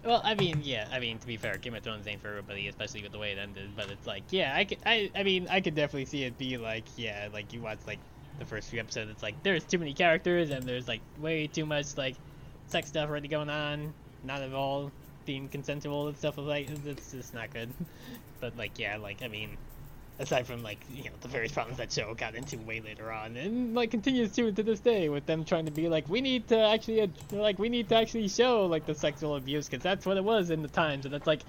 Well, 0.03 0.22
I 0.23 0.35
mean, 0.35 0.61
yeah. 0.64 0.88
I 0.91 0.99
mean, 0.99 1.18
to 1.18 1.27
be 1.27 1.35
fair, 1.38 1.57
Game 1.57 1.73
of 1.73 1.84
Thrones 1.84 2.07
ain't 2.07 2.22
for 2.22 2.30
everybody, 2.30 2.68
especially 2.68 3.01
with 3.01 3.11
the 3.11 3.18
way 3.18 3.31
it 3.31 3.38
ended. 3.38 3.72
But 3.76 3.89
it's 3.89 4.06
like, 4.06 4.23
yeah, 4.30 4.53
I 4.56 4.64
could, 4.64 4.77
I, 4.85 5.11
I 5.15 5.23
mean, 5.23 5.47
I 5.49 5.61
could 5.61 5.76
definitely 5.76 6.06
see 6.06 6.23
it 6.23 6.38
be 6.38 6.57
like, 6.57 6.85
yeah, 6.95 7.27
like 7.34 7.53
you 7.53 7.61
watch 7.61 7.80
like 7.88 7.99
the 8.38 8.45
first 8.45 8.69
few 8.69 8.80
episodes. 8.80 9.11
It's 9.11 9.23
like 9.23 9.41
there's 9.43 9.64
too 9.64 9.77
many 9.77 9.93
characters 9.93 10.51
and 10.51 10.64
there's 10.64 10.88
like 10.88 11.01
way 11.19 11.47
too 11.47 11.65
much 11.65 11.97
like 11.97 12.15
sex 12.68 12.88
stuff 12.89 13.10
already 13.10 13.27
going 13.27 13.49
on, 13.49 13.93
not 14.23 14.41
at 14.41 14.53
all 14.53 14.91
being 15.26 15.49
consensual 15.49 16.07
and 16.07 16.18
stuff 16.18 16.38
like 16.38 16.69
it's 16.85 17.11
just 17.11 17.34
not 17.34 17.51
good. 17.53 17.69
But 18.41 18.56
like, 18.56 18.80
yeah, 18.80 18.95
like 18.95 19.22
I 19.22 19.27
mean, 19.27 19.57
aside 20.19 20.45
from 20.45 20.61
like 20.61 20.79
you 20.93 21.05
know 21.05 21.11
the 21.21 21.27
various 21.27 21.51
problems 21.51 21.77
that 21.77 21.91
show 21.91 22.13
got 22.13 22.35
into 22.35 22.57
way 22.59 22.81
later 22.81 23.11
on 23.11 23.37
and 23.37 23.73
like 23.73 23.89
continues 23.89 24.31
to 24.33 24.51
to 24.51 24.63
this 24.63 24.81
day 24.81 25.07
with 25.09 25.25
them 25.25 25.45
trying 25.45 25.65
to 25.65 25.71
be 25.71 25.87
like 25.87 26.07
we 26.09 26.19
need 26.21 26.47
to 26.47 26.59
actually 26.59 27.09
like 27.31 27.57
we 27.57 27.69
need 27.69 27.87
to 27.87 27.95
actually 27.95 28.27
show 28.27 28.65
like 28.65 28.85
the 28.85 28.93
sexual 28.93 29.35
abuse 29.35 29.67
because 29.67 29.81
that's 29.81 30.05
what 30.05 30.17
it 30.17 30.23
was 30.23 30.49
in 30.49 30.61
the 30.61 30.67
times 30.67 31.05
and 31.05 31.15
it's 31.15 31.25
like 31.25 31.41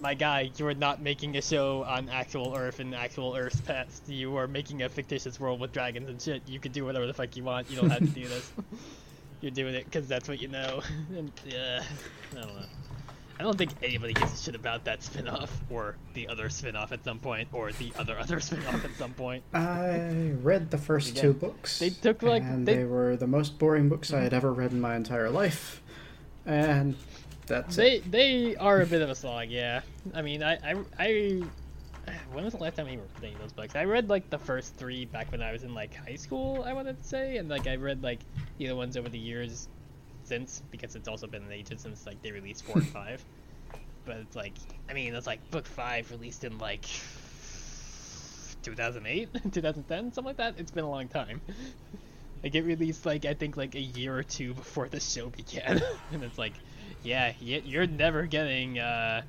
my 0.00 0.14
guy 0.14 0.50
you 0.56 0.66
are 0.66 0.74
not 0.74 1.02
making 1.02 1.36
a 1.36 1.42
show 1.42 1.84
on 1.84 2.08
actual 2.08 2.54
earth 2.56 2.80
and 2.80 2.94
actual 2.94 3.36
earth's 3.36 3.60
past. 3.60 4.08
You 4.08 4.36
are 4.36 4.48
making 4.48 4.82
a 4.82 4.88
fictitious 4.88 5.38
world 5.38 5.60
with 5.60 5.72
dragons 5.72 6.08
and 6.08 6.20
shit. 6.20 6.42
You 6.46 6.58
could 6.58 6.72
do 6.72 6.84
whatever 6.84 7.06
the 7.06 7.14
fuck 7.14 7.36
you 7.36 7.44
want. 7.44 7.70
You 7.70 7.76
don't 7.76 7.90
have 7.90 8.00
to 8.00 8.06
do 8.06 8.26
this. 8.26 8.52
You're 9.40 9.50
doing 9.50 9.74
it 9.74 9.84
because 9.84 10.08
that's 10.08 10.28
what 10.28 10.40
you 10.40 10.48
know. 10.48 10.82
And 11.16 11.30
yeah 11.44 11.82
i 12.32 12.34
don't 12.34 12.54
know 12.56 12.62
I 13.38 13.42
don't 13.44 13.56
think 13.58 13.72
anybody 13.82 14.12
gives 14.12 14.32
a 14.32 14.36
shit 14.44 14.54
about 14.54 14.84
that 14.84 15.02
spin-off 15.02 15.50
or 15.70 15.96
the 16.14 16.28
other 16.28 16.48
spin-off 16.48 16.92
at 16.92 17.02
some 17.04 17.18
point 17.18 17.48
or 17.52 17.72
the 17.72 17.92
other 17.98 18.18
other 18.18 18.38
spin-off 18.48 18.84
at 18.84 18.94
some 18.96 19.12
point. 19.14 19.42
I 19.52 20.32
read 20.42 20.70
the 20.70 20.78
first 20.78 21.10
Again, 21.10 21.22
two 21.22 21.32
books. 21.34 21.78
they 21.78 21.90
took, 21.90 22.22
like, 22.22 22.42
and 22.42 22.66
they- 22.68 22.76
they 22.78 22.84
were 22.84 23.16
the 23.16 23.26
most 23.26 23.58
boring 23.58 23.88
books 23.88 24.12
I 24.12 24.20
had 24.20 24.32
ever 24.34 24.52
read 24.52 24.70
in 24.72 24.80
my 24.80 24.94
entire 24.96 25.30
life, 25.30 25.82
and 26.46 26.94
that's 27.46 27.74
They 27.76 27.96
it. 27.96 28.10
they 28.10 28.56
are 28.56 28.80
a 28.82 28.86
bit 28.86 29.02
of 29.02 29.10
a 29.10 29.14
slog, 29.14 29.48
yeah. 29.48 29.80
I 30.14 30.22
mean, 30.22 30.42
I 30.42 30.54
I, 30.62 30.74
I 30.98 31.42
when 32.32 32.44
was 32.44 32.52
the 32.54 32.60
last 32.60 32.76
time 32.76 32.86
we 32.86 32.96
were 32.96 33.02
reading 33.20 33.38
those 33.40 33.52
books? 33.52 33.74
I 33.76 33.84
read 33.84 34.08
like 34.08 34.28
the 34.30 34.38
first 34.38 34.74
three 34.76 35.04
back 35.06 35.30
when 35.32 35.40
I 35.42 35.52
was 35.52 35.62
in 35.62 35.72
like 35.74 35.94
high 35.94 36.16
school, 36.16 36.62
I 36.66 36.72
wanted 36.72 37.00
to 37.00 37.08
say, 37.08 37.36
and 37.38 37.48
like 37.48 37.66
I 37.66 37.76
read 37.76 38.02
like 38.02 38.20
the 38.58 38.66
other 38.66 38.76
ones 38.76 38.96
over 38.96 39.08
the 39.08 39.18
years 39.18 39.68
since 40.32 40.62
because 40.70 40.96
it's 40.96 41.08
also 41.08 41.26
been 41.26 41.42
an 41.42 41.52
ages 41.52 41.82
since 41.82 42.06
like 42.06 42.22
they 42.22 42.30
released 42.32 42.64
four 42.64 42.78
and 42.78 42.88
five. 43.00 43.22
But 44.06 44.16
it's 44.16 44.34
like, 44.34 44.54
I 44.88 44.94
mean, 44.94 45.14
it's 45.14 45.26
like 45.26 45.50
book 45.50 45.66
five 45.66 46.10
released 46.10 46.42
in 46.44 46.56
like 46.56 46.86
2008, 48.62 49.28
2010, 49.52 50.12
something 50.12 50.24
like 50.24 50.38
that. 50.38 50.54
It's 50.56 50.70
been 50.70 50.84
a 50.84 50.90
long 50.90 51.08
time. 51.08 51.40
Like 52.42 52.56
it 52.56 52.62
released 52.62 53.06
like 53.06 53.24
I 53.24 53.34
think 53.34 53.56
like 53.56 53.76
a 53.76 53.80
year 53.80 54.18
or 54.18 54.24
two 54.24 54.52
before 54.52 54.88
the 54.88 54.98
show 54.98 55.28
began, 55.28 55.80
and 56.10 56.24
it's 56.24 56.38
like, 56.38 56.54
yeah, 57.04 57.34
you're 57.38 57.86
never 57.86 58.26
getting 58.26 58.80
uh, 58.80 59.22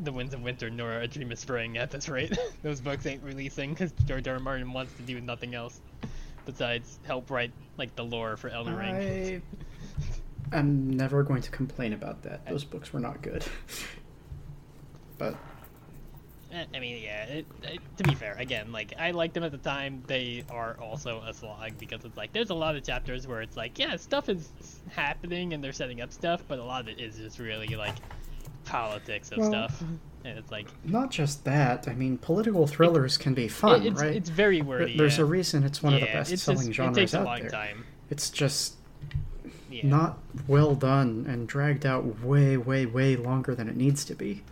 the 0.00 0.10
Winds 0.10 0.34
of 0.34 0.42
Winter 0.42 0.68
nor 0.68 0.98
A 0.98 1.06
Dream 1.06 1.30
of 1.30 1.38
Spring 1.38 1.78
at 1.78 1.92
this 1.92 2.08
rate. 2.08 2.36
Those 2.64 2.80
books 2.80 3.06
ain't 3.06 3.22
releasing 3.22 3.70
because 3.70 3.92
George 4.04 4.26
R. 4.26 4.34
R. 4.34 4.40
Martin 4.40 4.72
wants 4.72 4.92
to 4.94 5.02
do 5.02 5.20
nothing 5.20 5.54
else 5.54 5.80
besides 6.44 6.98
help 7.06 7.30
write 7.30 7.52
like 7.78 7.94
the 7.94 8.04
lore 8.04 8.36
for 8.36 8.48
Elden 8.48 8.74
Ring. 8.74 8.96
I 8.96 9.40
am 10.52 10.90
never 10.90 11.22
going 11.22 11.42
to 11.42 11.50
complain 11.50 11.92
about 11.92 12.22
that. 12.22 12.46
Those 12.46 12.64
books 12.64 12.92
were 12.92 13.00
not 13.00 13.22
good. 13.22 13.44
but 15.18 15.34
I 16.72 16.78
mean, 16.78 17.02
yeah. 17.02 17.24
It, 17.24 17.46
it, 17.64 17.80
to 17.98 18.04
be 18.04 18.14
fair, 18.14 18.34
again, 18.38 18.72
like 18.72 18.94
I 18.98 19.10
liked 19.10 19.34
them 19.34 19.42
at 19.44 19.52
the 19.52 19.58
time. 19.58 20.02
They 20.06 20.44
are 20.50 20.76
also 20.80 21.22
a 21.26 21.34
slog 21.34 21.76
because 21.78 22.04
it's 22.04 22.16
like 22.16 22.32
there's 22.32 22.50
a 22.50 22.54
lot 22.54 22.76
of 22.76 22.82
chapters 22.84 23.26
where 23.26 23.42
it's 23.42 23.56
like, 23.56 23.78
yeah, 23.78 23.96
stuff 23.96 24.28
is 24.28 24.50
happening 24.94 25.52
and 25.52 25.62
they're 25.62 25.72
setting 25.72 26.00
up 26.00 26.12
stuff, 26.12 26.42
but 26.48 26.58
a 26.58 26.64
lot 26.64 26.80
of 26.82 26.88
it 26.88 27.00
is 27.00 27.16
just 27.16 27.38
really 27.38 27.68
like 27.76 27.96
politics 28.64 29.30
of 29.32 29.38
Well, 29.38 29.50
stuff, 29.50 29.82
uh-huh. 29.82 29.92
and 30.24 30.38
it's 30.38 30.50
like 30.50 30.68
not 30.84 31.10
just 31.10 31.44
that. 31.44 31.88
I 31.88 31.94
mean, 31.94 32.16
political 32.18 32.66
thrillers 32.66 33.18
can 33.18 33.34
be 33.34 33.48
fun, 33.48 33.82
it- 33.82 33.92
it's, 33.92 34.00
right? 34.00 34.14
it's 34.16 34.30
very 34.30 34.56
Th- 34.56 34.64
wordy. 34.66 34.96
There's 34.96 35.18
yeah. 35.18 35.22
a 35.24 35.26
reason 35.26 35.62
it's 35.64 35.82
one 35.82 35.94
of 35.94 36.00
the 36.00 36.06
best-selling 36.06 36.66
just- 36.68 36.72
genres 36.72 36.96
It 36.96 37.00
takes 37.00 37.14
a 37.14 37.18
out 37.20 37.24
long 37.26 37.40
there. 37.40 37.50
time. 37.50 37.84
It's 38.08 38.30
just 38.30 38.76
Yeah. 39.76 39.86
not 39.88 40.18
well 40.48 40.74
done 40.74 41.26
and 41.28 41.46
dragged 41.48 41.84
out 41.86 42.20
way, 42.22 42.56
way, 42.56 42.86
way 42.86 43.16
longer 43.16 43.54
than 43.54 43.68
it 43.68 43.76
needs 43.76 44.04
to 44.06 44.14
be. 44.14 44.42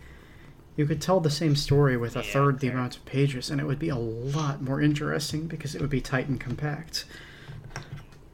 You 0.77 0.85
could 0.85 1.01
tell 1.01 1.19
the 1.21 1.29
same 1.29 1.55
story 1.55 1.95
with 1.95 2.15
a 2.17 2.19
Yeah, 2.23 2.33
third 2.33 2.59
the 2.59 2.67
fair. 2.67 2.77
amount 2.77 2.97
of 2.97 3.05
pages, 3.05 3.49
and 3.49 3.61
it 3.61 3.63
would 3.65 3.79
be 3.79 3.89
a 3.89 3.95
lot 3.95 4.61
more 4.61 4.81
interesting 4.81 5.47
because 5.47 5.73
it 5.73 5.79
would 5.81 5.89
be 5.89 6.01
tight 6.01 6.27
and 6.27 6.39
compact, 6.39 7.05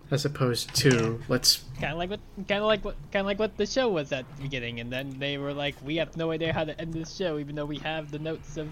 as 0.09 0.25
opposed 0.25 0.73
to 0.77 1.21
let's. 1.29 1.63
kind 1.79 1.93
of 1.93 1.99
like 1.99 2.09
what 2.09 2.19
kind 2.47 2.61
of 2.61 2.67
like 2.67 2.83
what 2.83 2.95
kind 3.11 3.21
of 3.21 3.25
like 3.27 3.37
what 3.39 3.55
the 3.57 3.65
show 3.67 3.89
was 3.89 4.11
at 4.11 4.25
the 4.35 4.41
beginning 4.41 4.79
and 4.79 4.91
then 4.91 5.17
they 5.19 5.37
were 5.37 5.53
like 5.53 5.75
we 5.85 5.97
have 5.97 6.17
no 6.17 6.31
idea 6.31 6.51
how 6.51 6.63
to 6.65 6.79
end 6.81 6.93
this 6.93 7.15
show 7.15 7.37
even 7.37 7.55
though 7.55 7.65
we 7.65 7.77
have 7.77 8.11
the 8.11 8.19
notes 8.19 8.57
of 8.57 8.67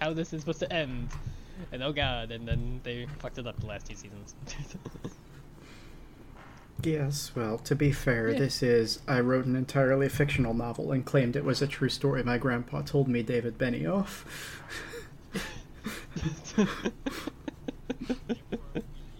how 0.00 0.12
this 0.12 0.32
is 0.32 0.40
supposed 0.42 0.58
to 0.60 0.70
end 0.72 1.08
and 1.72 1.82
oh 1.82 1.92
god 1.92 2.30
and 2.30 2.46
then 2.46 2.80
they 2.84 3.06
fucked 3.20 3.38
it 3.38 3.46
up 3.46 3.58
the 3.60 3.66
last 3.66 3.86
two 3.86 3.94
seasons 3.94 4.34
Yes, 6.82 7.32
well, 7.36 7.58
to 7.58 7.74
be 7.76 7.92
fair, 7.92 8.30
Yeah. 8.30 8.38
this 8.40 8.62
is 8.62 9.00
I 9.06 9.20
wrote 9.20 9.44
an 9.46 9.54
entirely 9.56 10.08
fictional 10.08 10.52
novel 10.54 10.90
and 10.92 11.04
claimed 11.04 11.36
it 11.36 11.44
was 11.44 11.62
a 11.62 11.66
true 11.66 11.88
story 11.88 12.22
my 12.24 12.38
grandpa 12.38 12.82
told 12.82 13.08
me, 13.08 13.22
David 13.22 13.56
Benioff. 13.58 14.24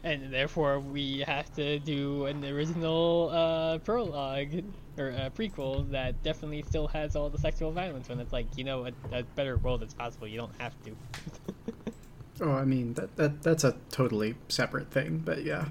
and 0.05 0.33
therefore 0.33 0.81
we 0.81 1.20
have 1.27 1.53
to 1.55 1.79
do 1.81 2.27
an 2.27 2.45
original 2.45 3.31
uh, 3.33 3.79
prologue 3.79 4.65
or 4.99 5.09
a 5.11 5.31
prequel 5.31 5.89
that 5.91 6.20
definitely 6.23 6.62
still 6.62 6.89
has 6.89 7.15
all 7.16 7.31
the 7.31 7.39
sexual 7.39 7.70
violence 7.70 8.09
when 8.09 8.19
it's 8.20 8.33
like 8.33 8.47
you 8.57 8.65
know 8.65 8.87
a, 8.87 8.93
a 9.16 9.23
better 9.37 9.57
world 9.59 9.83
is 9.83 9.95
possible 9.95 10.27
you 10.27 10.37
don't 10.37 10.55
have 10.59 10.74
to 10.85 10.95
Oh, 12.41 12.51
I 12.53 12.65
mean 12.65 12.95
that 12.95 13.15
that 13.16 13.43
that's 13.43 13.62
a 13.62 13.77
totally 13.91 14.35
separate 14.49 14.91
thing, 14.91 15.23
but 15.24 15.45
yeah. 15.45 15.66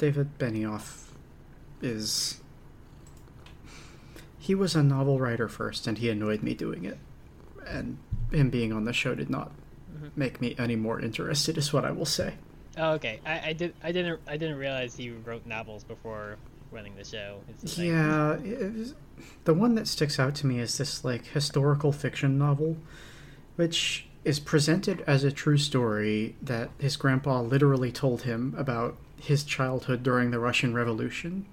David 0.00 0.38
Benioff 0.38 1.08
is 1.82 2.40
he 4.38 4.54
was 4.54 4.74
a 4.74 4.82
novel 4.82 5.20
writer 5.20 5.46
first 5.46 5.86
and 5.86 5.98
he 5.98 6.08
annoyed 6.08 6.42
me 6.42 6.54
doing 6.54 6.86
it. 6.86 6.96
And 7.68 7.98
him 8.32 8.48
being 8.48 8.72
on 8.72 8.86
the 8.86 8.94
show 8.94 9.14
did 9.14 9.28
not 9.28 9.52
mm-hmm. 9.94 10.08
make 10.16 10.40
me 10.40 10.56
any 10.58 10.74
more 10.74 10.98
interested 11.02 11.58
is 11.58 11.74
what 11.74 11.84
I 11.84 11.90
will 11.90 12.06
say. 12.06 12.34
oh, 12.78 12.92
okay 12.92 13.20
I, 13.26 13.50
I 13.50 13.52
did 13.52 13.74
I 13.82 13.92
didn't 13.92 14.20
I 14.26 14.38
didn't 14.38 14.56
realize 14.56 14.96
he 14.96 15.10
wrote 15.10 15.44
novels 15.44 15.84
before 15.84 16.36
running 16.70 16.96
the 16.96 17.04
show. 17.04 17.40
Yeah, 17.76 18.36
was, 18.36 18.94
the 19.44 19.52
one 19.52 19.74
that 19.74 19.86
sticks 19.86 20.18
out 20.18 20.34
to 20.36 20.46
me 20.46 20.60
is 20.60 20.78
this 20.78 21.04
like 21.04 21.26
historical 21.26 21.92
fiction 21.92 22.38
novel, 22.38 22.78
which 23.56 24.06
is 24.24 24.40
presented 24.40 25.04
as 25.06 25.24
a 25.24 25.30
true 25.30 25.58
story 25.58 26.36
that 26.40 26.70
his 26.78 26.96
grandpa 26.96 27.42
literally 27.42 27.92
told 27.92 28.22
him 28.22 28.54
about 28.56 28.96
his 29.20 29.44
childhood 29.44 30.02
during 30.02 30.30
the 30.30 30.38
Russian 30.38 30.74
Revolution, 30.74 31.46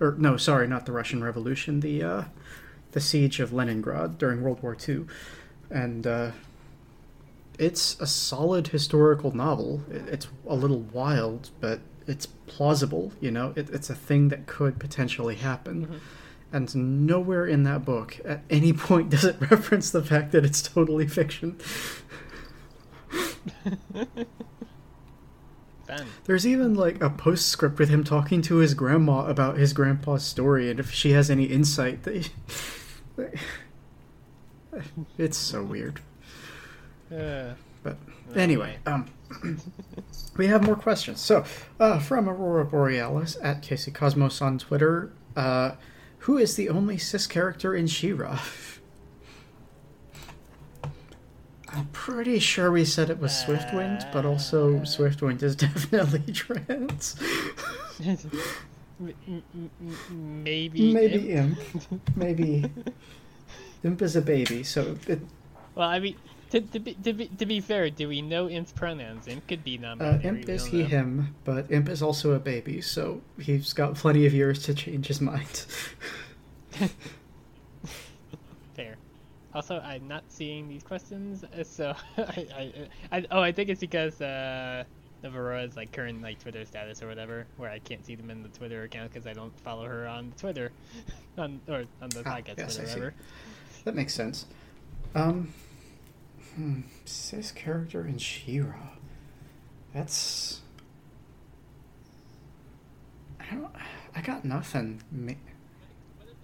or 0.00 0.14
no, 0.18 0.36
sorry, 0.36 0.66
not 0.66 0.86
the 0.86 0.92
Russian 0.92 1.24
Revolution, 1.24 1.80
the 1.80 2.02
uh, 2.02 2.24
the 2.92 3.00
siege 3.00 3.40
of 3.40 3.52
Leningrad 3.52 4.18
during 4.18 4.42
World 4.42 4.62
War 4.62 4.76
II, 4.88 5.06
and 5.70 6.06
uh, 6.06 6.30
it's 7.58 7.98
a 8.00 8.06
solid 8.06 8.68
historical 8.68 9.34
novel. 9.34 9.82
It's 9.90 10.28
a 10.46 10.54
little 10.54 10.80
wild, 10.80 11.50
but 11.60 11.80
it's 12.06 12.26
plausible. 12.26 13.12
You 13.20 13.30
know, 13.30 13.52
it, 13.56 13.70
it's 13.70 13.90
a 13.90 13.94
thing 13.94 14.28
that 14.28 14.46
could 14.46 14.78
potentially 14.78 15.36
happen. 15.36 16.00
And 16.52 17.06
nowhere 17.06 17.46
in 17.46 17.64
that 17.64 17.84
book 17.84 18.20
at 18.24 18.42
any 18.48 18.72
point 18.74 19.10
does 19.10 19.24
it 19.24 19.36
reference 19.50 19.90
the 19.90 20.02
fact 20.02 20.32
that 20.32 20.44
it's 20.44 20.62
totally 20.62 21.06
fiction. 21.06 21.58
Fun. 25.86 26.06
There's 26.24 26.46
even 26.46 26.74
like 26.74 27.00
a 27.02 27.10
postscript 27.10 27.78
with 27.78 27.88
him 27.88 28.02
talking 28.04 28.42
to 28.42 28.56
his 28.56 28.74
grandma 28.74 29.26
about 29.26 29.56
his 29.56 29.72
grandpa's 29.72 30.24
story 30.24 30.70
and 30.70 30.80
if 30.80 30.90
she 30.92 31.12
has 31.12 31.30
any 31.30 31.44
insight. 31.44 32.00
It's 35.16 35.38
so 35.38 35.62
weird. 35.64 36.00
Uh, 37.10 37.54
But 37.82 37.96
anyway, 38.34 38.76
um, 38.84 39.06
we 40.36 40.48
have 40.48 40.64
more 40.64 40.76
questions. 40.76 41.20
So, 41.20 41.44
uh, 41.80 41.98
from 41.98 42.28
Aurora 42.28 42.64
Borealis 42.66 43.38
at 43.42 43.62
Casey 43.62 43.90
Cosmos 43.90 44.42
on 44.42 44.58
Twitter, 44.58 45.12
uh, 45.34 45.72
who 46.20 46.36
is 46.36 46.56
the 46.56 46.68
only 46.68 46.98
cis 46.98 47.26
character 47.26 47.74
in 47.74 47.86
She-Ra? 47.86 48.40
I'm 51.76 51.86
pretty 51.92 52.38
sure 52.38 52.70
we 52.72 52.84
said 52.84 53.10
it 53.10 53.18
was 53.18 53.32
Swiftwind, 53.32 54.10
but 54.12 54.24
also 54.24 54.78
Swiftwind 54.80 55.42
is 55.42 55.54
definitely 55.66 56.32
trans. 56.32 57.16
m- 58.00 58.18
m- 58.98 59.42
m- 59.54 60.42
maybe 60.42 60.92
Maybe 60.92 61.32
Imp? 61.32 61.58
Imp. 61.92 62.16
Maybe 62.16 62.70
Imp 63.84 64.00
is 64.02 64.16
a 64.16 64.22
baby, 64.22 64.62
so 64.62 64.96
it, 65.06 65.20
Well, 65.74 65.88
I 65.88 65.98
mean, 66.00 66.16
to, 66.50 66.60
to, 66.62 66.78
be, 66.80 66.94
to, 66.94 67.12
be, 67.12 67.26
to 67.26 67.44
be 67.46 67.60
fair, 67.60 67.90
do 67.90 68.08
we 68.08 68.22
know 68.22 68.48
Imp's 68.48 68.72
pronouns? 68.72 69.28
Imp 69.28 69.46
could 69.46 69.62
be 69.62 69.76
Uh, 69.76 69.82
non-binary. 69.82 70.24
Imp 70.24 70.48
is 70.48 70.64
he, 70.66 70.82
know. 70.82 70.88
him, 70.88 71.34
but 71.44 71.70
Imp 71.70 71.88
is 71.90 72.00
also 72.02 72.32
a 72.32 72.38
baby, 72.38 72.80
so 72.80 73.20
he's 73.38 73.72
got 73.74 73.94
plenty 73.96 74.24
of 74.24 74.32
years 74.32 74.62
to 74.64 74.74
change 74.74 75.08
his 75.08 75.20
mind. 75.20 75.66
Also, 79.56 79.80
I'm 79.80 80.06
not 80.06 80.22
seeing 80.28 80.68
these 80.68 80.82
questions, 80.82 81.42
uh, 81.42 81.64
so 81.64 81.94
I, 82.18 82.46
I, 82.54 82.72
I, 83.10 83.26
oh, 83.30 83.40
I 83.40 83.52
think 83.52 83.70
it's 83.70 83.80
because 83.80 84.20
uh, 84.20 84.84
of 85.24 85.34
Aurora's 85.34 85.76
like 85.76 85.92
current 85.92 86.20
like 86.20 86.38
Twitter 86.38 86.62
status 86.66 87.02
or 87.02 87.06
whatever, 87.08 87.46
where 87.56 87.70
I 87.70 87.78
can't 87.78 88.04
see 88.04 88.16
them 88.16 88.28
in 88.28 88.42
the 88.42 88.50
Twitter 88.50 88.82
account 88.82 89.10
because 89.14 89.26
I 89.26 89.32
don't 89.32 89.58
follow 89.60 89.86
her 89.86 90.06
on 90.06 90.34
Twitter, 90.36 90.72
on 91.38 91.58
or 91.68 91.84
on 92.02 92.10
the 92.10 92.22
Ah, 92.26 92.36
podcast 92.36 92.58
yes, 92.58 92.76
Twitter, 92.76 92.90
whatever. 92.90 93.14
that 93.84 93.94
makes 93.94 94.12
sense. 94.12 94.44
Um, 95.14 95.54
hmm, 96.54 96.80
cis 97.06 97.50
character 97.50 98.06
in 98.06 98.18
She-Ra. 98.18 98.90
That's. 99.94 100.60
I 103.40 103.54
don't. 103.54 103.74
I 104.14 104.20
got 104.20 104.44
nothing. 104.44 105.00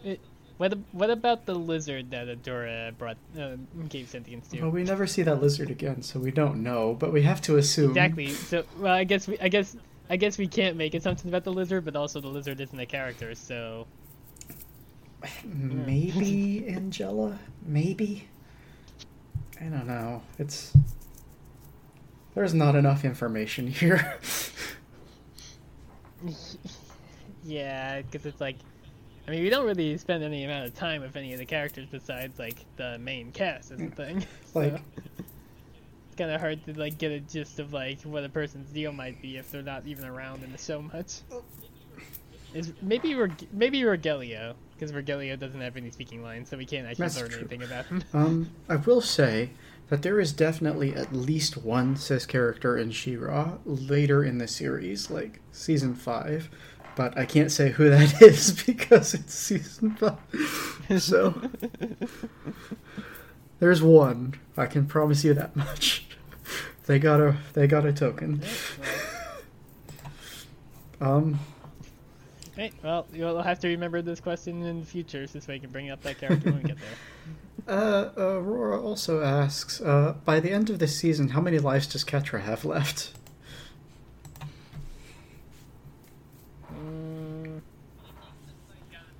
It, 0.02 0.18
what 0.58 0.76
what 0.92 1.10
about 1.10 1.46
the 1.46 1.54
lizard 1.54 2.10
that 2.10 2.28
Adora 2.28 2.96
brought 2.96 3.16
uh, 3.38 3.56
gave 3.88 4.08
sentience 4.08 4.48
to? 4.48 4.60
Well, 4.62 4.70
we 4.70 4.84
never 4.84 5.06
see 5.06 5.22
that 5.22 5.42
lizard 5.42 5.70
again, 5.70 6.02
so 6.02 6.20
we 6.20 6.30
don't 6.30 6.62
know. 6.62 6.94
But 6.94 7.12
we 7.12 7.22
have 7.22 7.40
to 7.42 7.56
assume. 7.56 7.90
Exactly. 7.90 8.28
So, 8.28 8.64
well, 8.78 8.94
I 8.94 9.04
guess 9.04 9.28
we, 9.28 9.38
I 9.40 9.48
guess, 9.48 9.76
I 10.10 10.16
guess 10.16 10.38
we 10.38 10.46
can't 10.46 10.76
make 10.76 10.94
assumptions 10.94 11.28
about 11.28 11.44
the 11.44 11.52
lizard, 11.52 11.84
but 11.84 11.96
also 11.96 12.20
the 12.20 12.28
lizard 12.28 12.60
isn't 12.60 12.78
a 12.78 12.86
character, 12.86 13.34
so 13.34 13.86
maybe 15.44 16.64
Angella, 16.68 17.38
maybe. 17.64 18.28
I 19.60 19.64
don't 19.66 19.86
know. 19.86 20.22
It's 20.38 20.76
there's 22.34 22.54
not 22.54 22.74
enough 22.74 23.04
information 23.04 23.66
here. 23.68 24.18
Yeah, 27.44 28.02
because 28.02 28.24
it's 28.26 28.40
like, 28.40 28.56
I 29.26 29.30
mean, 29.30 29.42
we 29.42 29.50
don't 29.50 29.66
really 29.66 29.96
spend 29.98 30.24
any 30.24 30.44
amount 30.44 30.66
of 30.66 30.74
time 30.74 31.00
with 31.02 31.16
any 31.16 31.32
of 31.32 31.38
the 31.38 31.46
characters 31.46 31.86
besides 31.90 32.38
like 32.38 32.64
the 32.76 32.98
main 32.98 33.30
cast 33.32 33.70
is 33.70 33.78
the 33.78 33.86
thing. 33.90 34.26
So, 34.52 34.58
like 34.58 34.74
it's 34.74 36.16
kind 36.18 36.30
of 36.30 36.40
hard 36.40 36.64
to 36.66 36.78
like 36.78 36.98
get 36.98 37.12
a 37.12 37.20
gist 37.20 37.58
of 37.58 37.72
like 37.72 38.02
what 38.02 38.24
a 38.24 38.28
person's 38.28 38.70
deal 38.70 38.92
might 38.92 39.22
be 39.22 39.36
if 39.36 39.50
they're 39.50 39.62
not 39.62 39.86
even 39.86 40.04
around 40.04 40.42
in 40.42 40.50
the 40.52 40.58
show 40.58 40.82
much. 40.82 41.20
Is 42.54 42.72
maybe 42.82 43.14
Reg- 43.14 43.48
maybe 43.52 43.80
Rogelio 43.80 44.54
because 44.74 44.92
Rogelio 44.92 45.38
doesn't 45.38 45.60
have 45.60 45.76
any 45.76 45.90
speaking 45.90 46.22
lines, 46.22 46.50
so 46.50 46.56
we 46.58 46.66
can't 46.66 46.86
actually 46.86 47.04
That's 47.04 47.18
learn 47.20 47.30
true. 47.30 47.38
anything 47.38 47.62
about 47.62 47.86
him. 47.86 48.02
Um, 48.12 48.50
I 48.68 48.76
will 48.76 49.00
say 49.00 49.50
that 49.88 50.02
there 50.02 50.18
is 50.20 50.32
definitely 50.32 50.94
at 50.94 51.12
least 51.14 51.56
one 51.56 51.96
cis 51.96 52.26
character 52.26 52.76
in 52.76 52.90
She-Ra 52.90 53.58
later 53.64 54.22
in 54.24 54.36
the 54.38 54.48
series, 54.48 55.10
like 55.10 55.40
season 55.52 55.94
five, 55.94 56.50
but 56.96 57.16
I 57.16 57.24
can't 57.24 57.50
say 57.50 57.70
who 57.70 57.90
that 57.90 58.20
is 58.22 58.62
because 58.64 59.14
it's 59.14 59.34
season 59.34 59.96
five. 59.96 60.18
So 60.98 61.40
there's 63.58 63.82
one. 63.82 64.34
I 64.56 64.66
can 64.66 64.86
promise 64.86 65.24
you 65.24 65.34
that 65.34 65.56
much. 65.56 66.06
They 66.86 66.98
got 66.98 67.20
a 67.20 67.36
they 67.54 67.66
got 67.66 67.86
a 67.86 67.92
token. 67.92 68.42
Um, 71.00 71.40
Right, 72.56 72.72
well, 72.82 73.06
you'll 73.12 73.42
have 73.42 73.58
to 73.60 73.68
remember 73.68 74.02
this 74.02 74.20
question 74.20 74.62
in 74.62 74.80
the 74.80 74.86
future 74.86 75.26
so 75.26 75.40
we 75.48 75.58
can 75.58 75.70
bring 75.70 75.90
up 75.90 76.02
that 76.02 76.18
character 76.18 76.50
when 76.50 76.62
we 76.62 76.68
get 76.68 76.76
there. 77.66 77.74
uh, 77.74 78.10
Aurora 78.16 78.80
also 78.80 79.22
asks, 79.22 79.80
uh, 79.80 80.14
by 80.26 80.38
the 80.38 80.50
end 80.50 80.68
of 80.68 80.78
this 80.78 80.96
season, 80.96 81.30
how 81.30 81.40
many 81.40 81.58
lives 81.58 81.86
does 81.86 82.04
Catra 82.04 82.42
have 82.42 82.66
left? 82.66 83.14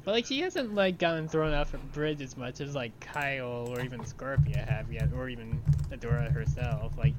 But 0.04 0.12
like 0.12 0.26
she 0.26 0.40
hasn't 0.40 0.74
like 0.74 0.98
gotten 0.98 1.28
thrown 1.28 1.54
off 1.54 1.74
a 1.74 1.78
bridge 1.78 2.20
as 2.20 2.36
much 2.36 2.60
as 2.60 2.74
like 2.74 2.98
Kyle 3.00 3.68
or 3.68 3.80
even 3.80 4.00
Scorpia 4.00 4.68
have 4.68 4.92
yet, 4.92 5.08
or 5.16 5.28
even 5.28 5.62
Adora 5.90 6.32
herself. 6.32 6.92
Like 6.98 7.14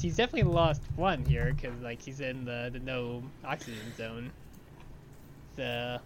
she's 0.00 0.16
definitely 0.16 0.50
lost 0.50 0.82
one 0.96 1.24
here 1.24 1.52
because 1.54 1.80
like 1.80 2.00
she's 2.00 2.20
in 2.20 2.44
the 2.44 2.70
the 2.72 2.80
no 2.80 3.22
oxygen 3.44 3.94
zone. 3.96 4.32
So. 5.56 5.98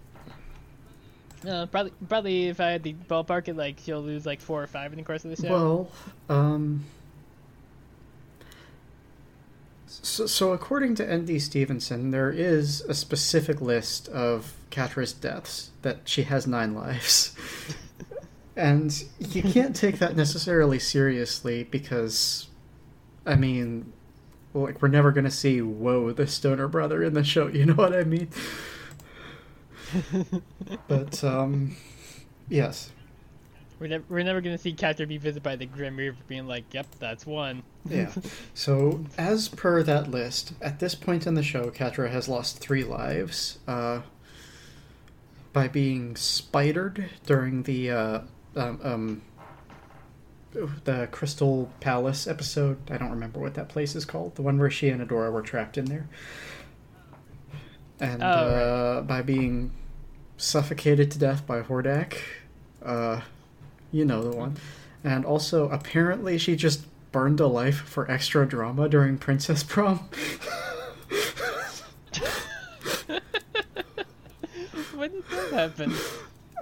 Uh, 1.46 1.66
probably, 1.66 1.92
probably 2.08 2.48
if 2.48 2.60
I 2.60 2.70
had 2.70 2.82
the 2.82 2.94
ballpark 3.08 3.46
it, 3.46 3.56
like 3.56 3.78
she'll 3.84 4.02
lose 4.02 4.26
like 4.26 4.40
four 4.40 4.60
or 4.60 4.66
five 4.66 4.92
in 4.92 4.98
the 4.98 5.04
course 5.04 5.24
of 5.24 5.30
the 5.30 5.40
show. 5.40 5.52
Well, 5.52 5.90
um. 6.28 6.84
So, 9.86 10.26
so 10.26 10.52
according 10.52 10.96
to 10.96 11.08
N.D. 11.08 11.38
Stevenson, 11.38 12.10
there 12.10 12.30
is 12.30 12.80
a 12.82 12.94
specific 12.94 13.60
list 13.60 14.08
of 14.08 14.57
Catra's 14.70 15.12
deaths 15.12 15.70
that 15.82 16.00
she 16.04 16.22
has 16.24 16.46
nine 16.46 16.74
lives. 16.74 17.34
and 18.56 19.04
you 19.18 19.42
can't 19.42 19.74
take 19.74 19.98
that 19.98 20.16
necessarily 20.16 20.78
seriously 20.78 21.64
because, 21.64 22.48
I 23.24 23.36
mean, 23.36 23.92
like, 24.54 24.82
we're 24.82 24.88
never 24.88 25.12
going 25.12 25.24
to 25.24 25.30
see 25.30 25.62
whoa, 25.62 26.12
the 26.12 26.26
stoner 26.26 26.68
brother, 26.68 27.02
in 27.02 27.14
the 27.14 27.24
show, 27.24 27.46
you 27.48 27.66
know 27.66 27.74
what 27.74 27.94
I 27.94 28.04
mean? 28.04 28.28
but, 30.88 31.22
um, 31.24 31.76
yes. 32.48 32.90
We're 33.78 33.86
never, 33.86 34.04
we're 34.08 34.24
never 34.24 34.40
gonna 34.40 34.58
see 34.58 34.74
Catra 34.74 35.06
be 35.06 35.18
visited 35.18 35.42
by 35.44 35.54
the 35.54 35.66
Grim 35.66 35.96
Reaper 35.96 36.16
being 36.26 36.48
like, 36.48 36.64
"Yep, 36.74 36.86
that's 36.98 37.24
one." 37.24 37.62
Yeah. 37.88 38.12
So, 38.54 39.04
as 39.16 39.48
per 39.48 39.84
that 39.84 40.10
list, 40.10 40.52
at 40.60 40.80
this 40.80 40.96
point 40.96 41.28
in 41.28 41.34
the 41.34 41.44
show, 41.44 41.70
Catra 41.70 42.10
has 42.10 42.28
lost 42.28 42.58
three 42.58 42.82
lives 42.82 43.60
uh, 43.68 44.00
by 45.52 45.68
being 45.68 46.16
spidered 46.16 47.08
during 47.26 47.62
the 47.64 47.90
uh, 47.90 48.20
um, 48.56 48.80
um, 48.82 49.22
the 50.84 51.08
Crystal 51.10 51.70
Palace 51.80 52.26
episode. 52.26 52.78
I 52.90 52.96
don't 52.96 53.10
remember 53.10 53.40
what 53.40 53.54
that 53.54 53.68
place 53.68 53.94
is 53.94 54.04
called. 54.04 54.34
The 54.36 54.42
one 54.42 54.58
where 54.58 54.70
she 54.70 54.88
and 54.88 55.06
Adora 55.06 55.32
were 55.32 55.42
trapped 55.42 55.78
in 55.78 55.86
there. 55.86 56.08
And 58.00 58.22
Oh, 58.22 58.26
uh, 58.26 59.00
by 59.02 59.22
being 59.22 59.72
suffocated 60.36 61.10
to 61.12 61.18
death 61.18 61.46
by 61.46 61.62
Hordak. 61.62 62.16
Uh, 62.82 63.22
you 63.90 64.04
know 64.04 64.22
the 64.22 64.36
one. 64.36 64.56
And 65.04 65.24
also, 65.24 65.68
apparently, 65.68 66.38
she 66.38 66.56
just 66.56 66.84
burned 67.12 67.40
a 67.40 67.46
life 67.46 67.76
for 67.80 68.10
extra 68.10 68.46
drama 68.46 68.88
during 68.88 69.18
Princess 69.18 69.62
Prom. 69.62 70.08
when 75.10 75.22
did 75.22 75.24
that 75.30 75.52
happen? 75.52 75.94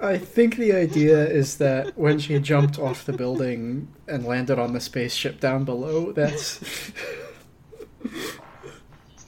I 0.02 0.18
think 0.18 0.56
the 0.56 0.72
idea 0.74 1.26
is 1.26 1.56
that 1.56 1.96
when 1.96 2.18
she 2.18 2.38
jumped 2.38 2.78
off 2.78 3.06
the 3.06 3.12
building 3.14 3.88
and 4.06 4.24
landed 4.26 4.58
on 4.58 4.72
the 4.74 4.80
spaceship 4.80 5.40
down 5.40 5.64
below, 5.64 6.12
that's. 6.12 6.92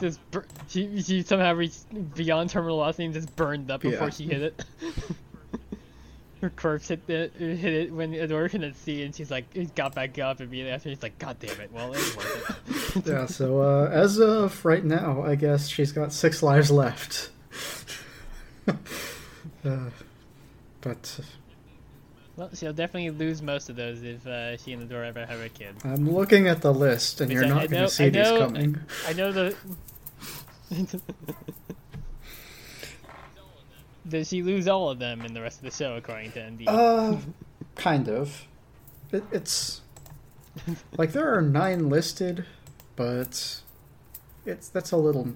Just 0.00 0.30
bur- 0.30 0.46
she 0.68 1.02
she 1.02 1.22
somehow 1.22 1.54
reached 1.54 1.86
beyond 2.14 2.50
terminal 2.50 2.76
velocity 2.76 3.06
and 3.06 3.14
just 3.14 3.34
burned 3.34 3.68
up 3.70 3.80
before 3.80 4.08
Yeah. 4.08 4.10
she 4.12 4.24
hit 4.26 4.42
it. 4.42 4.64
Her 6.40 6.50
corpse 6.50 6.86
hit 6.86 7.04
the 7.08 7.30
hit 7.36 7.64
it 7.72 7.92
when 7.92 8.12
Adora 8.12 8.48
couldn't 8.48 8.74
see, 8.74 9.02
and 9.02 9.12
she's 9.12 9.28
like, 9.28 9.46
it 9.56 9.74
got 9.74 9.96
back 9.96 10.16
up 10.20 10.40
immediately 10.40 10.70
after. 10.70 10.88
She's 10.88 11.02
like, 11.02 11.18
God 11.18 11.36
damn 11.40 11.58
it! 11.60 11.72
Well, 11.72 11.92
it 11.92 11.96
was 11.96 12.16
worth 12.16 12.96
it. 12.96 13.06
Yeah, 13.08 13.26
so 13.26 13.60
uh, 13.60 13.90
as 13.90 14.20
of 14.20 14.64
right 14.64 14.84
now, 14.84 15.24
I 15.24 15.34
guess 15.34 15.66
she's 15.66 15.90
got 15.90 16.12
six 16.12 16.40
lives 16.44 16.70
left. 16.70 17.30
uh, 19.64 19.90
but 20.80 21.20
well, 22.36 22.50
she'll 22.54 22.72
definitely 22.72 23.10
lose 23.10 23.42
most 23.42 23.68
of 23.68 23.76
those 23.76 24.02
if 24.02 24.26
uh, 24.26 24.56
she 24.56 24.72
and 24.72 24.88
Adora 24.88 25.08
ever 25.08 25.26
have 25.26 25.40
a 25.40 25.48
kid. 25.48 25.74
I'm 25.84 26.08
looking 26.10 26.46
at 26.46 26.60
the 26.62 26.72
list, 26.72 27.20
and 27.20 27.28
Which 27.28 27.34
you're 27.36 27.44
I- 27.44 27.48
not 27.48 27.68
going 27.70 27.82
to 27.84 27.88
see 27.88 28.04
I 28.04 28.10
these 28.10 28.22
know- 28.24 28.38
coming. 28.38 28.78
I 29.06 29.12
know 29.14 29.32
the. 29.32 29.56
Does 34.08 34.28
she 34.28 34.42
lose 34.42 34.68
all 34.68 34.88
of 34.90 34.98
them 34.98 35.20
in 35.22 35.34
the 35.34 35.42
rest 35.42 35.58
of 35.58 35.64
the 35.64 35.70
show, 35.70 35.96
according 35.96 36.32
to 36.32 36.50
ND? 36.50 36.62
Uh, 36.66 37.16
kind 37.74 38.08
of. 38.08 38.46
It, 39.12 39.22
it's 39.32 39.80
like 40.96 41.12
there 41.12 41.34
are 41.36 41.42
nine 41.42 41.88
listed, 41.90 42.44
but 42.96 43.60
it's 44.46 44.68
that's 44.68 44.92
a 44.92 44.96
little. 44.96 45.34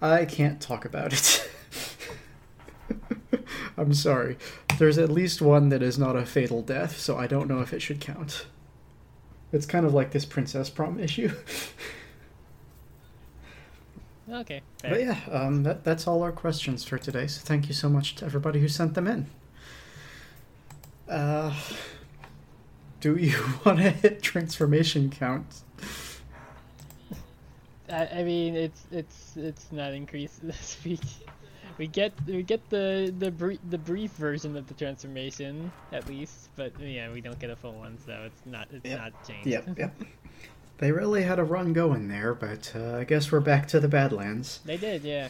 I 0.00 0.24
can't 0.24 0.60
talk 0.60 0.84
about 0.84 1.12
it. 1.12 1.50
I'm 3.76 3.94
sorry. 3.94 4.36
There's 4.78 4.98
at 4.98 5.10
least 5.10 5.42
one 5.42 5.68
that 5.70 5.82
is 5.82 5.98
not 5.98 6.16
a 6.16 6.24
fatal 6.24 6.62
death, 6.62 6.98
so 6.98 7.16
I 7.16 7.26
don't 7.26 7.48
know 7.48 7.60
if 7.60 7.72
it 7.72 7.80
should 7.80 8.00
count. 8.00 8.46
It's 9.52 9.66
kind 9.66 9.86
of 9.86 9.94
like 9.94 10.10
this 10.10 10.24
princess 10.24 10.70
prom 10.70 10.98
issue. 10.98 11.30
okay. 14.30 14.62
But 14.82 15.00
yeah, 15.00 15.18
um, 15.30 15.62
that, 15.62 15.84
that's 15.84 16.06
all 16.06 16.22
our 16.22 16.32
questions 16.32 16.84
for 16.84 16.98
today. 16.98 17.26
So 17.26 17.40
thank 17.44 17.68
you 17.68 17.74
so 17.74 17.88
much 17.88 18.16
to 18.16 18.24
everybody 18.24 18.60
who 18.60 18.68
sent 18.68 18.94
them 18.94 19.06
in. 19.06 19.26
Uh, 21.08 21.54
do 23.00 23.16
you 23.16 23.36
want 23.64 23.78
to 23.78 23.90
hit 23.90 24.22
transformation 24.22 25.10
count? 25.10 25.62
I, 27.88 28.06
I 28.06 28.22
mean, 28.24 28.56
it's 28.56 28.86
it's 28.90 29.36
it's 29.36 29.70
not 29.70 29.92
increased 29.92 30.44
this 30.46 30.78
week. 30.84 31.00
We 31.78 31.86
get 31.88 32.12
we 32.26 32.42
get 32.42 32.68
the 32.70 33.12
the 33.18 33.30
brief, 33.30 33.58
the 33.68 33.78
brief 33.78 34.12
version 34.12 34.56
of 34.56 34.68
the 34.68 34.74
transformation 34.74 35.72
at 35.92 36.08
least, 36.08 36.48
but 36.56 36.72
yeah, 36.80 37.10
we 37.12 37.20
don't 37.20 37.38
get 37.38 37.50
a 37.50 37.56
full 37.56 37.72
one, 37.74 37.98
so 38.06 38.12
it's 38.26 38.46
not 38.46 38.68
it's 38.72 38.84
Yep. 38.88 38.98
not 38.98 39.26
changed. 39.26 39.46
Yep, 39.48 39.78
yep. 39.78 39.94
They 40.78 40.90
really 40.90 41.22
had 41.22 41.38
a 41.38 41.44
run 41.44 41.72
going 41.72 42.08
there, 42.08 42.34
but 42.34 42.72
uh, 42.74 42.96
I 42.96 43.04
guess 43.04 43.30
we're 43.30 43.38
back 43.38 43.68
to 43.68 43.78
the 43.80 43.86
Badlands. 43.86 44.58
They 44.64 44.76
did, 44.76 45.04
yeah. 45.04 45.28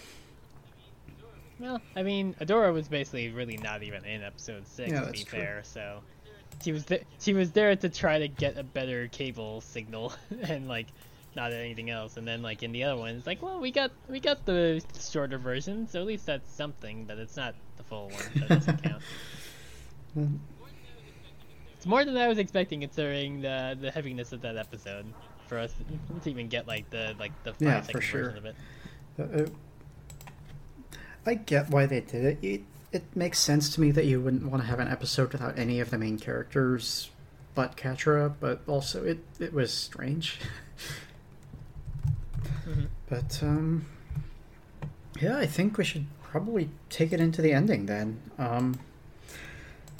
Well, 1.61 1.81
I 1.95 2.03
mean, 2.03 2.35
Adora 2.41 2.73
was 2.73 2.89
basically 2.89 3.29
really 3.29 3.59
not 3.59 3.83
even 3.83 4.05
in 4.07 4.23
episode 4.23 4.67
six, 4.67 4.91
Yeah, 4.91 5.03
to 5.03 5.13
be 5.13 5.23
true. 5.23 5.39
fair. 5.39 5.61
So 5.63 6.01
she 6.63 6.73
was 6.73 6.85
th- 6.87 7.05
she 7.21 7.35
was 7.35 7.53
there 7.53 7.77
to 7.77 7.89
try 7.91 8.19
to 8.19 8.27
get 8.29 8.57
a 8.57 8.63
better 8.65 9.07
cable 9.09 9.61
signal 9.61 10.15
and 10.49 10.67
like 10.67 10.87
not 11.37 11.53
anything 11.53 11.91
else. 11.91 12.17
And 12.17 12.27
then 12.27 12.43
like 12.43 12.63
in 12.63 12.73
the 12.73 12.85
other 12.85 12.97
one, 13.01 13.11
it's 13.17 13.27
like 13.27 13.43
well, 13.43 13.61
we 13.61 13.71
got 13.71 13.91
we 14.09 14.21
got 14.21 14.45
the 14.47 14.83
shorter 15.01 15.39
version, 15.39 15.87
so 15.89 16.01
at 16.01 16.07
least 16.07 16.27
that's 16.27 16.51
something, 16.53 17.05
but 17.05 17.19
it's 17.19 17.37
not 17.37 17.55
the 17.77 17.83
full 17.83 18.09
one. 18.11 18.23
So 18.39 18.45
it 18.45 18.49
doesn't 18.49 18.83
count. 18.83 19.03
It's 21.77 21.87
more 21.91 22.05
than 22.05 22.17
I 22.17 22.29
was 22.29 22.39
expecting, 22.39 22.81
considering 22.81 23.43
the 23.43 23.77
the 23.79 23.91
heaviness 23.91 24.33
of 24.33 24.41
that 24.43 24.57
episode. 24.57 25.05
For 25.49 25.59
us 25.59 25.75
to 26.23 26.31
even 26.31 26.49
get 26.49 26.67
like 26.67 26.89
the 26.89 27.15
like 27.19 27.33
the 27.45 27.53
five 27.53 27.61
Yeah, 27.63 27.81
second 27.83 27.93
for 27.93 28.01
sure. 28.01 28.25
version 28.31 28.39
of 28.39 28.45
it. 28.47 28.57
uh, 29.19 29.43
uh, 29.43 29.47
I 31.27 31.35
get 31.35 31.69
why 31.69 31.85
they 31.85 32.01
did 32.01 32.25
it. 32.25 32.39
it. 32.43 32.63
it 32.93 33.03
makes 33.15 33.39
sense 33.39 33.69
to 33.75 33.81
me 33.83 33.91
that 33.91 34.07
you 34.07 34.21
wouldn't 34.23 34.47
want 34.47 34.63
to 34.63 34.69
have 34.69 34.81
an 34.81 34.89
episode 34.89 35.33
without 35.33 35.59
any 35.59 35.81
of 35.81 35.91
the 35.91 35.99
main 35.99 36.19
characters 36.19 37.11
but 37.55 37.77
Catra, 37.77 38.33
but 38.41 38.61
also 38.67 39.05
it, 39.05 39.19
it 39.39 39.53
was 39.53 39.73
strange. 39.73 40.41
Mhm. 42.67 42.87
But, 43.09 43.43
um, 43.43 43.87
yeah, 45.21 45.37
I 45.39 45.47
think 45.47 45.79
we 45.79 45.85
should 45.85 46.07
probably 46.23 46.71
take 46.89 47.13
it 47.13 47.21
into 47.21 47.43
the 47.43 47.53
ending 47.53 47.87
then. 47.87 48.21
Um, 48.39 48.79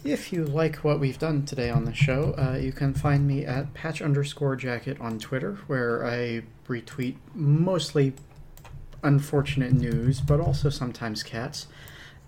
if 0.05 0.33
you 0.33 0.45
like 0.45 0.77
what 0.77 1.01
we've 1.01 1.19
done 1.19 1.47
today 1.47 1.71
on 1.71 1.85
the 1.85 1.95
show, 1.95 2.35
uh, 2.37 2.59
you 2.59 2.73
can 2.73 2.93
find 2.93 3.27
me 3.27 3.45
at 3.47 3.73
patch 3.73 4.03
underscore 4.03 4.57
jacket 4.57 5.01
on 5.01 5.19
Twitter, 5.19 5.59
where 5.67 6.05
I 6.07 6.43
retweet 6.69 7.17
mostly 7.35 8.13
unfortunate 9.03 9.73
news, 9.73 10.21
but 10.21 10.41
also 10.41 10.69
sometimes 10.71 11.23
cats. 11.23 11.67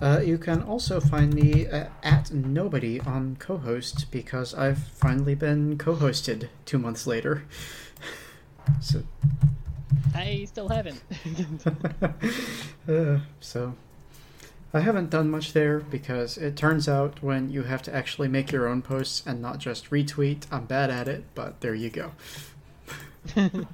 Uh, 0.01 0.21
you 0.23 0.37
can 0.37 0.63
also 0.63 1.01
find 1.01 1.33
me 1.35 1.67
uh, 1.67 1.87
at 2.03 2.31
nobody 2.31 3.01
on 3.01 3.37
co-host 3.39 4.11
because 4.11 4.55
I've 4.55 4.79
finally 4.79 5.35
been 5.35 5.79
co-hosted 5.79 6.49
two 6.67 6.79
months 6.79 7.07
later. 7.07 7.45
so, 8.81 9.03
I 10.15 10.45
still 10.47 10.69
haven't. 10.69 11.03
uh, 12.89 13.19
so 13.41 13.75
I 14.73 14.81
haven't 14.81 15.11
done 15.11 15.31
much 15.31 15.53
there 15.53 15.81
because 15.81 16.37
it 16.37 16.57
turns 16.57 16.89
out 16.89 17.23
when 17.23 17.51
you 17.51 17.63
have 17.63 17.83
to 17.83 17.95
actually 17.95 18.29
make 18.29 18.53
your 18.53 18.67
own 18.67 18.83
posts 18.83 19.23
and 19.27 19.41
not 19.41 19.59
just 19.59 19.91
retweet, 19.91 20.47
I'm 20.51 20.67
bad 20.67 20.91
at 20.91 21.09
it. 21.09 21.25
But 21.35 21.61
there 21.61 21.75
you 21.75 21.91
go. 21.91 22.13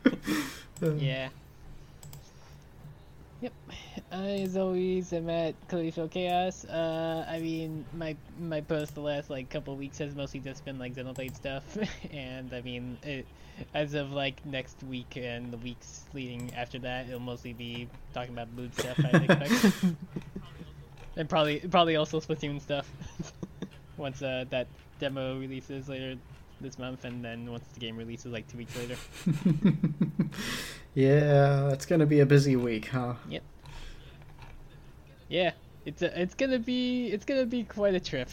Uh, 0.83 0.95
yeah. 0.95 1.29
Yep. 3.41 3.53
I, 4.11 4.17
as 4.41 4.57
always, 4.57 5.13
I'm 5.13 5.31
at 5.31 5.55
Khalifa 5.69 6.09
Chaos. 6.09 6.65
Uh, 6.65 7.25
I 7.29 7.39
mean, 7.39 7.85
my 7.95 8.17
my 8.41 8.61
post 8.61 8.95
the 8.95 9.01
last 9.01 9.31
like 9.31 9.49
couple 9.49 9.77
weeks 9.77 9.99
has 9.99 10.15
mostly 10.15 10.41
just 10.41 10.65
been 10.65 10.79
like 10.79 10.95
Xenoblade 10.95 11.37
stuff, 11.37 11.79
and 12.13 12.53
I 12.53 12.63
mean, 12.63 12.99
it, 13.05 13.27
as 13.75 13.95
of 13.95 14.13
like 14.13 14.45
next 14.47 14.83
week 14.85 15.17
and 15.17 15.53
the 15.53 15.57
weeks 15.59 16.05
leading 16.15 16.53
after 16.55 16.79
that, 16.81 17.07
it'll 17.07 17.21
mostly 17.21 17.53
be 17.53 17.89
talking 18.15 18.33
about 18.33 18.53
mood 18.53 18.75
stuff. 18.79 18.99
I 18.99 19.17
expect, 19.19 19.85
and 21.17 21.29
probably 21.29 21.61
probably 21.61 21.97
also 21.97 22.21
Splatoon 22.21 22.61
stuff. 22.61 22.91
once 23.97 24.23
uh, 24.23 24.45
that 24.51 24.67
demo 24.99 25.39
releases 25.39 25.89
later 25.89 26.19
this 26.61 26.79
month, 26.79 27.05
and 27.05 27.25
then 27.25 27.51
once 27.51 27.65
the 27.75 27.81
game 27.81 27.97
releases 27.97 28.33
like 28.33 28.47
two 28.49 28.59
weeks 28.59 28.77
later. 28.77 28.97
yeah, 30.95 31.71
it's 31.71 31.87
gonna 31.87 32.07
be 32.07 32.21
a 32.21 32.27
busy 32.27 32.57
week, 32.57 32.87
huh? 32.87 33.15
Yep. 33.29 33.43
Yeah, 35.29 35.53
it's 35.85 36.03
a, 36.03 36.21
it's 36.21 36.35
gonna 36.35 36.59
be 36.59 37.07
it's 37.09 37.25
gonna 37.25 37.47
be 37.47 37.65
quite 37.65 37.95
a 37.95 38.01
trip. 38.01 38.29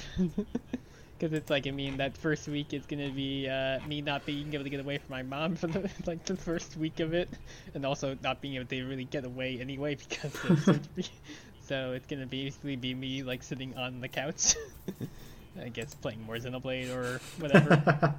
Because 1.19 1.33
it's 1.33 1.49
like 1.49 1.67
I 1.67 1.71
mean 1.71 1.97
that 1.97 2.17
first 2.17 2.47
week 2.47 2.73
is 2.73 2.85
gonna 2.85 3.09
be 3.09 3.49
uh, 3.49 3.79
me 3.85 4.01
not 4.01 4.25
being 4.25 4.53
able 4.53 4.63
to 4.63 4.69
get 4.69 4.79
away 4.79 4.99
from 4.99 5.11
my 5.11 5.23
mom 5.23 5.55
for 5.55 5.67
the 5.67 5.89
like 6.05 6.23
the 6.23 6.37
first 6.37 6.77
week 6.77 7.01
of 7.01 7.13
it, 7.13 7.29
and 7.73 7.85
also 7.85 8.17
not 8.23 8.41
being 8.41 8.55
able 8.55 8.67
to 8.67 8.83
really 8.85 9.03
get 9.03 9.25
away 9.25 9.59
anyway 9.59 9.95
because 10.09 10.33
of 10.45 10.59
surgery. 10.63 11.05
So 11.61 11.91
it's 11.91 12.07
gonna 12.07 12.25
basically 12.25 12.77
be 12.77 12.95
me 12.95 13.21
like 13.21 13.43
sitting 13.43 13.77
on 13.77 14.01
the 14.01 14.07
couch, 14.07 14.55
I 15.61 15.69
guess 15.69 15.93
playing 15.93 16.23
more 16.23 16.35
Xenoblade 16.37 16.89
or 16.89 17.21
whatever, 17.37 18.15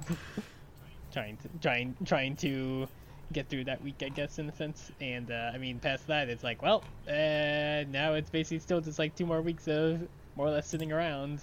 trying 1.11 1.35
to 1.35 1.49
trying 1.61 1.97
trying 2.05 2.37
to 2.37 2.87
get 3.33 3.49
through 3.49 3.65
that 3.65 3.83
week, 3.83 4.01
I 4.01 4.09
guess, 4.09 4.39
in 4.39 4.47
a 4.47 4.55
sense. 4.55 4.91
And 5.01 5.31
uh, 5.31 5.51
I 5.53 5.57
mean, 5.57 5.79
past 5.79 6.07
that, 6.07 6.29
it's 6.29 6.43
like, 6.43 6.61
well, 6.61 6.83
uh, 7.07 7.83
now 7.89 8.13
it's 8.13 8.29
basically 8.29 8.59
still 8.59 8.81
just 8.81 8.99
like 8.99 9.15
two 9.15 9.25
more 9.25 9.41
weeks 9.41 9.67
of 9.67 10.07
more 10.35 10.47
or 10.47 10.51
less 10.51 10.67
sitting 10.67 10.91
around, 10.91 11.41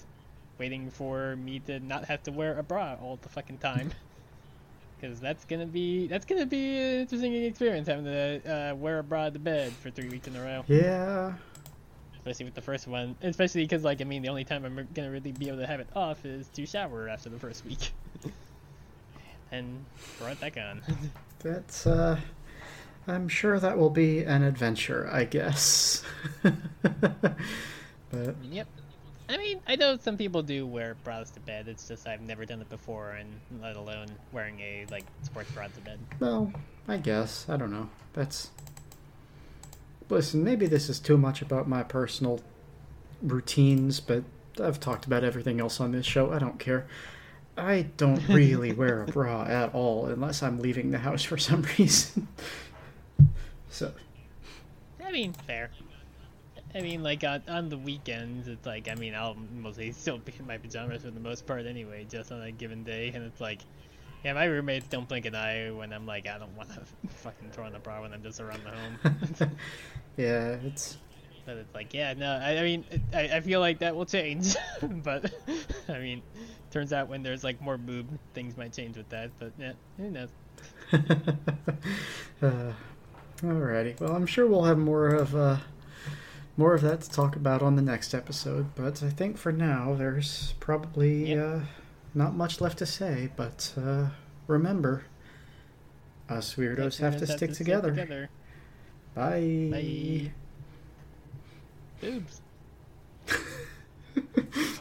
waiting 0.58 0.90
for 0.90 1.36
me 1.36 1.60
to 1.60 1.80
not 1.80 2.04
have 2.06 2.22
to 2.24 2.32
wear 2.32 2.58
a 2.58 2.62
bra 2.62 2.96
all 3.00 3.18
the 3.22 3.28
fucking 3.28 3.58
time. 3.58 3.92
Because 5.00 5.20
that's 5.20 5.44
gonna 5.44 5.64
be 5.64 6.08
that's 6.08 6.26
gonna 6.26 6.44
be 6.44 6.76
an 6.76 7.00
interesting 7.02 7.32
experience 7.44 7.86
having 7.86 8.04
to 8.04 8.72
uh, 8.72 8.74
wear 8.74 8.98
a 8.98 9.04
bra 9.04 9.30
to 9.30 9.38
bed 9.38 9.72
for 9.74 9.90
three 9.90 10.08
weeks 10.08 10.26
in 10.26 10.34
a 10.34 10.42
row. 10.42 10.64
yeah. 10.66 11.34
Especially 12.16 12.46
with 12.46 12.54
the 12.56 12.60
first 12.60 12.88
one, 12.88 13.14
especially 13.22 13.62
because 13.62 13.84
like 13.84 14.00
I 14.00 14.04
mean, 14.04 14.22
the 14.22 14.28
only 14.28 14.42
time 14.42 14.64
I'm 14.64 14.88
gonna 14.94 15.12
really 15.12 15.30
be 15.30 15.46
able 15.46 15.58
to 15.58 15.68
have 15.68 15.78
it 15.78 15.86
off 15.94 16.24
is 16.24 16.48
to 16.48 16.66
shower 16.66 17.08
after 17.08 17.28
the 17.28 17.38
first 17.38 17.64
week. 17.64 17.92
and 19.52 19.84
throw 19.96 20.28
it 20.28 20.40
back 20.40 20.56
on. 20.56 20.82
That's, 21.40 21.86
uh, 21.86 22.18
I'm 23.06 23.28
sure 23.28 23.58
that 23.60 23.78
will 23.78 23.90
be 23.90 24.24
an 24.24 24.42
adventure, 24.42 25.08
I 25.12 25.24
guess. 25.24 26.02
but, 26.42 28.36
Yep. 28.50 28.66
I 29.28 29.36
mean, 29.36 29.60
I 29.66 29.76
know 29.76 29.98
some 29.98 30.16
people 30.16 30.42
do 30.42 30.66
wear 30.66 30.96
bras 31.04 31.30
to 31.30 31.40
bed. 31.40 31.68
It's 31.68 31.86
just 31.86 32.06
I've 32.08 32.22
never 32.22 32.46
done 32.46 32.60
it 32.62 32.70
before, 32.70 33.12
and 33.12 33.28
let 33.60 33.76
alone 33.76 34.06
wearing 34.32 34.58
a 34.60 34.86
like 34.90 35.04
sports 35.22 35.50
bra 35.50 35.66
to 35.66 35.80
bed. 35.80 35.98
well, 36.18 36.52
I 36.86 36.96
guess. 36.96 37.46
I 37.48 37.56
don't 37.56 37.70
know. 37.70 37.90
That's. 38.14 38.50
Listen, 40.08 40.42
maybe 40.42 40.66
this 40.66 40.88
is 40.88 40.98
too 40.98 41.18
much 41.18 41.42
about 41.42 41.68
my 41.68 41.82
personal 41.82 42.40
routines, 43.20 44.00
but 44.00 44.24
I've 44.58 44.80
talked 44.80 45.04
about 45.04 45.22
everything 45.22 45.60
else 45.60 45.80
on 45.80 45.92
this 45.92 46.06
show. 46.06 46.32
I 46.32 46.38
don't 46.38 46.58
care. 46.58 46.86
I 47.58 47.82
don't 47.98 48.26
really 48.28 48.72
wear 48.72 49.02
a 49.02 49.06
bra 49.06 49.44
at 49.44 49.74
all 49.74 50.06
unless 50.06 50.42
I'm 50.42 50.60
leaving 50.60 50.90
the 50.90 50.98
house 50.98 51.22
for 51.24 51.36
some 51.36 51.62
reason. 51.78 52.28
so, 53.68 53.92
I 55.04 55.12
mean, 55.12 55.34
fair. 55.34 55.70
I 56.78 56.80
mean, 56.80 57.02
like 57.02 57.24
on, 57.24 57.42
on 57.48 57.68
the 57.68 57.76
weekends, 57.76 58.46
it's 58.46 58.64
like 58.64 58.88
I 58.88 58.94
mean, 58.94 59.14
I'll 59.14 59.36
mostly 59.52 59.90
still 59.92 60.18
be 60.18 60.32
in 60.38 60.46
my 60.46 60.58
pajamas 60.58 61.02
for 61.02 61.10
the 61.10 61.20
most 61.20 61.44
part 61.46 61.66
anyway, 61.66 62.06
just 62.08 62.30
on 62.30 62.40
a 62.40 62.52
given 62.52 62.84
day, 62.84 63.10
and 63.14 63.24
it's 63.24 63.40
like. 63.40 63.60
Yeah, 64.24 64.32
my 64.32 64.46
roommates 64.46 64.88
don't 64.88 65.08
blink 65.08 65.26
an 65.26 65.36
eye 65.36 65.70
when 65.70 65.92
I'm 65.92 66.04
like, 66.04 66.26
I 66.26 66.38
don't 66.38 66.56
want 66.56 66.70
to 66.70 66.80
fucking 67.08 67.50
throw 67.52 67.66
on 67.66 67.72
the 67.72 67.78
bra 67.78 68.02
when 68.02 68.12
I'm 68.12 68.20
just 68.20 68.40
around 68.40 68.62
the 68.64 68.70
home. 68.70 69.52
yeah, 70.16 70.56
it's. 70.64 70.98
But 71.46 71.58
it's 71.58 71.72
like, 71.72 71.94
yeah, 71.94 72.14
no, 72.14 72.32
I, 72.32 72.58
I 72.58 72.62
mean, 72.62 72.84
I, 73.14 73.36
I 73.36 73.40
feel 73.40 73.60
like 73.60 73.78
that 73.78 73.94
will 73.94 74.06
change. 74.06 74.56
but, 74.82 75.32
I 75.88 76.00
mean, 76.00 76.22
turns 76.72 76.92
out 76.92 77.08
when 77.08 77.22
there's 77.22 77.44
like 77.44 77.62
more 77.62 77.78
boob, 77.78 78.08
things 78.34 78.56
might 78.56 78.72
change 78.72 78.96
with 78.96 79.08
that. 79.10 79.30
But 79.38 79.52
yeah, 79.56 79.72
who 79.98 80.10
knows? 80.10 80.30
uh, 82.42 82.72
alrighty. 83.40 84.00
Well, 84.00 84.16
I'm 84.16 84.26
sure 84.26 84.48
we'll 84.48 84.64
have 84.64 84.78
more 84.78 85.14
of 85.14 85.36
uh, 85.36 85.58
more 86.58 86.74
of 86.74 86.82
that 86.82 87.00
to 87.00 87.10
talk 87.10 87.36
about 87.36 87.62
on 87.62 87.76
the 87.76 87.82
next 87.82 88.12
episode. 88.12 88.74
But 88.74 89.02
I 89.02 89.10
think 89.10 89.38
for 89.38 89.52
now, 89.52 89.94
there's 89.94 90.54
probably 90.58 91.30
yep. 91.30 91.38
uh, 91.38 91.60
not 92.14 92.34
much 92.34 92.60
left 92.60 92.78
to 92.78 92.86
say. 92.86 93.30
But 93.36 93.72
uh, 93.80 94.08
remember, 94.48 95.04
us 96.28 96.56
weirdos 96.56 96.98
have 96.98 97.16
to 97.18 97.26
stick 97.26 97.52
together. 97.52 97.90
together. 97.90 98.28
Bye. 99.14 99.68
Bye. 99.70 100.32
Boobs. 102.00 102.40